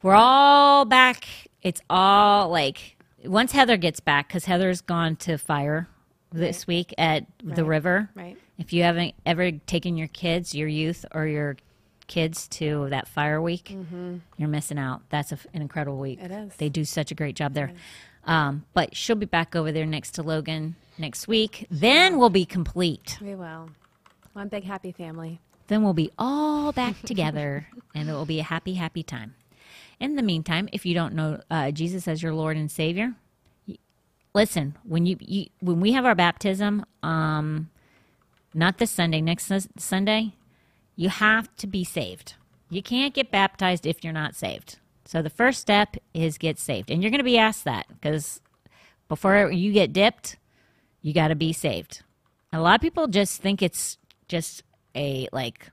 We're 0.01 0.15
all 0.15 0.85
back. 0.85 1.25
It's 1.61 1.81
all 1.89 2.49
like 2.49 2.97
once 3.23 3.51
Heather 3.51 3.77
gets 3.77 3.99
back, 3.99 4.27
because 4.27 4.45
Heather's 4.45 4.81
gone 4.81 5.15
to 5.17 5.37
fire 5.37 5.87
this 6.31 6.65
week 6.67 6.93
at 6.97 7.25
the 7.43 7.63
river. 7.63 8.09
right. 8.15 8.37
If 8.57 8.71
you 8.71 8.83
haven't 8.83 9.15
ever 9.25 9.51
taken 9.51 9.97
your 9.97 10.07
kids, 10.09 10.53
your 10.53 10.67
youth, 10.67 11.05
or 11.13 11.25
your 11.25 11.57
kids 12.07 12.47
to 12.49 12.87
that 12.91 13.07
fire 13.07 13.41
week, 13.41 13.75
you're 14.37 14.47
missing 14.49 14.77
out. 14.77 15.01
That's 15.09 15.31
a, 15.31 15.39
an 15.53 15.61
incredible 15.61 15.97
week. 15.97 16.19
Mm-hmm. 16.19 16.31
It 16.33 16.45
is. 16.47 16.55
They 16.57 16.69
do 16.69 16.85
such 16.85 17.11
a 17.11 17.15
great 17.15 17.35
job 17.35 17.53
there. 17.55 17.71
Um, 18.25 18.65
but 18.73 18.95
she'll 18.95 19.15
be 19.15 19.25
back 19.25 19.55
over 19.55 19.71
there 19.71 19.85
next 19.85 20.11
to 20.11 20.23
Logan 20.23 20.75
next 20.97 21.27
week. 21.27 21.67
Then 21.69 22.17
we'll 22.17 22.29
be 22.29 22.45
complete. 22.45 23.17
We 23.21 23.35
will. 23.35 23.69
One 24.33 24.47
big 24.47 24.63
happy 24.63 24.91
family. 24.91 25.41
Then 25.67 25.83
we'll 25.83 25.93
be 25.93 26.11
all 26.17 26.71
back 26.71 27.01
together 27.01 27.67
and 27.95 28.09
it 28.09 28.13
will 28.13 28.25
be 28.25 28.39
a 28.39 28.43
happy, 28.43 28.75
happy 28.75 29.03
time. 29.03 29.35
In 29.99 30.15
the 30.15 30.23
meantime, 30.23 30.67
if 30.73 30.85
you 30.85 30.93
don't 30.93 31.13
know 31.13 31.41
uh, 31.49 31.71
Jesus 31.71 32.07
as 32.07 32.21
your 32.21 32.33
Lord 32.33 32.57
and 32.57 32.69
Savior, 32.69 33.13
listen, 34.33 34.75
when 34.83 35.05
you, 35.05 35.17
you 35.19 35.47
when 35.61 35.79
we 35.79 35.93
have 35.93 36.05
our 36.05 36.15
baptism, 36.15 36.85
um, 37.01 37.69
not 38.53 38.77
this 38.77 38.91
Sunday, 38.91 39.21
next 39.21 39.45
Sus- 39.45 39.67
Sunday, 39.77 40.33
you 40.95 41.09
have 41.09 41.55
to 41.57 41.67
be 41.67 41.83
saved. 41.83 42.35
You 42.69 42.81
can't 42.81 43.13
get 43.13 43.31
baptized 43.31 43.85
if 43.85 44.03
you're 44.03 44.13
not 44.13 44.35
saved. 44.35 44.79
So 45.05 45.21
the 45.21 45.29
first 45.29 45.59
step 45.59 45.97
is 46.13 46.37
get 46.37 46.59
saved. 46.59 46.89
And 46.89 47.01
you're 47.01 47.11
going 47.11 47.19
to 47.19 47.23
be 47.23 47.37
asked 47.37 47.65
that 47.65 47.87
because 47.89 48.41
before 49.07 49.51
you 49.51 49.71
get 49.71 49.93
dipped, 49.93 50.37
you 51.01 51.13
got 51.13 51.27
to 51.27 51.35
be 51.35 51.53
saved. 51.53 52.03
A 52.51 52.61
lot 52.61 52.75
of 52.75 52.81
people 52.81 53.07
just 53.07 53.41
think 53.41 53.61
it's 53.61 53.97
just 54.27 54.63
a 54.95 55.27
like 55.31 55.69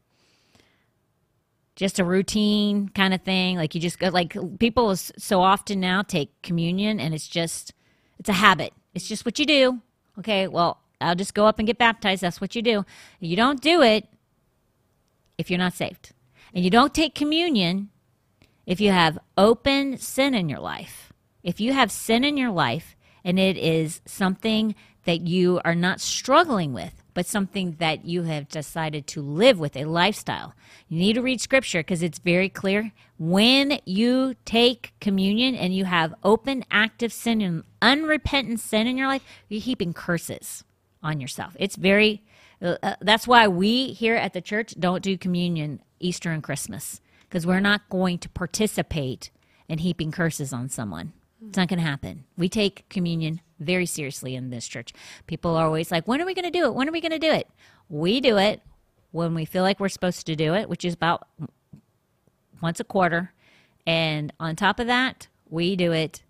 just 1.76 1.98
a 1.98 2.04
routine 2.04 2.88
kind 2.88 3.14
of 3.14 3.22
thing. 3.22 3.56
Like 3.56 3.74
you 3.74 3.80
just 3.80 3.98
go 3.98 4.08
like 4.08 4.36
people 4.58 4.94
so 4.96 5.40
often 5.40 5.80
now 5.80 6.02
take 6.02 6.30
communion 6.42 6.98
and 7.00 7.14
it's 7.14 7.28
just 7.28 7.72
it's 8.18 8.28
a 8.28 8.34
habit. 8.34 8.72
It's 8.94 9.08
just 9.08 9.24
what 9.24 9.38
you 9.38 9.46
do. 9.46 9.80
Okay, 10.18 10.48
well, 10.48 10.80
I'll 11.00 11.14
just 11.14 11.34
go 11.34 11.46
up 11.46 11.58
and 11.58 11.66
get 11.66 11.78
baptized. 11.78 12.22
That's 12.22 12.40
what 12.40 12.54
you 12.54 12.62
do. 12.62 12.84
You 13.20 13.36
don't 13.36 13.62
do 13.62 13.80
it 13.82 14.08
if 15.38 15.50
you're 15.50 15.58
not 15.58 15.72
saved. 15.72 16.12
And 16.52 16.64
you 16.64 16.70
don't 16.70 16.92
take 16.92 17.14
communion 17.14 17.90
if 18.70 18.80
you 18.80 18.92
have 18.92 19.18
open 19.36 19.98
sin 19.98 20.32
in 20.32 20.48
your 20.48 20.60
life. 20.60 21.12
If 21.42 21.60
you 21.60 21.72
have 21.72 21.90
sin 21.90 22.22
in 22.22 22.36
your 22.36 22.52
life 22.52 22.94
and 23.24 23.36
it 23.36 23.56
is 23.56 24.00
something 24.06 24.76
that 25.06 25.22
you 25.22 25.60
are 25.64 25.74
not 25.74 26.00
struggling 26.00 26.72
with, 26.72 27.02
but 27.12 27.26
something 27.26 27.72
that 27.80 28.04
you 28.04 28.22
have 28.22 28.48
decided 28.48 29.08
to 29.08 29.22
live 29.22 29.58
with, 29.58 29.74
a 29.76 29.86
lifestyle, 29.86 30.54
you 30.88 31.00
need 31.00 31.14
to 31.14 31.20
read 31.20 31.40
scripture 31.40 31.80
because 31.80 32.00
it's 32.00 32.20
very 32.20 32.48
clear. 32.48 32.92
When 33.18 33.80
you 33.86 34.36
take 34.44 34.92
communion 35.00 35.56
and 35.56 35.74
you 35.74 35.86
have 35.86 36.14
open, 36.22 36.64
active 36.70 37.12
sin 37.12 37.40
and 37.40 37.64
unrepentant 37.82 38.60
sin 38.60 38.86
in 38.86 38.96
your 38.96 39.08
life, 39.08 39.24
you're 39.48 39.60
heaping 39.60 39.92
curses 39.92 40.62
on 41.02 41.20
yourself. 41.20 41.56
It's 41.58 41.74
very, 41.74 42.22
uh, 42.62 42.76
uh, 42.84 42.94
that's 43.00 43.26
why 43.26 43.48
we 43.48 43.88
here 43.94 44.14
at 44.14 44.32
the 44.32 44.40
church 44.40 44.76
don't 44.78 45.02
do 45.02 45.18
communion 45.18 45.82
Easter 45.98 46.30
and 46.30 46.40
Christmas 46.40 47.00
because 47.30 47.46
we're 47.46 47.60
not 47.60 47.88
going 47.88 48.18
to 48.18 48.28
participate 48.28 49.30
in 49.68 49.78
heaping 49.78 50.10
curses 50.10 50.52
on 50.52 50.68
someone. 50.68 51.12
It's 51.46 51.56
not 51.56 51.68
going 51.68 51.78
to 51.78 51.86
happen. 51.86 52.24
We 52.36 52.48
take 52.48 52.88
communion 52.88 53.40
very 53.60 53.86
seriously 53.86 54.34
in 54.34 54.50
this 54.50 54.66
church. 54.66 54.92
People 55.28 55.56
are 55.56 55.64
always 55.64 55.92
like, 55.92 56.08
when 56.08 56.20
are 56.20 56.26
we 56.26 56.34
going 56.34 56.44
to 56.44 56.50
do 56.50 56.64
it? 56.64 56.74
When 56.74 56.88
are 56.88 56.92
we 56.92 57.00
going 57.00 57.12
to 57.12 57.20
do 57.20 57.30
it? 57.30 57.48
We 57.88 58.20
do 58.20 58.36
it 58.36 58.62
when 59.12 59.34
we 59.34 59.44
feel 59.44 59.62
like 59.62 59.78
we're 59.78 59.88
supposed 59.88 60.26
to 60.26 60.34
do 60.34 60.54
it, 60.54 60.68
which 60.68 60.84
is 60.84 60.92
about 60.94 61.28
once 62.60 62.80
a 62.80 62.84
quarter. 62.84 63.32
And 63.86 64.32
on 64.40 64.56
top 64.56 64.80
of 64.80 64.88
that, 64.88 65.28
we 65.48 65.76
do 65.76 65.92
it 65.92 66.22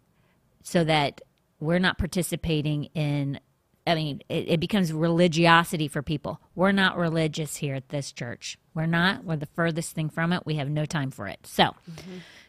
so 0.63 0.85
that 0.85 1.23
we're 1.59 1.79
not 1.79 1.99
participating 1.99 2.85
in 2.95 3.41
i 3.87 3.95
mean 3.95 4.23
it, 4.29 4.49
it 4.49 4.61
becomes 4.61 4.93
religiosity 4.93 5.89
for 5.89 6.03
people 6.03 6.41
we're 6.55 6.73
not 6.73 6.97
religious 6.97 7.57
here 7.57 7.75
at 7.75 7.89
this 7.91 8.13
church 8.13 8.59
we're 8.75 8.87
not 8.87 9.25
we're 9.25 9.37
the 9.37 9.47
furthest 9.47 9.95
thing 9.95 10.09
from 10.09 10.33
it 10.33 10.45
we 10.47 10.57
have 10.57 10.69
no 10.69 10.85
time 10.85 11.11
for 11.11 11.27
it 11.27 11.39
so 11.45 11.75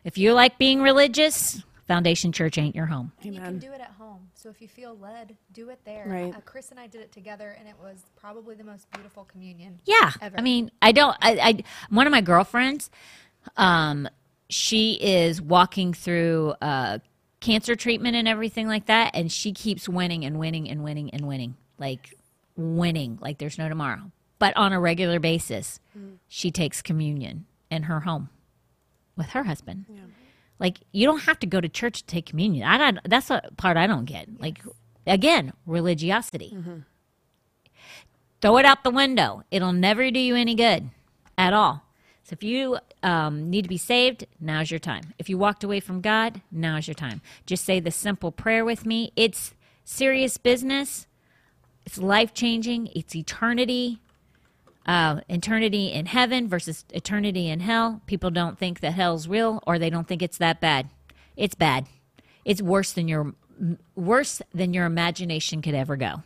if 0.03 0.17
you 0.17 0.33
like 0.33 0.57
being 0.57 0.81
religious 0.81 1.63
foundation 1.87 2.31
church 2.31 2.57
ain't 2.57 2.75
your 2.75 2.85
home 2.85 3.11
You 3.21 3.33
can 3.33 3.59
do 3.59 3.71
it 3.73 3.81
at 3.81 3.91
home. 3.97 4.29
So 4.33 4.49
if 4.49 4.61
you 4.61 4.67
feel 4.67 4.97
led, 4.97 5.35
do 5.51 5.69
it 5.69 5.79
there. 5.83 6.05
Right. 6.07 6.33
Uh, 6.33 6.39
Chris 6.45 6.71
and 6.71 6.79
I 6.79 6.87
did 6.87 7.01
it 7.01 7.11
together, 7.11 7.55
and 7.59 7.67
it 7.67 7.75
was 7.81 8.01
probably 8.15 8.55
the 8.55 8.63
most 8.63 8.89
beautiful 8.91 9.25
communion. 9.25 9.79
Yeah. 9.85 10.11
Ever. 10.21 10.37
I 10.37 10.41
mean, 10.41 10.71
I 10.81 10.93
don't, 10.93 11.15
I, 11.21 11.31
I, 11.37 11.63
one 11.89 12.07
of 12.07 12.11
my 12.11 12.21
girlfriends, 12.21 12.89
um, 13.57 14.07
she 14.49 14.93
is 14.93 15.41
walking 15.41 15.93
through, 15.93 16.53
uh, 16.61 16.99
cancer 17.41 17.75
treatment 17.75 18.15
and 18.15 18.27
everything 18.27 18.67
like 18.67 18.85
that. 18.85 19.11
And 19.13 19.29
she 19.31 19.51
keeps 19.51 19.89
winning 19.89 20.23
and 20.23 20.39
winning 20.39 20.69
and 20.69 20.83
winning 20.83 21.09
and 21.09 21.27
winning, 21.27 21.57
like 21.77 22.15
winning, 22.55 23.19
like 23.21 23.39
there's 23.39 23.57
no 23.57 23.67
tomorrow. 23.67 24.11
But 24.39 24.55
on 24.55 24.71
a 24.71 24.79
regular 24.79 25.19
basis, 25.19 25.79
she 26.27 26.49
takes 26.49 26.81
communion 26.81 27.45
in 27.69 27.83
her 27.83 28.01
home 28.01 28.29
with 29.17 29.27
her 29.31 29.43
husband. 29.43 29.85
Like 30.59 30.77
you 30.91 31.05
don't 31.05 31.23
have 31.23 31.39
to 31.39 31.47
go 31.47 31.59
to 31.59 31.67
church 31.67 32.01
to 32.01 32.05
take 32.05 32.27
communion. 32.27 32.67
I 32.67 32.77
don't, 32.77 32.99
that's 33.05 33.29
a 33.29 33.41
part 33.57 33.77
I 33.77 33.87
don't 33.87 34.05
get. 34.05 34.39
Like 34.39 34.59
again, 35.05 35.53
religiosity. 35.65 36.53
Mm-hmm. 36.55 36.77
Throw 38.41 38.57
it 38.57 38.65
out 38.65 38.83
the 38.83 38.91
window. 38.91 39.43
It'll 39.51 39.73
never 39.73 40.09
do 40.09 40.19
you 40.19 40.35
any 40.35 40.55
good 40.55 40.89
at 41.37 41.53
all. 41.53 41.83
So 42.31 42.35
if 42.35 42.43
you 42.43 42.77
um, 43.03 43.49
need 43.49 43.63
to 43.63 43.67
be 43.69 43.77
saved, 43.77 44.25
now's 44.39 44.71
your 44.71 44.79
time. 44.79 45.13
If 45.19 45.29
you 45.29 45.37
walked 45.37 45.65
away 45.65 45.81
from 45.81 45.99
God, 45.99 46.41
now's 46.49 46.87
your 46.87 46.95
time. 46.95 47.19
Just 47.45 47.65
say 47.65 47.81
the 47.81 47.91
simple 47.91 48.31
prayer 48.31 48.63
with 48.63 48.85
me. 48.85 49.11
It's 49.17 49.53
serious 49.83 50.37
business. 50.37 51.07
It's 51.85 51.97
life 51.97 52.33
changing. 52.33 52.87
It's 52.95 53.13
eternity. 53.13 53.99
Uh, 54.85 55.19
eternity 55.27 55.91
in 55.91 56.05
heaven 56.05 56.47
versus 56.47 56.85
eternity 56.93 57.49
in 57.49 57.59
hell. 57.59 58.01
People 58.05 58.31
don't 58.31 58.57
think 58.57 58.79
that 58.79 58.93
hell's 58.93 59.27
real, 59.27 59.61
or 59.67 59.77
they 59.77 59.89
don't 59.89 60.07
think 60.07 60.21
it's 60.21 60.37
that 60.37 60.61
bad. 60.61 60.89
It's 61.35 61.55
bad. 61.55 61.87
It's 62.45 62.61
worse 62.61 62.93
than 62.93 63.09
your 63.09 63.33
worse 63.93 64.41
than 64.53 64.73
your 64.73 64.85
imagination 64.85 65.61
could 65.61 65.75
ever 65.75 65.97
go. 65.97 66.23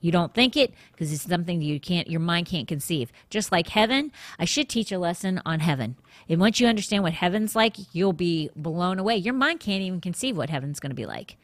You 0.00 0.10
don't 0.10 0.32
think 0.32 0.56
it 0.56 0.72
because 0.92 1.12
it's 1.12 1.22
something 1.22 1.58
that 1.58 1.64
you 1.64 1.78
can't, 1.78 2.08
your 2.08 2.20
mind 2.20 2.46
can't 2.46 2.66
conceive. 2.66 3.12
Just 3.28 3.52
like 3.52 3.68
heaven, 3.68 4.12
I 4.38 4.44
should 4.44 4.68
teach 4.68 4.90
a 4.90 4.98
lesson 4.98 5.40
on 5.44 5.60
heaven. 5.60 5.96
And 6.28 6.40
once 6.40 6.60
you 6.60 6.66
understand 6.66 7.02
what 7.02 7.12
heaven's 7.12 7.54
like, 7.54 7.76
you'll 7.92 8.12
be 8.12 8.50
blown 8.56 8.98
away. 8.98 9.16
Your 9.16 9.34
mind 9.34 9.60
can't 9.60 9.82
even 9.82 10.00
conceive 10.00 10.36
what 10.36 10.50
heaven's 10.50 10.80
going 10.80 10.90
to 10.90 10.96
be 10.96 11.06
like. 11.06 11.36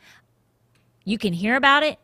You 1.05 1.19
can 1.19 1.35
hear 1.35 1.57
about 1.57 1.83
it 1.83 1.99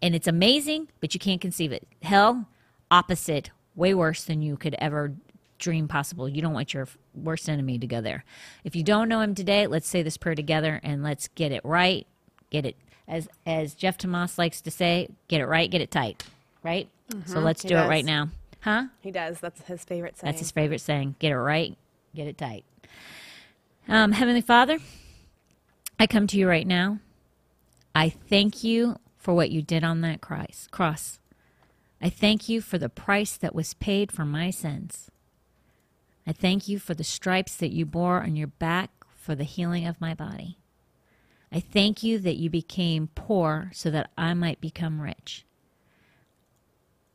and 0.00 0.14
it's 0.14 0.28
amazing, 0.28 0.88
but 1.00 1.14
you 1.14 1.20
can't 1.20 1.40
conceive 1.40 1.72
it. 1.72 1.86
Hell, 2.02 2.46
opposite, 2.90 3.50
way 3.74 3.94
worse 3.94 4.24
than 4.24 4.42
you 4.42 4.56
could 4.56 4.76
ever 4.78 5.12
dream 5.58 5.88
possible. 5.88 6.28
You 6.28 6.42
don't 6.42 6.52
want 6.52 6.74
your 6.74 6.86
worst 7.14 7.48
enemy 7.48 7.78
to 7.78 7.86
go 7.86 8.00
there. 8.00 8.24
If 8.62 8.76
you 8.76 8.82
don't 8.82 9.08
know 9.08 9.20
him 9.20 9.34
today, 9.34 9.66
let's 9.66 9.88
say 9.88 10.02
this 10.02 10.16
prayer 10.16 10.34
together 10.34 10.80
and 10.82 11.02
let's 11.02 11.28
get 11.28 11.52
it 11.52 11.64
right. 11.64 12.06
Get 12.50 12.64
it 12.66 12.76
as 13.08 13.28
as 13.44 13.74
Jeff 13.74 13.98
Tomas 13.98 14.38
likes 14.38 14.60
to 14.62 14.70
say, 14.70 15.08
get 15.28 15.40
it 15.40 15.46
right, 15.46 15.70
get 15.70 15.80
it 15.80 15.90
tight. 15.90 16.24
Right? 16.62 16.88
So 17.26 17.38
let's 17.40 17.62
He 17.62 17.68
do 17.68 17.76
it 17.76 17.88
right 17.88 18.04
now. 18.04 18.30
Huh? 18.60 18.86
He 19.00 19.12
does. 19.12 19.38
That's 19.38 19.60
his 19.62 19.84
favorite 19.84 20.18
saying. 20.18 20.32
That's 20.32 20.40
his 20.40 20.50
favorite 20.50 20.80
saying. 20.80 21.14
Get 21.20 21.30
it 21.30 21.38
right, 21.38 21.76
get 22.14 22.26
it 22.26 22.36
tight. 22.36 22.64
Um, 23.88 24.12
Heavenly 24.12 24.40
Father, 24.40 24.78
I 26.00 26.06
come 26.08 26.26
to 26.26 26.36
you 26.36 26.48
right 26.48 26.66
now. 26.66 26.98
I 27.94 28.08
thank 28.08 28.64
you 28.64 28.98
for 29.18 29.34
what 29.34 29.50
you 29.50 29.62
did 29.62 29.84
on 29.84 30.00
that. 30.00 30.20
Cross. 30.20 31.18
I 32.02 32.10
thank 32.10 32.48
you 32.48 32.60
for 32.60 32.78
the 32.78 32.88
price 32.88 33.36
that 33.36 33.54
was 33.54 33.74
paid 33.74 34.10
for 34.12 34.24
my 34.24 34.50
sins. 34.50 35.10
I 36.26 36.32
thank 36.32 36.68
you 36.68 36.78
for 36.78 36.94
the 36.94 37.04
stripes 37.04 37.56
that 37.56 37.72
you 37.72 37.86
bore 37.86 38.20
on 38.20 38.34
your 38.36 38.48
back 38.48 38.90
for 39.16 39.34
the 39.34 39.44
healing 39.44 39.86
of 39.86 40.00
my 40.00 40.12
body. 40.12 40.58
I 41.56 41.60
thank 41.60 42.02
you 42.02 42.18
that 42.18 42.36
you 42.36 42.50
became 42.50 43.08
poor 43.14 43.70
so 43.72 43.90
that 43.90 44.10
I 44.18 44.34
might 44.34 44.60
become 44.60 45.00
rich. 45.00 45.46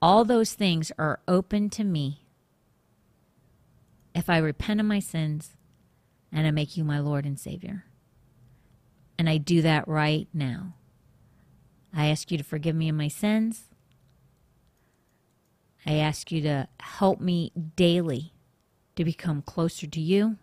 All 0.01 0.25
those 0.25 0.53
things 0.53 0.91
are 0.97 1.19
open 1.27 1.69
to 1.69 1.83
me 1.83 2.25
if 4.15 4.31
I 4.31 4.39
repent 4.39 4.79
of 4.79 4.87
my 4.87 4.97
sins 4.97 5.57
and 6.31 6.47
I 6.47 6.49
make 6.49 6.75
you 6.75 6.83
my 6.83 6.97
Lord 6.97 7.23
and 7.23 7.39
Savior. 7.39 7.85
And 9.19 9.29
I 9.29 9.37
do 9.37 9.61
that 9.61 9.87
right 9.87 10.27
now. 10.33 10.73
I 11.93 12.07
ask 12.07 12.31
you 12.31 12.39
to 12.39 12.43
forgive 12.43 12.75
me 12.75 12.89
of 12.89 12.95
my 12.95 13.09
sins. 13.09 13.65
I 15.85 15.97
ask 15.97 16.31
you 16.31 16.41
to 16.41 16.67
help 16.79 17.21
me 17.21 17.51
daily 17.75 18.33
to 18.95 19.05
become 19.05 19.43
closer 19.43 19.85
to 19.85 20.01
you, 20.01 20.37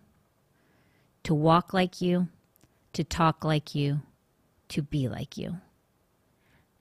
to 1.23 1.33
walk 1.33 1.73
like 1.73 1.99
you, 1.99 2.29
to 2.93 3.03
talk 3.03 3.43
like 3.43 3.75
you, 3.75 4.01
to 4.69 4.81
be 4.81 5.07
like 5.07 5.37
you. 5.37 5.57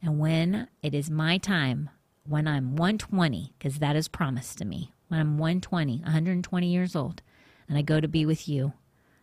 And 0.02 0.18
when 0.18 0.68
it 0.82 0.94
is 0.94 1.10
my 1.10 1.38
time, 1.38 1.90
when 2.24 2.46
I'm 2.46 2.76
120, 2.76 3.54
because 3.58 3.78
that 3.78 3.96
is 3.96 4.08
promised 4.08 4.58
to 4.58 4.64
me, 4.64 4.92
when 5.08 5.20
I'm 5.20 5.38
120, 5.38 6.02
120 6.02 6.66
years 6.66 6.94
old, 6.94 7.22
and 7.68 7.76
I 7.76 7.82
go 7.82 8.00
to 8.00 8.08
be 8.08 8.24
with 8.24 8.48
you, 8.48 8.72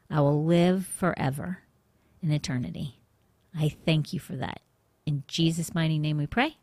I 0.09 0.21
will 0.21 0.43
live 0.43 0.85
forever 0.85 1.59
in 2.21 2.31
eternity. 2.31 2.99
I 3.57 3.69
thank 3.69 4.13
you 4.13 4.19
for 4.19 4.35
that. 4.35 4.61
In 5.05 5.23
Jesus' 5.27 5.73
mighty 5.73 5.99
name 5.99 6.17
we 6.17 6.27
pray. 6.27 6.57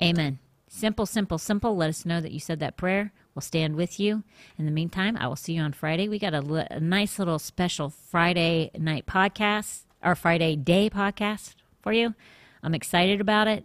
Amen. 0.00 0.38
Simple, 0.68 1.06
simple, 1.06 1.38
simple. 1.38 1.76
Let 1.76 1.90
us 1.90 2.06
know 2.06 2.20
that 2.20 2.32
you 2.32 2.40
said 2.40 2.60
that 2.60 2.76
prayer. 2.76 3.12
We'll 3.34 3.42
stand 3.42 3.76
with 3.76 3.98
you. 3.98 4.24
In 4.58 4.66
the 4.66 4.70
meantime, 4.70 5.16
I 5.16 5.26
will 5.26 5.36
see 5.36 5.54
you 5.54 5.62
on 5.62 5.72
Friday. 5.72 6.08
We 6.08 6.18
got 6.18 6.34
a, 6.34 6.66
a 6.70 6.80
nice 6.80 7.18
little 7.18 7.38
special 7.38 7.90
Friday 7.90 8.70
night 8.78 9.06
podcast 9.06 9.84
or 10.02 10.14
Friday 10.14 10.56
day 10.56 10.90
podcast 10.90 11.54
for 11.80 11.92
you. 11.92 12.14
I'm 12.62 12.74
excited 12.74 13.20
about 13.20 13.48
it, 13.48 13.64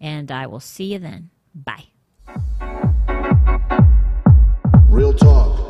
and 0.00 0.30
I 0.30 0.46
will 0.46 0.60
see 0.60 0.92
you 0.92 0.98
then. 0.98 1.30
Bye. 1.54 1.84
Real 4.88 5.12
talk. 5.12 5.63